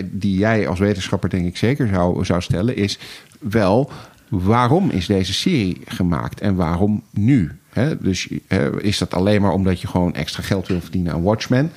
die 0.05 0.39
jij 0.39 0.69
als 0.69 0.79
wetenschapper 0.79 1.31
denk 1.31 1.47
ik 1.47 1.57
zeker 1.57 1.89
zou, 1.89 2.25
zou 2.25 2.43
stellen, 2.43 2.77
is 2.77 2.99
wel 3.39 3.91
waarom 4.29 4.91
is 4.91 5.07
deze 5.07 5.33
serie 5.33 5.81
gemaakt 5.87 6.41
en 6.41 6.55
waarom 6.55 7.03
nu? 7.11 7.53
He, 7.69 7.99
dus 7.99 8.29
he, 8.47 8.83
is 8.83 8.99
dat 8.99 9.15
alleen 9.15 9.43
maar 9.43 9.53
omdat 9.53 9.81
je 9.81 9.87
gewoon 9.87 10.15
extra 10.15 10.43
geld 10.43 10.69
wil 10.69 10.81
verdienen 10.81 11.13
aan 11.13 11.23
Watchmen? 11.23 11.73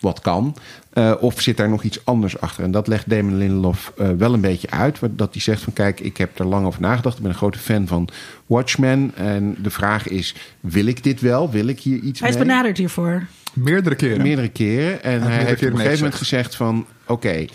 Wat 0.00 0.20
kan. 0.20 0.56
Uh, 0.94 1.12
of 1.20 1.40
zit 1.40 1.56
daar 1.56 1.68
nog 1.68 1.82
iets 1.82 2.04
anders 2.04 2.40
achter? 2.40 2.64
En 2.64 2.70
dat 2.70 2.86
legt 2.86 3.10
Damon 3.10 3.36
Lindelof 3.36 3.92
uh, 3.98 4.10
wel 4.10 4.34
een 4.34 4.40
beetje 4.40 4.70
uit. 4.70 4.98
Dat 5.10 5.32
hij 5.32 5.42
zegt 5.42 5.62
van 5.62 5.72
kijk, 5.72 6.00
ik 6.00 6.16
heb 6.16 6.38
er 6.38 6.46
lang 6.46 6.66
over 6.66 6.80
nagedacht. 6.80 7.16
Ik 7.16 7.22
ben 7.22 7.30
een 7.30 7.36
grote 7.36 7.58
fan 7.58 7.86
van 7.86 8.08
Watchmen. 8.46 9.12
En 9.14 9.56
de 9.62 9.70
vraag 9.70 10.08
is, 10.08 10.34
wil 10.60 10.86
ik 10.86 11.02
dit 11.02 11.20
wel? 11.20 11.50
Wil 11.50 11.66
ik 11.66 11.80
hier 11.80 11.98
iets 11.98 12.20
Hij 12.20 12.28
is 12.28 12.34
mee? 12.34 12.44
benaderd 12.44 12.78
hiervoor. 12.78 13.26
Meerdere 13.52 13.94
keren. 13.94 14.22
Meerdere 14.22 14.48
keren. 14.48 15.02
En 15.02 15.22
hij, 15.22 15.32
hij 15.32 15.44
heeft 15.44 15.62
op 15.62 15.70
een 15.70 15.76
gegeven 15.76 15.98
moment 15.98 16.14
gezegd 16.14 16.54
van... 16.54 16.86
oké, 17.06 17.12
okay, 17.12 17.48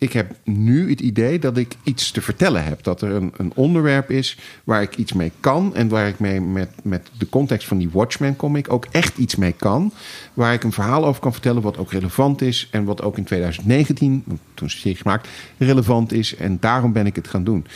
ik 0.00 0.12
heb 0.12 0.34
nu 0.44 0.90
het 0.90 1.00
idee 1.00 1.38
dat 1.38 1.56
ik 1.56 1.76
iets 1.82 2.10
te 2.10 2.20
vertellen 2.20 2.64
heb. 2.64 2.82
Dat 2.82 3.02
er 3.02 3.10
een, 3.10 3.32
een, 3.36 3.52
onderwerp 3.54 4.10
is 4.10 4.38
waar 4.64 4.82
ik 4.82 4.96
iets 4.96 5.12
mee 5.12 5.32
kan... 5.40 5.74
en 5.74 5.88
waar 5.88 6.08
ik 6.08 6.18
mee 6.18 6.40
met, 6.40 6.70
met 6.82 7.10
de 7.18 7.28
context 7.28 7.68
van 7.68 7.78
die 7.78 7.90
Watchmen-comic 7.90 8.72
ook 8.72 8.86
echt 8.90 9.18
iets 9.18 9.36
mee 9.36 9.52
kan. 9.52 9.92
Waar 10.34 10.52
ik 10.52 10.64
een 10.64 10.72
verhaal 10.72 11.06
over 11.06 11.20
kan 11.20 11.32
vertellen 11.32 11.62
wat 11.62 11.78
ook 11.78 11.92
relevant 11.92 12.42
is... 12.42 12.68
en 12.70 12.84
wat 12.84 13.02
ook 13.02 13.18
in 13.18 13.24
2019, 13.24 14.24
toen 14.54 14.66
is 14.66 14.72
de 14.72 14.80
serie 14.80 14.96
gemaakt, 14.96 15.28
relevant 15.58 16.12
is. 16.12 16.34
En 16.36 16.56
daarom 16.60 16.92
ben 16.92 17.06
ik 17.06 17.16
het 17.16 17.28
gaan 17.28 17.44
doen. 17.44 17.66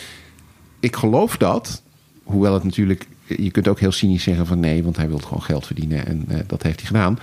ik 0.80 0.96
geloof 0.96 1.36
dat, 1.36 1.82
hoewel 2.22 2.54
het 2.54 2.64
natuurlijk... 2.64 3.06
Je 3.26 3.50
kunt 3.50 3.68
ook 3.68 3.80
heel 3.80 3.92
cynisch 3.92 4.22
zeggen 4.22 4.46
van 4.46 4.60
nee, 4.60 4.84
want 4.84 4.96
hij 4.96 5.08
wil 5.08 5.18
gewoon 5.18 5.42
geld 5.42 5.66
verdienen. 5.66 6.06
En 6.06 6.24
uh, 6.28 6.38
dat 6.46 6.62
heeft 6.62 6.78
hij 6.78 6.86
gedaan 6.86 7.18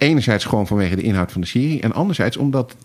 enerzijds 0.00 0.44
gewoon 0.44 0.66
vanwege 0.66 0.96
de 0.96 1.02
inhoud 1.02 1.32
van 1.32 1.40
de 1.40 1.46
serie. 1.46 1.80
En 1.80 1.92
anderzijds 1.92 2.36
omdat 2.36 2.76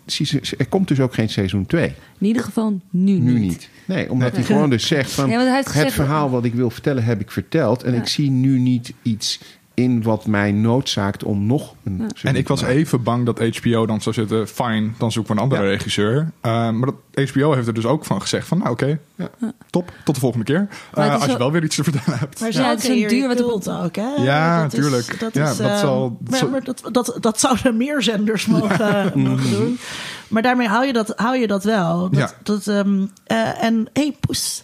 er 0.57 0.67
komt 0.69 0.87
dus 0.87 0.99
ook 0.99 1.13
geen 1.13 1.29
seizoen 1.29 1.65
2. 1.65 1.93
In 2.19 2.27
ieder 2.27 2.43
geval 2.43 2.79
nu, 2.89 3.11
nu 3.11 3.39
niet. 3.39 3.69
Nee, 3.85 4.11
omdat 4.11 4.35
hij 4.35 4.43
gewoon 4.43 4.69
dus 4.69 4.87
zegt 4.87 5.11
van... 5.11 5.29
het 5.29 5.91
verhaal 5.91 6.29
wat 6.29 6.45
ik 6.45 6.53
wil 6.53 6.69
vertellen 6.69 7.03
heb 7.03 7.21
ik 7.21 7.31
verteld. 7.31 7.83
En 7.83 7.93
ik 7.93 8.07
zie 8.07 8.29
nu 8.29 8.59
niet 8.59 8.93
iets 9.01 9.39
in 9.75 10.03
wat 10.03 10.25
mij 10.25 10.51
noodzaakt 10.51 11.23
om 11.23 11.45
nog 11.45 11.75
een. 11.83 11.97
Ja. 11.97 12.29
En 12.29 12.35
ik 12.35 12.47
was 12.47 12.61
even 12.61 13.03
bang 13.03 13.25
dat 13.25 13.39
HBO 13.39 13.85
dan 13.85 14.01
zou 14.01 14.15
zitten. 14.15 14.47
Fine, 14.47 14.89
dan 14.97 15.11
zoeken 15.11 15.35
we 15.35 15.41
een 15.41 15.47
andere 15.49 15.69
regisseur. 15.69 16.17
Uh, 16.17 16.29
maar 16.71 16.89
dat 17.13 17.29
HBO 17.29 17.53
heeft 17.53 17.67
er 17.67 17.73
dus 17.73 17.85
ook 17.85 18.05
van 18.05 18.21
gezegd: 18.21 18.47
van 18.47 18.57
nou 18.57 18.69
oké, 18.69 18.83
okay, 18.83 18.99
ja. 19.15 19.29
top, 19.69 19.91
tot 20.03 20.15
de 20.15 20.21
volgende 20.21 20.45
keer. 20.45 20.67
Uh, 20.97 21.13
als 21.13 21.25
je 21.25 21.37
wel 21.37 21.51
weer 21.51 21.63
iets 21.63 21.75
te 21.75 21.83
vertellen 21.83 22.19
hebt. 22.19 22.39
Maar 22.39 22.51
ja, 22.51 22.69
het 22.69 22.83
is 22.83 22.89
een 22.89 23.07
duur 23.07 23.27
wat 23.27 23.69
ook, 23.69 23.95
hè? 23.95 24.15
Ja, 24.17 24.61
natuurlijk. 24.61 25.19
Dat, 25.19 25.33
ja, 25.33 25.49
is, 25.49 25.57
dat, 25.57 25.79
zal, 25.79 26.17
maar, 26.29 26.49
maar 26.49 26.63
dat, 26.63 26.81
dat, 26.91 27.17
dat 27.19 27.39
zouden 27.39 27.77
meer 27.77 28.01
zenders 28.03 28.45
mogen, 28.55 29.11
mogen 29.19 29.49
doen. 29.49 29.79
Maar 30.27 30.41
daarmee 30.41 30.67
hou 30.67 30.85
je 30.85 30.93
dat, 30.93 31.13
hou 31.15 31.37
je 31.37 31.47
dat 31.47 31.63
wel. 31.63 32.09
Dat, 32.09 32.19
ja. 32.19 32.31
dat, 32.43 32.67
um, 32.67 33.11
uh, 33.27 33.63
en 33.63 33.87
hé, 33.93 34.01
hey, 34.01 34.15
poes. 34.19 34.63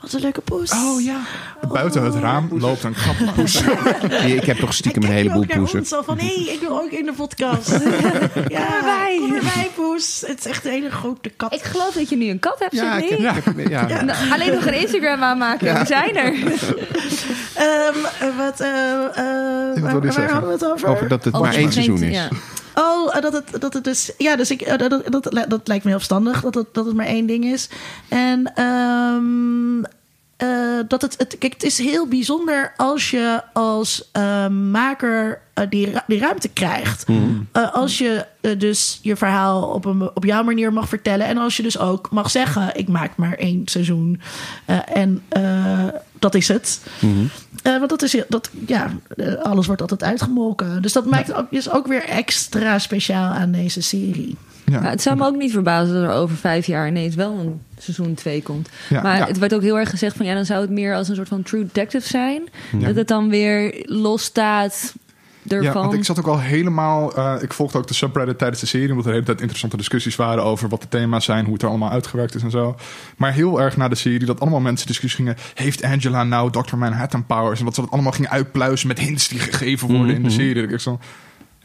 Wat 0.00 0.12
een 0.12 0.20
leuke 0.20 0.40
poes. 0.40 0.72
Oh 0.72 1.00
ja. 1.00 1.20
Buiten 1.72 2.04
het 2.04 2.14
raam 2.14 2.48
loopt 2.58 2.82
een 2.82 2.94
grappige 2.94 3.32
poes. 3.40 3.62
ik 4.26 4.44
heb 4.44 4.56
toch 4.56 4.74
stiekem 4.74 5.02
een 5.02 5.10
heleboel 5.10 5.46
poesen. 5.46 5.86
Zo 5.86 6.02
van, 6.02 6.18
hé, 6.18 6.26
hey, 6.26 6.54
ik 6.54 6.60
wil 6.60 6.80
ook 6.80 6.90
in 6.90 7.04
de 7.04 7.12
podcast. 7.12 7.70
ja, 8.48 8.82
wij. 8.82 9.16
Kom 9.20 9.34
erbij, 9.34 9.70
poes. 9.74 10.24
Het 10.26 10.38
is 10.38 10.46
echt 10.46 10.64
een 10.64 10.70
hele 10.70 10.90
grote 10.90 11.28
kat. 11.28 11.52
Ik 11.54 11.62
geloof 11.62 11.94
dat 11.94 12.08
je 12.08 12.16
nu 12.16 12.28
een 12.28 12.38
kat 12.38 12.58
hebt, 12.58 12.74
ja, 12.74 12.98
ik 12.98 13.08
heb, 13.08 13.68
ja. 13.68 13.88
ja. 13.88 13.91
Ja. 13.92 14.04
Nou, 14.04 14.30
alleen 14.32 14.54
nog 14.54 14.66
een 14.66 14.80
Instagram 14.80 15.22
aanmaken. 15.22 15.66
Ja. 15.66 15.78
We 15.80 15.86
zijn 15.86 16.16
er. 16.16 16.32
um, 16.32 18.02
wat, 18.42 18.60
uh, 18.60 18.68
uh, 18.68 19.82
waar, 19.82 20.00
waar 20.00 20.30
hadden 20.30 20.48
we 20.48 20.52
het 20.52 20.64
over? 20.64 20.88
Over 20.88 21.08
dat 21.08 21.24
het 21.24 21.38
maar 21.38 21.54
één 21.54 21.72
seizoen 21.72 22.02
is. 22.02 22.28
Oh, 22.74 23.20
dat 23.20 23.32
het, 23.32 23.60
dat 23.60 23.72
het 23.72 23.84
dus. 23.84 24.12
Ja, 24.18 24.36
dus 24.36 24.50
ik, 24.50 24.78
dat, 24.78 24.90
dat, 24.90 25.12
dat, 25.12 25.44
dat 25.48 25.68
lijkt 25.68 25.84
me 25.84 25.90
heel 25.90 25.98
verstandig 25.98 26.40
dat 26.40 26.54
het, 26.54 26.66
dat 26.72 26.86
het 26.86 26.94
maar 26.94 27.06
één 27.06 27.26
ding 27.26 27.44
is. 27.44 27.68
En 28.08 28.62
um, 28.62 29.51
dat 30.92 31.02
het, 31.02 31.14
het. 31.18 31.38
Kijk, 31.38 31.52
het 31.52 31.62
is 31.62 31.78
heel 31.78 32.06
bijzonder 32.06 32.72
als 32.76 33.10
je 33.10 33.42
als 33.52 34.10
uh, 34.16 34.48
maker 34.48 35.40
uh, 35.54 35.64
die, 35.68 35.92
die 36.06 36.18
ruimte 36.18 36.48
krijgt. 36.48 37.08
Mm. 37.08 37.48
als 37.72 37.98
je 37.98 38.26
dus 38.58 38.98
je 39.02 39.16
verhaal 39.16 39.62
op, 39.62 39.84
een, 39.84 40.10
op 40.14 40.24
jouw 40.24 40.42
manier 40.42 40.72
mag 40.72 40.88
vertellen. 40.88 41.26
En 41.26 41.38
als 41.38 41.56
je 41.56 41.62
dus 41.62 41.78
ook 41.78 42.10
mag 42.10 42.30
zeggen: 42.30 42.76
ik 42.76 42.88
maak 42.88 43.16
maar 43.16 43.34
één 43.34 43.62
seizoen. 43.64 44.20
en 44.86 45.22
dat 46.18 46.34
is 46.34 46.48
het. 46.48 46.80
Mm. 47.00 47.30
Want 47.62 47.88
dat 47.88 48.02
is 48.02 48.16
dat, 48.28 48.50
ja, 48.66 48.90
alles 49.42 49.66
wordt 49.66 49.80
altijd 49.80 50.02
uitgemolken. 50.02 50.82
Dus 50.82 50.92
dat 50.92 51.06
maakt 51.06 51.28
ja. 51.28 51.34
ook, 51.34 51.46
is 51.50 51.70
ook 51.70 51.86
weer 51.86 52.04
extra 52.04 52.78
speciaal 52.78 53.32
aan 53.32 53.52
deze 53.52 53.82
serie. 53.82 54.36
Ja. 54.64 54.82
het 54.82 55.02
zou 55.02 55.16
me 55.16 55.26
ook 55.26 55.36
niet 55.36 55.52
verbazen 55.52 55.94
dat 55.94 56.02
er 56.02 56.10
over 56.10 56.36
vijf 56.36 56.66
jaar 56.66 56.88
ineens 56.88 57.14
wel 57.14 57.38
een 57.38 57.60
seizoen 57.78 58.14
2 58.14 58.42
komt. 58.42 58.68
maar 58.90 59.26
het 59.26 59.38
werd 59.38 59.54
ook 59.54 59.62
heel 59.62 59.78
erg 59.78 59.90
gezegd 59.90 60.16
van 60.16 60.26
ja, 60.26 60.34
dan 60.34 60.44
zou 60.44 60.60
het 60.60 60.70
meer 60.70 60.94
als 60.94 61.08
een 61.08 61.14
soort 61.14 61.28
van 61.28 61.42
true 61.42 61.62
detective 61.62 62.08
zijn. 62.08 62.42
Dat 62.80 62.96
het 62.96 63.08
dan 63.08 63.28
weer 63.28 63.82
los 63.86 64.22
staat. 64.22 64.94
Ervan. 65.48 65.62
Ja, 65.62 65.72
want 65.72 65.92
ik 65.92 66.04
zat 66.04 66.18
ook 66.18 66.26
al 66.26 66.40
helemaal. 66.40 67.18
Uh, 67.18 67.34
ik 67.40 67.52
volgde 67.52 67.78
ook 67.78 67.86
de 67.86 67.94
subreddit 67.94 68.38
tijdens 68.38 68.60
de 68.60 68.66
serie, 68.66 68.88
omdat 68.88 69.04
er 69.04 69.10
de 69.10 69.14
hele 69.14 69.26
tijd 69.26 69.40
interessante 69.40 69.76
discussies 69.76 70.16
waren 70.16 70.44
over 70.44 70.68
wat 70.68 70.80
de 70.80 70.88
thema's 70.88 71.24
zijn, 71.24 71.44
hoe 71.44 71.52
het 71.52 71.62
er 71.62 71.68
allemaal 71.68 71.90
uitgewerkt 71.90 72.34
is 72.34 72.42
en 72.42 72.50
zo. 72.50 72.76
Maar 73.16 73.32
heel 73.32 73.60
erg 73.60 73.76
na 73.76 73.88
de 73.88 73.94
serie 73.94 74.26
dat 74.26 74.40
allemaal 74.40 74.60
mensen 74.60 74.86
discussies 74.86 75.16
gingen. 75.16 75.36
Heeft 75.54 75.82
Angela 75.82 76.24
nou 76.24 76.50
Dr. 76.50 76.76
Manhattan 76.76 77.26
powers? 77.26 77.58
En 77.58 77.64
wat 77.64 77.74
ze 77.74 77.80
dat 77.80 77.90
allemaal 77.90 78.12
gingen 78.12 78.30
uitpluizen 78.30 78.88
met 78.88 78.98
hints 78.98 79.28
die 79.28 79.38
gegeven 79.38 79.88
worden 79.88 80.14
in 80.14 80.22
de 80.22 80.28
mhm. 80.28 80.38
serie. 80.38 80.68
Ik 80.68 80.80
zo, 80.80 80.98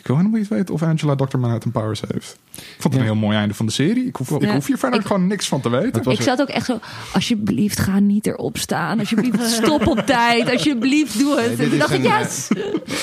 ik 0.07 0.13
wil 0.13 0.21
helemaal 0.21 0.41
niet 0.41 0.57
weten 0.57 0.73
of 0.73 0.83
Angela 0.83 1.15
Dr. 1.15 1.37
Manhattan 1.37 1.71
Powers 1.71 2.01
heeft. 2.01 2.39
Ik 2.55 2.63
vond 2.77 2.93
het 2.93 3.03
een 3.03 3.09
heel 3.09 3.15
mooi 3.15 3.37
einde 3.37 3.53
van 3.53 3.65
de 3.65 3.71
serie. 3.71 4.07
Ik 4.07 4.15
hoef, 4.15 4.31
ik 4.31 4.49
hoef 4.49 4.67
hier 4.67 4.77
verder 4.77 5.01
gewoon 5.01 5.27
niks 5.27 5.47
van 5.47 5.61
te 5.61 5.69
weten. 5.69 6.11
Ik 6.11 6.21
zat 6.21 6.41
ook 6.41 6.47
echt 6.47 6.65
zo, 6.65 6.79
alsjeblieft 7.13 7.79
ga 7.79 7.99
niet 7.99 8.27
erop 8.27 8.57
staan. 8.57 8.99
Alsjeblieft 8.99 9.51
stop 9.63 9.87
op 9.87 9.99
tijd. 9.99 10.51
Alsjeblieft 10.51 11.19
doe 11.19 11.41
het. 11.41 11.57
Nee, 11.57 11.77
dacht 11.77 11.91
ik, 11.91 12.03
yes. 12.03 12.47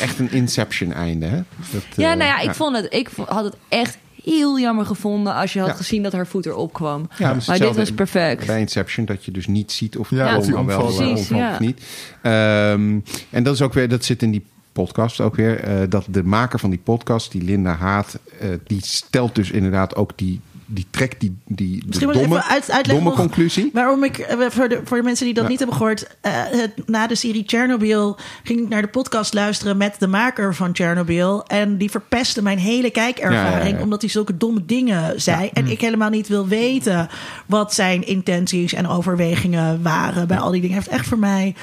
Echt 0.00 0.18
een 0.18 0.32
Inception 0.32 0.92
einde, 0.92 1.26
hè? 1.26 1.42
Dat, 1.72 1.82
ja, 1.96 2.12
uh, 2.12 2.18
nou 2.18 2.30
ja, 2.30 2.38
ik 2.40 2.54
vond 2.54 2.76
het, 2.76 2.86
ik 2.94 3.08
had 3.26 3.44
het 3.44 3.56
echt 3.68 3.98
heel 4.22 4.60
jammer 4.60 4.86
gevonden 4.86 5.34
als 5.34 5.52
je 5.52 5.60
had 5.60 5.76
gezien 5.76 6.02
dat 6.02 6.12
haar 6.12 6.26
voet 6.26 6.46
erop 6.46 6.72
kwam. 6.72 7.08
Ja, 7.18 7.36
maar 7.46 7.58
dit 7.58 7.76
was 7.76 7.92
perfect. 7.92 8.46
Bij 8.46 8.60
Inception 8.60 9.04
dat 9.04 9.24
je 9.24 9.30
dus 9.30 9.46
niet 9.46 9.72
ziet 9.72 9.96
of 9.96 10.10
ja, 10.10 10.16
ja. 10.16 10.64
wel 10.64 10.86
Precies, 10.86 11.30
of 11.30 11.58
niet. 11.58 11.80
Um, 12.22 13.04
en 13.30 13.42
dat 13.42 13.54
is 13.54 13.62
ook 13.62 13.72
weer 13.72 13.88
dat 13.88 14.04
zit 14.04 14.22
in 14.22 14.30
die 14.30 14.44
podcast 14.74 15.20
ook 15.20 15.36
weer. 15.36 15.68
Uh, 15.68 15.88
dat 15.88 16.04
de 16.08 16.22
maker 16.22 16.58
van 16.58 16.70
die 16.70 16.78
podcast, 16.78 17.32
die 17.32 17.42
Linda 17.42 17.74
Haat, 17.74 18.18
uh, 18.42 18.48
die 18.66 18.80
stelt 18.84 19.34
dus 19.34 19.50
inderdaad 19.50 19.96
ook 19.96 20.12
die, 20.16 20.40
die 20.66 20.86
trekt 20.90 21.20
die, 21.20 21.36
die 21.46 21.82
Misschien 21.86 22.12
domme, 22.12 22.36
even 22.36 22.44
uit, 22.44 22.70
uitleggen 22.70 23.04
domme 23.04 23.20
conclusie. 23.20 23.70
Waarom 23.72 24.04
ik, 24.04 24.18
uh, 24.18 24.50
voor, 24.50 24.68
de, 24.68 24.80
voor 24.84 24.96
de 24.96 25.02
mensen 25.02 25.24
die 25.24 25.34
dat 25.34 25.48
niet 25.48 25.58
hebben 25.58 25.76
gehoord, 25.76 26.16
het, 26.20 26.72
na 26.86 27.06
de 27.06 27.14
serie 27.14 27.42
Chernobyl 27.46 28.16
ging 28.42 28.60
ik 28.60 28.68
naar 28.68 28.82
de 28.82 28.88
podcast 28.88 29.34
luisteren 29.34 29.76
met 29.76 29.96
de 29.98 30.06
maker 30.06 30.54
van 30.54 30.70
Chernobyl. 30.72 31.44
En 31.46 31.78
die 31.78 31.90
verpestte 31.90 32.42
mijn 32.42 32.58
hele 32.58 32.90
kijkervaring, 32.90 33.76
ja, 33.76 33.82
omdat 33.82 34.00
hij 34.00 34.10
zulke 34.10 34.36
domme 34.36 34.64
dingen 34.64 35.20
zei. 35.20 35.50
En 35.52 35.66
ik 35.66 35.80
helemaal 35.80 36.10
niet 36.10 36.28
wil 36.28 36.46
weten 36.46 37.08
wat 37.46 37.74
zijn 37.74 38.06
intenties 38.06 38.72
en 38.72 38.88
overwegingen 38.88 39.82
waren 39.82 40.28
bij 40.28 40.38
al 40.38 40.50
die 40.50 40.60
dingen. 40.60 40.76
Hij 40.76 40.84
heeft 40.86 41.00
echt 41.00 41.08
voor 41.08 41.18
mij 41.18 41.54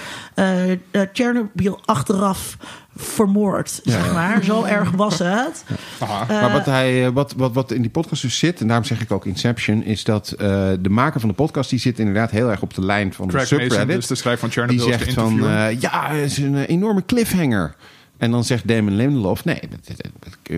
Chernobyl 1.13 1.79
achteraf 1.85 2.57
vermoord, 3.02 3.80
zeg 3.84 4.14
maar. 4.14 4.44
Zo 4.44 4.64
erg 4.64 4.91
was 4.91 5.19
het. 5.19 5.64
Uh, 6.02 6.28
maar 6.30 6.52
wat, 6.52 6.65
hij, 6.65 7.06
eh, 7.06 7.11
wat, 7.11 7.34
wat, 7.38 7.53
wat 7.53 7.72
in 7.72 7.82
die 7.82 7.91
podcast 7.91 8.22
dus 8.22 8.38
zit, 8.38 8.61
en 8.61 8.68
daarom 8.68 8.86
zeg 8.86 9.02
ik 9.02 9.11
ook 9.11 9.26
Inception, 9.26 9.84
is 9.84 10.03
dat 10.03 10.34
uh, 10.34 10.38
de 10.80 10.90
maker 10.90 11.19
van 11.19 11.30
de 11.30 11.36
podcast, 11.36 11.69
die 11.69 11.80
zit 11.80 11.99
inderdaad 11.99 12.32
heel 12.32 12.49
erg 12.49 12.61
op 12.61 12.73
de 12.73 12.86
lijn 12.86 13.14
van 13.14 13.28
Craig 13.28 13.41
de 13.41 13.48
subreddit. 13.48 13.78
Mason, 13.78 13.95
dus 13.95 14.07
de 14.07 14.15
schrijver 14.15 14.41
van 14.41 14.52
Chernobyl, 14.52 14.86
die 14.86 14.94
zegt 14.98 15.14
van, 15.14 15.44
uh, 15.44 15.80
ja, 15.80 16.10
het 16.10 16.32
is 16.32 16.38
een 16.38 16.65
enorme 16.65 17.06
cliffhanger. 17.06 17.76
En 18.22 18.31
dan 18.31 18.43
zegt 18.43 18.68
Damon 18.68 18.95
Lindelof, 18.95 19.45
nee, 19.45 19.60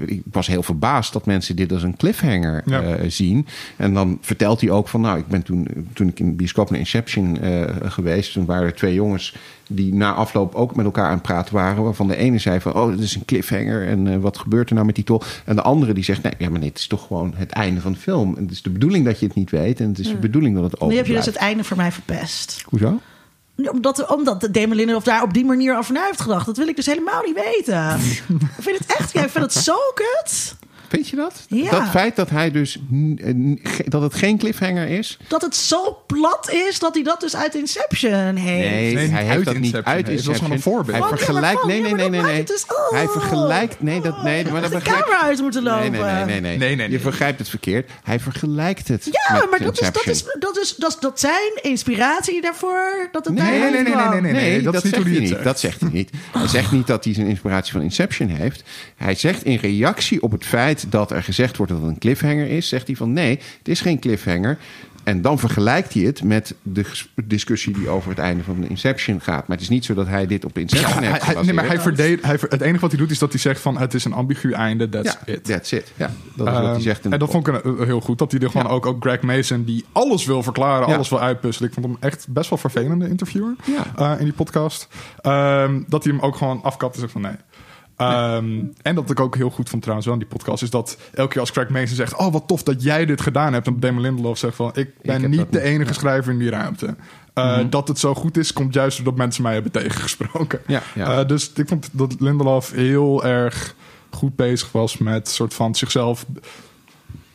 ik 0.06 0.22
was 0.32 0.48
heel 0.48 0.64
verbaasd 0.64 1.14
dat 1.14 1.26
mensen 1.26 1.56
dit 1.56 1.72
als 1.72 1.84
een 1.84 1.98
cliffhanger 1.98 2.64
ja. 2.66 2.82
uh, 2.82 2.94
zien. 3.08 3.48
En 3.76 3.94
dan 3.94 4.18
vertelt 4.22 4.62
hij 4.62 4.70
ook 4.70 4.88
van, 4.88 5.02
nou, 5.02 5.18
ik 5.18 5.28
ben 5.28 5.44
toen, 5.44 5.68
toen 5.94 6.08
ik 6.08 6.20
in 6.20 6.26
de 6.26 6.36
bioscoop 6.36 6.70
naar 6.70 6.80
Inception 6.80 7.46
uh, 7.46 7.64
geweest, 7.84 8.34
toen 8.34 8.46
waren 8.46 8.66
er 8.66 8.76
twee 8.76 8.94
jongens 8.94 9.36
die 9.68 9.94
na 9.94 10.14
afloop 10.14 10.56
ook 10.56 10.76
met 10.76 10.86
elkaar 10.86 11.06
aan 11.06 11.14
het 11.14 11.22
praten 11.22 11.54
waren. 11.54 11.84
Waarvan 11.84 12.08
de 12.08 12.16
ene 12.16 12.38
zei 12.38 12.60
van, 12.60 12.74
oh, 12.74 12.90
dat 12.90 13.00
is 13.00 13.16
een 13.16 13.26
cliffhanger. 13.26 13.88
En 13.88 14.06
uh, 14.06 14.18
wat 14.18 14.38
gebeurt 14.38 14.70
er 14.70 14.74
nou 14.74 14.86
met 14.86 14.96
die 14.96 15.04
tol? 15.04 15.22
En 15.46 15.56
de 15.56 15.62
andere 15.62 15.94
die 15.94 16.04
zegt, 16.04 16.24
nee, 16.24 16.34
ja, 16.38 16.50
maar 16.50 16.60
nee, 16.60 16.70
het 16.70 16.80
is 16.80 16.88
toch 16.88 17.08
gewoon 17.08 17.34
het 17.36 17.52
einde 17.52 17.82
van 17.82 17.92
de 17.92 18.00
film. 18.00 18.36
En 18.36 18.44
het 18.44 18.52
is 18.52 18.62
de 18.62 18.70
bedoeling 18.70 19.06
dat 19.06 19.20
je 19.20 19.26
het 19.26 19.36
niet 19.36 19.50
weet. 19.50 19.80
En 19.80 19.88
het 19.88 20.00
is 20.00 20.08
de 20.08 20.18
bedoeling 20.18 20.56
dat 20.56 20.64
het 20.64 20.76
open 20.76 20.88
Nu 20.88 20.96
heb 20.96 21.06
je 21.06 21.14
dus 21.14 21.26
het 21.26 21.36
einde 21.36 21.64
voor 21.64 21.78
mij 21.78 21.92
verpest. 21.92 22.64
Hoezo? 22.66 23.00
Omdat, 23.56 24.08
omdat 24.10 24.48
Damon 24.52 24.96
of 24.96 25.04
daar 25.04 25.22
op 25.22 25.34
die 25.34 25.46
manier 25.46 25.78
over 25.78 25.94
na 25.94 26.06
heeft 26.06 26.22
gedacht. 26.22 26.46
Dat 26.46 26.58
wil 26.58 26.68
ik 26.68 26.76
dus 26.76 26.86
helemaal 26.86 27.24
niet 27.24 27.36
weten. 27.36 28.00
ik 28.58 28.64
vind 28.64 28.80
het 28.80 28.98
echt, 28.98 29.14
jij 29.14 29.30
vindt 29.30 29.54
het 29.54 29.64
zo 29.64 29.76
kut. 29.94 30.56
Weet 30.94 31.10
je 31.10 31.16
dat? 31.16 31.46
Ja. 31.48 31.70
Dat 31.70 31.90
feit 31.90 32.16
dat 32.16 32.30
hij 32.30 32.52
dus 32.52 32.78
dat 33.86 34.02
het 34.02 34.14
geen 34.14 34.38
cliffhanger 34.38 34.88
is. 34.88 35.18
Dat 35.28 35.42
het 35.42 35.56
zo 35.56 36.04
plat 36.08 36.52
is 36.52 36.80
dat 36.80 36.94
hij 36.94 37.04
dat 37.04 37.20
dus 37.20 37.36
uit 37.36 37.56
Inception 37.56 38.36
heeft. 38.36 38.70
Nee, 38.70 38.96
nee 38.96 39.08
hij 39.08 39.24
heeft 39.24 39.46
dat 39.46 39.58
niet 39.58 39.76
uit 39.76 40.10
Inception. 40.10 40.34
Dat 40.34 40.42
was 40.42 40.50
een 40.50 40.62
voorbeeld. 40.62 40.98
Hij 40.98 41.18
vergelijkt. 41.18 41.66
Nee, 41.66 41.82
nee, 41.82 41.94
nee, 41.94 42.10
nee, 42.10 42.22
nee. 42.22 42.44
Dus, 42.44 42.66
hij 42.90 43.08
vergelijkt. 43.08 43.82
Nee, 43.82 44.02
dat 44.02 44.24
nee. 44.24 44.46
Maar 44.52 44.62
dat 44.62 44.72
de 44.72 44.82
camera 44.82 45.22
uit 45.22 45.42
moeten 45.42 45.64
lopen. 45.64 45.92
Nee, 45.92 46.02
nee, 46.02 46.26
nee, 46.26 46.42
nee, 46.42 46.58
nee. 46.58 46.76
nee, 46.76 46.90
Je 46.90 47.00
vergrijpt 47.00 47.40
het 47.40 47.50
verkeerd. 47.50 47.92
Hij 48.04 48.20
vergelijkt 48.20 48.88
het. 48.88 49.10
Ja, 49.12 49.46
maar 49.50 49.60
dat 49.60 49.82
is, 49.82 49.92
dat 49.92 50.06
is 50.06 50.24
dat 50.40 50.58
is 50.58 50.76
dat 50.76 50.98
dat 51.00 51.20
zijn 51.20 51.60
inspiratie 51.62 52.42
daarvoor. 52.42 53.10
Dat 53.12 53.26
het 53.26 53.34
nee, 53.34 53.60
nee, 53.60 53.72
nee, 53.72 53.84
nee, 53.84 53.96
nee, 53.96 54.22
nee, 54.22 54.32
nee, 54.32 54.62
Dat 54.62 54.82
zegt 54.82 54.96
hij 54.96 55.20
niet. 55.20 55.44
Dat 55.44 55.60
zegt 55.60 55.82
hij 55.82 55.90
niet. 55.92 56.10
Hij 56.32 56.48
zegt 56.48 56.72
niet 56.72 56.88
dat 56.88 57.04
hij 57.04 57.14
zijn 57.14 57.28
inspiratie 57.28 57.72
van 57.72 57.82
Inception 57.82 58.28
heeft. 58.28 58.64
Hij 58.96 59.16
zegt 59.16 59.44
in 59.44 59.58
reactie 59.58 60.22
op 60.22 60.32
het 60.32 60.46
feit 60.46 60.83
dat 60.90 61.12
er 61.12 61.24
gezegd 61.24 61.58
wordt 61.58 61.72
dat 61.72 61.82
het 61.82 61.90
een 61.90 61.98
cliffhanger 61.98 62.48
is, 62.48 62.68
zegt 62.68 62.88
hij 62.88 62.96
van 62.96 63.14
nee, 63.14 63.40
het 63.58 63.68
is 63.68 63.82
geen 63.82 64.00
cliffhanger. 64.00 64.58
En 65.04 65.22
dan 65.22 65.40
vergelijkt 65.40 65.94
hij 65.94 66.04
het 66.04 66.24
met 66.24 66.56
de 66.62 66.86
discussie 67.24 67.74
die 67.74 67.90
over 67.90 68.10
het 68.10 68.20
einde 68.20 68.44
van 68.44 68.62
de 68.62 68.68
Inception 68.68 69.22
gaat. 69.22 69.48
Maar 69.48 69.58
het 69.58 69.62
is 69.62 69.70
niet 69.70 69.86
zo 69.86 69.94
dat 69.94 70.08
hij 70.08 70.28
dit 70.28 70.46
op 70.46 70.58
Inception 70.58 71.04
heeft 71.04 71.26
hij, 71.26 71.42
Nee, 71.44 71.54
maar 71.54 71.68
hij 71.68 71.80
verdeed, 71.80 72.22
hij, 72.22 72.38
het 72.50 72.62
enige 72.62 72.80
wat 72.80 72.92
hij 72.92 73.00
doet 73.00 73.12
is 73.12 73.20
dat 73.20 73.32
hij 73.32 73.40
zegt 73.40 73.62
van 73.62 73.78
het 73.78 73.94
is 73.94 74.06
een 74.06 74.14
ambigu 74.14 74.52
einde, 74.52 74.90
that's 74.90 75.18
it. 75.26 75.44
That's 75.44 75.72
it, 75.72 75.92
ja. 75.96 76.12
Dat 76.36 76.48
is 76.48 76.54
wat 76.54 76.64
hij 76.64 76.72
ehm, 76.72 76.82
zegt. 76.82 77.06
En 77.06 77.20
dat 77.20 77.32
vond 77.32 77.48
ik 77.48 77.62
heel 77.64 78.00
goed, 78.00 78.18
dat 78.18 78.32
hij 78.32 78.42
er 78.42 78.50
gewoon 78.50 78.68
ook, 78.68 78.86
ook 78.86 79.04
Greg 79.04 79.22
Mason, 79.22 79.64
die 79.64 79.86
alles 79.92 80.26
wil 80.26 80.44
verklaren, 80.44 80.88
alles 80.88 81.10
wil 81.10 81.20
uitpuzzelen. 81.20 81.70
Ik 81.70 81.76
vond 81.76 81.86
hem 81.86 81.98
echt 82.00 82.28
best 82.30 82.50
wel 82.50 82.60
vervelende 82.60 83.08
interviewer 83.08 83.56
uh, 84.00 84.14
in 84.18 84.24
die 84.24 84.34
podcast. 84.34 84.88
Um, 85.26 85.86
dat 85.88 86.04
hij 86.04 86.14
hem 86.14 86.22
ook 86.22 86.36
gewoon 86.36 86.64
afkapt 86.64 86.94
en 86.94 87.00
zegt 87.00 87.12
van 87.12 87.22
nee. 87.22 87.36
Ehm, 88.12 88.60
en 88.82 88.96
dat 88.96 89.10
ik 89.10 89.20
ook 89.20 89.36
heel 89.36 89.50
goed 89.50 89.70
vond 89.70 89.82
trouwens 89.82 90.08
wel 90.08 90.18
in 90.20 90.24
die 90.24 90.34
podcast... 90.34 90.64
is 90.64 90.70
dat 90.70 90.98
elke 91.14 91.32
keer 91.32 91.40
als 91.40 91.52
Craig 91.52 91.70
Mason 91.70 91.96
zegt... 91.96 92.16
oh, 92.16 92.32
wat 92.32 92.48
tof 92.48 92.64
dat 92.64 92.84
jij 92.84 93.06
dit 93.06 93.22
gedaan 93.22 93.54
hebt... 93.54 93.68
en 93.68 93.80
Damon 93.80 94.02
Lindelof 94.02 94.38
zegt 94.38 94.56
van... 94.56 94.72
ik 94.74 94.90
ben 95.02 95.30
niet 95.30 95.52
de 95.52 95.62
enige 95.62 95.94
schrijver 95.94 96.32
in 96.32 96.40
die 96.40 96.50
ruimte. 96.50 96.96
Uh, 97.36 97.60
Dat 97.70 97.88
het 97.88 98.00
zo 98.00 98.14
goed 98.14 98.38
is, 98.38 98.54
komt 98.54 98.74
juist 98.74 98.98
doordat 98.98 99.16
mensen 99.16 99.44
mij 99.44 99.54
hebben 99.54 99.72
tegengesproken. 99.82 100.60
Ja, 100.68 100.82
ja. 100.96 101.20
Uh, 101.20 101.28
dus 101.28 101.52
ik 101.54 101.68
vond 101.68 101.90
dat 101.92 102.16
Lindelof 102.20 102.72
heel 102.72 103.26
erg 103.26 103.76
goed 104.10 104.36
bezig 104.36 104.72
was 104.72 104.98
met 104.98 105.30
soort 105.30 105.54
van 105.54 105.76
zichzelf 105.76 106.26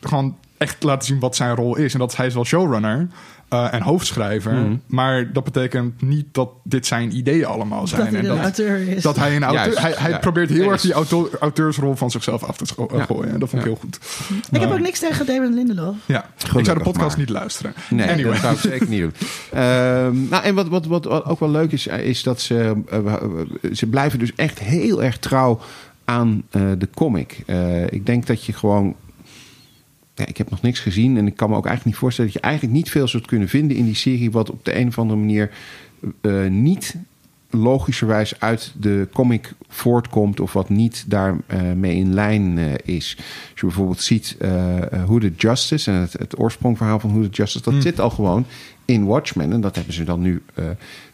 gewoon 0.01 0.37
echt 0.57 0.83
laten 0.83 1.07
zien 1.07 1.19
wat 1.19 1.35
zijn 1.35 1.55
rol 1.55 1.75
is. 1.75 1.93
En 1.93 1.99
dat 1.99 2.15
hij 2.15 2.25
is 2.25 2.33
wel 2.33 2.45
showrunner 2.45 3.07
uh, 3.53 3.73
en 3.73 3.81
hoofdschrijver. 3.81 4.53
Mm. 4.53 4.81
Maar 4.87 5.33
dat 5.33 5.43
betekent 5.43 6.01
niet 6.01 6.25
dat 6.31 6.49
dit 6.63 6.85
zijn 6.85 7.17
ideeën 7.17 7.45
allemaal 7.45 7.87
zijn. 7.87 8.01
Dat 8.01 8.09
hij 8.09 8.19
en 8.19 8.25
een 8.25 8.35
dat, 8.35 8.43
auteur 8.43 8.87
is. 8.87 9.03
Dat 9.03 9.15
hij 9.15 9.35
een 9.35 9.43
auteur... 9.43 9.63
Juist, 9.63 9.79
hij 9.79 9.93
hij 9.97 10.09
ja. 10.09 10.17
probeert 10.17 10.49
heel 10.49 10.71
erg 10.71 10.81
die 10.81 10.93
auteur, 10.93 11.29
auteursrol 11.39 11.95
van 11.95 12.11
zichzelf 12.11 12.43
af 12.43 12.57
te 12.57 12.65
Ja. 12.93 13.03
gooien. 13.03 13.33
En 13.33 13.39
dat 13.39 13.49
vond 13.49 13.61
ik 13.61 13.67
Ja. 13.67 13.73
heel 13.73 13.81
goed. 13.81 13.99
Ik 14.51 14.61
heb 14.61 14.71
ook 14.71 14.79
niks 14.79 14.99
tegen 14.99 15.25
Damon 15.25 15.53
Lindelof. 15.53 15.95
Ja, 16.05 16.25
ik 16.55 16.65
zou 16.65 16.77
de 16.77 16.83
podcast 16.83 17.09
maar. 17.09 17.17
niet 17.17 17.29
luisteren. 17.29 17.73
Nee, 17.89 18.09
anyway. 18.09 18.31
dat 18.31 18.41
zou 18.41 18.53
ik 18.53 18.59
zeker 18.59 18.87
niet 18.87 19.01
doen. 19.01 19.13
Ehm, 19.51 20.27
nou, 20.29 20.43
en 20.43 20.55
wat, 20.55 20.67
wat, 20.67 20.85
wat 20.85 21.25
ook 21.25 21.39
wel 21.39 21.49
leuk 21.49 21.71
is, 21.71 21.87
eh, 21.87 22.05
is 22.05 22.23
dat 22.23 22.41
ze, 22.41 22.75
eh, 22.89 23.13
ze 23.73 23.87
blijven 23.87 24.19
dus 24.19 24.35
echt 24.35 24.59
heel 24.59 25.03
erg 25.03 25.17
trouw 25.17 25.59
aan 26.05 26.43
eh, 26.49 26.61
de 26.77 26.89
comic. 26.95 27.43
Eh, 27.45 27.91
ik 27.91 28.05
denk 28.05 28.27
dat 28.27 28.43
je 28.43 28.53
gewoon. 28.53 28.95
Ja, 30.19 30.25
ik 30.25 30.37
heb 30.37 30.49
nog 30.49 30.61
niks 30.61 30.79
gezien 30.79 31.17
en 31.17 31.27
ik 31.27 31.35
kan 31.35 31.49
me 31.49 31.55
ook 31.55 31.65
eigenlijk 31.65 31.85
niet 31.85 32.03
voorstellen 32.03 32.31
dat 32.31 32.41
je 32.41 32.47
eigenlijk 32.47 32.77
niet 32.77 32.89
veel 32.89 33.07
zult 33.07 33.25
kunnen 33.25 33.47
vinden 33.47 33.77
in 33.77 33.85
die 33.85 33.95
serie 33.95 34.31
wat 34.31 34.49
op 34.49 34.65
de 34.65 34.75
een 34.75 34.87
of 34.87 34.99
andere 34.99 35.19
manier 35.19 35.51
eh, 36.21 36.45
niet 36.47 36.95
logischerwijs 37.49 38.39
uit 38.39 38.73
de 38.79 39.07
comic 39.13 39.53
voortkomt 39.67 40.39
of 40.39 40.53
wat 40.53 40.69
niet 40.69 41.03
daarmee 41.07 41.75
mee 41.75 41.95
in 41.95 42.13
lijn 42.13 42.57
eh, 42.57 42.95
is. 42.95 43.15
Als 43.17 43.59
je 43.59 43.65
bijvoorbeeld 43.65 44.01
ziet 44.01 44.35
eh 44.39 44.77
eh, 44.93 45.03
Who 45.03 45.19
the 45.19 45.33
Justice 45.37 45.91
en 45.91 45.97
het, 45.97 46.13
het 46.13 46.39
oorsprongverhaal 46.39 46.99
van 46.99 47.09
Who 47.09 47.21
the 47.21 47.29
Justice, 47.29 47.63
dat 47.63 47.73
Hmm. 47.73 47.81
zit 47.81 47.99
al 47.99 48.09
gewoon 48.09 48.45
in 48.85 49.05
Watchmen 49.05 49.51
en 49.51 49.61
dat 49.61 49.75
hebben 49.75 49.93
ze 49.93 50.03
dan 50.03 50.21
nu 50.21 50.41
eh, 50.53 50.65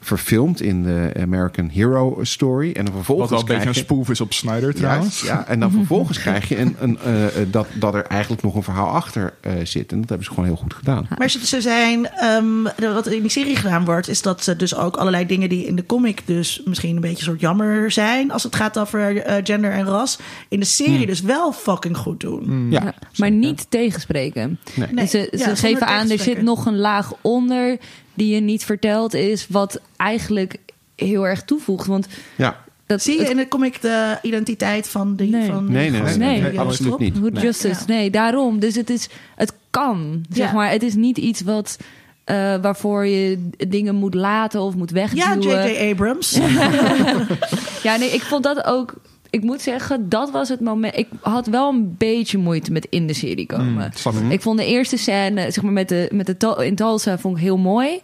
verfilmd 0.05 0.61
in 0.61 0.83
de 0.83 1.11
American 1.19 1.69
Hero 1.69 2.19
Story 2.21 2.71
en 2.71 2.85
dan 2.85 2.93
vervolgens 2.93 3.29
Wat 3.29 3.41
wel 3.41 3.49
een 3.49 3.55
beetje 3.55 3.79
een 3.79 3.85
spoof 3.85 4.09
is 4.09 4.21
op 4.21 4.33
Snyder 4.33 4.73
trouwens. 4.73 5.21
Juist, 5.21 5.47
ja, 5.47 5.47
en 5.47 5.59
dan 5.59 5.71
vervolgens 5.71 6.19
krijg 6.19 6.49
je 6.49 6.59
een, 6.59 6.75
een, 6.79 6.99
eh, 6.99 7.25
eh, 7.25 7.47
dat, 7.51 7.67
dat 7.73 7.93
er 7.93 8.05
eigenlijk 8.05 8.41
nog 8.41 8.55
een 8.55 8.63
verhaal 8.63 8.89
achter 8.89 9.33
eh, 9.41 9.53
zit. 9.63 9.91
En 9.91 9.99
dat 9.99 10.09
hebben 10.09 10.27
ze 10.27 10.33
gewoon 10.33 10.45
heel 10.45 10.55
goed 10.55 10.73
gedaan. 10.73 11.07
Maar 11.17 11.29
ze, 11.29 11.45
ze 11.45 11.61
zijn, 11.61 12.09
ehm, 12.09 12.63
wat 12.93 13.07
in 13.07 13.21
die 13.21 13.31
serie 13.31 13.55
gedaan 13.55 13.85
wordt, 13.85 14.07
is 14.07 14.21
dat 14.21 14.43
ze 14.43 14.55
dus 14.55 14.75
ook 14.75 14.95
allerlei 14.95 15.25
dingen 15.25 15.49
die 15.49 15.65
in 15.65 15.75
de 15.75 15.85
comic 15.85 16.21
dus 16.25 16.61
misschien 16.65 16.95
een 16.95 17.01
beetje 17.01 17.23
soort 17.23 17.39
jammer 17.39 17.91
zijn 17.91 18.31
als 18.31 18.43
het 18.43 18.55
gaat 18.55 18.79
over 18.79 19.23
gender 19.43 19.71
en 19.71 19.85
ras, 19.85 20.19
in 20.49 20.59
de 20.59 20.65
serie 20.65 21.05
dus 21.05 21.21
wel 21.21 21.51
fucking 21.51 21.97
goed 21.97 22.19
doen. 22.19 22.67
Ja, 22.69 22.83
Ja, 22.83 22.93
maar 23.15 23.31
niet 23.31 23.65
tegenspreken. 23.69 24.59
Nee. 24.73 24.87
Nee, 24.91 25.07
ze 25.07 25.29
ze 25.31 25.55
geven 25.55 25.87
aan, 25.87 26.09
er 26.09 26.19
zit 26.19 26.41
nog 26.41 26.65
een 26.65 26.77
laag 26.77 27.13
onder 27.21 27.77
die 28.15 28.33
je 28.35 28.41
niet 28.41 28.65
verteld 28.65 29.13
is, 29.13 29.47
wat 29.49 29.79
eigenlijk 29.97 30.55
heel 30.95 31.27
erg 31.27 31.43
toevoegt. 31.43 31.87
Want 31.87 32.07
Ja. 32.35 32.63
dat 32.85 33.01
Zie 33.01 33.13
je 33.13 33.19
het- 33.19 33.29
in 33.29 33.37
de 33.37 33.47
comic 33.47 33.81
de 33.81 34.17
identiteit 34.21 34.87
van 34.87 35.15
die 35.15 35.29
Nee. 35.29 35.45
van 35.45 35.71
Nee, 35.71 35.89
nee, 35.89 36.17
nee, 36.17 36.59
absoluut 36.59 36.97
niet. 36.99 37.17
Good 37.21 37.41
justice. 37.41 37.79
Ja. 37.87 37.93
Nee, 37.93 38.09
daarom. 38.09 38.59
Dus 38.59 38.75
het 38.75 38.89
is, 38.89 39.09
het 39.35 39.53
kan, 39.69 40.25
zeg 40.29 40.47
Ja. 40.47 40.53
maar. 40.53 40.69
Het 40.71 40.83
is 40.83 40.95
niet 40.95 41.17
iets 41.17 41.41
wat 41.41 41.77
eh, 42.23 42.35
waarvoor 42.61 43.05
je 43.05 43.49
dingen 43.67 43.95
moet 43.95 44.13
laten 44.13 44.61
of 44.61 44.75
moet 44.75 44.89
Ja, 44.89 44.95
wegduwen. 44.95 45.41
J.J. 45.71 45.91
Abrams. 45.91 46.37
Ja, 47.83 47.95
nee, 47.95 48.09
ik 48.09 48.21
vond 48.21 48.43
dat 48.43 48.65
ook. 48.65 48.93
Ik 49.35 49.43
moet 49.43 49.61
zeggen, 49.61 50.09
dat 50.09 50.31
was 50.31 50.49
het 50.49 50.59
moment. 50.59 50.97
Ik 50.97 51.07
had 51.21 51.47
wel 51.47 51.69
een 51.69 51.95
beetje 51.97 52.37
moeite 52.37 52.71
met 52.71 52.87
in 52.89 53.07
de 53.07 53.13
serie 53.13 53.45
komen. 53.45 53.73
Mm, 53.73 53.89
snap 53.93 54.13
ik. 54.13 54.41
Vond 54.41 54.57
de 54.57 54.65
eerste 54.65 54.97
scène, 54.97 55.51
zeg 55.51 55.63
maar, 55.63 55.71
met 55.71 55.89
de, 55.89 56.09
met 56.13 56.25
de 56.25 56.55
in 56.65 56.75
Tulsa, 56.75 57.17
vond 57.17 57.37
ik 57.37 57.43
heel 57.43 57.57
mooi. 57.57 57.99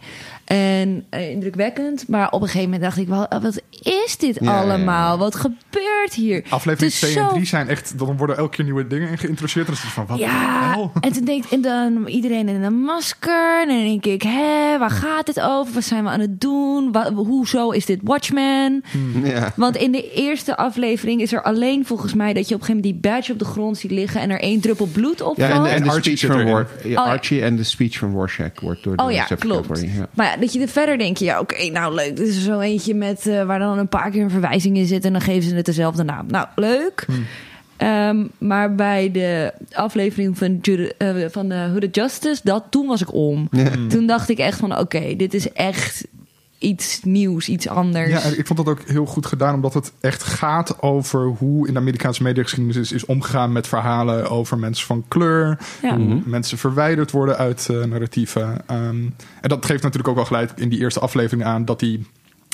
En 0.55 1.05
eh, 1.09 1.29
indrukwekkend. 1.29 2.07
Maar 2.07 2.31
op 2.31 2.41
een 2.41 2.47
gegeven 2.47 2.63
moment 2.69 2.81
dacht 2.81 2.97
ik 2.97 3.07
wel, 3.07 3.25
oh, 3.29 3.41
wat 3.41 3.61
is 3.81 4.17
dit 4.17 4.37
Ja, 4.39 4.45
ja, 4.45 4.51
ja. 4.51 4.61
allemaal? 4.61 5.17
Wat 5.17 5.35
gebeurt 5.35 6.13
hier? 6.13 6.43
Aflevering 6.49 6.93
Het 6.93 7.03
is 7.03 7.09
2 7.09 7.15
en 7.23 7.29
zo 7.29 7.33
3 7.33 7.45
zijn 7.45 7.67
echt... 7.67 7.97
Dan 7.97 8.17
worden 8.17 8.37
elke 8.37 8.55
keer 8.55 8.65
nieuwe 8.65 8.87
dingen 8.87 9.09
in 9.09 9.17
geïntroduceerd. 9.17 9.67
En 9.67 9.73
dan 9.73 9.81
is 9.81 9.87
het 9.87 9.93
van, 9.93 10.05
wat 10.05 10.19
Ja, 10.19 10.89
en 11.01 11.11
toen 11.11 11.25
denk 11.25 11.43
ik, 11.45 11.51
en 11.51 11.61
dan 11.61 12.07
iedereen 12.07 12.49
in 12.49 12.63
een 12.63 12.81
masker. 12.81 13.61
En 13.61 13.67
dan 13.67 13.77
denk 13.83 14.05
ik, 14.05 14.21
hè, 14.21 14.77
waar 14.79 14.89
gaat 14.89 15.27
het 15.27 15.39
over? 15.41 15.73
Wat 15.73 15.83
zijn 15.83 16.03
we 16.03 16.09
aan 16.09 16.19
het 16.19 16.41
doen? 16.41 16.91
Wa- 16.91 17.13
hoezo 17.13 17.69
is 17.69 17.85
dit 17.85 17.99
Watchmen? 18.03 18.83
Ja. 19.23 19.51
Want 19.55 19.75
in 19.75 19.91
de 19.91 20.11
eerste 20.13 20.57
aflevering 20.57 21.21
is 21.21 21.33
er 21.33 21.43
alleen 21.43 21.85
volgens 21.85 22.13
mij 22.13 22.33
dat 22.33 22.47
je 22.49 22.55
op 22.55 22.59
een 22.61 22.65
gegeven 22.65 22.83
moment 22.89 23.03
die 23.03 23.11
badge 23.11 23.31
op 23.31 23.39
de 23.39 23.45
grond 23.45 23.77
ziet 23.77 23.91
liggen 23.91 24.21
en 24.21 24.29
er 24.29 24.39
één 24.41 24.59
druppel 24.61 24.85
bloed 24.85 25.21
op 25.21 25.37
Ja, 25.37 25.49
en, 25.67 25.83
de 25.83 25.89
Archie 25.89 26.17
speech 26.17 26.33
van. 26.33 26.51
War, 26.51 26.67
Oh. 26.85 26.97
Archie 26.97 27.41
en 27.41 27.55
de 27.55 27.63
speech 27.63 27.97
van 27.97 28.11
Rorschach 28.13 28.59
wordt 28.61 28.83
door 28.83 28.95
de 28.95 29.03
Oh 29.03 29.11
ja, 29.11 29.23
klopt. 29.39 29.67
Maar 30.13 30.25
ja, 30.25 30.37
dat 30.41 30.53
je 30.53 30.61
er 30.61 30.67
verder 30.67 30.97
denk 30.97 31.17
je, 31.17 31.25
ja, 31.25 31.39
oké, 31.39 31.69
nou 31.69 31.95
leuk. 31.95 32.15
Dit 32.15 32.27
is 32.27 32.43
zo 32.43 32.59
eentje 32.59 32.93
met 32.93 33.27
eh, 33.27 33.43
waar 33.43 33.59
dan 33.59 33.77
een 33.77 33.87
paar 33.87 34.11
keer 34.11 34.23
een 34.23 34.29
verwijzing 34.29 34.77
in 34.77 34.85
zit 34.85 35.05
en 35.05 35.11
dan 35.11 35.21
geven 35.21 35.49
ze 35.49 35.55
het 35.55 35.65
dezelfde 35.65 36.03
naam. 36.03 36.25
Nou, 36.27 36.47
leuk. 36.55 37.05
Ehm, 37.77 38.23
maar 38.37 38.75
bij 38.75 39.11
de 39.11 39.53
aflevering 39.71 40.37
van, 40.37 40.57
Jude, 40.61 40.93
eh, 40.97 41.15
van 41.29 41.49
de 41.49 41.75
the 41.79 41.89
Justice, 41.91 42.41
dat, 42.43 42.63
toen 42.69 42.87
was 42.87 43.01
ik 43.01 43.13
om. 43.13 43.49
Toen 43.89 44.05
dacht 44.05 44.29
ik 44.29 44.37
echt 44.37 44.59
van, 44.59 44.77
oké, 44.77 45.15
dit 45.15 45.33
is 45.33 45.51
echt 45.51 46.05
iets 46.61 46.99
nieuws, 47.03 47.49
iets 47.49 47.67
anders. 47.67 48.09
Ja, 48.09 48.19
ik 48.37 48.47
vond 48.47 48.65
dat 48.65 48.67
ook 48.69 48.81
heel 48.85 49.05
goed 49.05 49.25
gedaan, 49.25 49.55
omdat 49.55 49.73
het 49.73 49.91
echt 49.99 50.23
gaat 50.23 50.81
over 50.81 51.25
hoe 51.25 51.67
in 51.67 51.73
de 51.73 51.79
Amerikaanse 51.79 52.23
mediageschiedenis 52.23 52.75
is, 52.77 52.91
is 52.91 53.05
omgegaan 53.05 53.51
met 53.51 53.67
verhalen 53.67 54.29
over 54.29 54.57
mensen 54.57 54.85
van 54.87 55.05
kleur, 55.07 55.57
Ja. 55.81 55.95
hoe 55.97 56.21
mensen 56.25 56.57
verwijderd 56.57 57.11
worden 57.11 57.37
uit 57.37 57.67
eh, 57.69 57.83
narratieven. 57.83 58.67
Ehm, 58.67 58.79
en 59.41 59.49
dat 59.49 59.65
geeft 59.65 59.81
natuurlijk 59.83 60.09
ook 60.09 60.15
wel 60.15 60.25
gelijk 60.25 60.51
in 60.55 60.69
die 60.69 60.79
eerste 60.79 60.99
aflevering 60.99 61.43
aan 61.43 61.65
dat 61.65 61.79
die 61.79 62.05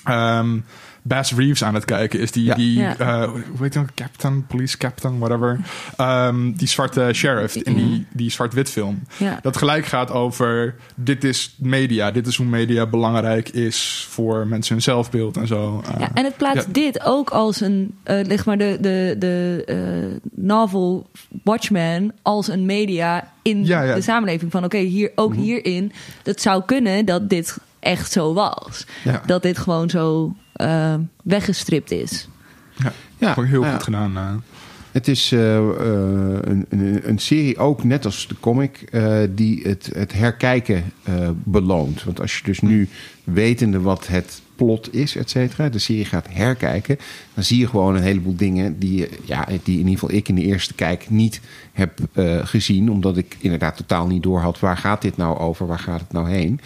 ehm 0.07 0.59
Bass 1.01 1.33
Reeves 1.33 1.63
aan 1.63 1.73
het 1.73 1.85
kijken 1.85 2.19
is. 2.19 2.31
Die, 2.31 2.43
Ja. 2.43 2.55
die 2.55 2.79
Ja. 2.79 2.97
eh, 2.97 3.23
hoe 3.29 3.61
heet 3.61 3.73
hij 3.73 3.83
nou? 3.83 3.87
Captain, 3.95 4.45
police 4.47 4.77
captain, 4.77 5.19
whatever. 5.19 5.59
Ehm, 5.97 6.51
die 6.51 6.67
zwarte 6.67 7.09
sheriff 7.13 7.55
in 7.55 7.73
die, 7.75 8.05
die 8.13 8.31
zwart-wit 8.31 8.69
film. 8.69 8.99
Ja. 9.17 9.39
Dat 9.41 9.57
gelijk 9.57 9.85
gaat 9.85 10.11
over, 10.11 10.75
dit 10.95 11.23
is 11.23 11.55
media. 11.57 12.11
Dit 12.11 12.27
is 12.27 12.35
hoe 12.35 12.45
media 12.45 12.85
belangrijk 12.85 13.49
is 13.49 14.07
voor 14.09 14.47
mensen 14.47 14.73
hun 14.73 14.81
zelfbeeld 14.83 15.37
en 15.37 15.47
zo. 15.47 15.83
Eh, 15.85 15.99
Ja, 15.99 16.09
en 16.13 16.23
het 16.23 16.37
plaatst 16.37 16.65
Ja. 16.65 16.73
dit 16.73 17.03
ook 17.03 17.29
als 17.29 17.61
een, 17.61 17.95
eh 18.03 18.19
zeg 18.27 18.45
maar, 18.45 18.57
de, 18.57 18.77
de, 18.81 19.15
de 19.19 19.63
eh, 19.65 20.29
novel 20.45 21.07
Watchmen 21.43 22.13
als 22.21 22.47
een 22.47 22.65
media 22.65 23.31
in 23.41 23.65
Ja, 23.65 23.81
ja. 23.81 23.95
de 23.95 24.01
samenleving. 24.01 24.51
Van 24.51 24.63
oké, 24.63 24.77
hier, 24.77 25.11
ook 25.15 25.31
Mhm. 25.33 25.41
hierin, 25.41 25.91
dat 26.23 26.41
zou 26.41 26.63
kunnen 26.65 27.05
dat 27.05 27.29
dit 27.29 27.57
echt 27.79 28.11
zo 28.11 28.33
was. 28.33 28.85
Ja. 29.03 29.21
Dat 29.25 29.41
dit 29.41 29.57
gewoon 29.57 29.89
zo 29.89 30.35
eh, 30.53 30.95
weggestript 31.23 31.91
is. 31.91 32.27
Ja, 33.17 33.33
heel 33.43 33.63
ja. 33.63 33.71
goed 33.73 33.83
gedaan. 33.83 34.17
eh. 34.17 34.33
Het 34.91 35.07
is 35.07 35.31
eh, 35.31 35.57
eh, 35.57 35.63
een, 36.41 36.65
een, 36.69 37.09
een 37.09 37.19
serie 37.19 37.57
ook, 37.57 37.83
net 37.83 38.05
als 38.05 38.27
de 38.27 38.35
comic, 38.39 38.81
eh, 38.91 39.17
die 39.29 39.61
het, 39.63 39.89
het 39.93 40.13
herkijken 40.13 40.83
eh, 41.03 41.29
beloont. 41.33 42.03
Want 42.03 42.21
als 42.21 42.37
je 42.37 42.43
dus 42.43 42.59
nu, 42.59 42.89
wetende 43.23 43.79
wat 43.81 44.07
het 44.07 44.41
plot 44.57 44.93
is, 44.93 45.15
et 45.15 45.29
cetera, 45.29 45.69
de 45.69 45.79
serie 45.79 46.05
gaat 46.05 46.25
herkijken, 46.29 46.97
dan 47.33 47.43
zie 47.43 47.59
je 47.59 47.67
gewoon 47.67 47.95
een 47.95 48.01
heleboel 48.03 48.35
dingen 48.35 48.79
die, 48.79 49.07
ja, 49.23 49.45
die 49.63 49.79
in 49.79 49.87
ieder 49.87 49.93
geval 49.99 50.11
ik 50.15 50.27
in 50.29 50.35
de 50.35 50.41
eerste 50.43 50.73
kijk 50.73 51.09
niet 51.09 51.41
heb 51.73 51.99
eh, 52.13 52.45
gezien. 52.45 52.91
Omdat 52.91 53.17
ik 53.17 53.37
inderdaad 53.39 53.77
totaal 53.77 54.07
niet 54.07 54.23
door 54.23 54.39
had, 54.39 54.59
waar 54.59 54.77
gaat 54.77 55.01
dit 55.01 55.17
nou 55.17 55.37
over, 55.37 55.67
waar 55.67 55.79
gaat 55.79 55.99
het 55.99 56.11
nou 56.11 56.29
heen. 56.29 56.59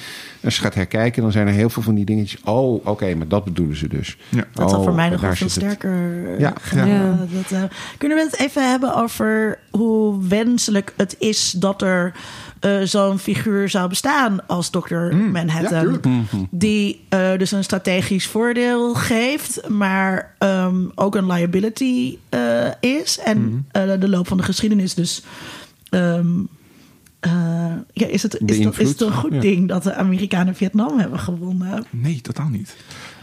Als 0.44 0.56
je 0.56 0.62
gaat 0.62 0.74
herkijken, 0.76 1.22
dan 1.22 1.32
zijn 1.32 1.48
er 1.48 1.54
heel 1.54 1.70
veel 1.70 1.82
van 1.84 1.96
die 1.96 2.06
dingetjes. 2.06 2.42
Oh, 2.44 2.86
oké, 2.88 3.16
maar 3.16 3.28
dat 3.28 3.44
bedoelen 3.44 3.78
ze 3.78 3.88
dus. 3.88 4.18
Ja. 4.30 4.44
Dat 4.54 4.70
is 4.70 4.76
Oh, 4.78 4.84
voor 4.84 4.94
mij 4.94 5.10
nog 5.10 5.20
wel 5.22 5.30
daar 5.30 5.38
veel 5.38 5.48
het. 5.48 5.56
sterker. 5.56 6.24
eh, 6.34 6.40
Ja. 6.40 6.54
gedaan. 6.62 6.88
Ja. 6.88 7.18
Dat, 7.32 7.52
eh, 7.52 7.64
kunnen 7.98 8.18
we 8.18 8.24
het 8.24 8.40
even 8.40 8.70
hebben 8.70 8.96
over 8.96 9.60
hoe 9.72 10.28
wenselijk 10.28 10.94
het 10.98 11.16
is 11.20 11.52
dat 11.52 11.82
er 11.82 12.14
eh, 12.62 12.82
zo'n 12.84 13.20
figuur 13.20 13.70
zou 13.70 13.90
bestaan 13.90 14.48
als 14.48 14.70
Dr. 14.70 14.96
Mm, 14.96 15.24
ja, 15.26 15.30
Manhattan? 15.32 15.82
tuurlijk. 15.82 16.06
die 16.50 17.06
eh, 17.10 17.38
dus 17.38 17.52
een 17.52 17.64
strategisch 17.64 18.28
voordeel 18.28 18.94
geeft, 18.94 19.70
maar 19.70 20.36
ehm, 20.38 20.76
ook 20.96 21.16
een 21.16 21.28
liability 21.28 22.18
eh, 22.30 22.68
is. 22.80 23.20
En 23.20 23.38
Mm. 23.42 23.66
eh, 23.72 24.00
de 24.00 24.10
loop 24.10 24.28
van 24.28 24.38
de 24.38 24.44
geschiedenis 24.44 24.94
dus. 24.94 25.24
ehm, 25.90 26.28
eh, 27.20 27.32
ja, 27.94 28.08
is, 28.08 28.24
het, 28.24 28.40
is, 28.46 28.62
dat, 28.62 28.80
is 28.80 28.90
het 28.90 29.02
een 29.02 29.12
goed 29.14 29.34
Ja. 29.34 29.40
ding 29.40 29.68
dat 29.68 29.84
de 29.84 29.94
Amerikanen 29.96 30.56
Vietnam 30.56 31.00
hebben 31.00 31.20
gewonnen? 31.20 31.86
Nee, 31.90 32.22
totaal 32.22 32.48
niet. 32.50 32.76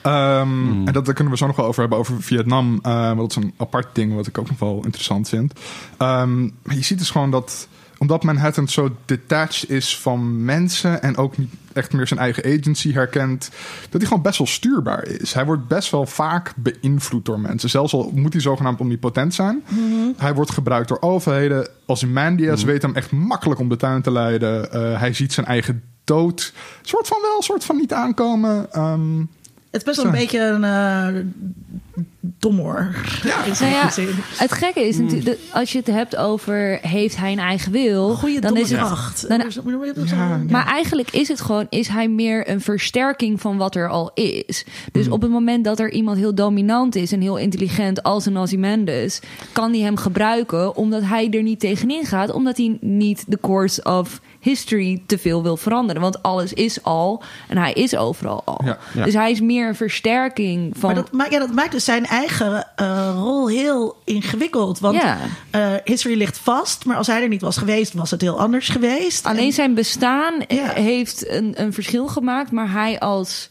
Ehm, 0.02 0.86
En 0.86 0.92
dat, 0.92 1.04
daar 1.04 1.14
kunnen 1.14 1.32
we 1.32 1.38
zo 1.38 1.46
nog 1.46 1.56
wel 1.56 1.66
over 1.66 1.80
hebben, 1.80 1.98
over 1.98 2.22
Vietnam. 2.22 2.78
eh, 2.82 3.06
want 3.06 3.18
dat 3.18 3.30
is 3.30 3.36
een 3.36 3.52
apart 3.56 3.94
ding 3.94 4.14
wat 4.14 4.26
ik 4.26 4.38
ook 4.38 4.48
nog 4.48 4.58
wel 4.58 4.80
interessant 4.84 5.28
vind. 5.28 5.52
Ehm, 5.96 6.40
maar 6.42 6.74
je 6.76 6.82
ziet 6.82 6.98
dus 6.98 7.10
gewoon 7.10 7.30
dat 7.30 7.68
omdat 7.98 8.22
Manhattan 8.22 8.68
zo 8.68 8.96
detached 9.04 9.70
is 9.70 9.98
van 9.98 10.44
mensen 10.44 11.02
en 11.02 11.16
ook 11.16 11.36
niet 11.36 11.52
echt 11.72 11.92
meer 11.92 12.06
zijn 12.06 12.20
eigen 12.20 12.44
agency 12.44 12.92
herkent, 12.92 13.50
dat 13.90 14.00
hij 14.00 14.06
gewoon 14.06 14.22
best 14.22 14.38
wel 14.38 14.46
stuurbaar 14.46 15.06
is. 15.06 15.32
Hij 15.32 15.44
wordt 15.44 15.68
best 15.68 15.90
wel 15.90 16.06
vaak 16.06 16.52
beïnvloed 16.56 17.24
door 17.24 17.40
mensen. 17.40 17.70
Zelfs 17.70 17.92
al 17.92 18.12
moet 18.14 18.32
hij 18.32 18.42
zogenaamd 18.42 18.80
omnipotent 18.80 19.34
zijn. 19.34 19.62
Hij 20.16 20.34
wordt 20.34 20.50
gebruikt 20.50 20.88
door 20.88 21.00
overheden. 21.00 21.68
Als 21.86 22.04
Mandias 22.04 22.64
weet 22.64 22.82
hem 22.82 22.94
echt 22.94 23.10
makkelijk 23.10 23.60
om 23.60 23.68
de 23.68 23.76
tuin 23.76 24.02
te 24.02 24.10
leiden. 24.10 24.68
Uh, 24.74 25.00
hij 25.00 25.12
ziet 25.12 25.32
zijn 25.32 25.46
eigen 25.46 25.82
dood. 26.04 26.52
Soort 26.82 27.08
van 27.08 27.18
wel, 27.22 27.42
soort 27.42 27.64
van 27.64 27.76
niet 27.76 27.92
aankomen. 27.92 28.80
Um, 28.82 29.30
het 29.70 29.80
is 29.80 29.82
best 29.82 29.96
wel 29.96 30.06
een 30.06 30.18
beetje 30.18 30.40
een 30.40 30.62
uh, 30.62 31.22
dommer. 32.20 33.04
Ja. 33.22 33.44
Nou 33.60 33.72
ja, 33.72 33.90
het 34.36 34.52
gekke 34.52 34.88
is 34.88 34.98
natuurlijk, 34.98 35.38
als 35.52 35.72
je 35.72 35.78
het 35.78 35.86
hebt 35.86 36.16
over 36.16 36.78
heeft 36.82 37.16
hij 37.16 37.32
een 37.32 37.38
eigen 37.38 37.72
wil, 37.72 38.14
Goeie 38.14 38.40
dan 38.40 38.56
is 38.56 38.70
het 38.70 38.80
acht. 38.80 39.28
Dan, 39.28 39.42
ja, 40.08 40.40
maar 40.48 40.66
eigenlijk 40.66 41.10
is 41.10 41.28
het 41.28 41.40
gewoon, 41.40 41.66
is 41.70 41.88
hij 41.88 42.08
meer 42.08 42.50
een 42.50 42.60
versterking 42.60 43.40
van 43.40 43.56
wat 43.56 43.74
er 43.74 43.88
al 43.88 44.10
is. 44.14 44.64
Dus 44.92 45.06
mm. 45.06 45.12
op 45.12 45.22
het 45.22 45.30
moment 45.30 45.64
dat 45.64 45.78
er 45.78 45.90
iemand 45.90 46.18
heel 46.18 46.34
dominant 46.34 46.94
is 46.94 47.12
en 47.12 47.20
heel 47.20 47.36
intelligent 47.36 48.02
als 48.02 48.26
een 48.26 48.36
Ozymandias, 48.36 49.20
kan 49.52 49.70
hij 49.70 49.80
hem 49.80 49.96
gebruiken 49.96 50.76
omdat 50.76 51.02
hij 51.02 51.30
er 51.30 51.42
niet 51.42 51.60
tegenin 51.60 52.04
gaat, 52.04 52.32
omdat 52.32 52.56
hij 52.56 52.76
niet 52.80 53.24
de 53.26 53.38
course 53.40 53.82
of 53.82 54.20
history 54.40 55.02
te 55.06 55.18
veel 55.18 55.42
wil 55.42 55.56
veranderen. 55.56 56.02
Want 56.02 56.22
alles 56.22 56.52
is 56.52 56.82
al 56.82 57.22
en 57.48 57.58
hij 57.58 57.72
is 57.72 57.96
overal 57.96 58.42
al. 58.44 58.60
Dus 59.04 59.14
hij 59.14 59.30
is 59.30 59.40
meer 59.40 59.68
een 59.68 59.74
versterking 59.74 60.72
van. 60.78 60.92
Maar 60.92 61.02
dat, 61.02 61.12
maakt, 61.12 61.32
ja, 61.32 61.38
dat 61.38 61.52
maakt 61.52 61.72
dus 61.72 61.84
zijn 61.84 62.06
eigen 62.06 62.66
uh, 62.80 63.10
rol 63.14 63.48
heel 63.48 63.96
ingewikkeld. 64.04 64.78
Want 64.78 65.02
uh, 65.54 65.74
history 65.84 66.16
ligt 66.16 66.38
vast, 66.38 66.84
maar 66.84 66.96
als 66.96 67.06
hij 67.06 67.22
er 67.22 67.28
niet 67.28 67.40
was 67.40 67.56
geweest, 67.56 67.92
was 67.92 68.10
het 68.10 68.20
heel 68.20 68.40
anders 68.40 68.68
geweest. 68.68 69.26
Alleen 69.26 69.52
zijn 69.52 69.74
bestaan 69.74 70.34
heeft 70.74 71.28
een, 71.28 71.52
een 71.62 71.72
verschil 71.72 72.06
gemaakt, 72.08 72.50
maar 72.50 72.72
hij 72.72 72.98
als 72.98 73.48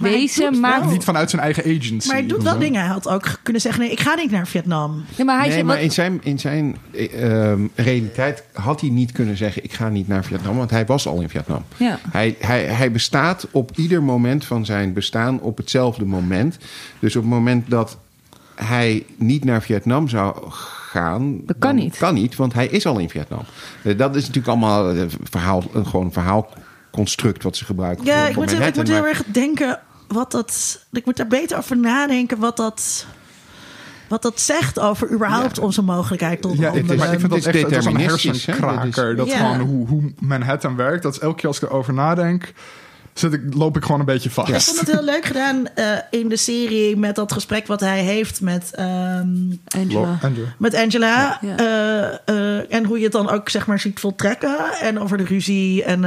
wezen, 0.00 0.60
maar 0.60 0.86
niet 0.86 1.04
vanuit 1.04 1.30
zijn 1.30 1.42
eigen 1.42 1.62
agency. 1.62 2.06
Maar 2.06 2.16
hij 2.16 2.26
doet 2.26 2.42
wel 2.42 2.58
dingen. 2.58 2.80
Hij 2.80 2.90
had 2.90 3.08
ook 3.08 3.38
kunnen 3.42 3.62
zeggen: 3.62 3.80
nee, 3.82 3.90
ik 3.90 4.00
ga 4.00 4.14
niet 4.14 4.30
naar 4.30 4.46
Vietnam. 4.46 5.04
Nee, 5.16 5.26
maar, 5.26 5.38
hij 5.38 5.48
nee, 5.48 5.64
maar 5.64 5.82
in 5.82 5.90
zijn, 5.90 6.20
in 6.22 6.38
zijn 6.38 6.76
uh, 6.92 7.52
realiteit 7.74 8.44
had 8.52 8.80
hij 8.80 8.90
niet 8.90 9.12
kunnen 9.12 9.36
zeggen: 9.36 9.64
ik 9.64 9.72
ga 9.72 9.88
niet 9.88 10.08
naar 10.08 10.24
Vietnam, 10.24 10.56
want 10.56 10.70
hij 10.70 10.86
was 10.86 11.06
al 11.06 11.20
in 11.20 11.28
Vietnam. 11.28 11.64
Ja. 11.76 11.98
Hij, 12.10 12.36
hij, 12.38 12.64
hij 12.64 12.90
bestaat 12.90 13.46
op 13.50 13.70
ieder 13.74 14.02
moment 14.02 14.44
van 14.44 14.64
zijn 14.64 14.92
bestaan 14.92 15.40
op 15.40 15.56
hetzelfde 15.56 16.04
moment. 16.04 16.58
Dus 16.98 17.16
op 17.16 17.22
het 17.22 17.30
moment 17.30 17.70
dat 17.70 17.98
hij 18.54 19.06
niet 19.16 19.44
naar 19.44 19.62
Vietnam 19.62 20.08
zou 20.08 20.36
gaan. 20.50 21.40
Dat 21.46 21.56
kan 21.58 21.74
niet. 21.74 21.96
Kan 21.96 22.14
niet, 22.14 22.36
want 22.36 22.52
hij 22.52 22.66
is 22.66 22.86
al 22.86 22.98
in 22.98 23.10
Vietnam. 23.10 23.42
Eh, 23.82 23.98
dat 23.98 24.16
is 24.16 24.20
natuurlijk 24.20 24.48
allemaal 24.48 24.96
een 24.96 25.10
verhaal, 25.22 25.62
gewoon 25.72 26.04
een 26.04 26.12
verhaalconstruct 26.12 27.42
wat 27.42 27.56
ze 27.56 27.64
gebruiken. 27.64 28.04
Ja, 28.04 28.26
ik 28.26 28.36
moet, 28.36 28.52
ik 28.52 28.76
moet 28.76 28.88
heel 28.88 29.06
erg 29.06 29.24
denken 29.24 29.78
wat 30.12 30.30
dat. 30.30 30.80
Ik 30.92 31.04
moet 31.04 31.16
daar 31.16 31.26
beter 31.26 31.58
over 31.58 31.76
nadenken 31.76 32.38
wat 32.38 32.56
dat. 32.56 33.06
Wat 34.08 34.22
dat 34.22 34.40
zegt 34.40 34.78
over 34.78 35.10
überhaupt 35.10 35.58
onze 35.58 35.82
mogelijkheid 35.82 36.42
tot 36.42 36.58
ja, 36.58 36.72
het 36.72 36.90
is, 36.90 36.96
maar 36.96 37.12
ik 37.12 37.20
vind 37.20 37.32
dat 37.32 37.46
echt 37.46 37.62
dat 37.62 37.72
is 37.72 37.84
een 37.84 38.00
hersenkraker. 38.00 39.16
Dat 39.16 39.32
gewoon 39.32 39.60
hoe, 39.60 39.86
hoe 39.86 40.12
Manhattan 40.18 40.76
werkt. 40.76 41.02
Dat 41.02 41.12
is 41.12 41.18
elke 41.18 41.36
keer 41.36 41.48
als 41.48 41.60
ik 41.60 41.68
erover 41.68 41.94
nadenk 41.94 42.52
zit 43.14 43.32
ik, 43.32 43.40
loop 43.54 43.76
ik 43.76 43.84
gewoon 43.84 44.00
een 44.00 44.06
beetje 44.06 44.30
vast. 44.30 44.48
Ik 44.48 44.60
vond 44.60 44.80
het 44.80 44.90
heel 44.90 45.04
leuk 45.04 45.24
gedaan 45.24 45.56
uh, 45.56 45.84
in 46.10 46.28
de 46.28 46.36
serie 46.36 46.96
met 46.96 47.14
dat 47.14 47.32
gesprek 47.32 47.66
wat 47.66 47.80
hij 47.80 48.02
heeft 48.02 48.40
met 48.40 48.72
um, 48.78 49.60
Angela. 49.64 50.18
Met 50.58 50.74
Angela. 50.74 51.38
Ja. 51.40 51.60
Uh, 51.60 52.36
uh, 52.36 52.74
en 52.74 52.84
hoe 52.84 52.98
je 52.98 53.02
het 53.02 53.12
dan 53.12 53.30
ook 53.30 53.48
zeg 53.48 53.66
maar 53.66 53.78
ziet 53.78 54.00
voltrekken. 54.00 54.58
En 54.80 54.98
over 54.98 55.18
de 55.18 55.24
ruzie. 55.24 55.84
En, 55.84 56.04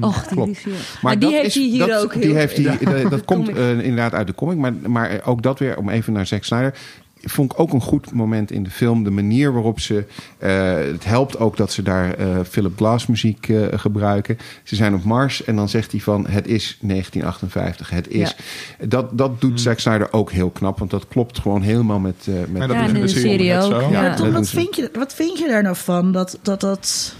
Och, 0.00 0.22
die 0.22 0.36
Klopt. 0.36 0.64
ruzie. 0.64 0.72
Maar, 1.02 1.18
die 1.18 1.34
heeft 1.34 1.54
hij 1.54 1.64
hier 1.64 1.86
dat, 1.86 2.02
ook. 2.02 2.22
Die 2.22 2.34
heeft 2.34 2.56
die, 2.56 3.08
dat 3.08 3.24
komt 3.30 3.48
inderdaad 3.48 4.14
uit 4.14 4.26
de 4.26 4.34
comic. 4.34 4.56
Maar, 4.56 4.72
maar 4.86 5.20
ook 5.24 5.42
dat 5.42 5.58
weer, 5.58 5.76
om 5.76 5.88
even 5.88 6.12
naar 6.12 6.26
Zack 6.26 6.44
Snyder 6.44 6.74
vond 7.22 7.52
ik 7.52 7.60
ook 7.60 7.72
een 7.72 7.80
goed 7.80 8.12
moment 8.12 8.50
in 8.50 8.62
de 8.62 8.70
film. 8.70 9.04
De 9.04 9.10
manier 9.10 9.52
waarop 9.52 9.80
ze. 9.80 10.04
Uh, 10.38 10.92
het 10.92 11.04
helpt 11.04 11.38
ook 11.38 11.56
dat 11.56 11.72
ze 11.72 11.82
daar 11.82 12.20
uh, 12.20 12.38
Philip 12.48 12.76
Glass 12.76 13.06
muziek 13.06 13.48
uh, 13.48 13.66
gebruiken. 13.70 14.38
Ze 14.62 14.76
zijn 14.76 14.94
op 14.94 15.04
Mars 15.04 15.44
en 15.44 15.56
dan 15.56 15.68
zegt 15.68 15.90
hij 15.90 16.00
van 16.00 16.26
het 16.26 16.46
is 16.46 16.78
1958. 16.80 17.90
Het 17.90 18.08
is. 18.08 18.36
Ja. 18.78 18.86
Dat, 18.86 19.18
dat 19.18 19.40
doet 19.40 19.50
mm. 19.50 19.56
Zack 19.56 19.78
Snyder 19.78 20.12
ook 20.12 20.30
heel 20.30 20.50
knap. 20.50 20.78
Want 20.78 20.90
dat 20.90 21.08
klopt 21.08 21.38
gewoon 21.38 21.62
helemaal 21.62 21.98
met. 21.98 22.26
met 22.48 22.70
ja, 22.70 22.86
in 22.86 22.94
de 22.94 23.08
serie 23.08 23.58
ook. 23.58 23.90
Ja, 23.90 24.04
ja. 24.04 24.14
Tom, 24.14 24.32
wat, 24.32 24.48
vind 24.48 24.76
je, 24.76 24.90
wat 24.92 25.14
vind 25.14 25.38
je 25.38 25.48
daar 25.48 25.62
nou 25.62 25.76
van? 25.76 26.12
Dat 26.12 26.38
dat. 26.42 26.60
dat 26.60 27.14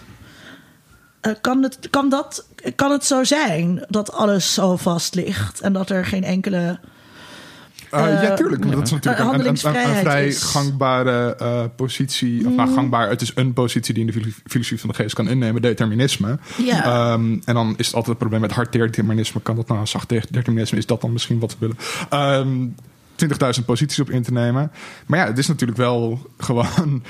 kan, 1.40 1.62
het, 1.62 1.78
kan, 1.90 2.08
dat, 2.08 2.46
kan 2.74 2.90
het 2.90 3.04
zo 3.04 3.24
zijn 3.24 3.84
dat 3.88 4.12
alles 4.12 4.54
zo 4.54 4.76
vast 4.76 5.14
ligt 5.14 5.60
en 5.60 5.72
dat 5.72 5.90
er 5.90 6.04
geen 6.04 6.24
enkele 6.24 6.78
uh, 7.94 8.22
ja, 8.22 8.34
tuurlijk. 8.34 8.70
Dat 8.70 8.82
is 8.82 8.90
natuurlijk 8.90 9.24
een, 9.24 9.40
een, 9.40 9.46
een, 9.46 9.96
vrij 9.96 10.32
gangbare 10.32 11.36
uh, 11.42 11.62
positie. 11.76 12.46
Of 12.46 12.54
nou, 12.54 12.68
mm. 12.68 12.74
gangbaar. 12.74 13.08
Het 13.08 13.20
is 13.20 13.32
een 13.34 13.52
positie 13.52 13.94
die 13.94 14.06
in 14.06 14.12
de 14.12 14.32
filosofie 14.46 14.80
van 14.80 14.88
de 14.88 14.94
geest 14.94 15.14
kan 15.14 15.28
innemen. 15.28 15.62
Determinisme. 15.62 16.38
Ja. 16.56 17.12
Um, 17.12 17.42
en 17.44 17.54
dan 17.54 17.74
is 17.76 17.86
het 17.86 17.94
altijd 17.94 18.06
het 18.06 18.18
probleem 18.18 18.40
met 18.40 18.52
hard 18.52 18.72
determinisme. 18.72 19.40
Kan 19.40 19.56
dat 19.56 19.68
nou 19.68 19.86
zacht 19.86 20.08
determinisme? 20.08 20.78
Is 20.78 20.86
dat 20.86 21.00
dan 21.00 21.12
misschien 21.12 21.38
wat 21.38 21.56
we 21.58 21.58
willen? 21.58 22.38
Um, 22.40 22.74
ehm, 23.18 23.58
20.000 23.58 23.64
posities 23.64 24.00
op 24.00 24.10
in 24.10 24.22
te 24.22 24.32
nemen. 24.32 24.72
Maar 25.06 25.18
ja, 25.18 25.26
het 25.26 25.38
is 25.38 25.46
natuurlijk 25.46 25.78
wel 25.78 26.20
gewoon 26.38 27.02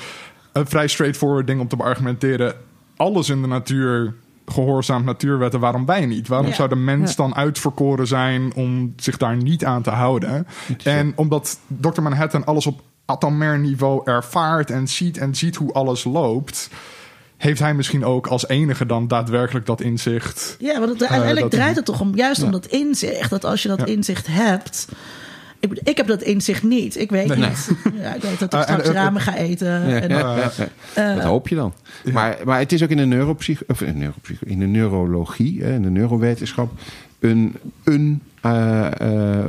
een 0.52 0.66
vrij 0.66 0.88
straightforward 0.88 1.46
ding 1.46 1.60
om 1.60 1.68
te 1.68 1.76
beargumenteren. 1.76 2.54
Alles 2.96 3.28
in 3.28 3.40
de 3.40 3.48
natuur 3.48 4.14
gehoorzaamt 4.50 5.04
natuurwetten, 5.04 5.60
waarom 5.60 5.86
wij 5.86 6.06
niet? 6.06 6.28
Waarom 6.28 6.52
zou 6.52 6.68
de 6.68 6.76
mens 6.76 7.16
dan 7.16 7.34
uitverkoren 7.34 8.06
zijn 8.06 8.54
om 8.54 8.92
zich 8.96 9.16
daar 9.16 9.36
niet 9.36 9.64
aan 9.64 9.82
te 9.82 9.90
houden? 9.90 10.46
En 10.84 11.12
omdat 11.16 11.58
Dr. 11.66 12.02
Manhattan 12.02 12.44
alles 12.44 12.66
op 12.66 12.80
atomair 13.04 13.58
niveau 13.58 14.00
ervaart 14.04 14.70
en 14.70 14.88
ziet 14.88 15.18
en 15.18 15.34
ziet 15.34 15.56
hoe 15.56 15.72
alles 15.72 16.04
loopt 16.04 16.70
heeft 17.38 17.60
hij 17.60 17.74
misschien 17.74 18.04
ook 18.04 18.26
als 18.26 18.48
enige 18.48 18.86
dan 18.86 19.08
daadwerkelijk 19.08 19.66
dat 19.66 19.80
inzicht. 19.80 20.56
Ja, 20.58 20.78
want 20.78 20.90
het, 20.90 21.00
uiteindelijk 21.00 21.54
uh, 21.54 21.60
draait 21.60 21.76
het 21.76 21.84
toch 21.84 22.00
om 22.00 22.16
juist 22.16 22.42
om 22.42 22.50
dat 22.50 22.66
inzicht. 22.66 23.30
Dat 23.30 23.44
als 23.44 23.62
je 23.62 23.68
dat 23.68 23.86
inzicht 23.86 24.26
hebt, 24.26 24.88
ik, 25.60 25.80
ik 25.82 25.96
heb 25.96 26.06
dat 26.06 26.22
inzicht 26.22 26.62
niet. 26.62 26.98
Ik 26.98 27.10
weet 27.10 27.36
niet. 27.36 27.70
Ja, 28.00 28.14
ik 28.14 28.22
weet 28.22 28.38
dat 28.38 28.52
ik 28.52 28.58
uh, 28.58 28.62
straks 28.62 28.88
uh, 28.88 28.94
ramen 28.94 29.20
ga 29.20 29.36
eten. 29.36 30.02
en, 30.94 31.16
dat 31.16 31.24
hoop 31.24 31.48
je 31.48 31.54
dan. 31.54 31.74
Maar, 32.12 32.38
maar 32.44 32.58
het 32.58 32.72
is 32.72 32.82
ook 32.82 32.88
in 32.88 32.96
de, 32.96 33.04
neuropsych 33.04 33.62
of 33.66 33.80
in, 33.80 33.92
de 33.92 33.98
neuropsych 33.98 34.44
in 34.44 34.58
de 34.58 34.66
neurologie, 34.66 35.60
in 35.60 35.82
de 35.82 35.90
neurowetenschap, 35.90 36.72
een, 37.20 37.54
een 37.84 38.22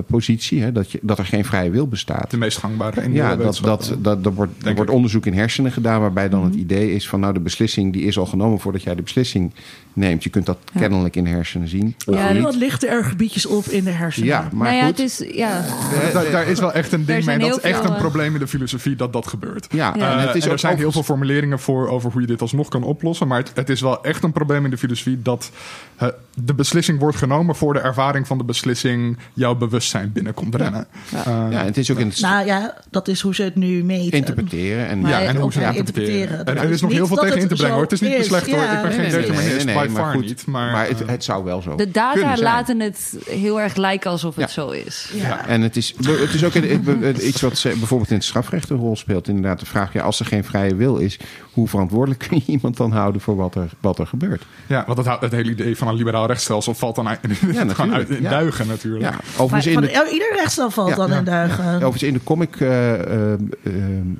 positie. 0.07 0.61
Hè, 0.61 0.72
dat, 0.72 0.91
je, 0.91 0.99
dat 1.02 1.18
er 1.18 1.26
geen 1.26 1.45
vrije 1.45 1.70
wil 1.70 1.88
bestaat. 1.88 2.32
De 2.32 2.38
meest 2.38 2.57
gangbare. 2.57 3.02
In 3.02 3.14
ja, 3.14 3.36
dat, 3.36 3.60
dat, 3.64 3.95
dat, 3.99 4.24
dat, 4.24 4.34
wordt, 4.34 4.66
er 4.66 4.76
wordt 4.76 4.91
onderzoek 4.91 5.26
in 5.26 5.34
hersenen 5.34 5.72
gedaan. 5.72 6.02
waarbij 6.02 6.30
dan 6.30 6.44
het 6.44 6.52
mhm. 6.52 6.61
idee 6.61 6.94
is 6.94 7.10
van. 7.10 7.20
nou, 7.20 7.34
de 7.34 7.40
beslissing 7.40 7.94
die 7.94 8.03
is 8.03 8.18
al 8.18 8.26
genomen 8.26 8.60
voordat 8.60 8.84
jij 8.84 8.95
de 8.95 9.02
beslissing 9.02 9.53
neemt. 9.94 10.24
Je 10.24 10.30
kunt 10.30 10.45
dat 10.45 10.57
kennelijk 10.80 11.16
in 11.16 11.24
de 11.24 11.30
hersenen 11.30 11.68
zien. 11.68 11.95
Ja, 11.98 12.41
wat 12.41 12.56
lichten 12.56 12.90
er 12.90 13.03
gebiedjes 13.03 13.45
op 13.45 13.66
in 13.66 13.84
de 13.84 13.91
hersenen? 13.91 14.28
Ja, 14.28 14.49
maar 14.53 14.68
nou 14.68 14.76
ja, 14.76 14.86
goed. 14.86 14.98
Het 14.98 15.06
is, 15.06 15.36
ja. 15.36 15.66
Daar, 16.14 16.32
daar, 16.32 16.48
is 16.48 16.60
wel 16.60 16.74
echt 16.74 16.91
een 16.91 17.06
ding 17.06 17.26
mee. 17.26 17.38
Dat 17.38 17.57
is 17.57 17.64
echt 17.64 17.84
een 17.84 17.95
probleem 17.95 18.34
in 18.34 18.40
de 18.40 18.48
filosofie 18.48 18.95
dat 18.95 19.14
dat 19.14 19.28
gebeurt. 19.28 19.68
Ja, 19.70 19.98
uh, 19.98 20.26
het 20.26 20.36
is 20.36 20.45
er 20.45 20.60
zijn 20.60 20.78
heel 20.78 20.91
veel 20.91 21.03
formuleringen 21.03 21.60
voor 21.60 21.88
over 21.88 22.11
hoe 22.11 22.22
je 22.22 22.28
dit 22.28 22.41
alsnog 22.41 22.68
kan 22.68 22.84
oplossen. 22.84 23.28
Maar 23.28 23.38
het, 23.38 23.52
het 23.53 23.70
is 23.70 23.82
wel 23.82 24.03
echt 24.03 24.24
een 24.24 24.32
probleem 24.32 24.66
in 24.66 24.72
de 24.72 24.78
filosofie 24.78 25.22
dat 25.22 25.52
de 26.34 26.53
beslissing 26.53 26.99
wordt 26.99 27.18
genomen 27.18 27.56
voor 27.56 27.74
de 27.74 27.80
ervaring 27.80 28.28
van 28.28 28.38
de 28.38 28.44
beslissing 28.44 28.79
jouw 29.34 29.56
bewustzijn 29.56 30.12
binnenkomt 30.12 30.56
rennen. 30.56 30.88
Ja, 31.12 31.24
ja. 31.26 31.46
Uh, 31.46 31.52
ja 31.52 31.64
het 31.64 31.78
is 31.78 31.92
ook 31.92 31.98
in 31.98 32.08
het... 32.08 32.22
Nou 32.22 32.46
ja, 32.46 32.74
dat 32.90 33.08
is 33.08 33.22
hoe 33.22 33.36
ze 33.36 33.44
het 33.44 33.56
nu 33.56 33.84
meten. 33.84 34.18
Interpreteren. 34.18 34.88
En, 34.88 35.02
ja, 35.02 35.22
en 35.22 35.36
hoe 35.36 35.52
ze 35.52 35.60
het 35.60 35.76
interpreteren. 35.76 36.46
En 36.46 36.58
er 36.58 36.70
is 36.70 36.82
nog 36.82 36.92
heel 36.92 37.08
veel 37.08 37.18
tegen 37.18 37.40
in 37.40 37.48
te 37.48 37.56
brengen 37.56 37.74
hoor. 37.74 37.84
Het 37.84 37.92
is 37.92 38.02
niet 38.02 38.26
slecht 38.26 38.52
hoor. 38.52 38.64
Ik 38.64 38.82
ben 38.82 38.92
geen 38.92 39.10
determinist, 39.10 39.66
by 39.66 39.88
far 39.94 40.18
niet. 40.18 40.46
Maar 40.46 40.88
het, 40.88 41.04
het 41.06 41.24
zou 41.24 41.44
wel 41.44 41.62
zo 41.62 41.76
De 41.76 41.92
data 41.92 42.38
laten 42.38 42.80
het 42.80 43.18
heel 43.26 43.62
erg 43.62 43.76
lijken 43.76 44.12
alsof 44.12 44.36
het 44.36 44.52
zo 44.52 44.70
is. 44.70 45.12
Ja, 45.14 45.48
en 45.48 45.62
het 45.62 45.76
is, 45.76 45.94
het 45.98 46.34
is 46.34 46.44
ook 46.44 46.54
iets 46.54 47.42
wat 47.42 47.62
bijvoorbeeld 47.64 48.10
in 48.10 48.16
het 48.16 48.26
strafrecht 48.26 48.70
een 48.70 48.78
rol 48.78 48.96
speelt. 48.96 49.28
Inderdaad, 49.28 49.60
de 49.60 49.66
vraag, 49.66 49.94
ja, 49.94 50.02
als 50.04 50.20
er 50.20 50.26
geen 50.26 50.44
vrije 50.44 50.76
wil 50.76 50.98
is, 50.98 51.20
hoe 51.54 51.68
verantwoordelijk 51.68 52.28
kun 52.28 52.42
je 52.46 52.52
iemand 52.52 52.78
dan 52.78 52.92
houden 52.92 53.22
voor 53.22 53.36
wat 53.36 53.56
er, 53.56 53.70
wat 53.80 54.00
er 54.00 54.08
gebeurt? 54.08 54.46
Ja, 54.68 54.84
want 54.88 55.06
het, 55.06 55.20
het 55.20 55.32
hele 55.32 55.52
idee 55.52 55.78
van 55.78 55.88
een 55.88 55.96
liberaal 55.96 56.28
rechtsstelsel 56.28 56.74
valt 56.74 56.96
dan 56.96 57.08
uit, 57.08 57.20
ja, 57.52 57.68
gewoon 57.74 57.94
uit 57.94 58.10
in 58.10 58.24
duigen 58.24 58.68
natuurlijk. 58.70 59.04
Ja, 59.04 59.20
overigens 59.38 59.76
in 59.76 59.82
de, 59.82 60.10
ieder 60.12 60.72
valt 60.72 60.96
dan 60.96 61.14
in 61.14 61.24
duigen. 61.24 61.76
Overigens 61.76 62.04
in 62.04 62.14
de 62.14 62.24
comic, 62.24 62.60
uh, 62.60 62.91
uh, 62.91 63.34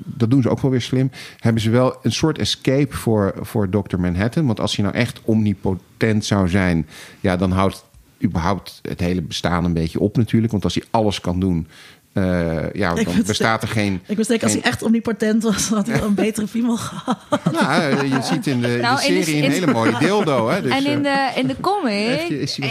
dat 0.04 0.30
doen 0.30 0.42
ze 0.42 0.48
ook 0.48 0.60
wel 0.60 0.70
weer 0.70 0.80
slim, 0.80 1.10
hebben 1.38 1.62
ze 1.62 1.70
wel 1.70 1.98
een 2.02 2.12
soort 2.12 2.38
escape 2.38 2.96
voor, 2.96 3.34
voor 3.40 3.68
Dr. 3.68 3.98
Manhattan. 3.98 4.46
Want 4.46 4.60
als 4.60 4.76
je 4.76 4.82
nou 4.82 4.94
echt 4.94 5.20
omnipotent 5.24 6.24
zou 6.24 6.48
zijn, 6.48 6.86
ja, 7.20 7.36
dan 7.36 7.50
houdt 7.50 7.84
überhaupt 8.22 8.78
het 8.82 9.00
hele 9.00 9.22
bestaan 9.22 9.64
een 9.64 9.72
beetje 9.72 10.00
op 10.00 10.16
natuurlijk. 10.16 10.52
Want 10.52 10.64
als 10.64 10.74
hij 10.74 10.84
alles 10.90 11.20
kan 11.20 11.40
doen, 11.40 11.66
uh, 12.12 12.72
ja, 12.72 12.94
dan 12.94 13.22
bestaat 13.26 13.62
er 13.62 13.68
geen... 13.68 14.00
Ik 14.06 14.16
wist 14.16 14.28
denken, 14.28 14.46
als 14.46 14.56
hij 14.56 14.66
echt 14.66 14.82
omnipotent 14.82 15.42
was, 15.42 15.68
had 15.68 15.86
hij 15.86 15.98
wel 15.98 16.08
een 16.08 16.14
betere 16.24 16.46
piemel 16.46 16.76
gehad. 16.76 17.18
Nou, 17.52 18.06
je 18.06 18.22
ziet 18.22 18.46
in 18.46 18.60
de, 18.60 18.78
nou, 18.80 18.96
de 18.96 19.02
serie 19.02 19.44
een 19.44 19.50
hele 19.50 19.66
mooie 19.66 19.98
dildo. 19.98 20.48
Hè, 20.48 20.62
dus, 20.62 20.72
en 20.72 20.86
in 20.86 21.02
de, 21.02 21.30
in 21.34 21.46
de 21.46 21.56
comic... 21.60 22.28
Is 22.28 22.56
hij 22.56 22.68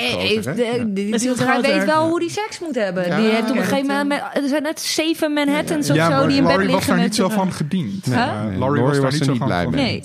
Hij 1.37 1.61
weet 1.61 1.85
wel 1.85 2.07
hoe 2.07 2.19
hij 2.19 2.29
seks 2.29 2.59
moet 2.59 2.75
hebben. 2.75 3.07
Ja, 3.07 3.17
die 3.17 3.29
heeft 3.29 3.49
op 3.49 3.55
een 3.55 3.63
gegeven 3.63 3.87
moment... 3.87 4.21
Er 4.33 4.47
zijn 4.47 4.63
net 4.63 4.79
zeven 4.79 5.33
Manhattans 5.33 5.89
of 5.89 5.97
zo 5.97 6.27
die 6.27 6.37
in 6.37 6.43
bed 6.43 6.57
liggen. 6.57 6.73
was 6.73 6.85
daar 6.85 6.99
niet 6.99 7.15
zo 7.15 7.29
van 7.29 7.53
gediend. 7.53 8.07
Laurie 8.57 8.83
was 8.83 8.99
daar 8.99 9.11
niet 9.11 9.23
zo 9.23 9.45
blij 9.45 9.67
mee. 9.67 10.03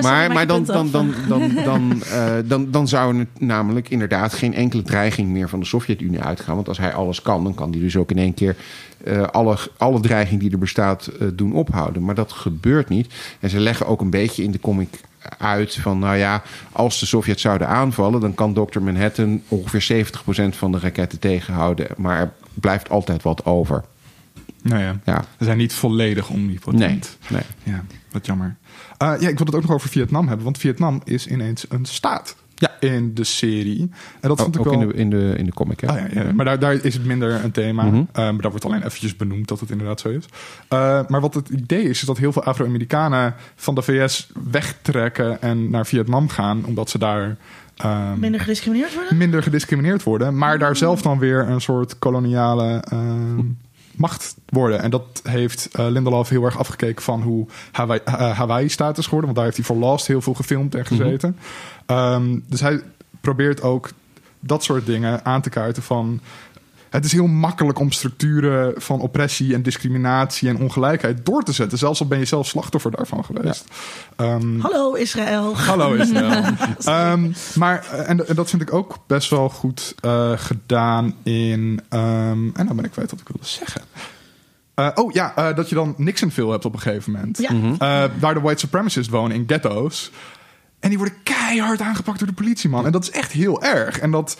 Maar, 0.00 0.32
maar 0.32 0.46
dan, 0.46 0.64
dan, 0.64 0.90
dan, 0.90 1.14
dan, 1.28 1.52
dan, 1.64 2.02
dan, 2.44 2.70
dan 2.70 2.88
zou 2.88 3.18
er 3.18 3.26
namelijk 3.38 3.90
inderdaad 3.90 4.32
geen 4.32 4.54
enkele 4.54 4.82
dreiging 4.82 5.28
meer 5.28 5.48
van 5.48 5.60
de 5.60 5.66
Sovjet-Unie 5.66 6.20
uitgaan. 6.20 6.54
Want 6.54 6.68
als 6.68 6.78
hij 6.78 6.92
alles 6.92 7.22
kan, 7.22 7.44
dan 7.44 7.54
kan 7.54 7.70
hij 7.70 7.80
dus 7.80 7.96
ook 7.96 8.10
in 8.10 8.18
één 8.18 8.34
keer 8.34 8.56
uh, 9.04 9.22
alle, 9.22 9.56
alle 9.76 10.00
dreiging 10.00 10.40
die 10.40 10.50
er 10.50 10.58
bestaat 10.58 11.10
uh, 11.20 11.28
doen 11.34 11.52
ophouden. 11.52 12.04
Maar 12.04 12.14
dat 12.14 12.32
gebeurt 12.32 12.88
niet. 12.88 13.14
En 13.40 13.50
ze 13.50 13.60
leggen 13.60 13.86
ook 13.86 14.00
een 14.00 14.10
beetje 14.10 14.42
in 14.42 14.50
de 14.50 14.60
comic 14.60 15.00
uit 15.38 15.74
van, 15.74 15.98
nou 15.98 16.16
ja, 16.16 16.42
als 16.72 17.00
de 17.00 17.06
Sovjets 17.06 17.42
zouden 17.42 17.68
aanvallen, 17.68 18.20
dan 18.20 18.34
kan 18.34 18.54
Dr. 18.54 18.80
Manhattan 18.80 19.42
ongeveer 19.48 20.06
70% 20.52 20.56
van 20.56 20.72
de 20.72 20.78
raketten 20.78 21.18
tegenhouden. 21.18 21.86
Maar 21.96 22.18
er 22.18 22.32
blijft 22.54 22.90
altijd 22.90 23.22
wat 23.22 23.44
over. 23.44 23.84
Nou 24.62 24.82
ja, 24.82 25.00
ja. 25.04 25.24
ze 25.38 25.44
zijn 25.44 25.58
niet 25.58 25.72
volledig 25.72 26.28
omnipotent. 26.28 27.18
Nee, 27.28 27.42
nee. 27.64 27.74
Ja, 27.74 27.84
wat 28.10 28.26
jammer. 28.26 28.56
Uh, 29.02 29.12
ja, 29.20 29.28
ik 29.28 29.38
wil 29.38 29.46
het 29.46 29.54
ook 29.54 29.62
nog 29.62 29.72
over 29.72 29.88
Vietnam 29.88 30.26
hebben, 30.26 30.44
want 30.44 30.58
Vietnam 30.58 31.00
is 31.04 31.26
ineens 31.26 31.64
een 31.68 31.84
staat. 31.84 32.36
Ja. 32.60 32.70
In 32.80 33.14
de 33.14 33.24
serie. 33.24 33.90
En 34.20 34.28
dat 34.28 34.40
vond 34.40 34.54
ik 34.54 34.66
ook 34.66 34.72
wel... 34.72 34.80
in, 34.80 34.88
de, 34.88 34.94
in, 34.94 35.10
de, 35.10 35.34
in 35.36 35.44
de 35.44 35.52
comic, 35.52 35.80
ja. 35.80 36.06
ja, 36.12 36.32
Maar 36.32 36.44
daar, 36.44 36.58
daar 36.58 36.84
is 36.84 36.94
het 36.94 37.04
minder 37.04 37.44
een 37.44 37.50
thema. 37.50 37.82
Mm 37.82 38.08
maar 38.12 38.40
daar 38.40 38.50
wordt 38.50 38.64
alleen 38.64 38.82
eventjes 38.82 39.16
benoemd 39.16 39.48
dat 39.48 39.60
het 39.60 39.70
inderdaad 39.70 40.00
zo 40.00 40.08
is. 40.08 40.24
Uh, 40.24 41.00
maar 41.08 41.20
wat 41.20 41.34
het 41.34 41.48
idee 41.48 41.82
is, 41.82 42.00
is 42.00 42.06
dat 42.06 42.18
heel 42.18 42.32
veel 42.32 42.44
Afro-Amerikanen 42.44 43.34
van 43.54 43.74
de 43.74 43.82
VS 43.82 44.30
wegtrekken 44.50 45.42
en 45.42 45.70
naar 45.70 45.86
Vietnam 45.86 46.28
gaan, 46.28 46.64
omdat 46.64 46.90
ze 46.90 46.98
daar... 46.98 47.36
Um, 47.84 48.18
minder 48.18 48.40
gediscrimineerd 48.40 48.94
worden? 48.94 49.16
Minder 49.16 49.42
gediscrimineerd 49.42 50.02
worden, 50.02 50.38
maar 50.38 50.58
daar 50.58 50.76
zelf 50.76 51.02
dan 51.02 51.18
weer 51.18 51.48
een 51.48 51.60
soort 51.60 51.98
koloniale 51.98 52.84
uh, 52.92 53.00
macht 53.96 54.36
worden. 54.48 54.82
En 54.82 54.90
dat 54.90 55.20
heeft 55.22 55.68
uh, 55.78 55.86
Lindelof 55.88 56.28
heel 56.28 56.44
erg 56.44 56.58
afgekeken 56.58 57.02
van 57.02 57.22
hoe 57.22 57.46
Hawaii, 57.72 58.00
uh, 58.08 58.38
Hawaii 58.38 58.68
status 58.68 59.04
geworden. 59.04 59.24
Want 59.24 59.36
daar 59.36 59.44
heeft 59.44 59.56
hij 59.56 59.66
voor 59.66 59.88
Last 59.88 60.06
heel 60.06 60.22
veel 60.22 60.34
gefilmd 60.34 60.74
en 60.74 60.86
gezeten. 60.86 61.36
Um, 61.86 62.44
dus 62.46 62.60
hij 62.60 62.80
probeert 63.20 63.62
ook 63.62 63.90
dat 64.40 64.64
soort 64.64 64.86
dingen 64.86 65.24
aan 65.24 65.40
te 65.40 65.50
kaarten 65.50 65.82
van... 65.82 66.20
Het 66.90 67.04
is 67.04 67.12
heel 67.12 67.26
makkelijk 67.26 67.78
om 67.78 67.92
structuren 67.92 68.72
van 68.76 69.00
oppressie 69.00 69.54
en 69.54 69.62
discriminatie 69.62 70.48
en 70.48 70.58
ongelijkheid 70.58 71.26
door 71.26 71.42
te 71.42 71.52
zetten. 71.52 71.78
Zelfs 71.78 72.00
al 72.00 72.06
ben 72.06 72.18
je 72.18 72.24
zelf 72.24 72.46
slachtoffer 72.46 72.90
daarvan 72.90 73.24
geweest. 73.24 73.64
Ja. 74.16 74.32
Um, 74.34 74.60
hallo 74.60 74.92
Israël. 74.94 75.56
Hallo 75.56 75.94
Israël. 75.94 76.44
um, 77.12 77.34
maar, 77.54 77.88
en, 77.88 78.28
en, 78.28 78.34
dat 78.34 78.50
vind 78.50 78.62
ik 78.62 78.72
ook 78.72 78.98
best 79.06 79.30
wel 79.30 79.48
goed 79.48 79.94
uh, 80.04 80.32
gedaan 80.34 81.14
in. 81.22 81.80
Um, 81.90 82.50
en 82.54 82.66
dan 82.66 82.76
ben 82.76 82.84
ik 82.84 82.90
kwijt 82.90 83.10
wat 83.10 83.20
ik 83.20 83.28
wilde 83.28 83.46
zeggen. 83.46 83.82
Uh, 84.76 84.88
oh 84.94 85.12
ja, 85.12 85.32
uh, 85.38 85.56
dat 85.56 85.68
je 85.68 85.74
dan 85.74 85.94
Nixonville 85.96 86.50
hebt 86.50 86.64
op 86.64 86.72
een 86.72 86.80
gegeven 86.80 87.12
moment. 87.12 87.38
Ja. 87.38 87.52
Mm 87.52 87.60
-hmm. 87.60 87.78
waar 88.20 88.34
de 88.34 88.40
white 88.40 88.60
supremacists 88.60 89.12
wonen 89.12 89.36
in 89.36 89.44
ghetto's. 89.46 90.10
En 90.80 90.88
die 90.88 90.98
worden 90.98 91.22
keihard 91.22 91.80
aangepakt 91.80 92.18
door 92.18 92.28
de 92.28 92.34
politieman. 92.34 92.86
En 92.86 92.92
dat 92.92 93.02
is 93.02 93.10
echt 93.10 93.32
heel 93.32 93.62
erg. 93.62 93.98
En 93.98 94.10
dat. 94.10 94.36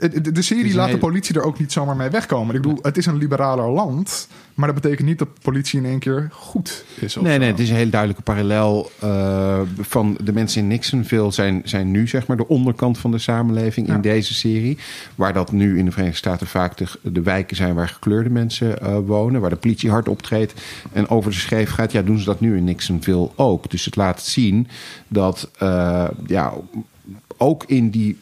De, 0.00 0.32
de 0.32 0.42
serie 0.42 0.74
laat 0.74 0.90
de 0.90 0.98
politie 0.98 1.34
er 1.34 1.42
ook 1.42 1.58
niet 1.58 1.72
zomaar 1.72 1.96
mee 1.96 2.10
wegkomen. 2.10 2.54
Ik 2.54 2.62
bedoel, 2.62 2.78
het 2.82 2.96
is 2.96 3.06
een 3.06 3.16
liberaler 3.16 3.70
land. 3.70 4.28
Maar 4.60 4.72
dat 4.72 4.82
betekent 4.82 5.08
niet 5.08 5.18
dat 5.18 5.28
de 5.34 5.40
politie 5.42 5.78
in 5.78 5.86
één 5.86 5.98
keer 5.98 6.28
goed 6.32 6.84
is. 6.94 7.14
Nee, 7.14 7.38
nee, 7.38 7.50
het 7.50 7.58
is 7.58 7.70
een 7.70 7.76
heel 7.76 7.90
duidelijke 7.90 8.22
parallel 8.22 8.90
uh, 9.04 9.60
van 9.78 10.18
de 10.24 10.32
mensen 10.32 10.60
in 10.62 10.68
Nixonville 10.68 11.30
zijn, 11.30 11.62
zijn 11.64 11.90
nu 11.90 12.08
zeg 12.08 12.26
maar 12.26 12.36
de 12.36 12.48
onderkant 12.48 12.98
van 12.98 13.10
de 13.10 13.18
samenleving 13.18 13.88
in 13.88 14.00
deze 14.00 14.34
serie. 14.34 14.78
Waar 15.14 15.32
dat 15.32 15.52
nu 15.52 15.78
in 15.78 15.84
de 15.84 15.90
Verenigde 15.90 16.18
Staten 16.18 16.46
vaak 16.46 16.76
de, 16.76 16.86
de 17.02 17.22
wijken 17.22 17.56
zijn 17.56 17.74
waar 17.74 17.88
gekleurde 17.88 18.30
mensen 18.30 18.78
uh, 18.82 18.98
wonen. 19.06 19.40
Waar 19.40 19.50
de 19.50 19.56
politie 19.56 19.90
hard 19.90 20.08
optreedt 20.08 20.54
en 20.92 21.08
over 21.08 21.30
de 21.30 21.36
scheef 21.36 21.70
gaat. 21.70 21.92
Ja, 21.92 22.02
doen 22.02 22.18
ze 22.18 22.24
dat 22.24 22.40
nu 22.40 22.56
in 22.56 22.64
Nixonville 22.64 23.30
ook. 23.34 23.70
Dus 23.70 23.84
het 23.84 23.96
laat 23.96 24.22
zien 24.22 24.68
dat 25.08 25.50
uh, 25.62 26.08
ja, 26.26 26.52
ook 27.36 27.64
in 27.66 27.90
die 27.90 28.18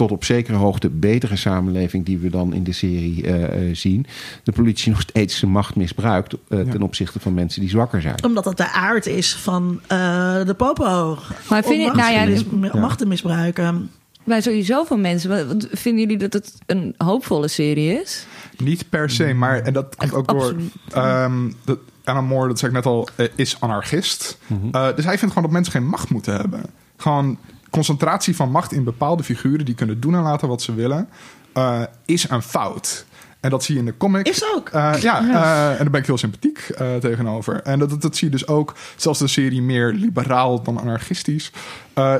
tot 0.00 0.10
op 0.10 0.24
zekere 0.24 0.56
hoogte 0.56 0.88
betere 0.88 1.36
samenleving 1.36 2.04
die 2.04 2.18
we 2.18 2.30
dan 2.30 2.52
in 2.52 2.64
de 2.64 2.72
serie 2.72 3.22
uh, 3.22 3.74
zien, 3.74 4.06
de 4.42 4.52
politie 4.52 4.90
nog 4.90 5.00
steeds 5.00 5.38
zijn 5.38 5.50
macht 5.50 5.76
misbruikt 5.76 6.34
uh, 6.48 6.60
ten 6.60 6.82
opzichte 6.82 7.20
van 7.20 7.34
mensen 7.34 7.60
die 7.60 7.70
zwakker 7.70 8.00
zijn. 8.00 8.24
Omdat 8.24 8.44
dat 8.44 8.56
de 8.56 8.70
aard 8.70 9.06
is 9.06 9.34
van 9.34 9.80
uh, 9.92 10.44
de 10.44 10.54
popo. 10.54 11.18
Maar 11.48 11.62
vind 11.64 11.82
je, 11.82 11.90
nou 11.92 12.12
ja, 12.12 12.24
mis, 12.24 12.72
machten 12.72 13.08
misbruiken. 13.08 13.90
Bij 14.24 14.40
sowieso 14.40 14.84
van 14.84 15.00
mensen. 15.00 15.60
Vinden 15.70 16.00
jullie 16.00 16.18
dat 16.18 16.32
het 16.32 16.54
een 16.66 16.94
hoopvolle 16.96 17.48
serie 17.48 18.00
is? 18.00 18.26
Niet 18.56 18.88
per 18.88 19.10
se, 19.10 19.32
maar 19.32 19.60
en 19.60 19.72
dat 19.72 19.96
komt 19.96 20.14
ook 20.14 20.28
door. 20.28 20.54
Um, 20.96 21.54
dat, 21.64 21.78
Alan 22.04 22.24
Moore, 22.24 22.48
dat 22.48 22.58
zei 22.58 22.70
ik 22.70 22.76
net 22.76 22.86
al, 22.86 23.08
is 23.34 23.60
anarchist. 23.60 24.38
Mm 24.46 24.60
-hmm. 24.60 24.94
dus 24.94 25.04
hij 25.04 25.18
vindt 25.18 25.34
gewoon 25.34 25.42
dat 25.42 25.52
mensen 25.52 25.72
geen 25.72 25.86
macht 25.86 26.10
moeten 26.10 26.34
hebben. 26.34 26.62
Gewoon 26.96 27.38
concentratie 27.70 28.36
van 28.36 28.50
macht 28.50 28.72
in 28.72 28.84
bepaalde 28.84 29.22
figuren 29.22 29.64
die 29.64 29.74
kunnen 29.74 30.00
doen 30.00 30.14
en 30.14 30.22
laten 30.22 30.48
wat 30.48 30.62
ze 30.62 30.74
willen, 30.74 31.08
uh, 31.54 31.82
is 32.04 32.28
een 32.30 32.42
fout. 32.42 33.04
En 33.40 33.50
dat 33.50 33.64
zie 33.64 33.74
je 33.74 33.80
in 33.80 33.86
de 33.86 33.96
comic. 33.96 34.28
Is 34.28 34.54
ook. 34.54 34.70
Uh, 34.74 34.94
ja, 35.00 35.22
uh, 35.22 35.70
en 35.70 35.76
daar 35.78 35.90
ben 35.90 36.00
ik 36.00 36.06
heel 36.06 36.18
sympathiek 36.18 36.70
uh, 36.80 36.96
tegenover. 36.96 37.62
En 37.62 37.78
dat, 37.78 38.02
dat, 38.02 38.16
zie 38.16 38.28
je 38.30 38.36
dus 38.36 38.46
ook, 38.46 38.74
zelfs 38.96 39.18
de 39.18 39.26
serie 39.26 39.62
meer 39.62 39.92
liberaal 39.92 40.62
dan 40.62 40.80
anarchistisch. 40.80 41.52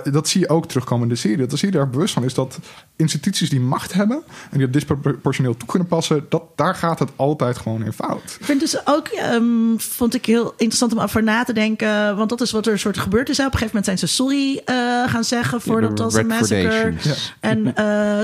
dat 0.04 0.28
zie 0.28 0.40
je 0.40 0.48
ook 0.48 0.66
terugkomen 0.66 1.02
in 1.02 1.14
de 1.14 1.20
serie. 1.20 1.36
Dat 1.36 1.50
de 1.50 1.56
serie 1.56 1.74
daar 1.74 1.90
bewust 1.90 2.14
van 2.14 2.24
is 2.24 2.34
dat 2.34 2.58
instituties 2.96 3.50
die 3.50 3.60
macht 3.60 3.92
hebben 3.92 4.22
en 4.26 4.58
die 4.58 4.60
dat 4.60 4.72
disproportioneel 4.72 5.56
toe 5.56 5.68
kunnen 5.68 5.88
passen, 5.88 6.26
dat, 6.28 6.42
daar 6.56 6.74
gaat 6.74 6.98
het 6.98 7.10
altijd 7.16 7.58
gewoon 7.58 7.84
in 7.84 7.92
fout. 7.92 8.36
Ik 8.38 8.44
vind 8.44 8.60
dus 8.60 8.86
ook, 8.86 9.08
um, 9.32 9.80
vond 9.80 10.14
ik 10.14 10.26
heel 10.26 10.52
interessant 10.56 10.92
om 10.92 10.98
over 10.98 11.22
na 11.22 11.44
te 11.44 11.52
denken, 11.52 12.16
want 12.16 12.28
dat 12.28 12.40
is 12.40 12.50
wat 12.50 12.66
er 12.66 12.72
een 12.72 12.78
soort 12.78 12.98
gebeurd 12.98 13.28
is. 13.28 13.38
Op 13.38 13.44
een 13.44 13.50
gegeven 13.50 13.66
moment 13.66 13.84
zijn 13.84 13.98
ze 13.98 14.06
sorry 14.06 14.62
gaan 15.06 15.24
zeggen 15.24 15.60
voor 15.60 15.80
dat 15.80 15.98
was 15.98 16.14
een 16.14 16.26
massacre. 16.26 16.92
Ja. 17.02 17.14
En, 17.40 17.74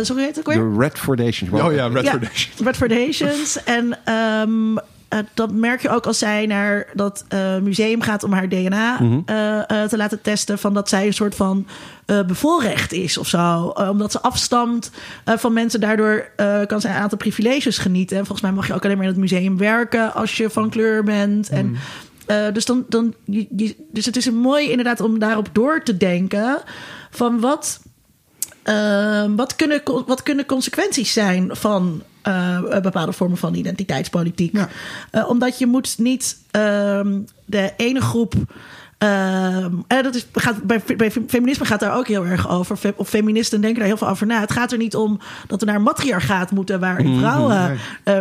sorry 0.06 0.22
heet 0.22 0.36
het 0.36 0.38
ook 0.38 0.54
weer? 0.54 0.70
De 0.70 0.76
Red 0.78 0.98
Foundation. 0.98 1.62
Oh 1.62 1.72
ja, 1.72 1.86
Red 1.86 2.04
ja, 2.04 2.18
En 3.64 3.98
um, 4.14 4.72
uh, 4.72 5.18
dat 5.34 5.52
merk 5.52 5.82
je 5.82 5.88
ook 5.88 6.06
als 6.06 6.18
zij 6.18 6.46
naar 6.46 6.86
dat 6.94 7.24
uh, 7.34 7.58
museum 7.58 8.00
gaat 8.00 8.22
om 8.22 8.32
haar 8.32 8.48
DNA 8.48 8.96
mm 9.00 9.08
-hmm. 9.08 9.24
uh, 9.36 9.82
te 9.82 9.96
laten 9.96 10.22
testen. 10.22 10.58
Van 10.58 10.74
dat 10.74 10.88
zij 10.88 11.06
een 11.06 11.12
soort 11.12 11.34
van 11.34 11.66
bevoorrecht 12.26 12.92
is 12.92 13.18
of 13.18 13.28
zo. 13.28 13.74
omdat 13.90 14.12
ze 14.12 14.20
afstamt 14.20 14.90
van 15.24 15.52
mensen. 15.52 15.80
Daardoor 15.80 16.30
kan 16.66 16.80
zij 16.80 16.90
een 16.90 17.00
aantal 17.00 17.18
privileges 17.18 17.78
genieten. 17.78 18.16
En 18.16 18.26
volgens 18.26 18.46
mij 18.46 18.56
mag 18.56 18.66
je 18.66 18.74
ook 18.74 18.84
alleen 18.84 18.96
maar 18.96 19.06
in 19.06 19.12
het 19.12 19.20
museum 19.20 19.58
werken 19.58 20.14
als 20.14 20.36
je 20.36 20.50
van 20.50 20.70
kleur 20.70 21.04
bent. 21.04 21.50
Mm. 21.50 21.56
En 21.56 21.76
uh, 22.26 22.52
dus, 22.52 22.64
dan, 22.64 22.84
dan, 22.88 23.14
je, 23.24 23.46
je, 23.56 23.76
dus 23.92 24.06
het 24.06 24.16
is 24.16 24.26
een 24.26 24.36
mooi 24.36 24.70
inderdaad 24.70 25.00
om 25.00 25.18
daarop 25.18 25.48
door 25.52 25.82
te 25.82 25.96
denken. 25.96 26.62
Van 27.10 27.40
wat, 27.40 27.80
uh, 28.64 29.24
wat, 29.36 29.56
kunnen, 29.56 29.82
wat 30.06 30.22
kunnen 30.22 30.46
consequenties 30.46 31.12
zijn 31.12 31.56
van 31.56 32.02
uh, 32.28 32.80
bepaalde 32.80 33.12
vormen 33.12 33.38
van 33.38 33.54
identiteitspolitiek. 33.54 34.56
Ja. 34.56 34.68
Uh, 35.12 35.28
omdat 35.28 35.58
je 35.58 35.66
moet 35.66 35.98
niet 35.98 36.36
um, 36.50 37.24
de 37.44 37.72
ene 37.76 38.00
groep. 38.00 38.34
Uh, 39.04 39.66
dat 39.88 40.14
is, 40.14 40.26
gaat, 40.32 40.62
bij, 40.62 40.82
bij, 40.96 41.10
feminisme 41.10 41.64
gaat 41.64 41.80
daar 41.80 41.96
ook 41.96 42.08
heel 42.08 42.26
erg 42.26 42.48
over. 42.48 42.94
Of 42.96 43.08
feministen 43.08 43.60
denken 43.60 43.78
daar 43.78 43.88
heel 43.88 43.96
veel 43.96 44.08
over 44.08 44.26
na. 44.26 44.40
Het 44.40 44.52
gaat 44.52 44.72
er 44.72 44.78
niet 44.78 44.96
om 44.96 45.20
dat 45.46 45.60
we 45.60 45.66
naar 45.66 45.74
een 45.74 45.82
matriarchaat 45.82 46.50
moeten... 46.50 46.80
waarin 46.80 47.10
mhm, 47.10 47.18
vrouwen 47.18 47.78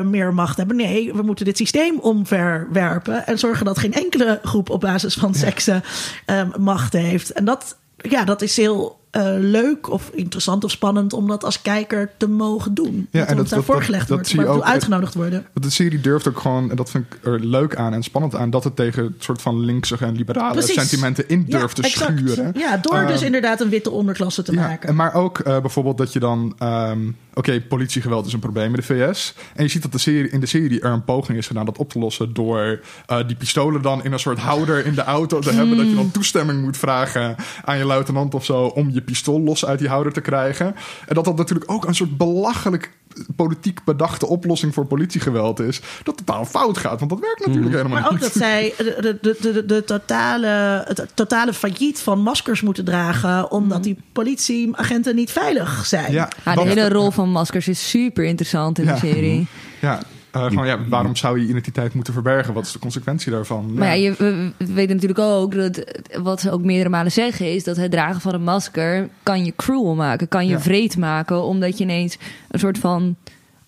meer 0.10 0.34
macht 0.34 0.58
hebben. 0.58 0.76
Nee, 0.76 1.14
we 1.14 1.22
moeten 1.22 1.46
dit 1.46 1.58
systeem 1.58 2.00
omverwerpen... 2.00 3.28
en 3.28 3.40
zorgen 3.40 3.66
dat 3.66 3.80
geen 3.80 3.94
enkele 3.94 4.40
groep 4.44 4.70
op 4.70 4.82
basis 4.82 5.14
van 5.14 5.34
seksen 5.34 5.84
ja. 6.26 6.48
macht 6.60 6.94
heeft. 6.94 7.32
En 7.32 7.46
dat, 7.46 7.78
ja, 7.98 8.24
dat 8.24 8.42
is 8.42 8.58
heel 8.58 9.00
uh, 9.16 9.34
leuk 9.40 9.90
of 9.90 10.10
interessant 10.14 10.64
of 10.64 10.72
spannend 10.72 11.14
om 11.14 11.28
dat 11.28 11.44
als 11.44 11.62
kijker 11.62 12.12
te 12.18 12.28
mogen 12.28 12.74
doen. 12.74 13.08
Ja, 13.12 13.20
dat 13.20 13.30
en 13.30 13.38
dat, 13.38 13.50
daar 13.50 13.64
voorgelegd 13.64 14.10
wordt, 14.10 14.30
je 14.30 14.48
ook, 14.48 14.64
uitgenodigd 14.64 15.14
worden. 15.14 15.46
De 15.54 15.70
serie 15.70 16.02
durft 16.02 16.28
ook 16.28 16.40
gewoon, 16.40 16.70
en 16.70 16.76
dat 16.76 16.90
vind 16.90 17.06
ik 17.06 17.26
er 17.26 17.40
leuk 17.40 17.76
aan 17.76 17.94
en 17.94 18.04
spannend 18.04 18.36
aan, 18.36 18.50
dat 18.50 18.64
het 18.64 18.76
tegen 18.76 19.04
het 19.04 19.14
soort 19.24 19.42
van 19.42 19.60
linkse 19.60 19.98
en 20.00 20.16
liberale 20.16 20.52
Precies. 20.52 20.74
sentimenten 20.74 21.28
in 21.28 21.46
durft 21.48 21.76
te 21.76 21.82
exact. 21.82 22.20
schuren. 22.20 22.52
Ja, 22.58 22.78
door 22.78 23.02
uh, 23.02 23.08
dus 23.08 23.22
inderdaad 23.22 23.62
een 23.62 23.70
witte 23.70 23.92
onderklasse 23.92 24.44
te 24.44 24.52
ja, 24.52 24.68
maken. 24.68 24.96
Maar 24.96 25.14
ook 25.14 25.40
uh, 25.40 25.60
bijvoorbeeld 25.60 25.98
dat 25.98 26.14
je 26.14 26.20
dan, 26.20 26.56
um, 26.64 27.16
oké, 27.30 27.40
okay, 27.40 27.62
politiegeweld 27.62 28.26
is 28.26 28.34
een 28.34 28.40
probleem 28.40 28.70
in 28.70 28.76
de 28.76 28.82
VS. 28.82 29.34
En 29.56 29.64
je 29.64 29.70
ziet 29.70 29.82
dat 29.82 29.92
de 29.92 29.98
serie, 29.98 30.30
in 30.30 30.40
de 30.40 30.46
serie 30.46 30.80
er 30.80 30.92
een 30.92 31.04
poging 31.04 31.38
is 31.38 31.48
gedaan 31.48 31.66
dat 31.66 31.78
op 31.78 31.90
te 31.90 32.00
lossen 32.00 32.34
door 32.34 32.80
uh, 33.12 33.18
die 33.28 33.36
pistolen 33.36 33.82
dan 33.82 34.04
in 34.04 34.12
een 34.12 34.20
soort 34.20 34.40
houder 34.40 34.86
in 34.86 34.94
de 34.94 35.04
auto 35.04 35.40
te 35.40 35.52
mm. 35.52 35.58
hebben. 35.58 35.78
Dat 35.78 35.90
je 35.90 35.96
dan 35.96 36.12
toestemming 36.12 36.62
moet 36.62 36.78
vragen 36.78 37.36
aan 37.64 37.78
je 37.78 37.86
luitenant 37.86 38.34
of 38.34 38.46
zo 38.46 38.66
om 38.66 38.90
je 38.92 39.02
pistool 39.06 39.40
los 39.42 39.66
uit 39.66 39.80
die 39.80 39.88
houder 39.88 40.14
te 40.14 40.22
krijgen. 40.22 40.76
En 41.08 41.16
dat 41.16 41.26
dat 41.26 41.38
natuurlijk 41.38 41.72
ook 41.72 41.86
een 41.88 41.96
soort 41.96 42.18
belachelijk 42.18 42.92
politiek 43.36 43.84
bedachte 43.84 44.28
oplossing 44.28 44.74
voor 44.74 44.86
politiegeweld 44.86 45.60
is, 45.60 45.82
dat 46.04 46.18
totaal 46.18 46.46
fout 46.46 46.78
gaat. 46.78 47.00
Want 47.00 47.12
dat 47.12 47.20
werkt 47.20 47.40
natuurlijk 47.40 47.66
Mhm. 47.66 47.76
helemaal 47.76 48.00
Maar 48.02 48.06
ook 48.06 48.12
niet. 48.12 48.22
dat 48.22 48.34
zij 48.42 48.74
de, 48.78 48.98
de, 49.02 49.18
de, 49.22 49.52
de, 49.54 49.66
de 49.66 49.84
totale, 49.84 50.84
het 50.88 51.06
totale 51.14 51.54
failliet 51.54 52.00
van 52.00 52.20
maskers 52.20 52.62
moeten 52.62 52.86
dragen. 52.86 53.52
omdat 53.52 53.84
die 53.84 53.98
politieagenten 54.14 55.16
niet 55.16 55.32
veilig 55.32 55.86
zijn. 55.86 56.12
Ja, 56.12 56.30
Ja, 56.46 56.56
de 56.56 56.62
hele 56.62 56.90
rol 56.90 57.12
van 57.12 57.30
maskers 57.30 57.68
is 57.68 57.90
super 57.90 58.24
interessant 58.24 58.80
in 58.80 58.86
Ja. 58.86 58.94
de 58.94 59.00
serie. 59.00 59.48
Ja, 59.82 60.00
eh, 60.36 60.44
gewoon, 60.46 60.66
ja, 60.68 60.80
waarom 60.88 61.16
zou 61.16 61.40
je 61.40 61.48
identiteit 61.48 61.94
moeten 61.94 62.14
verbergen? 62.14 62.54
Wat 62.54 62.66
is 62.66 62.72
de 62.72 62.80
consequentie 62.80 63.32
daarvan? 63.32 63.74
Maar 63.74 63.88
ja, 63.88 63.94
je, 63.94 64.14
we, 64.18 64.52
we 64.58 64.74
weten 64.74 64.96
natuurlijk 64.96 65.20
ook 65.20 65.56
dat 65.56 65.84
wat 66.22 66.42
ze 66.42 66.52
ook 66.52 66.62
meerdere 66.62 66.90
malen 66.90 67.12
zeggen 67.12 67.54
is 67.54 67.64
dat 67.64 67.78
het 67.78 67.92
dragen 67.92 68.22
van 68.22 68.34
een 68.34 68.44
masker 68.44 69.10
kan 69.24 69.46
je 69.46 69.54
cruel 69.56 69.96
maken, 69.96 70.28
kan 70.28 70.46
je 70.46 70.52
Ja. 70.52 70.60
vreed 70.60 70.98
maken, 70.98 71.44
omdat 71.44 71.78
je 71.78 71.84
ineens 71.84 72.18
een 72.50 72.60
soort 72.60 72.78
van 72.78 73.16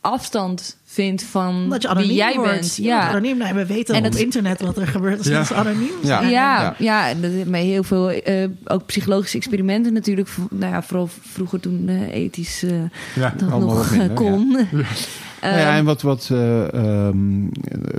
afstand 0.02 0.76
vindt 0.98 1.24
van 1.24 1.56
Omdat 1.56 1.82
je 1.82 1.88
anoniem 1.88 2.07
wie 2.10 2.18
jij 2.18 2.34
wordt. 2.36 2.52
bent. 2.52 2.61
Wordt 2.61 2.76
Ja. 2.91 3.10
anoniem. 3.10 3.38
Nou, 3.38 3.53
we 3.56 3.65
weten 3.65 3.95
En 3.95 4.06
op 4.06 4.11
het- 4.11 4.22
internet 4.22 4.61
wat 4.61 4.78
er 4.78 4.88
gebeurt 4.88 5.18
als 5.18 5.28
Ja. 5.28 5.34
mensen 5.34 5.56
anoniem 5.56 5.90
Ja. 6.02 6.07
zijn. 6.19 6.30
Ja, 6.30 6.76
ja. 6.78 7.14
dat 7.14 7.32
met 7.45 7.61
heel 7.61 7.84
veel 7.84 8.10
eh, 8.11 8.48
ook 8.65 8.86
psychologische 8.86 9.38
experimenten 9.38 9.94
natuurlijk. 9.94 10.30
Nou 10.49 10.74
ja, 10.74 10.84
vooral 10.84 11.10
vroeger 11.22 11.60
toen 11.60 11.84
eh, 11.88 12.14
ethisch 12.14 12.64
eh, 12.64 12.72
Ja, 13.15 13.34
dat 13.38 13.49
nog 13.60 13.91
minder, 13.91 14.10
kon. 14.10 14.57
Nou 15.41 15.57
ja, 15.60 15.76
en 15.76 15.86
wat, 15.86 16.02
wat 16.02 16.30
eh, 16.32 16.74
ehm, 16.74 17.18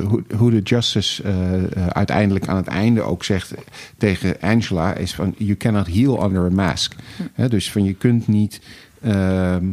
hoe, 0.06 0.22
hoe 0.36 0.50
de 0.50 0.60
justice 0.60 1.22
uiteindelijk 1.92 2.48
aan 2.48 2.56
het 2.56 2.66
einde 2.66 3.02
ook 3.02 3.24
zegt 3.24 3.54
tegen 3.98 4.36
Angela 4.40 4.94
is 4.94 5.14
van 5.14 5.34
you 5.36 5.56
cannot 5.56 5.86
heal 5.86 6.24
under 6.24 6.44
a 6.46 6.50
mask. 6.50 6.94
Hè, 7.32 7.48
dus 7.48 7.70
van 7.70 7.84
je 7.84 7.94
kunt 7.94 8.26
niet 8.28 8.60
ehm, 9.02 9.64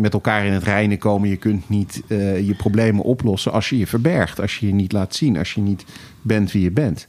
met 0.00 0.12
elkaar 0.12 0.46
in 0.46 0.52
het 0.52 0.62
reinen 0.62 0.98
komen, 0.98 1.28
je 1.28 1.36
kunt 1.36 1.68
niet 1.68 2.02
eh, 2.08 2.46
je 2.46 2.54
problemen 2.54 3.04
oplossen 3.04 3.52
als 3.52 3.68
je 3.68 3.78
je 3.78 3.86
verbergt, 3.86 4.40
als 4.40 4.58
je 4.58 4.66
je 4.66 4.74
niet 4.74 4.92
laat 4.92 5.14
zien, 5.14 5.38
als 5.38 5.54
je 5.54 5.60
niet 5.60 5.84
bent 6.22 6.52
wie 6.52 6.62
je 6.62 6.70
bent. 6.70 7.08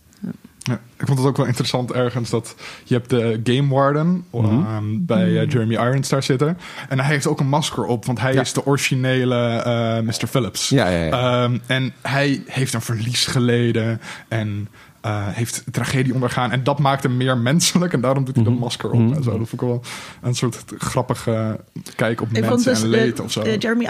Ja, 0.59 0.79
ik 0.97 1.05
vond 1.05 1.19
het 1.19 1.27
ook 1.27 1.37
wel 1.37 1.45
interessant 1.45 1.91
ergens 1.91 2.29
dat 2.29 2.55
je 2.83 2.93
hebt 2.93 3.09
de 3.09 3.39
Game 3.43 3.73
Warden 3.73 4.23
Mhm. 4.31 4.45
ehm, 4.45 4.83
bij 4.99 5.25
eh, 5.41 5.49
Jeremy 5.49 5.73
Irons 5.73 6.09
daar 6.09 6.23
zitten. 6.23 6.57
En 6.89 6.99
hij 6.99 7.07
heeft 7.13 7.27
ook 7.27 7.39
een 7.39 7.47
masker 7.49 7.85
op, 7.85 8.05
want 8.05 8.19
hij 8.19 8.33
Ja. 8.33 8.41
is 8.41 8.53
de 8.53 8.65
originele 8.65 9.47
eh, 9.47 9.99
Mr. 9.99 10.27
Phillips. 10.27 10.69
Ja, 10.69 10.89
ja, 10.89 11.03
ja. 11.03 11.43
Ehm, 11.43 11.57
en 11.67 11.93
hij 12.01 12.43
heeft 12.45 12.73
een 12.73 12.81
verlies 12.81 13.25
geleden 13.25 14.01
en 14.27 14.67
eh, 15.01 15.27
heeft 15.27 15.63
tragedie 15.71 16.13
ondergaan. 16.13 16.51
En 16.51 16.63
dat 16.63 16.79
maakt 16.79 17.03
hem 17.03 17.17
meer 17.17 17.37
menselijk 17.37 17.93
en 17.93 18.01
daarom 18.01 18.25
doet 18.25 18.35
hij 18.35 18.43
Mhm. 18.43 18.53
de 18.53 18.59
masker 18.59 18.89
op. 18.91 18.99
En 18.99 19.23
zo. 19.23 19.37
Dat 19.37 19.49
vond 19.49 19.51
ik 19.51 19.59
wel 19.61 19.81
een 20.21 20.35
soort 20.35 20.63
grappige 20.77 21.59
kijk 21.95 22.21
op 22.21 22.27
Ik 22.31 22.35
vond 22.45 22.49
mensen 22.49 22.73
dus 22.73 22.83
en 22.83 22.89
de- 22.89 22.97
leed 22.97 23.19
of 23.19 23.31
zo. 23.31 23.41
eh, 23.41 23.57
Jeremy 23.59 23.87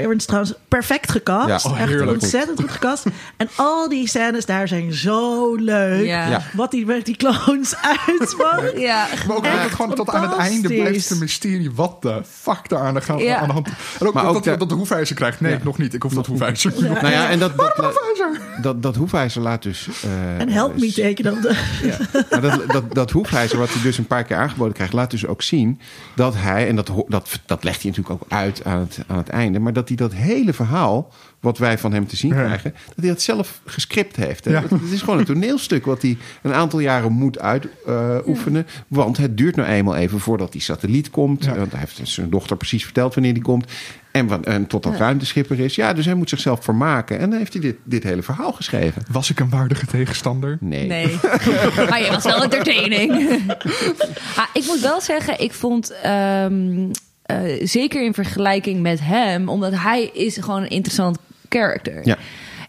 Irons 0.00 0.24
trouwens 0.24 0.54
perfect 0.68 1.10
gecast. 1.10 1.64
Ja. 1.64 1.70
Oh, 1.70 1.78
Echt 1.80 1.88
heerlijk. 1.88 2.10
ontzettend 2.22 2.60
goed 2.60 2.70
gecast. 2.70 3.04
En 3.36 3.48
al 3.56 3.88
die 3.88 4.08
scènes 4.08 4.46
daar 4.46 4.68
zijn 4.68 4.92
zo 4.92 5.54
leuk. 5.54 6.06
Ja. 6.06 6.28
Ja. 6.28 6.42
Wat 6.52 6.70
die 6.70 6.86
met 6.86 7.04
die 7.06 7.16
clones 7.16 7.74
uitspant. 8.06 8.72
Ja. 8.76 9.06
Maar 9.26 9.36
ook 9.36 9.44
dat 9.44 9.52
gewoon 9.70 9.94
tot 9.94 10.10
aan 10.10 10.22
het 10.22 10.36
einde 10.36 10.68
blijft 10.68 11.10
een 11.10 11.18
mysterie. 11.18 11.70
Wat 11.74 12.02
de 12.02 12.20
fuck 12.30 12.68
daar 12.68 12.80
aan 12.80 12.94
de, 12.94 13.00
ga- 13.00 13.18
Ja. 13.18 13.36
aan 13.36 13.46
de 13.46 13.52
hand 13.52 13.68
En 14.00 14.06
ook, 14.06 14.14
Maar 14.14 14.22
dat, 14.24 14.34
ook 14.36 14.44
dat, 14.44 14.52
de- 14.52 14.58
dat 14.58 14.68
de 14.68 14.74
hoefijzer 14.74 15.16
krijgt. 15.16 15.40
Nee, 15.40 15.52
Ja. 15.52 15.58
nog 15.62 15.78
niet. 15.78 15.94
Ik 15.94 16.02
hoef 16.02 16.12
dat 16.14 16.26
hoefijzer. 16.26 16.72
Nou 16.82 17.08
ja, 17.10 17.28
en 17.30 17.38
dat, 17.38 17.56
dat, 17.56 17.76
Hoefijzer! 17.76 18.40
dat, 18.62 18.82
dat 18.82 18.96
hoefijzer 18.96 19.42
laat 19.42 19.62
dus... 19.62 19.88
eh, 20.04 20.40
En 20.40 20.48
help 20.52 20.78
me 20.78 20.86
op 21.32 21.42
de- 21.42 21.56
Ja. 21.82 22.22
Maar 22.30 22.40
dat, 22.40 22.62
dat, 22.72 22.94
dat 22.94 23.10
hoefijzer, 23.10 23.58
wat 23.58 23.72
hij 23.72 23.82
dus 23.82 23.98
een 23.98 24.06
paar 24.06 24.24
keer 24.24 24.36
aangeboden 24.36 24.72
krijgt, 24.74 24.92
laat 24.92 25.10
dus 25.10 25.26
ook 25.26 25.42
zien 25.42 25.80
dat 26.14 26.34
hij, 26.36 26.68
en 26.68 26.76
dat, 26.76 26.90
dat, 27.08 27.40
dat 27.46 27.64
legt 27.64 27.82
hij 27.82 27.90
natuurlijk 27.90 28.22
ook 28.22 28.30
uit 28.32 28.64
aan 28.64 28.78
het, 28.80 28.98
aan 29.06 29.16
het 29.16 29.28
einde, 29.28 29.58
maar 29.58 29.72
dat 29.72 29.88
hij 29.88 29.96
dat 29.96 30.12
hele 30.14 30.52
verhaal, 30.52 31.12
wat 31.40 31.58
wij 31.58 31.78
van 31.78 31.92
hem 31.92 32.06
te 32.06 32.16
zien 32.16 32.34
Ja. 32.34 32.44
krijgen, 32.44 32.70
dat 32.72 32.94
hij 32.96 33.08
dat 33.08 33.22
zelf 33.22 33.60
gescript 33.66 34.16
heeft. 34.16 34.44
Ja. 34.44 34.62
Het, 34.62 34.90
is 34.92 35.00
gewoon 35.00 35.18
een 35.18 35.24
toneelstuk 35.24 35.84
wat 35.84 36.02
hij 36.02 36.16
een 36.42 36.52
aantal 36.54 36.78
jaren 36.78 37.12
moet 37.12 37.38
uitoefenen, 37.38 38.66
want 38.88 39.16
het 39.16 39.36
duurt 39.36 39.56
nou 39.56 39.68
eenmaal 39.68 39.96
even 39.96 40.20
voordat 40.20 40.52
die 40.52 40.60
satelliet 40.60 41.10
komt. 41.10 41.44
Ja. 41.44 41.56
Want 41.56 41.70
hij 41.70 41.80
heeft 41.80 42.00
zijn 42.02 42.30
dochter 42.30 42.56
precies 42.56 42.84
verteld 42.84 43.14
wanneer 43.14 43.34
die 43.34 43.42
komt. 43.42 43.72
En, 44.12 44.26
wat, 44.26 44.46
en 44.46 44.66
tot 44.66 44.82
dat 44.82 44.96
ruimteschipper 44.96 45.60
is. 45.60 45.74
Ja, 45.74 45.92
dus 45.92 46.04
hij 46.04 46.14
moet 46.14 46.28
zichzelf 46.28 46.64
vermaken. 46.64 47.18
En 47.18 47.30
dan 47.30 47.38
heeft 47.38 47.52
hij 47.52 47.62
dit, 47.62 47.76
dit 47.84 48.02
hele 48.02 48.22
verhaal 48.22 48.52
geschreven. 48.52 49.02
Was 49.10 49.30
ik 49.30 49.40
een 49.40 49.50
waardige 49.50 49.86
tegenstander? 49.86 50.56
Nee. 50.60 50.86
Nee. 50.86 51.18
maar 51.90 52.02
je 52.02 52.08
was 52.10 52.24
wel 52.24 52.42
entertaining. 52.42 53.10
ah, 54.36 54.46
ik 54.52 54.64
moet 54.66 54.80
wel 54.80 55.00
zeggen, 55.00 55.40
ik 55.40 55.52
vond... 55.52 55.90
ehm, 56.02 56.90
eh, 57.22 57.38
zeker 57.62 58.04
in 58.04 58.14
vergelijking 58.14 58.80
met 58.80 59.00
hem... 59.02 59.48
omdat 59.48 59.72
hij 59.74 60.02
is 60.12 60.36
gewoon 60.36 60.62
een 60.62 60.68
interessant 60.70 61.18
character. 61.48 62.00
Ja, 62.06 62.16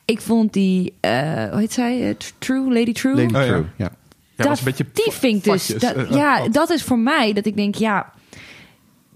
Ik 0.06 0.22
vond 0.22 0.54
die... 0.54 0.94
eh, 1.00 1.12
hoe 1.50 1.60
heet 1.60 1.74
zij? 1.74 2.08
Eh, 2.10 2.16
True? 2.38 2.74
Lady 2.74 2.94
True? 2.94 3.16
Lady 3.16 3.36
Oh, 3.36 3.42
ja. 3.42 3.48
True. 3.48 3.66
Ja. 3.78 3.92
Ja, 4.36 4.44
dat, 4.44 4.48
was 4.48 4.60
een 4.60 4.66
beetje 4.66 4.86
die 4.94 5.12
vind 5.12 5.46
ik 5.46 5.52
dus... 5.52 5.68
dat- 5.68 5.96
ja, 6.10 6.48
dat 6.48 6.70
is 6.70 6.84
voor 6.84 7.00
mij 7.00 7.34
dat 7.34 7.46
ik 7.46 7.56
denk, 7.56 7.76
ja... 7.76 8.12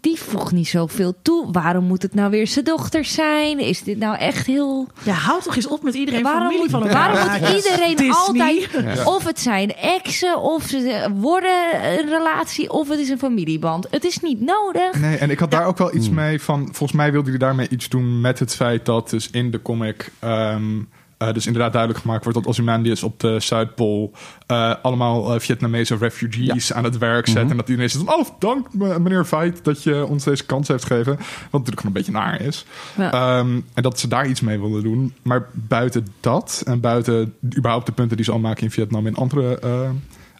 Die 0.02 0.19
voegt 0.19 0.52
niet 0.52 0.68
zoveel 0.68 1.14
toe. 1.22 1.52
Waarom 1.52 1.84
moet 1.84 2.02
het 2.02 2.14
nou 2.14 2.30
weer 2.30 2.48
zijn 2.48 2.65
dochter 2.65 3.06
zijn? 3.06 3.60
Is 3.60 3.84
dit 3.84 3.98
nou 3.98 4.18
echt 4.18 4.45
heel... 4.48 4.88
Ja, 5.03 5.14
houd 5.14 5.44
toch 5.44 5.56
eens 5.56 5.68
op 5.68 5.84
met 5.84 5.94
iedereen 5.94 6.24
Waarom 6.24 6.41
familie 6.41 6.61
moet, 6.61 6.72
van 6.72 6.88
elkaar 6.88 7.11
waarom 7.14 7.41
moet 7.41 7.56
iedereen 7.56 7.95
Disney. 7.95 8.11
altijd... 8.11 9.06
Of 9.06 9.24
het 9.24 9.40
zijn 9.40 9.76
exen, 9.76 10.41
of 10.41 10.64
ze 10.64 11.10
worden 11.15 11.90
een 11.99 12.10
relatie... 12.10 12.72
of 12.72 12.90
het 12.90 12.99
is 12.99 13.10
een 13.10 13.18
familieband. 13.19 13.88
Het 13.91 14.03
is 14.03 14.19
niet 14.19 14.41
nodig. 14.41 14.99
Nee, 14.99 15.18
en 15.18 15.30
ik 15.30 15.40
had 15.40 15.52
daar 15.52 15.65
ook 15.65 15.78
wel 15.78 15.90
Hmm. 15.90 15.98
iets 15.98 16.10
mee 16.10 16.41
van. 16.41 16.64
Volgens 16.65 16.91
mij 16.91 17.11
wilde 17.11 17.30
hij 17.30 17.40
daarmee 17.40 17.69
iets 17.69 17.90
doen 17.90 18.22
met 18.22 18.40
het 18.40 18.56
feit 18.56 18.86
dat 18.86 19.10
dus 19.10 19.30
in 19.32 19.52
de 19.52 19.61
comic. 19.61 20.11
ehm, 20.19 20.80
eh, 21.18 21.34
dus 21.34 21.45
inderdaad 21.45 21.72
duidelijk 21.72 22.02
gemaakt 22.02 22.23
wordt 22.23 22.39
dat 22.39 22.48
Ozymandias 22.48 23.03
op 23.03 23.19
de 23.19 23.39
Zuidpool 23.39 24.11
eh, 24.45 24.73
allemaal 24.81 25.34
eh, 25.34 25.39
Vietnamese 25.39 25.98
refugees 25.98 26.73
aan 26.73 26.84
het 26.84 26.98
werk 26.98 27.27
zet. 27.27 27.41
Mhm. 27.41 27.52
En 27.52 27.57
dat 27.57 27.69
iedereen 27.69 27.89
zegt: 27.89 28.06
Oh, 28.07 28.26
dank 28.39 28.73
meneer 28.73 29.26
Veit 29.26 29.64
dat 29.64 29.84
je 29.84 30.06
ons 30.06 30.23
deze 30.23 30.45
kans 30.45 30.68
heeft 30.68 30.85
gegeven. 30.85 31.15
Wat 31.15 31.26
natuurlijk 31.52 31.80
gewoon 31.80 31.95
een 31.95 32.03
beetje 32.03 32.11
naar 32.11 32.41
is. 32.41 32.65
Ja. 32.98 33.11
Ehm, 33.11 33.60
en 33.73 33.84
dat 33.84 33.99
ze 33.99 34.07
daar 34.07 34.27
iets 34.27 34.41
mee 34.41 34.60
wilden 34.60 34.84
doen. 34.84 35.14
Maar 35.22 35.48
buiten 35.53 36.07
dat 36.19 36.64
en 36.65 36.80
buiten 36.80 37.34
überhaupt 37.57 37.85
de 37.85 37.91
punten 37.91 38.15
die 38.15 38.26
ze 38.26 38.31
al 38.31 38.39
maken 38.39 38.64
in 38.64 38.72
Vietnam 38.72 39.07
in 39.07 39.15
andere 39.15 39.60
eh, 39.60 39.89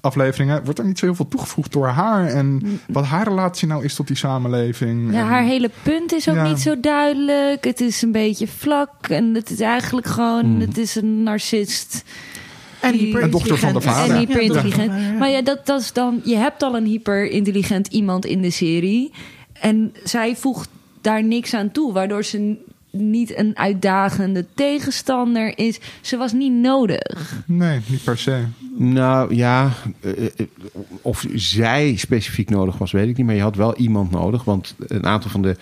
afleveringen, 0.08 0.64
wordt 0.64 0.80
er 0.80 0.86
niet 0.86 1.00
zo 1.00 1.06
heel 1.06 1.16
veel 1.16 1.28
toegevoegd 1.28 1.72
door 1.72 1.88
haar. 1.88 2.28
En 2.28 2.80
wat 2.88 3.06
haar 3.06 3.28
relatie 3.28 3.68
nou 3.68 3.84
is 3.84 3.96
tot 3.96 4.08
die 4.08 4.16
samenleving. 4.16 5.12
Ja, 5.14 5.20
En- 5.20 5.26
haar 5.26 5.44
hele 5.44 5.70
punt 5.84 6.14
is 6.14 6.30
ook 6.30 6.36
Ja. 6.36 6.48
niet 6.48 6.60
zo 6.60 6.80
duidelijk. 6.80 7.64
Het 7.66 7.82
is 7.82 8.02
een 8.02 8.12
beetje 8.12 8.48
vlak. 8.48 9.08
En 9.10 9.34
het 9.36 9.50
is 9.50 9.60
eigenlijk 9.60 10.08
gewoon... 10.08 10.60
Het 10.60 10.78
is 10.78 10.96
een 10.96 11.24
narcist. 11.24 12.04
En 12.82 12.94
hyper 12.94 13.22
En 13.22 13.30
dochter 13.32 13.58
van 13.58 13.74
de 13.74 13.82
vader. 13.82 14.14
En 14.16 14.20
hyper 14.20 14.42
Ja, 14.42 14.48
dochter 14.48 14.66
intelligent. 14.66 14.88
van 14.92 14.98
de 14.98 15.04
vader, 15.04 15.20
Maar 15.20 15.30
ja, 15.30 15.42
dat, 15.42 15.66
dat 15.66 15.82
is 15.82 15.94
dan. 15.94 16.22
Je 16.24 16.36
hebt 16.36 16.64
al 16.64 16.76
een 16.76 16.86
hyper 16.86 17.30
intelligent 17.30 17.88
iemand 17.88 18.26
in 18.26 18.42
de 18.42 18.50
serie. 18.52 19.12
En 19.54 19.94
zij 20.04 20.36
voegt 20.36 20.70
daar 21.02 21.24
niks 21.24 21.54
aan 21.54 21.72
toe. 21.72 21.94
Waardoor 21.94 22.24
ze 22.24 22.56
niet 22.99 23.38
een 23.38 23.57
uitdagende 23.57 24.45
tegenstander 24.53 25.57
is. 25.57 25.80
Ze 26.02 26.18
was 26.18 26.34
niet 26.34 26.53
nodig. 26.53 27.44
Nee, 27.45 27.80
niet 27.88 28.03
per 28.03 28.18
se. 28.18 28.44
Nou 28.78 29.36
ja, 29.36 29.72
eh, 29.99 30.26
eh, 30.26 30.30
of 31.02 31.26
zij 31.34 31.95
specifiek 31.95 32.49
nodig 32.49 32.78
was, 32.78 32.91
weet 32.91 33.10
ik 33.10 33.18
niet. 33.18 33.26
Maar 33.26 33.36
je 33.36 33.41
had 33.41 33.56
wel 33.56 33.76
iemand 33.76 34.11
nodig. 34.11 34.44
Want 34.44 34.76
een 34.88 35.06
aantal 35.06 35.30
van 35.30 35.41
de 35.41 35.56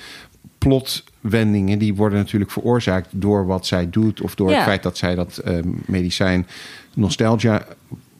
plotwendingen... 0.58 1.80
die 1.80 1.96
worden 1.96 2.18
natuurlijk 2.18 2.52
veroorzaakt 2.52 3.08
door 3.12 3.46
wat 3.46 3.66
zij 3.66 3.90
doet... 3.90 4.22
of 4.22 4.36
door 4.36 4.50
Ja. 4.50 4.56
het 4.56 4.64
feit 4.64 4.84
dat 4.84 4.98
zij 4.98 5.16
dat 5.16 5.38
eh, 5.38 5.58
medicijn 5.86 6.48
Nostalgia 6.94 7.66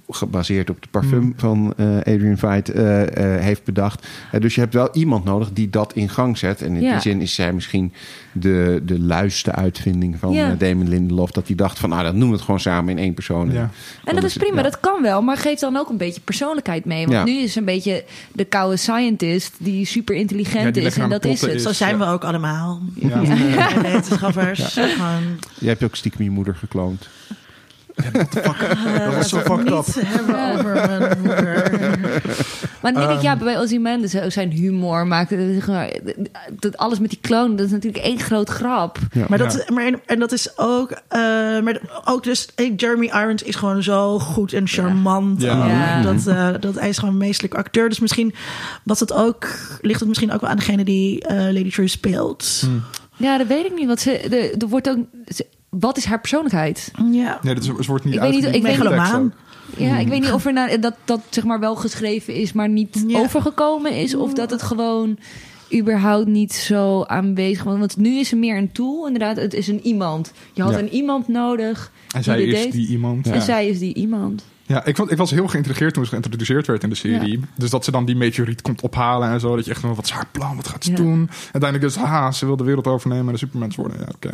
gebaseerd 0.10 0.70
op 0.70 0.82
de 0.82 0.88
parfum 0.92 1.20
Hmm. 1.20 1.34
van 1.38 1.74
eh, 1.78 1.98
Adrian 1.98 2.38
Veidt 2.38 2.70
eh, 2.72 3.02
eh, 3.36 3.42
heeft 3.42 3.64
bedacht. 3.64 4.08
Eh, 4.32 4.42
dus 4.42 4.56
je 4.56 4.62
hebt 4.62 4.74
wel 4.74 4.90
iemand 4.94 5.24
nodig 5.26 5.52
die 5.54 5.70
dat 5.70 5.94
in 5.94 6.10
gang 6.10 6.38
zet. 6.38 6.62
En 6.62 6.76
in 6.76 6.82
Ja. 6.82 6.92
die 6.92 7.02
zin 7.02 7.22
is 7.22 7.34
zij 7.34 7.54
misschien 7.54 7.94
de, 8.32 8.82
de 8.86 9.00
luiste 9.00 9.52
uitvinding 9.52 10.16
van 10.20 10.32
Ja. 10.34 10.52
eh, 10.52 10.60
Damon 10.60 10.90
Lindelof. 10.90 11.32
Dat 11.32 11.48
hij 11.48 11.56
dacht 11.56 11.80
van, 11.80 11.90
nou, 11.90 12.04
dan 12.04 12.12
noemen 12.12 12.30
we 12.30 12.36
het 12.36 12.46
gewoon 12.46 12.60
samen 12.60 12.90
in 12.92 12.98
één 13.04 13.14
persoon. 13.14 13.52
Ja. 13.52 13.70
En 14.06 14.16
dat 14.16 14.24
is 14.24 14.38
prima, 14.38 14.56
ja. 14.58 14.64
dat 14.64 14.80
kan 14.80 15.02
wel. 15.02 15.22
Maar 15.22 15.38
geef 15.38 15.60
dan 15.60 15.78
ook 15.78 15.90
een 15.90 15.98
beetje 15.98 16.22
persoonlijkheid 16.22 16.86
mee. 16.86 17.02
Want 17.08 17.18
Ja. 17.18 17.24
nu 17.24 17.40
is 17.40 17.54
ze 17.54 17.60
een 17.60 17.66
beetje 17.66 18.04
de 18.32 18.46
koude 18.46 18.78
scientist 18.78 19.54
die 19.58 19.86
super 19.86 20.16
Ja, 20.16 20.22
intelligent 20.22 20.74
die 20.74 20.84
is. 20.84 20.98
En 20.98 21.10
dat 21.10 21.26
is 21.26 21.42
het. 21.42 21.54
is. 21.54 21.64
Zo 21.64 21.72
zijn 21.74 21.98
Ja. 21.98 22.06
we 22.06 22.12
ook 22.12 22.24
allemaal. 22.24 22.82
Wetenschappers. 23.82 24.74
Jij 25.60 25.70
hebt 25.70 25.84
ook 25.84 25.96
stiekem 25.96 26.24
je 26.24 26.30
moeder 26.30 26.56
gekloond. 26.56 27.08
Eh, 27.96 29.16
was 29.16 29.30
zo 29.30 29.38
fucked 29.40 29.70
het 29.70 29.96
niet 29.96 30.06
hebben 30.08 30.54
over 30.54 30.74
mijn 30.74 31.18
moeder. 31.22 31.72
Maar 32.82 32.94
denk 32.94 33.06
ik, 33.06 33.12
Ehm. 33.16 33.22
ja, 33.24 33.36
bij 33.38 33.60
Ozymandias 33.60 34.16
ook 34.16 34.32
zijn 34.32 34.52
humor 34.52 35.08
maakt 35.08 35.30
het 35.30 35.64
gewoon- 35.64 35.90
dat 36.60 36.78
alles 36.78 37.00
met 37.00 37.10
die 37.10 37.20
kloon, 37.22 37.56
dat 37.56 37.66
is 37.66 37.72
natuurlijk 37.72 38.04
één 38.04 38.20
groot 38.20 38.50
grap. 38.50 38.98
Maar 39.30 39.38
dat, 39.38 39.64
Ja. 39.68 39.74
maar, 39.74 39.94
en, 40.06 40.20
dat 40.20 40.32
is 40.32 40.58
ook, 40.58 40.92
eh, 41.08 41.20
maar 41.60 41.80
ook 42.06 42.24
dus, 42.24 42.48
Jeremy 42.76 43.06
Irons 43.06 43.44
is 43.44 43.56
gewoon 43.56 43.84
zo 43.84 44.20
goed 44.20 44.54
en 44.54 44.68
charmant. 44.68 45.42
Ja. 45.42 46.02
Dat, 46.02 46.28
eh, 46.28 46.50
dat 46.60 46.80
hij 46.80 46.90
is 46.90 46.98
gewoon 46.98 47.14
een 47.14 47.20
meestelijk 47.20 47.54
acteur. 47.54 47.90
Dus 47.90 48.00
misschien 48.00 48.34
was 48.84 49.00
het 49.00 49.14
ook, 49.14 49.48
ligt 49.82 50.00
het 50.00 50.08
misschien 50.10 50.32
ook 50.32 50.42
wel 50.42 50.50
aan 50.50 50.58
degene 50.58 50.84
die 50.84 51.22
eh, 51.22 51.38
Lady 51.38 51.72
True 51.72 51.88
speelt. 51.88 52.58
Hmm. 52.66 52.84
Ja, 53.18 53.38
dat 53.38 53.48
weet 53.48 53.66
ik 53.66 53.76
niet. 53.76 53.88
Want 53.88 54.00
ze, 54.00 54.26
de, 54.30 54.56
er 54.60 54.68
wordt 54.68 54.90
ook, 54.90 54.98
wat 55.80 55.98
is 55.98 56.06
haar 56.06 56.20
persoonlijkheid? 56.20 56.92
Ja. 57.12 57.40
Nee, 57.42 57.54
dat 57.56 57.64
is, 57.80 57.88
wordt 57.88 58.06
niet 58.06 58.14
Ik 58.14 58.20
weet 58.20 58.32
niet, 58.32 58.56
ik 58.56 58.62
Megalomaan. 58.62 59.34
Ja, 59.78 59.98
ik 59.98 60.08
weet 60.08 60.22
niet 60.22 60.32
of 60.32 60.46
er 60.46 60.54
nou, 60.54 60.80
dat, 60.80 60.96
dat 61.06 61.22
zeg 61.30 61.44
maar 61.44 61.60
wel 61.60 61.76
geschreven 61.76 62.34
is, 62.34 62.54
maar 62.54 62.70
niet 62.70 63.04
Ja. 63.08 63.20
overgekomen 63.20 63.92
is. 63.92 64.16
Of 64.16 64.34
dat 64.34 64.50
het 64.50 64.62
gewoon 64.62 65.18
überhaupt 65.76 66.28
niet 66.28 66.54
zo 66.54 67.04
aanwezig 67.04 67.64
was. 67.64 67.78
Want 67.78 67.98
nu 67.98 68.18
is 68.20 68.32
er 68.32 68.38
meer 68.38 68.58
een 68.58 68.72
tool. 68.72 69.06
Inderdaad, 69.06 69.36
het 69.38 69.54
is 69.54 69.68
een 69.68 69.80
iemand. 69.86 70.32
Je 70.54 70.62
had 70.62 70.74
Ja. 70.74 70.80
een 70.80 70.94
iemand 70.94 71.28
nodig. 71.28 71.92
En 72.16 72.24
zij 72.24 72.44
is 72.44 72.54
deed. 72.64 72.72
die 72.72 72.88
iemand. 72.88 73.28
En 73.28 73.34
Ja. 73.34 73.40
zij 73.40 73.68
is 73.68 73.80
die 73.80 73.94
iemand. 73.94 74.46
Ja, 74.68 74.86
ik, 74.86 74.96
vond, 74.96 75.12
ik 75.12 75.18
was 75.18 75.32
heel 75.32 75.48
geïntrigeerd 75.48 75.94
toen 75.94 76.04
ze 76.04 76.10
geïntroduceerd 76.10 76.68
werd 76.68 76.84
in 76.84 76.90
de 76.90 76.96
serie. 76.96 77.40
Dus 77.56 77.70
dat 77.70 77.84
ze 77.86 77.92
dan 77.92 78.06
die 78.06 78.16
meteoriet 78.16 78.62
komt 78.62 78.82
ophalen 78.82 79.30
en 79.30 79.40
zo. 79.40 79.56
Dat 79.56 79.66
je 79.66 79.72
echt 79.72 79.80
van, 79.80 79.96
wat 79.96 80.06
is 80.06 80.12
haar 80.12 80.28
plan? 80.32 80.56
Wat 80.56 80.68
gaat 80.68 80.84
ze 80.84 80.90
Ja. 80.92 80.96
doen? 80.98 81.30
Uiteindelijk 81.52 81.84
is, 81.84 81.96
haha, 81.96 82.32
ze 82.32 82.46
wil 82.46 82.58
de 82.58 82.64
wereld 82.64 82.88
overnemen 82.88 83.26
en 83.26 83.32
de 83.34 83.38
supermens 83.40 83.76
worden. 83.76 83.98
Ja, 84.00 84.08
oké. 84.16 84.30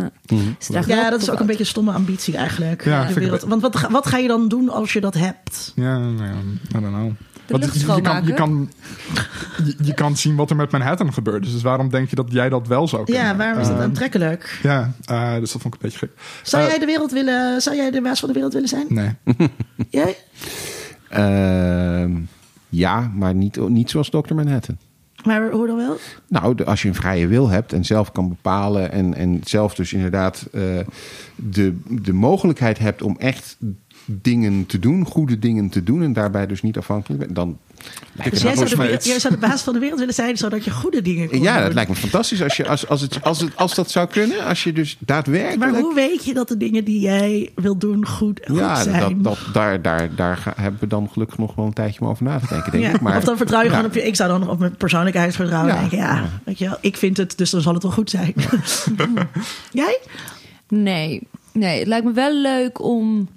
Ja. 0.67 0.85
Wel 0.85 1.09
dat 1.09 1.21
is 1.21 1.29
ook 1.29 1.39
een 1.39 1.45
beetje 1.45 1.61
een 1.61 1.65
stomme 1.67 1.91
ambitie 1.91 2.37
eigenlijk. 2.37 2.85
Ja, 2.85 3.05
De 3.05 3.13
wereld. 3.13 3.41
Want 3.41 3.61
wat, 3.61 3.75
ga- 3.75 3.89
wat 3.91 4.07
ga 4.07 4.17
je 4.17 4.27
dan 4.27 4.47
doen 4.47 4.69
als 4.69 4.93
je 4.93 5.01
dat 5.01 5.13
hebt? 5.13 5.71
Ja, 5.75 5.97
nou 5.97 6.23
ja, 6.23 6.33
I 6.77 6.81
don't 6.81 6.87
know. 6.95 7.11
De 7.51 7.57
Want 7.59 7.63
lucht 7.63 7.73
je, 7.81 7.95
je, 7.95 8.01
kan, 8.01 8.25
je, 8.25 8.33
kan, 8.33 8.69
je, 9.65 9.75
je 9.83 9.93
kan 9.93 10.17
zien 10.17 10.35
wat 10.35 10.49
er 10.49 10.55
met 10.55 10.71
Manhattan 10.71 11.13
gebeurt. 11.13 11.43
Dus 11.43 11.61
waarom 11.61 11.89
denk 11.89 12.09
je 12.09 12.15
dat 12.15 12.25
jij 12.31 12.49
dat 12.49 12.67
wel 12.67 12.87
zou 12.87 13.03
kunnen? 13.05 13.23
Ja, 13.23 13.35
waarom 13.35 13.59
is 13.61 13.67
dat 13.67 13.75
Ehm, 13.75 13.83
aantrekkelijk? 13.85 14.59
Ja, 14.63 14.91
eh, 15.05 15.33
dus 15.39 15.51
dat 15.51 15.61
vond 15.61 15.73
ik 15.75 15.81
een 15.81 15.89
beetje 15.89 15.97
gek. 16.07 16.11
Zou 16.43 16.63
Eh, 16.63 16.69
jij 16.69 16.79
de 16.79 16.85
wereld 16.85 17.11
willen? 17.11 17.61
Zou 17.61 17.75
jij 17.75 17.91
de 17.91 18.01
baas 18.01 18.19
van 18.19 18.27
de 18.27 18.33
wereld 18.33 18.53
willen 18.53 18.69
zijn? 18.69 18.85
Nee. 18.89 19.09
Jij? 19.89 20.15
Ehm, 21.09 22.11
ja, 22.69 23.11
maar 23.15 23.33
niet, 23.35 23.69
niet 23.69 23.89
zoals 23.89 24.09
Dr. 24.09 24.33
Manhattan. 24.33 24.77
Maar 25.23 25.51
hoe 25.51 25.67
dan 25.67 25.75
wel? 25.77 25.97
Nou, 26.27 26.55
de- 26.55 26.65
als 26.65 26.81
je 26.81 26.87
een 26.87 26.95
vrije 26.95 27.27
wil 27.27 27.49
hebt 27.49 27.73
en 27.73 27.85
zelf 27.85 28.11
kan 28.11 28.29
bepalen 28.29 28.91
en, 28.91 29.13
en 29.13 29.41
zelf 29.43 29.75
dus 29.75 29.93
inderdaad 29.93 30.47
eh, 30.51 30.61
de, 31.35 31.77
de 31.87 32.13
mogelijkheid 32.13 32.79
hebt 32.79 33.01
om 33.01 33.15
echt 33.19 33.57
dingen 34.21 34.65
te 34.65 34.79
doen, 34.79 35.05
goede 35.05 35.39
dingen 35.39 35.69
te 35.69 35.83
doen 35.83 36.03
en 36.03 36.13
daarbij 36.13 36.47
dus 36.47 36.61
niet 36.61 36.77
afhankelijk 36.77 37.19
bent, 37.19 37.35
dan 37.35 37.57
lijkt 38.13 38.31
Dus 38.31 38.41
jij 38.41 38.55
zou, 38.55 38.75
wereld- 38.77 39.05
jij 39.05 39.19
zou 39.19 39.33
de 39.33 39.39
baas 39.39 39.61
van 39.61 39.73
de 39.73 39.79
wereld 39.79 39.99
willen 39.99 40.13
zijn, 40.13 40.37
zodat 40.37 40.63
je 40.63 40.71
goede 40.71 41.01
dingen 41.01 41.29
kon 41.29 41.41
Ja, 41.41 41.53
doen. 41.55 41.63
dat 41.63 41.73
lijkt 41.73 41.89
me 41.89 41.95
fantastisch 41.95 42.41
als, 42.43 42.57
je, 42.57 42.67
als, 42.67 42.87
als, 42.87 43.01
het, 43.01 43.21
als, 43.23 43.39
het, 43.39 43.55
als 43.55 43.75
dat 43.75 43.91
zou 43.91 44.07
kunnen. 44.07 44.45
Als 44.45 44.63
je 44.63 44.73
dus 44.73 44.97
daadwerkelijk... 44.99 45.71
Maar 45.71 45.81
hoe 45.81 45.93
weet 45.93 46.25
je 46.25 46.33
dat 46.33 46.47
de 46.47 46.57
dingen 46.57 46.83
die 46.83 46.99
jij 46.99 47.49
wil 47.55 47.77
doen 47.77 48.07
goed, 48.07 48.41
goed 48.47 48.57
ja, 48.57 48.83
zijn? 48.83 48.99
dat, 49.21 49.23
dat, 49.23 49.53
daar, 49.53 49.81
daar, 49.81 50.15
daar 50.15 50.53
hebben 50.55 50.79
we 50.79 50.87
dan 50.87 51.09
gelukkig 51.11 51.37
nog 51.37 51.55
wel 51.55 51.65
een 51.65 51.73
tijdje 51.73 52.05
over 52.05 52.23
na 52.23 52.39
te 52.39 52.47
denken, 52.49 52.71
denk 52.71 52.83
Ja, 52.83 52.89
ik. 52.93 53.01
Maar, 53.01 53.17
of 53.17 53.23
dan 53.23 53.37
vertrouw 53.37 53.59
je 53.59 53.65
ja. 53.65 53.71
gewoon 53.71 53.89
op 53.89 53.93
je... 53.93 54.03
Ik 54.07 54.15
zou 54.15 54.29
dan 54.39 54.49
op 54.49 54.59
mijn 54.59 54.75
persoonlijkheid 54.75 55.35
vertrouwen. 55.35 55.73
Ja. 55.73 55.79
Denken, 55.79 55.97
ja, 55.97 56.29
weet 56.43 56.57
je 56.57 56.65
wel, 56.65 56.77
ik 56.81 56.97
vind 56.97 57.17
het, 57.17 57.37
dus 57.37 57.49
dan 57.49 57.61
zal 57.61 57.73
het 57.73 57.83
wel 57.83 57.91
goed 57.91 58.09
zijn. 58.09 58.33
jij? 59.71 59.99
Nee, 60.67 61.21
nee, 61.53 61.79
het 61.79 61.87
lijkt 61.87 62.05
me 62.05 62.11
wel 62.11 62.35
leuk 62.35 62.81
om 62.83 63.29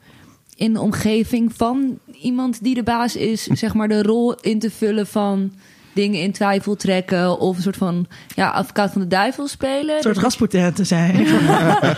in 0.56 0.72
de 0.72 0.80
omgeving 0.80 1.52
van 1.54 1.98
iemand 2.20 2.62
die 2.62 2.74
de 2.74 2.82
baas 2.82 3.16
is, 3.16 3.42
zeg 3.42 3.74
maar 3.74 3.88
de 3.88 4.02
rol 4.02 4.34
in 4.34 4.58
te 4.58 4.70
vullen 4.70 5.06
van 5.06 5.52
dingen 5.94 6.20
in 6.20 6.32
twijfel 6.32 6.76
trekken 6.76 7.38
of 7.38 7.56
een 7.56 7.62
soort 7.62 7.76
van 7.76 8.06
ja, 8.34 8.50
advocaat 8.50 8.92
van 8.92 9.00
de 9.00 9.06
duivel 9.06 9.48
spelen. 9.48 9.96
Een 9.96 10.02
soort 10.02 10.18
Rasputin 10.18 10.72
te 10.72 10.84
zijn. 10.84 11.16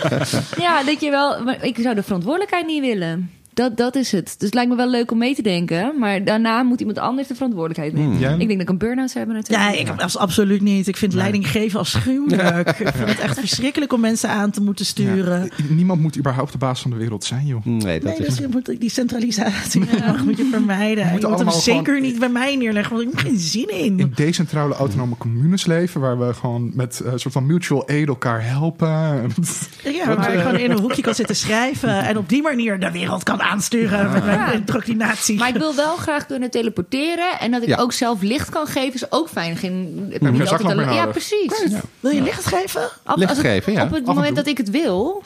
Ja, 0.65 0.83
dat 0.83 1.01
je 1.01 1.09
wel. 1.09 1.43
Maar 1.43 1.65
ik 1.65 1.77
zou 1.79 1.95
de 1.95 2.03
verantwoordelijkheid 2.03 2.65
niet 2.65 2.81
willen. 2.81 3.31
Dat, 3.57 3.77
dat 3.77 3.95
is 3.95 4.11
het. 4.11 4.25
Dus 4.25 4.35
het 4.39 4.53
lijkt 4.53 4.69
me 4.69 4.75
wel 4.75 4.89
leuk 4.89 5.11
om 5.11 5.17
mee 5.17 5.35
te 5.35 5.41
denken. 5.41 5.93
Maar 5.99 6.23
daarna 6.23 6.63
moet 6.63 6.79
iemand 6.79 6.97
anders 6.97 7.27
de 7.27 7.35
verantwoordelijkheid 7.35 7.93
nemen. 7.93 8.19
Jij? 8.19 8.31
Ik 8.31 8.37
denk 8.37 8.49
dat 8.51 8.59
ik 8.61 8.69
een 8.69 8.77
burn-out 8.77 9.11
zou 9.11 9.25
hebben 9.25 9.43
Ja, 9.47 9.57
natuurlijk. 9.59 9.95
ik 9.97 10.01
abs- 10.01 10.17
absoluut 10.17 10.61
niet. 10.61 10.87
Ik 10.87 10.97
vind 10.97 11.13
leiding 11.13 11.47
geven 11.51 11.79
als 11.79 11.93
gruwelijk. 11.93 12.69
Ik 12.69 12.75
vind 12.95 13.09
het 13.09 13.19
echt 13.19 13.39
verschrikkelijk 13.39 13.93
om 13.93 13.99
mensen 13.99 14.29
aan 14.29 14.51
te 14.51 14.61
moeten 14.61 14.85
sturen. 14.85 15.43
Ja, 15.43 15.63
niemand 15.73 16.01
moet 16.01 16.17
überhaupt 16.17 16.51
de 16.51 16.57
baas 16.57 16.81
van 16.81 16.91
de 16.91 16.97
wereld 16.97 17.23
zijn, 17.23 17.45
joh. 17.45 17.65
Nee, 17.65 17.99
dat 17.99 18.17
Nee, 18.17 18.27
is... 18.27 18.27
dus 18.27 18.37
je 18.37 18.47
moet 18.51 18.79
die 18.79 18.89
centralisatie 18.89 19.79
moet 20.25 20.37
je 20.37 20.47
vermijden. 20.51 21.05
Je 21.05 21.11
moet 21.11 21.21
hem 21.21 21.31
allemaal 21.33 21.53
zeker 21.53 21.85
gewoon- 21.85 22.01
niet 22.01 22.19
bij 22.19 22.29
mij 22.29 22.55
neerleggen, 22.55 22.95
want 22.95 23.07
ik 23.07 23.13
heb 23.19 23.27
geen 23.27 23.37
zin 23.39 23.67
in. 23.69 23.99
In 23.99 24.11
decentrale 24.15 24.73
autonome 24.75 25.15
communes 25.17 25.65
leven, 25.65 26.01
waar 26.01 26.19
we 26.19 26.33
gewoon 26.33 26.71
met 26.75 26.99
eh, 27.05 27.11
een 27.11 27.19
soort 27.19 27.33
van 27.33 27.45
mutual 27.45 27.87
aid 27.87 28.07
elkaar 28.07 28.45
helpen. 28.45 28.87
Ja, 28.87 30.05
waar 30.15 30.33
ik 30.33 30.39
gewoon 30.39 30.57
in 30.59 30.71
een 30.71 30.79
hoekje 30.79 31.01
kan 31.01 31.15
zitten 31.15 31.35
schrijven 31.35 32.03
en 32.09 32.17
op 32.17 32.29
die 32.29 32.41
manier 32.41 32.79
de 32.79 32.91
wereld 32.91 33.23
kan 33.23 33.41
aansturen 33.51 34.11
met 34.11 34.25
mijn 34.25 34.37
Ja. 34.39 34.51
indoctrinatie. 34.51 35.37
Maar 35.37 35.47
ik 35.49 35.55
wil 35.55 35.75
wel 35.75 35.95
graag 35.95 36.25
kunnen 36.25 36.51
teleporteren. 36.51 37.39
En 37.39 37.51
dat 37.51 37.61
ik 37.61 37.67
Ja. 37.67 37.77
ook 37.77 37.91
zelf 37.93 38.21
licht 38.21 38.49
kan 38.49 38.67
geven, 38.67 38.93
is 38.93 39.11
ook 39.11 39.29
fijn. 39.29 39.55
Geen, 39.57 40.07
niet 40.19 40.47
altijd 40.51 40.93
ja, 40.93 41.05
precies. 41.05 41.51
Wil 41.99 42.11
je 42.11 42.21
licht 42.21 42.45
geven? 42.45 42.89
Op, 43.05 43.17
Licht 43.17 43.37
geven, 43.39 43.73
ja. 43.73 43.83
Op 43.83 43.91
het 43.91 44.07
en 44.07 44.13
moment 44.15 44.35
dat 44.35 44.47
ik 44.47 44.57
het 44.57 44.69
wil. 44.69 45.23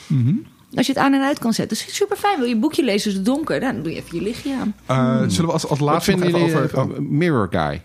Als 0.75 0.85
je 0.85 0.93
het 0.93 1.01
aan 1.01 1.13
en 1.13 1.21
uit 1.21 1.39
kan 1.39 1.53
zetten. 1.53 1.77
Dat 1.77 1.87
is 1.87 1.95
super 1.95 2.17
fijn. 2.17 2.37
Wil 2.37 2.47
je 2.47 2.53
een 2.53 2.59
boekje 2.59 2.83
lezen, 2.83 3.09
is 3.11 3.17
het 3.17 3.25
donker. 3.25 3.59
Nou, 3.59 3.73
dan 3.73 3.83
doe 3.83 3.91
je 3.91 3.97
even 3.97 4.17
je 4.17 4.23
lichtje 4.23 4.55
aan. 4.55 4.75
Eh, 4.85 5.29
Zullen 5.29 5.45
we 5.45 5.51
als, 5.53 5.67
als 5.67 5.79
Wat 5.79 5.89
laatste 5.89 6.11
nog 6.11 6.19
vinden 6.21 6.39
even 6.41 6.51
jullie 6.55 6.69
over... 6.69 6.79
over 6.79 7.03
Mirror 7.03 7.47
Guy? 7.51 7.81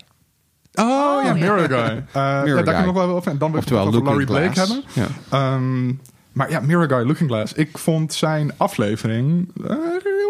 Oh, 0.73 0.85
oh 0.85 1.23
ja, 1.23 1.27
ja. 1.27 1.33
Mirror 1.33 1.59
Guy. 1.79 1.79
Eh, 1.79 2.03
ja, 2.13 2.43
daar 2.43 2.63
kan 2.63 2.79
ik 2.79 2.85
nog 2.85 2.93
wel 2.95 3.07
over. 3.09 3.31
En 3.31 3.37
dan 3.37 3.51
wil 3.51 3.61
ik 3.61 3.69
het 3.69 3.77
over 3.77 3.91
Looking 3.93 4.07
Laurie 4.07 4.25
Blake 4.27 4.51
Glass. 4.51 4.71
hebben. 4.93 5.09
Ja. 5.29 5.53
Ehm, 5.53 5.87
maar 6.31 6.49
ja, 6.49 6.59
Mirror 6.59 6.87
Guy, 6.87 7.05
Looking 7.05 7.29
Glass. 7.29 7.53
Ik 7.53 7.77
vond 7.77 8.13
zijn 8.13 8.51
aflevering 8.57 9.51
eh, 9.67 9.75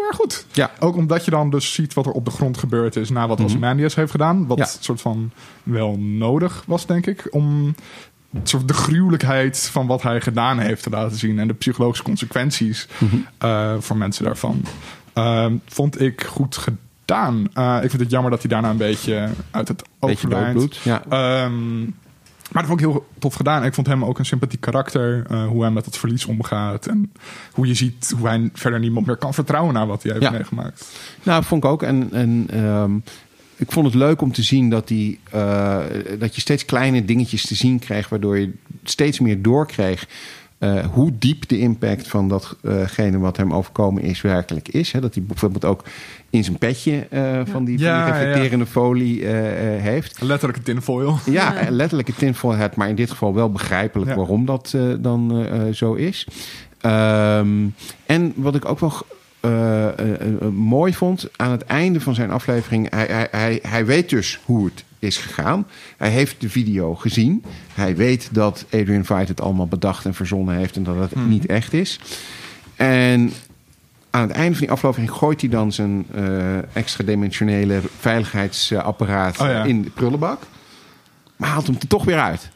erg 0.08 0.16
goed. 0.16 0.46
Ja. 0.52 0.70
Ook 0.78 0.96
omdat 0.96 1.24
je 1.24 1.30
dan 1.30 1.50
dus 1.50 1.72
ziet 1.72 1.94
wat 1.94 2.06
er 2.06 2.12
op 2.12 2.24
de 2.24 2.30
grond 2.30 2.58
gebeurd 2.58 2.96
is 2.96 3.10
na 3.10 3.26
wat 3.28 3.40
Ozymandias 3.40 3.94
heeft 3.94 4.10
gedaan. 4.10 4.46
Wat 4.46 4.58
Ja. 4.58 4.64
soort 4.80 5.00
van 5.00 5.30
wel 5.62 5.98
nodig 5.98 6.62
was, 6.66 6.86
denk 6.86 7.06
ik. 7.06 7.26
Om 7.30 7.74
soort 8.42 8.68
de 8.68 8.74
gruwelijkheid 8.74 9.68
van 9.72 9.86
wat 9.86 10.02
hij 10.02 10.20
gedaan 10.20 10.58
heeft 10.58 10.82
te 10.82 10.90
laten 10.90 11.16
zien. 11.18 11.38
En 11.38 11.48
de 11.48 11.54
psychologische 11.54 12.04
consequenties 12.04 12.88
eh, 13.38 13.74
voor 13.78 13.96
mensen 13.96 14.24
daarvan. 14.24 14.62
Ehm, 15.12 15.56
vond 15.66 16.00
ik 16.00 16.24
goed 16.24 16.56
gedaan. 16.56 17.48
Eh, 17.52 17.78
ik 17.82 17.90
vind 17.90 18.02
het 18.02 18.10
jammer 18.10 18.30
dat 18.30 18.40
hij 18.40 18.50
daarna 18.50 18.70
een 18.70 18.76
beetje 18.76 19.28
uit 19.50 19.68
het 19.68 19.82
oog 19.98 20.18
verdwijnt. 20.18 20.76
Ja. 20.76 21.02
Ehm, 21.08 21.54
maar 22.52 22.62
dat 22.62 22.70
vond 22.70 22.80
ik 22.80 22.86
heel 22.86 23.06
tof 23.18 23.34
gedaan. 23.34 23.64
Ik 23.64 23.74
vond 23.74 23.86
hem 23.86 24.04
ook 24.04 24.18
een 24.18 24.24
sympathiek 24.26 24.60
karakter. 24.60 25.24
eh, 25.30 25.46
hoe 25.46 25.62
hij 25.62 25.70
met 25.70 25.84
het 25.84 25.96
verlies 25.98 26.24
omgaat. 26.26 26.86
En 26.86 27.12
hoe 27.52 27.66
je 27.66 27.74
ziet 27.74 28.14
hoe 28.18 28.28
hij 28.28 28.50
verder 28.52 28.80
niemand 28.80 29.06
meer 29.06 29.16
kan 29.16 29.34
vertrouwen 29.34 29.74
na 29.74 29.86
wat 29.86 30.02
hij 30.02 30.12
heeft 30.12 30.24
Ja. 30.24 30.30
meegemaakt. 30.30 30.98
Nou, 31.22 31.44
vond 31.44 31.64
ik 31.64 31.70
ook. 31.70 31.82
En, 31.82 32.08
en 32.12 32.46
ehm, 32.50 32.96
ik 33.56 33.72
vond 33.72 33.86
het 33.86 33.94
leuk 33.94 34.20
om 34.22 34.32
te 34.32 34.42
zien 34.42 34.70
dat, 34.70 34.88
die, 34.88 35.20
eh, 35.30 35.78
dat 36.18 36.34
je 36.34 36.40
steeds 36.40 36.64
kleine 36.64 37.04
dingetjes 37.04 37.46
te 37.46 37.54
zien 37.54 37.78
kreeg, 37.78 38.08
waardoor 38.08 38.38
je 38.38 38.52
steeds 38.84 39.20
meer 39.20 39.42
doorkreeg. 39.42 40.06
Eh, 40.58 40.86
hoe 40.86 41.12
diep 41.18 41.48
de 41.48 41.58
impact 41.58 42.08
van 42.08 42.28
datgene 42.28 43.18
wat 43.18 43.36
hem 43.36 43.52
overkomen 43.54 44.02
is 44.02 44.20
werkelijk 44.20 44.68
is. 44.68 44.92
Hè? 44.92 45.00
Dat 45.00 45.14
hij 45.14 45.22
bijvoorbeeld 45.22 45.64
ook 45.64 45.84
in 46.30 46.44
zijn 46.44 46.58
petje 46.58 47.06
eh, 47.10 47.20
van 47.22 47.34
die, 47.34 47.44
Ja, 47.44 47.52
van 47.52 47.64
die 47.64 47.78
ja, 47.78 48.06
ja. 48.06 48.18
reflecterende 48.18 48.66
folie 48.66 49.24
eh, 49.26 49.74
eh, 49.76 49.82
heeft. 49.82 50.20
Letterlijk 50.20 50.58
een 50.58 50.64
tinfoil. 50.64 51.18
Ja, 51.24 51.54
letterlijk 51.70 52.08
het 52.08 52.18
tinfoil 52.18 52.56
hat, 52.56 52.76
maar 52.76 52.88
in 52.88 52.94
dit 52.94 53.10
geval 53.10 53.34
wel 53.34 53.50
begrijpelijk 53.52 54.10
Ja. 54.10 54.16
waarom 54.16 54.44
dat 54.44 54.72
eh, 54.74 54.82
dan 54.98 55.46
zo 55.74 55.94
is. 55.94 56.26
Ehm, 56.80 57.66
en 58.06 58.32
wat 58.36 58.54
ik 58.54 58.64
ook 58.64 58.78
wel 58.80 58.92
eh, 59.40 59.88
eh, 59.98 60.20
eh, 60.20 60.48
mooi 60.52 60.94
vond 60.94 61.28
aan 61.36 61.50
het 61.50 61.64
einde 61.64 62.00
van 62.00 62.14
zijn 62.14 62.30
aflevering, 62.30 62.90
hij, 62.90 63.06
hij, 63.06 63.28
hij, 63.30 63.58
hij 63.62 63.86
weet 63.86 64.08
dus 64.10 64.40
hoe 64.44 64.64
het 64.64 64.84
is 64.98 65.16
gegaan. 65.16 65.66
Hij 65.96 66.10
heeft 66.10 66.40
de 66.40 66.48
video 66.48 66.94
gezien. 66.94 67.44
Hij 67.74 67.96
weet 67.96 68.28
dat 68.32 68.64
Adrian 68.70 69.04
Veidt 69.04 69.28
het 69.28 69.40
allemaal 69.40 69.66
bedacht 69.66 70.04
en 70.04 70.14
verzonnen 70.14 70.56
heeft 70.56 70.76
en 70.76 70.82
dat 70.82 70.96
het 70.96 71.26
niet 71.26 71.46
echt 71.46 71.72
is. 71.72 72.00
En 72.76 73.32
aan 74.10 74.22
het 74.22 74.30
einde 74.30 74.52
van 74.56 74.66
die 74.66 74.70
aflevering 74.70 75.10
gooit 75.10 75.40
hij 75.40 75.50
dan 75.50 75.72
zijn 75.72 76.06
eh 76.14 76.76
extra-dimensionele 76.76 77.80
veiligheidsapparaat 77.98 79.40
Oh 79.40 79.46
ja. 79.46 79.64
in 79.64 79.82
de 79.82 79.90
prullenbak. 79.90 80.42
Maar 81.36 81.48
haalt 81.48 81.66
hem 81.66 81.76
er 81.80 81.88
toch 81.88 82.04
weer 82.04 82.18
uit. 82.18 82.50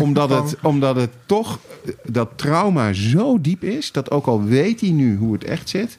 Omdat, 0.00 0.30
het, 0.30 0.56
omdat 0.62 0.96
het 0.96 1.10
toch, 1.26 1.58
dat 2.04 2.28
trauma 2.36 2.92
zo 2.92 3.40
diep 3.40 3.64
is, 3.64 3.92
dat 3.92 4.10
ook 4.10 4.26
al 4.26 4.44
weet 4.44 4.80
hij 4.80 4.90
nu 4.90 5.16
hoe 5.16 5.32
het 5.32 5.44
echt 5.44 5.68
zit, 5.68 5.98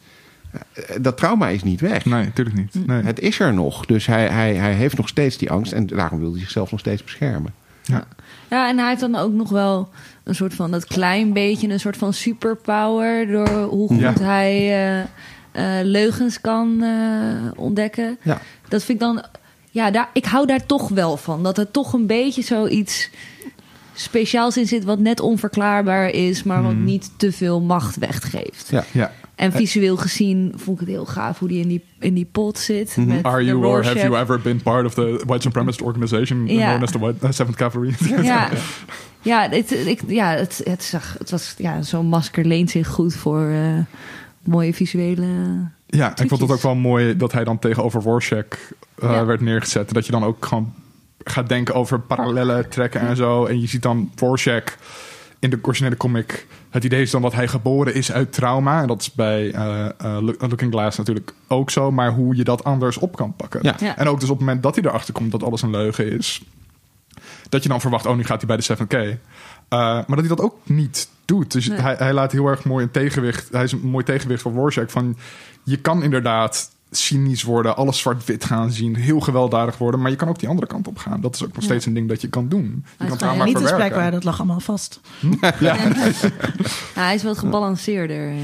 dat 1.01 1.17
trauma 1.17 1.47
is 1.47 1.63
niet 1.63 1.81
weg. 1.81 2.05
Nee, 2.05 2.23
natuurlijk 2.23 2.57
niet. 2.57 2.87
Nee. 2.87 3.03
Het 3.03 3.19
is 3.19 3.39
er 3.39 3.53
nog. 3.53 3.85
Dus 3.85 4.05
hij, 4.05 4.27
hij, 4.27 4.55
hij 4.55 4.73
heeft 4.73 4.97
nog 4.97 5.07
steeds 5.07 5.37
die 5.37 5.51
angst 5.51 5.71
en 5.71 5.87
daarom 5.87 6.19
wil 6.19 6.31
hij 6.31 6.39
zichzelf 6.39 6.71
nog 6.71 6.79
steeds 6.79 7.03
beschermen. 7.03 7.53
Ja, 8.49 8.69
en 8.69 8.77
hij 8.77 8.87
heeft 8.87 9.01
dan 9.01 9.15
ook 9.15 9.33
nog 9.33 9.49
wel 9.49 9.89
een 10.23 10.35
soort 10.35 10.53
van 10.53 10.71
dat 10.71 10.85
klein 10.85 11.33
beetje 11.33 11.69
een 11.69 11.79
soort 11.79 11.97
van 11.97 12.13
superpower 12.13 13.27
door 13.27 13.49
hoe 13.49 13.87
goed 13.87 13.99
Ja. 13.99 14.13
hij 14.19 14.55
eh, 14.57 14.99
eh, 15.51 15.85
leugens 15.85 16.41
kan 16.41 16.83
eh, 16.83 17.51
ontdekken. 17.55 18.17
Ja. 18.21 18.41
Dat 18.67 18.83
vind 18.83 19.01
ik 19.01 19.07
dan, 19.07 19.23
ja, 19.69 19.91
daar, 19.91 20.09
ik 20.13 20.25
hou 20.25 20.45
daar 20.45 20.65
toch 20.65 20.89
wel 20.89 21.17
van. 21.17 21.43
Dat 21.43 21.57
er 21.57 21.71
toch 21.71 21.93
een 21.93 22.07
beetje 22.07 22.41
zoiets 22.41 23.09
speciaals 23.93 24.57
in 24.57 24.67
zit, 24.67 24.83
wat 24.83 24.99
net 24.99 25.19
onverklaarbaar 25.19 26.09
is, 26.09 26.43
maar 26.43 26.63
wat 26.63 26.75
niet 26.75 27.11
te 27.17 27.31
veel 27.31 27.61
macht 27.61 27.95
weggeeft. 27.95 28.67
Ja. 28.69 28.83
Ja. 28.91 29.11
En 29.37 29.51
visueel 29.51 29.97
gezien 29.97 30.53
vond 30.55 30.81
ik 30.81 30.87
het 30.87 30.95
heel 30.95 31.05
gaaf 31.05 31.39
hoe 31.39 31.47
die 31.47 31.61
in 31.61 31.67
die, 31.67 31.83
in 31.99 32.13
die 32.13 32.29
pot 32.31 32.57
zit. 32.57 32.97
Met 32.97 33.07
Mhm. 33.07 33.25
Are 33.25 33.39
de 33.39 33.45
you 33.45 33.65
or 33.65 33.83
have 33.85 33.99
you 33.99 34.17
ever 34.17 34.39
been 34.41 34.61
part 34.61 34.85
of 34.85 34.93
the 34.93 35.23
white 35.25 35.41
supremacist 35.41 35.81
organization 35.85 36.47
Ja. 36.47 36.67
known 36.67 36.83
as 36.83 36.91
the 36.91 36.99
white, 36.99 37.25
uh, 37.25 37.31
Seventh 37.31 37.57
Cavalry? 37.57 37.93
Ja. 38.23 38.49
Ja, 39.21 39.49
het, 39.49 39.71
ik, 39.71 40.01
ja, 40.07 40.29
het, 40.29 40.61
het, 40.63 40.83
zag, 40.83 41.15
het 41.17 41.29
was 41.29 41.53
ja, 41.57 41.81
zo'n 41.81 42.05
masker 42.05 42.45
leent 42.45 42.69
zich 42.69 42.87
goed 42.87 43.15
voor 43.15 43.41
uh, 43.41 43.77
mooie 44.43 44.73
visuele. 44.73 45.25
Ja, 45.85 46.09
ik 46.17 46.27
vond 46.29 46.41
het 46.41 46.51
ook 46.51 46.61
wel 46.61 46.75
mooi 46.75 47.17
dat 47.17 47.31
hij 47.31 47.43
dan 47.43 47.59
tegenover 47.59 48.01
Rorschach 48.01 48.45
uh, 49.03 49.09
ja. 49.09 49.25
werd 49.25 49.41
neergezet. 49.41 49.93
Dat 49.93 50.05
je 50.05 50.11
dan 50.11 50.23
ook 50.23 50.45
gewoon 50.45 50.73
gaat 51.23 51.49
denken 51.49 51.73
over 51.75 51.99
parallellen 51.99 52.69
trekken 52.69 53.01
en 53.01 53.15
zo. 53.15 53.45
En 53.45 53.61
je 53.61 53.67
ziet 53.67 53.81
dan 53.81 54.11
Rorschach 54.15 54.63
in 55.51 55.57
de 55.59 55.65
originele 55.67 55.97
comic. 55.97 56.47
Het 56.69 56.83
idee 56.83 57.01
is 57.01 57.11
dan 57.11 57.21
dat 57.21 57.33
hij 57.33 57.47
geboren 57.47 57.93
is 57.93 58.11
uit 58.11 58.33
trauma. 58.33 58.81
En 58.81 58.87
dat 58.87 59.01
is 59.01 59.11
bij 59.13 59.53
uh, 59.53 59.85
uh, 60.03 60.17
Looking 60.21 60.71
Glass 60.71 60.97
natuurlijk 60.97 61.33
ook 61.47 61.69
zo. 61.69 61.91
Maar 61.91 62.11
hoe 62.11 62.35
je 62.35 62.43
dat 62.43 62.63
anders 62.63 62.97
op 62.97 63.15
kan 63.15 63.33
pakken. 63.35 63.59
Ja. 63.63 63.75
Ja. 63.79 63.97
En 63.97 64.07
ook 64.07 64.19
dus 64.19 64.29
op 64.29 64.37
het 64.37 64.45
moment 64.45 64.63
dat 64.63 64.75
hij 64.75 64.83
erachter 64.83 65.13
komt 65.13 65.31
dat 65.31 65.43
alles 65.43 65.61
een 65.61 65.69
leugen 65.69 66.11
is. 66.11 66.41
Dat 67.49 67.63
je 67.63 67.69
dan 67.69 67.81
verwacht, 67.81 68.05
oh 68.05 68.15
nu 68.15 68.23
gaat 68.23 68.41
hij 68.41 68.57
bij 68.57 68.57
de 68.57 68.77
7K. 68.85 68.93
Uh, 68.97 69.17
maar 69.69 70.05
dat 70.07 70.19
hij 70.19 70.27
dat 70.27 70.41
ook 70.41 70.55
niet 70.63 71.09
doet. 71.25 71.51
Dus 71.51 71.67
Nee. 71.67 71.79
hij, 71.79 71.95
hij 71.97 72.13
laat 72.13 72.31
heel 72.31 72.47
erg 72.47 72.63
mooi 72.63 72.83
een 72.83 72.91
tegenwicht. 72.91 73.49
Hij 73.51 73.63
is 73.63 73.71
een 73.71 73.79
mooi 73.89 74.03
tegenwicht 74.03 74.41
van 74.41 74.53
Rorschach. 74.53 74.91
Van 74.91 75.17
je 75.63 75.77
kan 75.77 76.03
inderdaad 76.03 76.69
cynisch 76.91 77.43
worden, 77.43 77.75
alles 77.75 77.99
zwart-wit 77.99 78.45
gaan 78.45 78.71
zien, 78.71 78.95
heel 78.95 79.19
gewelddadig 79.19 79.77
worden, 79.77 80.01
maar 80.01 80.11
je 80.11 80.17
kan 80.17 80.27
ook 80.27 80.39
die 80.39 80.49
andere 80.49 80.67
kant 80.67 80.87
op 80.87 80.97
gaan. 80.97 81.21
Dat 81.21 81.35
is 81.35 81.43
ook 81.43 81.53
nog 81.55 81.63
steeds 81.63 81.85
een 81.85 81.93
ding 81.93 82.09
dat 82.09 82.21
je 82.21 82.27
kan 82.27 82.47
doen. 82.47 82.63
Je 82.63 83.05
Hij 83.05 83.17
kan 83.17 83.35
is 83.37 83.43
niet 83.43 83.55
te 83.55 83.61
verwerken. 83.61 83.85
spreken, 83.87 84.11
dat 84.11 84.23
lag 84.23 84.37
allemaal 84.37 84.59
vast. 84.59 84.99
Ja, 85.59 85.75
hij 86.93 87.15
is 87.15 87.23
wat 87.23 87.37
gebalanceerder. 87.37 88.29
eh. 88.29 88.35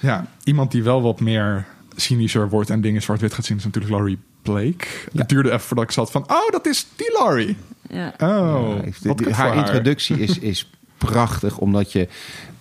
Ja, 0.00 0.26
iemand 0.44 0.70
die 0.70 0.82
wel 0.82 1.02
wat 1.02 1.20
meer 1.20 1.66
cynischer 1.96 2.48
wordt 2.48 2.70
en 2.70 2.80
dingen 2.80 3.02
zwart-wit 3.02 3.34
gaat 3.34 3.44
zien, 3.44 3.56
is 3.56 3.64
natuurlijk 3.64 3.94
Laurie 3.94 4.18
Blake. 4.42 4.86
Het 5.14 5.28
duurde 5.28 5.48
even 5.48 5.60
voordat 5.60 5.84
ik 5.84 5.90
zat 5.90 6.10
van, 6.10 6.22
oh, 6.30 6.50
dat 6.50 6.66
is 6.66 6.86
die 6.96 7.12
Laurie. 7.18 7.56
Ja. 7.90 8.14
Oh, 8.18 8.74
Ja, 8.76 8.82
heeft- 8.82 9.30
haar 9.30 9.46
haar. 9.46 9.56
introductie 9.56 10.18
is, 10.20 10.38
is 10.38 10.70
prachtig, 10.98 11.58
omdat 11.58 11.92
je, 11.92 12.08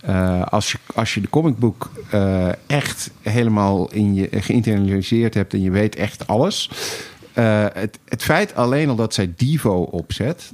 eh, 0.01 0.41
als 0.45 0.71
je 0.71 0.77
als 0.95 1.13
je 1.13 1.21
de 1.21 1.29
comicboek 1.29 1.91
eh, 2.09 2.47
echt 2.67 3.11
helemaal 3.21 3.91
in 3.91 4.15
je 4.15 4.27
geïnternaliseerd 4.31 5.33
hebt 5.33 5.53
en 5.53 5.61
je 5.61 5.71
weet 5.71 5.95
echt 5.95 6.27
alles. 6.27 6.69
eh, 7.33 7.65
het, 7.73 7.99
het 8.05 8.23
feit 8.23 8.55
alleen 8.55 8.89
al 8.89 8.95
dat 8.95 9.13
zij 9.13 9.33
Divo 9.35 9.81
opzet, 9.81 10.51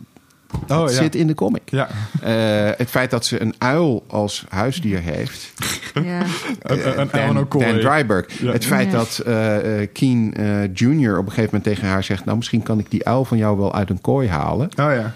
Oh, 0.67 0.67
ja. 0.67 0.87
zit 0.87 1.15
in 1.15 1.27
de 1.27 1.33
comic. 1.33 1.61
Ja, 1.65 1.87
Eh, 2.21 2.77
het 2.77 2.89
feit 2.89 3.11
dat 3.11 3.25
ze 3.25 3.41
een 3.41 3.55
uil 3.57 4.03
als 4.07 4.45
huisdier 4.49 4.99
heeft. 4.99 5.51
Ja. 5.93 6.21
een, 6.61 6.87
een, 6.87 6.99
een 6.99 7.33
Dan. 7.33 7.47
Dan 7.49 7.79
Dryberg. 7.79 8.39
Ja. 8.41 8.51
Het 8.51 8.65
feit 8.65 8.91
Ja. 8.91 8.97
dat 8.97 9.21
eh 9.25 9.81
eh, 9.81 9.89
Keen 9.93 10.33
eh, 10.33 10.73
Jr. 10.73 11.17
op 11.17 11.25
een 11.25 11.31
gegeven 11.31 11.43
moment 11.43 11.63
tegen 11.63 11.87
haar 11.87 12.03
zegt... 12.03 12.25
nou, 12.25 12.37
misschien 12.37 12.63
kan 12.63 12.79
ik 12.79 12.91
die 12.91 13.05
uil 13.07 13.25
van 13.25 13.37
jou 13.37 13.57
wel 13.57 13.73
uit 13.75 13.89
een 13.89 14.01
kooi 14.01 14.29
halen. 14.29 14.65
Oh 14.69 14.93
ja. 14.93 15.13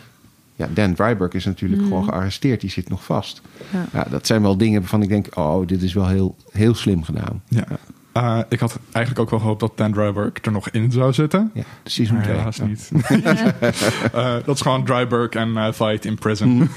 Ja, 0.57 0.67
Dan 0.73 0.93
Dryberg 0.93 1.33
is 1.33 1.45
natuurlijk 1.45 1.81
gewoon 1.81 2.03
gearresteerd. 2.03 2.61
Die 2.61 2.69
zit 2.69 2.89
nog 2.89 3.03
vast. 3.03 3.41
Ja. 3.71 3.85
Ja, 3.93 4.05
dat 4.09 4.27
zijn 4.27 4.41
wel 4.41 4.57
dingen 4.57 4.79
waarvan 4.79 5.01
ik 5.01 5.09
denk... 5.09 5.27
oh, 5.37 5.67
dit 5.67 5.81
is 5.81 5.93
wel 5.93 6.07
heel, 6.07 6.35
heel 6.51 6.75
slim 6.75 7.03
gedaan. 7.03 7.43
ja. 7.47 7.63
Eh, 8.13 8.39
ik 8.49 8.59
had 8.59 8.79
eigenlijk 8.91 9.19
ook 9.25 9.29
wel 9.29 9.39
gehoopt 9.39 9.59
dat 9.59 9.77
Dan 9.77 9.91
Dryberg 9.93 10.31
er 10.41 10.51
nog 10.51 10.69
in 10.69 10.91
zou 10.91 11.13
zitten. 11.13 11.51
Ja, 11.53 11.63
seizoen 11.83 12.15
Maar 12.15 12.25
2. 12.25 12.37
helaas 12.37 12.59
niet. 12.59 12.91
Eh, 14.13 14.33
dat 14.45 14.55
is 14.55 14.61
gewoon 14.61 14.85
Dryberg 14.85 15.29
en 15.29 15.57
eh, 15.57 15.71
Fight 15.71 16.05
in 16.05 16.15
Prison. 16.15 16.49
Mm. 16.49 16.69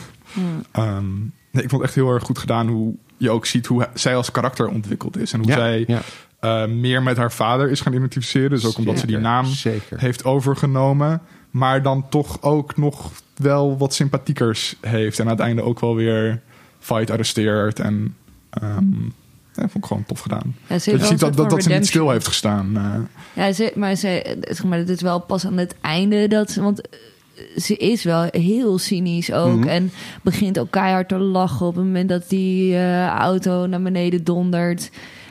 Ehm, 0.70 1.18
nee, 1.50 1.62
ik 1.62 1.68
vond 1.68 1.72
het 1.72 1.82
echt 1.82 1.94
heel 1.94 2.10
erg 2.10 2.22
goed 2.22 2.38
gedaan 2.38 2.68
hoe 2.68 2.94
je 3.16 3.30
ook 3.30 3.46
ziet 3.46 3.66
hoe 3.66 3.80
hij- 3.80 3.90
zij 3.94 4.16
als 4.16 4.30
karakter 4.30 4.68
ontwikkeld 4.68 5.16
is. 5.18 5.32
En 5.32 5.38
hoe 5.38 5.48
Ja, 5.48 5.54
zij 5.54 5.84
ja. 5.86 6.00
eh, 6.40 6.68
meer 6.70 7.02
met 7.02 7.16
haar 7.16 7.32
vader 7.32 7.70
is 7.70 7.80
gaan 7.80 7.92
identificeren. 7.92 8.50
Dus 8.50 8.66
ook 8.66 8.78
omdat 8.78 8.98
ze 8.98 9.06
die 9.06 9.18
naam 9.18 9.46
zeker. 9.46 10.00
heeft 10.00 10.24
overgenomen. 10.24 11.20
Maar 11.50 11.82
dan 11.82 12.08
toch 12.08 12.42
ook 12.42 12.76
nog 12.76 13.10
wel 13.36 13.78
wat 13.78 13.94
sympathiekers 13.94 14.76
heeft. 14.80 15.18
En 15.18 15.24
aan 15.24 15.30
het 15.30 15.40
einde 15.40 15.62
ook 15.62 15.80
wel 15.80 15.94
weer 15.94 16.40
Fight 16.78 17.10
arresteert. 17.10 17.80
En 17.80 18.16
ehm 18.50 18.84
ja, 19.54 19.68
vond 19.68 19.84
ik 19.84 19.84
gewoon 19.84 20.04
tof 20.04 20.20
gedaan. 20.20 20.56
Ja, 20.66 20.78
ze 20.78 20.90
je 20.90 21.04
ziet 21.04 21.20
dat, 21.20 21.36
dat, 21.36 21.50
dat 21.50 21.62
ze 21.62 21.68
niet 21.72 21.86
stil 21.86 22.10
heeft 22.10 22.26
gestaan. 22.26 22.76
eh. 22.76 23.44
Ja, 23.44 23.52
ze, 23.52 23.72
maar, 23.74 23.94
ze, 23.94 24.36
zeg 24.40 24.64
maar 24.64 24.78
het 24.78 24.88
is 24.88 25.00
wel 25.00 25.20
pas 25.20 25.46
aan 25.46 25.58
het 25.58 25.74
einde 25.80 26.28
dat 26.28 26.50
ze... 26.50 26.62
Want 26.62 26.80
eh, 26.80 26.98
ze 27.56 27.76
is 27.76 28.04
wel 28.04 28.28
heel 28.30 28.78
cynisch 28.78 29.32
ook. 29.32 29.58
Mhm. 29.58 29.68
En 29.68 29.92
begint 30.22 30.58
ook 30.58 30.70
keihard 30.70 31.08
te 31.08 31.18
lachen 31.18 31.66
op 31.66 31.74
het 31.74 31.84
moment 31.84 32.08
dat 32.08 32.28
die 32.28 32.74
eh, 32.74 33.06
auto 33.06 33.66
naar 33.66 33.82
beneden 33.82 34.24
dondert. 34.24 34.90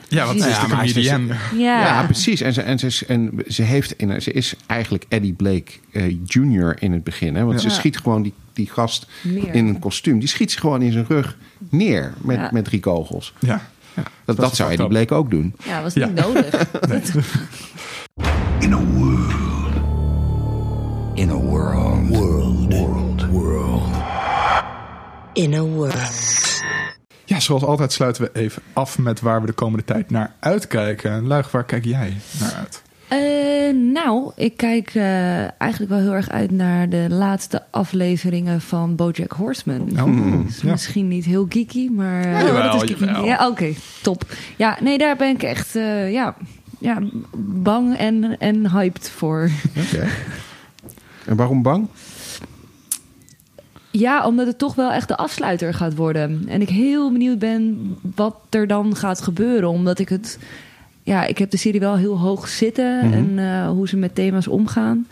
Ja, 0.10 0.26
want 0.26 0.42
ze 0.42 0.48
is 0.50 0.56
Ja, 0.56 0.62
de 0.68 0.68
maar 0.76 0.88
ze 0.88 1.00
is- 1.00 1.10
comedian. 1.12 1.38
Ja, 1.58 1.80
Ja, 1.82 2.04
precies. 2.04 2.42
En 2.42 2.54
ze, 2.54 2.62
en 2.62 2.80
ze, 2.80 2.86
is, 2.86 3.06
en 3.06 3.44
ze, 3.48 3.62
heeft 3.64 3.92
in, 3.92 4.22
ze 4.22 4.32
is 4.32 4.54
eigenlijk 4.68 5.06
Eddie 5.10 5.34
Blake 5.34 5.72
eh, 5.92 6.16
Jr. 6.26 6.76
in 6.80 6.92
het 6.92 7.04
begin. 7.04 7.36
Hè? 7.36 7.44
Want 7.46 7.62
Ja. 7.62 7.70
ze 7.70 7.76
schiet 7.76 7.98
gewoon 7.98 8.22
die, 8.22 8.34
die 8.54 8.70
gast 8.70 9.08
Neer. 9.24 9.54
in 9.54 9.68
een 9.68 9.80
kostuum. 9.80 10.20
Die 10.20 10.28
schiet 10.28 10.52
ze 10.52 10.60
gewoon 10.60 10.82
in 10.82 10.92
zijn 10.92 11.06
rug 11.08 11.38
neer 11.70 12.14
met, 12.22 12.38
Ja. 12.38 12.50
met 12.54 12.66
drie 12.66 12.80
kogels. 12.80 13.34
Ja. 13.40 13.62
Ja, 13.96 14.04
dat, 14.26 14.36
dat, 14.38 14.56
zou 14.56 14.72
Eddie. 14.72 14.88
Blake 14.88 15.14
ook 15.14 15.30
doen. 15.32 15.54
ja 15.66 15.82
was 15.82 15.94
Ja. 15.94 16.06
niet 16.06 16.16
nodig. 16.16 16.50
In 18.60 18.74
a 18.74 18.80
world. 18.80 19.34
In 21.14 21.30
a 21.30 21.34
world. 21.34 22.08
World. 22.08 22.74
World. 22.74 23.26
World. 23.30 23.84
In 25.34 25.54
a 25.54 25.62
world. 25.62 26.49
Ja, 27.40 27.46
zoals 27.46 27.64
altijd 27.64 27.92
sluiten 27.92 28.24
we 28.24 28.30
even 28.34 28.62
af 28.74 28.98
met 28.98 29.22
waar 29.22 29.42
we 29.42 29.48
de 29.48 29.54
komende 29.54 29.86
tijd 29.86 30.10
naar 30.10 30.34
uitkijken. 30.40 31.28
Luig, 31.28 31.52
waar 31.52 31.66
kijk 31.66 31.86
jij 31.86 32.18
naar 32.40 32.54
uit? 32.54 32.82
Eh, 33.08 33.76
nou, 33.94 34.32
ik 34.36 34.58
kijk 34.58 34.96
eh, 34.96 35.62
eigenlijk 35.62 35.92
wel 35.92 36.00
heel 36.00 36.14
erg 36.14 36.30
uit 36.30 36.52
naar 36.52 36.90
de 36.90 37.06
laatste 37.10 37.64
afleveringen 37.72 38.62
van 38.62 38.96
BoJack 38.96 39.32
Horseman. 39.32 39.82
Oh, 39.82 40.52
ja. 40.62 40.72
misschien 40.72 41.08
niet 41.08 41.26
heel 41.26 41.46
geeky, 41.50 41.90
maar... 41.90 42.46
jawel, 42.46 42.72
dat 42.72 42.84
is 42.84 42.90
geeky. 42.90 43.06
jawel. 43.06 43.26
Ja, 43.26 43.48
oké, 43.48 43.74
top. 44.02 44.24
Ja, 44.56 44.78
nee, 44.82 44.98
daar 44.98 45.16
ben 45.16 45.30
ik 45.30 45.44
echt 45.44 45.76
eh, 45.76 46.12
ja, 46.12 46.36
ja, 46.80 46.98
bang 47.38 47.98
en, 47.98 48.38
en 48.40 48.72
hyped 48.72 49.10
voor. 49.10 49.50
Oké. 49.78 50.08
En 51.26 51.36
waarom 51.36 51.62
bang? 51.62 51.88
Ja, 53.92 54.26
omdat 54.26 54.48
het 54.48 54.58
toch 54.58 54.76
wel 54.76 54.92
echt 54.92 55.08
de 55.08 55.18
afsluiter 55.18 55.74
gaat 55.74 55.96
worden. 55.96 56.44
En 56.48 56.62
ik 56.62 56.70
heel 56.70 57.12
benieuwd 57.12 57.40
ben 57.40 57.96
wat 58.16 58.36
er 58.50 58.68
dan 58.68 58.96
gaat 58.96 59.22
gebeuren. 59.22 59.70
Omdat 59.70 60.00
ik 60.00 60.10
het... 60.10 60.40
Ja, 61.04 61.26
ik 61.26 61.38
heb 61.38 61.50
de 61.50 61.58
serie 61.58 61.80
wel 61.80 61.96
heel 61.96 62.18
hoog 62.18 62.48
zitten. 62.48 63.00
En 63.14 63.40
eh, 63.40 63.70
hoe 63.70 63.88
ze 63.88 63.98
met 63.98 64.16
thema's 64.16 64.48
omgaan. 64.48 65.08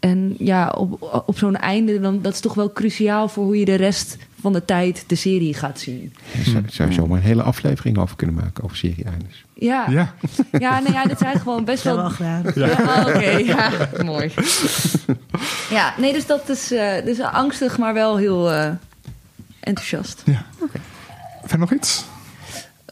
En 0.00 0.34
ja, 0.38 0.68
op, 0.68 1.22
op 1.26 1.38
zo'n 1.38 1.56
einde, 1.56 2.00
dan, 2.00 2.22
dat 2.22 2.32
is 2.32 2.40
toch 2.40 2.54
wel 2.54 2.72
cruciaal 2.72 3.28
voor 3.28 3.44
hoe 3.44 3.58
je 3.58 3.64
de 3.64 3.74
rest 3.74 4.16
van 4.40 4.52
de 4.52 4.64
tijd 4.64 5.04
de 5.06 5.14
serie 5.14 5.54
gaat 5.54 5.78
zien. 5.80 6.14
Daar 6.34 6.44
zou, 6.44 6.64
zou 6.66 6.88
je 6.88 6.94
zomaar 6.94 7.18
een 7.18 7.24
hele 7.24 7.42
aflevering 7.42 7.98
over 7.98 8.16
kunnen 8.16 8.36
maken, 8.36 8.64
over 8.64 8.76
serie-eindes. 8.76 9.44
Ja, 9.54 9.84
Ja, 9.90 10.14
ja, 10.58 10.78
nou 10.80 10.92
ja, 10.92 11.04
dat 11.04 11.18
zijn 11.18 11.38
gewoon 11.40 11.64
best 11.64 11.84
Dat 11.84 12.16
wel. 12.16 12.26
Ja, 12.54 13.04
oké. 13.06 13.30
Ja, 13.30 13.70
mooi. 14.04 14.32
Ja, 15.70 15.94
nee, 15.98 16.12
dus 16.12 16.26
dat 16.26 16.48
is, 16.48 16.72
eh, 16.72 17.04
dus 17.04 17.20
angstig, 17.20 17.78
maar 17.78 17.94
wel 17.94 18.16
heel 18.16 18.52
eh, 18.52 18.70
enthousiast. 19.60 20.22
ja. 20.24 20.46
Verder 21.40 21.58
nog 21.58 21.72
iets? 21.72 22.04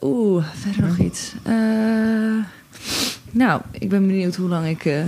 Oeh, 0.01 0.45
verder 0.55 0.83
nog 0.89 0.99
iets. 0.99 1.35
Eh, 1.43 2.45
nou, 3.31 3.61
ik 3.71 3.89
ben 3.89 4.07
benieuwd 4.07 4.37
hoe 4.37 4.49
lang 4.49 4.67
ik 4.69 4.85
eh 4.85 5.03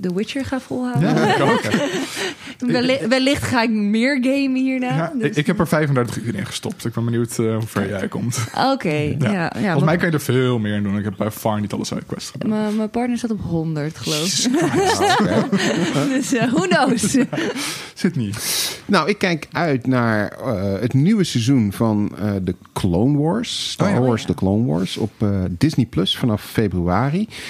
The 0.00 0.14
Witcher 0.14 0.44
ga 0.44 0.60
volhouden. 0.60 1.14
Ja, 1.14 1.26
ik 1.36 1.42
ook. 1.42 1.60
Wellicht, 2.58 3.06
wellicht 3.06 3.42
ga 3.42 3.62
ik 3.62 3.70
meer 3.70 4.18
gamen 4.22 4.54
hierna. 4.62 4.96
Ja, 4.96 5.12
dus- 5.18 5.26
ik, 5.30 5.36
ik 5.36 5.46
heb 5.46 5.58
er 5.58 5.68
35 5.68 6.16
uur 6.22 6.34
in 6.34 6.46
gestopt. 6.46 6.84
Ik 6.84 6.92
ben 6.92 7.04
benieuwd 7.04 7.38
eh, 7.38 7.52
hoe 7.56 7.66
ver 7.66 7.88
jij 7.88 8.08
komt. 8.08 8.38
Oké, 8.72 8.88
ja. 9.18 9.30
ja, 9.30 9.50
Volgens 9.60 9.84
mij 9.84 9.96
kan 9.96 10.06
je 10.08 10.14
er 10.14 10.20
veel 10.20 10.58
meer 10.58 10.74
in 10.74 10.82
doen. 10.82 10.98
Ik 10.98 11.04
heb 11.04 11.14
bij 11.16 11.30
far 11.30 11.60
niet 11.60 11.72
alle 11.72 11.84
sidequests 11.84 12.30
gedaan. 12.30 12.48
mijn- 12.48 12.76
Mijn 12.76 12.90
partner 12.90 13.18
staat 13.18 13.30
op 13.30 13.40
100, 13.40 13.96
geloof 13.98 14.38
ik. 14.44 14.50
dus 16.14 16.32
eh, 16.34 16.52
who 16.52 16.66
knows? 16.68 17.16
Zit 17.94 18.16
niet. 18.16 18.36
Nou, 18.86 19.08
ik 19.08 19.18
kijk 19.18 19.48
uit 19.52 19.86
naar 19.86 20.28
eh, 20.28 20.80
het 20.80 20.94
nieuwe 20.94 21.24
seizoen 21.24 21.72
van 21.72 22.12
eh 22.18 22.30
de 22.42 22.54
Clone 22.72 23.18
Wars. 23.18 23.70
Star 23.70 23.88
Oh 23.88 23.94
ja. 23.94 24.00
Wars 24.00 24.24
The 24.24 24.34
Clone 24.34 24.64
Wars 24.72 24.96
op 24.96 25.10
eh, 25.18 25.28
Disney 25.50 25.86
Plus 25.86 26.16
vanaf 26.16 26.42
februari. 26.42 27.28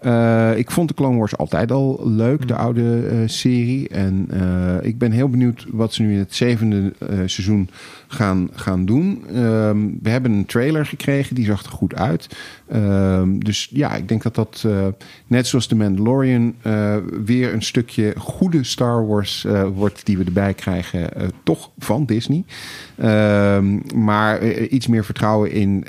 Eh, 0.00 0.56
ik 0.56 0.70
vond 0.70 0.88
de 0.88 0.94
Clone 0.94 1.18
Wars 1.18 1.36
altijd 1.36 1.72
al 1.72 2.00
leuk, 2.04 2.48
de 2.48 2.54
oude 2.54 3.06
eh, 3.06 3.16
serie. 3.26 3.88
En 3.88 4.26
eh, 4.30 4.86
ik 4.86 4.98
ben 4.98 5.12
heel 5.12 5.28
benieuwd 5.28 5.66
wat 5.70 5.94
ze 5.94 6.02
nu 6.02 6.12
in 6.12 6.18
het 6.18 6.34
zevende 6.34 6.92
seizoen 7.26 7.68
gaan, 8.06 8.48
gaan 8.54 8.84
doen. 8.84 9.24
Ehm, 9.28 9.78
we 10.02 10.10
hebben 10.10 10.32
een 10.32 10.46
trailer 10.46 10.86
gekregen, 10.86 11.34
die 11.34 11.44
zag 11.44 11.64
er 11.64 11.70
goed 11.70 11.94
uit. 11.94 12.28
Ehm, 12.68 13.38
dus 13.38 13.68
ja, 13.72 13.94
ik 13.94 14.08
denk 14.08 14.22
dat 14.22 14.34
dat 14.34 14.66
net 15.26 15.46
zoals 15.46 15.66
The 15.66 15.76
Mandalorian 15.76 16.54
weer 17.24 17.52
een 17.52 17.62
stukje 17.62 18.14
goede 18.16 18.64
Star 18.64 19.06
Wars 19.06 19.46
wordt 19.74 20.06
die 20.06 20.18
we 20.18 20.24
erbij 20.24 20.54
krijgen, 20.54 21.10
toch 21.42 21.70
van 21.78 22.04
Disney. 22.04 22.44
Ehm, 22.96 23.78
maar 23.94 24.44
iets 24.48 24.86
meer 24.86 25.04
vertrouwen 25.04 25.50
in, 25.50 25.84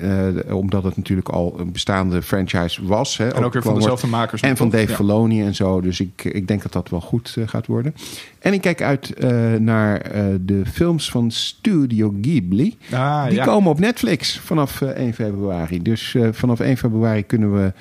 omdat 0.52 0.84
het 0.84 0.98
natuurlijk 0.98 1.30
al 1.30 1.56
een 1.60 1.72
bestaande 1.72 2.22
franchise 2.22 2.86
was. 2.86 3.18
Hè, 3.18 3.28
En 3.28 3.44
ook 3.44 3.54
weer 3.54 3.62
van 3.62 3.78
Clone 3.78 4.01
makers. 4.08 4.42
En 4.42 4.58
van? 4.58 4.70
Dave 4.70 4.90
Ja. 4.90 4.96
Filoni 4.96 5.42
en 5.42 5.56
zo. 5.56 5.82
Dus 5.82 6.00
ik, 6.00 6.24
ik 6.24 6.48
denk 6.48 6.62
dat 6.62 6.72
dat 6.72 6.90
wel 6.90 7.02
goed 7.02 7.34
eh, 7.38 7.48
gaat 7.48 7.68
worden. 7.68 7.96
En 8.40 8.54
ik 8.54 8.62
kijk 8.62 8.82
uit 8.82 9.14
eh, 9.14 9.54
naar 9.60 10.02
eh, 10.02 10.24
de 10.42 10.62
films 10.66 11.10
van 11.12 11.32
Studio 11.32 12.16
Ghibli. 12.22 12.78
Ah, 12.94 13.26
Die 13.26 13.36
ja. 13.36 13.46
komen 13.46 13.72
op 13.72 13.80
Netflix 13.80 14.40
vanaf 14.40 14.82
eh, 14.82 14.90
1 14.90 15.14
februari. 15.14 15.82
Dus 15.82 16.16
vanaf 16.32 16.60
1 16.60 16.78
februari 16.78 17.26
kunnen 17.26 17.54
we 17.56 17.74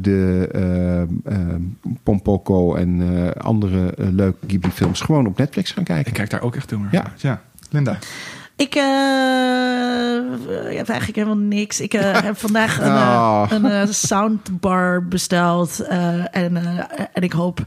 de 0.00 1.06
Pompoko 2.02 2.74
en 2.74 3.00
andere 3.38 3.94
leuke 3.96 4.46
Ghibli-films 4.46 5.00
gewoon 5.00 5.26
op 5.26 5.38
Netflix 5.38 5.70
gaan 5.70 5.84
kijken. 5.84 6.06
Ik 6.06 6.12
kijk 6.12 6.30
daar 6.30 6.42
ook 6.42 6.56
echt 6.56 6.70
Ja. 6.70 6.78
naar. 6.92 7.12
Ja. 7.16 7.42
Linda. 7.70 7.98
Ik 8.56 8.74
eh, 8.74 8.82
heb 10.76 10.88
eigenlijk 10.88 11.14
helemaal 11.16 11.36
niks. 11.36 11.80
Ik 11.80 11.94
eh, 11.94 12.22
heb 12.22 12.38
vandaag 12.38 12.78
een, 12.78 12.84
eh, 12.84 13.16
Ah. 13.18 13.50
een 13.50 13.64
eh, 13.64 13.86
soundbar 13.90 15.04
besteld. 15.08 15.80
eh, 15.80 16.36
en, 16.36 16.56
eh, 16.56 16.84
en 17.12 17.22
ik 17.22 17.32
hoop 17.32 17.58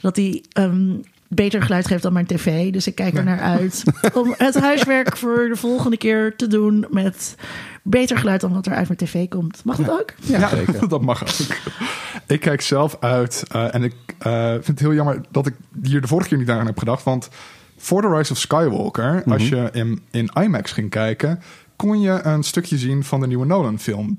dat 0.00 0.14
die 0.14 0.44
ehm, 0.52 0.90
beter 1.28 1.62
geluid 1.62 1.86
geeft 1.86 2.02
dan 2.02 2.12
mijn 2.12 2.26
tv. 2.26 2.72
Dus 2.72 2.86
ik 2.86 2.94
kijk 2.94 3.16
er 3.16 3.24
naar 3.24 3.40
uit 3.40 3.82
om 4.20 4.34
het 4.38 4.58
huiswerk 4.60 5.16
voor 5.16 5.48
de 5.48 5.56
volgende 5.56 5.96
keer 5.96 6.36
te 6.36 6.46
doen 6.46 6.86
met 6.90 7.34
beter 7.82 8.18
geluid 8.18 8.40
dan 8.40 8.52
wat 8.54 8.66
er 8.66 8.74
uit 8.74 8.86
mijn 8.88 8.98
tv 8.98 9.28
komt. 9.28 9.64
Mag 9.64 9.76
dat 9.76 9.90
ook? 9.90 10.12
Ja, 10.22 10.48
zeker. 10.48 10.88
dat 10.88 11.02
mag 11.02 11.22
ook. 11.22 11.56
Ik 12.26 12.40
kijk 12.40 12.60
zelf 12.60 12.96
uit 13.00 13.44
eh, 13.48 13.74
en 13.74 13.82
ik 13.82 13.94
eh, 14.18 14.50
vind 14.50 14.66
het 14.66 14.78
heel 14.78 14.94
jammer 14.94 15.20
dat 15.30 15.46
ik 15.46 15.54
hier 15.82 16.00
de 16.00 16.06
vorige 16.06 16.28
keer 16.28 16.38
niet 16.38 16.50
aan 16.50 16.66
heb 16.66 16.78
gedacht. 16.78 17.02
Want 17.04 17.28
voor 17.78 18.02
The 18.02 18.08
Rise 18.08 18.32
of 18.32 18.38
Skywalker, 18.38 19.22
als 19.26 19.48
je 19.48 19.68
in, 19.72 20.02
in 20.10 20.30
IMAX 20.42 20.72
ging 20.72 20.90
kijken, 20.90 21.40
kon 21.76 22.00
je 22.00 22.20
een 22.22 22.42
stukje 22.42 22.78
zien 22.78 23.04
van 23.04 23.20
de 23.20 23.26
nieuwe 23.26 23.46
Nolan-film. 23.46 24.18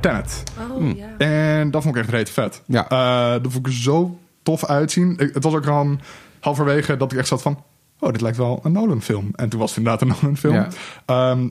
Tenet. 0.00 0.42
Oh, 0.70 0.96
ja. 0.96 1.06
En 1.18 1.70
dat 1.70 1.82
vond 1.82 1.96
ik 1.96 2.02
echt 2.02 2.10
reet 2.10 2.30
vet. 2.30 2.62
Ja. 2.66 2.88
Eh, 2.88 3.42
dat 3.42 3.52
vond 3.52 3.66
ik 3.66 3.72
er 3.72 3.78
zo 3.78 4.18
tof 4.42 4.64
uitzien. 4.64 5.14
Ik- 5.18 5.34
het 5.34 5.44
was 5.44 5.54
ook 5.54 5.64
gewoon 5.64 6.00
halverwege 6.40 6.96
dat 6.96 7.12
ik 7.12 7.18
echt 7.18 7.28
zat 7.28 7.42
van... 7.42 7.62
Oh, 7.98 8.10
dit 8.12 8.20
lijkt 8.20 8.36
wel 8.36 8.60
een 8.62 8.72
Nolan-film. 8.72 9.30
En 9.34 9.48
toen 9.48 9.60
was 9.60 9.68
het 9.68 9.78
inderdaad 9.78 10.02
een 10.02 10.08
Nolan-film. 10.20 10.54
Ja. 10.54 10.68
Ehm, 11.06 11.48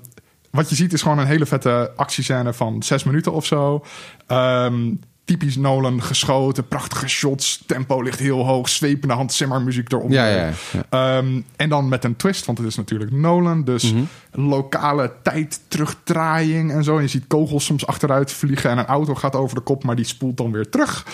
wat 0.50 0.70
je 0.70 0.76
ziet 0.76 0.94
is 0.94 1.02
gewoon 1.02 1.20
een 1.20 1.26
hele 1.28 1.46
vette 1.46 1.92
actiescène 1.96 2.54
van 2.54 2.84
zes 2.84 3.04
minuten 3.04 3.32
of 3.32 3.46
zo. 3.46 3.84
Ehm, 4.28 4.94
typisch 5.26 5.56
Nolan 5.56 6.02
geschoten, 6.04 6.68
prachtige 6.68 7.08
shots. 7.08 7.64
Tempo 7.66 8.02
ligt 8.02 8.20
heel 8.20 8.46
hoog, 8.46 8.70
zwepende 8.70 9.14
Hans 9.14 9.38
Zimmer 9.38 9.62
muziek 9.62 9.92
eronder. 9.92 10.18
Ja, 10.18 10.28
ja, 10.28 10.52
ja. 10.72 11.18
Ehm, 11.18 11.42
en 11.56 11.70
dan 11.70 11.90
met 11.90 12.04
een 12.04 12.16
twist, 12.16 12.46
want 12.46 12.58
het 12.58 12.68
is 12.68 12.76
natuurlijk 12.76 13.12
Nolan. 13.12 13.64
Dus 13.64 13.94
Mhm. 13.94 14.04
lokale 14.32 15.12
tijd 15.24 15.62
terugdraaiing 15.68 16.72
en 16.72 16.84
zo. 16.84 16.96
En 16.96 17.02
je 17.02 17.08
ziet 17.08 17.28
kogels 17.28 17.66
soms 17.66 17.86
achteruit 17.88 18.32
vliegen 18.32 18.70
en 18.70 18.78
een 18.78 18.86
auto 18.86 19.16
gaat 19.16 19.36
over 19.36 19.56
de 19.56 19.62
kop, 19.62 19.84
maar 19.84 19.96
die 19.96 20.06
spoelt 20.06 20.38
dan 20.38 20.52
weer 20.52 20.70
terug. 20.70 21.06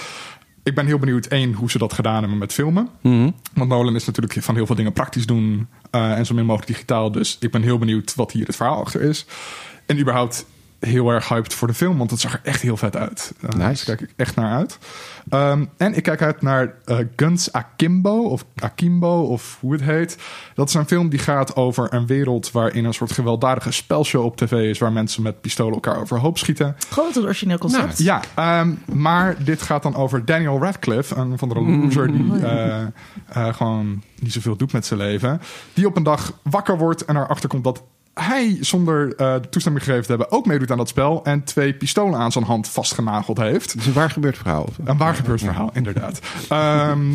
Ik 0.63 0.75
ben 0.75 0.85
heel 0.85 0.99
benieuwd, 0.99 1.25
één, 1.25 1.53
hoe 1.53 1.71
ze 1.71 1.77
dat 1.77 1.93
gedaan 1.93 2.19
hebben 2.19 2.37
met 2.37 2.53
filmen. 2.53 2.89
Mhm. 3.01 3.29
Want 3.53 3.69
Nolan 3.69 3.95
is 3.95 4.05
natuurlijk 4.05 4.37
van 4.43 4.55
heel 4.55 4.65
veel 4.65 4.75
dingen 4.75 4.93
praktisch 4.93 5.25
doen 5.25 5.67
eh, 5.91 6.17
en 6.17 6.25
zo 6.25 6.33
min 6.33 6.45
mogelijk 6.45 6.71
digitaal. 6.71 7.11
Dus 7.11 7.37
ik 7.39 7.51
ben 7.51 7.61
heel 7.61 7.77
benieuwd 7.77 8.15
wat 8.15 8.31
hier 8.31 8.45
het 8.45 8.55
verhaal 8.55 8.81
achter 8.81 9.01
is. 9.01 9.25
En 9.85 9.99
überhaupt 9.99 10.45
heel 10.79 11.09
erg 11.09 11.27
hyped 11.29 11.53
voor 11.53 11.67
de 11.67 11.73
film, 11.73 11.97
want 11.97 12.11
het 12.11 12.19
zag 12.19 12.33
er 12.33 12.39
echt 12.43 12.61
heel 12.61 12.77
vet 12.77 12.95
uit. 12.95 13.33
Eh, 13.41 13.49
Nice. 13.49 13.85
Daar 13.85 13.95
kijk 13.95 14.09
ik 14.09 14.13
echt 14.15 14.35
naar 14.35 14.51
uit. 14.55 14.77
Ehm, 15.29 15.65
en 15.77 15.93
ik 15.93 16.03
kijk 16.03 16.21
uit 16.21 16.41
naar 16.41 16.73
eh, 16.85 16.97
Guns 17.15 17.51
Akimbo, 17.51 18.23
of 18.23 18.45
Akimbo, 18.55 19.21
of 19.21 19.57
hoe 19.59 19.71
het 19.71 19.81
heet. 19.81 20.17
Dat 20.53 20.67
is 20.69 20.73
een 20.73 20.87
film 20.87 21.09
die 21.09 21.19
gaat 21.19 21.55
over 21.55 21.93
een 21.93 22.05
wereld 22.05 22.51
waarin 22.51 22.85
een 22.85 22.93
soort 22.93 23.11
gewelddadige 23.11 23.71
spelshow 23.71 24.23
op 24.25 24.37
tv 24.37 24.51
is, 24.51 24.79
waar 24.79 24.91
mensen 24.91 25.23
met 25.23 25.41
pistolen 25.41 25.73
elkaar 25.73 25.99
overhoop 26.01 26.37
schieten. 26.37 26.75
Gewoon 26.89 27.07
het 27.13 27.23
origineel 27.23 27.57
concept. 27.57 27.97
Ja, 27.97 28.21
ehm, 28.35 28.73
maar 28.93 29.43
dit 29.43 29.61
gaat 29.61 29.83
dan 29.83 29.95
over 29.95 30.25
Daniel 30.25 30.59
Radcliffe, 30.61 31.15
een 31.15 31.37
van 31.37 31.49
de 31.49 31.55
loser 31.55 32.11
die 32.11 32.33
eh, 32.45 32.81
eh, 33.27 33.53
gewoon 33.53 34.03
niet 34.19 34.33
zoveel 34.33 34.55
doet 34.55 34.73
met 34.73 34.85
zijn 34.85 34.99
leven. 34.99 35.41
Die 35.73 35.87
op 35.87 35.95
een 35.95 36.03
dag 36.03 36.33
wakker 36.43 36.77
wordt 36.77 37.05
en 37.05 37.15
erachter 37.15 37.49
komt 37.49 37.63
dat 37.63 37.83
hij 38.17 38.57
zonder 38.61 39.15
eh, 39.15 39.35
toestemming 39.35 39.83
gegeven 39.83 40.05
te 40.05 40.09
hebben 40.09 40.31
ook 40.31 40.45
meedoet 40.45 40.71
aan 40.71 40.77
dat 40.77 40.87
spel 40.87 41.23
en 41.23 41.43
twee 41.43 41.73
pistolen 41.73 42.19
aan 42.19 42.31
zijn 42.31 42.45
hand 42.45 42.67
vastgenageld 42.67 43.37
heeft. 43.37 43.75
Is 43.75 43.85
een 43.85 43.93
waar 43.93 44.09
gebeurd 44.09 44.37
verhaal. 44.37 44.69
Een 44.83 44.97
waar 44.97 45.15
gebeurd 45.15 45.39
verhaal, 45.39 45.69
inderdaad. 45.73 46.19
Ehm, 46.49 47.11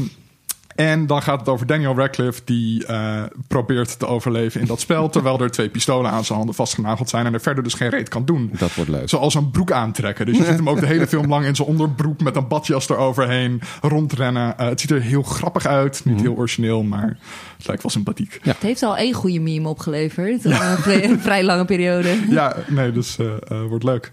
en 0.75 1.07
dan 1.07 1.23
gaat 1.23 1.39
het 1.41 1.49
over 1.49 1.67
Daniel 1.67 1.95
Radcliffe 1.95 2.41
die 2.45 2.87
eh, 2.87 3.23
probeert 3.49 3.99
te 3.99 4.07
overleven 4.07 4.61
in 4.61 4.67
dat 4.67 4.81
spel, 4.81 5.09
terwijl 5.11 5.41
er 5.41 5.51
twee 5.51 5.69
pistolen 5.69 6.11
aan 6.11 6.25
zijn 6.25 6.39
handen 6.39 6.57
vastgenageld 6.57 7.09
zijn 7.09 7.27
en 7.27 7.35
er 7.35 7.41
verder 7.41 7.65
dus 7.65 7.75
geen 7.75 7.89
reet 7.89 8.09
kan 8.09 8.25
doen. 8.25 8.51
Dat 8.59 8.75
wordt 8.75 8.91
leuk. 8.91 9.09
Zoals 9.09 9.35
een 9.35 9.51
broek 9.51 9.73
aantrekken. 9.73 10.27
Dus 10.27 10.37
je 10.37 10.45
ziet 10.45 10.57
hem 10.57 10.69
ook 10.69 10.81
de 10.81 10.87
hele 10.87 11.07
film 11.07 11.29
lang 11.29 11.45
in 11.45 11.55
zijn 11.55 11.69
onderbroek 11.69 12.21
met 12.21 12.37
een 12.37 12.49
badjas 12.49 12.89
eroverheen 12.89 13.61
rondrennen. 13.81 14.59
Eh, 14.59 14.69
het 14.69 14.81
ziet 14.81 14.91
er 14.91 15.01
heel 15.01 15.23
grappig 15.23 15.67
uit. 15.67 16.01
Niet 16.05 16.21
heel 16.21 16.35
origineel, 16.35 16.83
maar 16.83 17.19
het 17.57 17.67
lijkt 17.67 17.83
wel 17.83 17.93
sympathiek. 17.93 18.39
Het 18.43 18.57
heeft 18.61 18.83
al 18.83 18.97
één 18.97 19.13
goede 19.15 19.41
meme 19.41 19.69
opgeleverd. 19.69 20.47
Al 20.47 20.53
Een 21.03 21.21
vrij, 21.21 21.45
lange 21.45 21.65
periode. 21.65 22.17
Ja, 22.29 22.57
nee, 22.69 22.93
dus 22.93 23.19
eh, 23.19 23.27
wordt 23.69 23.85
leuk. 23.85 24.11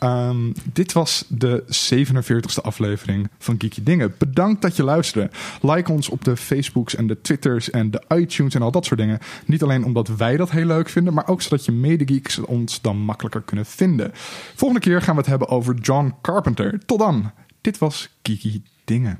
Ehm, 0.00 0.52
dit 0.72 0.92
was 0.92 1.24
de 1.28 1.64
47e 1.66 2.62
aflevering 2.62 3.28
van 3.38 3.54
Geeky 3.58 3.82
Dingen. 3.82 4.14
Bedankt 4.18 4.62
dat 4.62 4.76
je 4.76 4.82
luisterde. 4.82 5.30
Like 5.60 5.92
ons 5.92 6.08
op 6.08 6.24
de 6.24 6.36
Facebooks 6.36 6.94
en 6.94 7.06
de 7.06 7.20
Twitters 7.20 7.70
en 7.70 7.90
de 7.90 8.02
iTunes 8.16 8.54
en 8.54 8.62
al 8.62 8.70
dat 8.70 8.84
soort 8.84 9.00
dingen. 9.00 9.18
Niet 9.46 9.62
alleen 9.62 9.84
omdat 9.84 10.08
wij 10.08 10.36
dat 10.36 10.50
heel 10.50 10.66
leuk 10.66 10.88
vinden, 10.88 11.14
maar 11.14 11.28
ook 11.28 11.42
zodat 11.42 11.64
je 11.64 11.72
medegeeks 11.72 12.38
ons 12.38 12.80
dan 12.80 12.96
makkelijker 12.96 13.42
kunnen 13.42 13.66
vinden. 13.66 14.10
Volgende 14.54 14.84
keer 14.84 15.02
gaan 15.02 15.14
we 15.14 15.20
het 15.20 15.30
hebben 15.30 15.48
over 15.48 15.74
John 15.74 16.14
Carpenter. 16.22 16.80
Tot 16.86 16.98
dan. 16.98 17.30
Dit 17.60 17.78
was 17.78 18.08
Geeky 18.22 18.62
Dingen. 18.84 19.18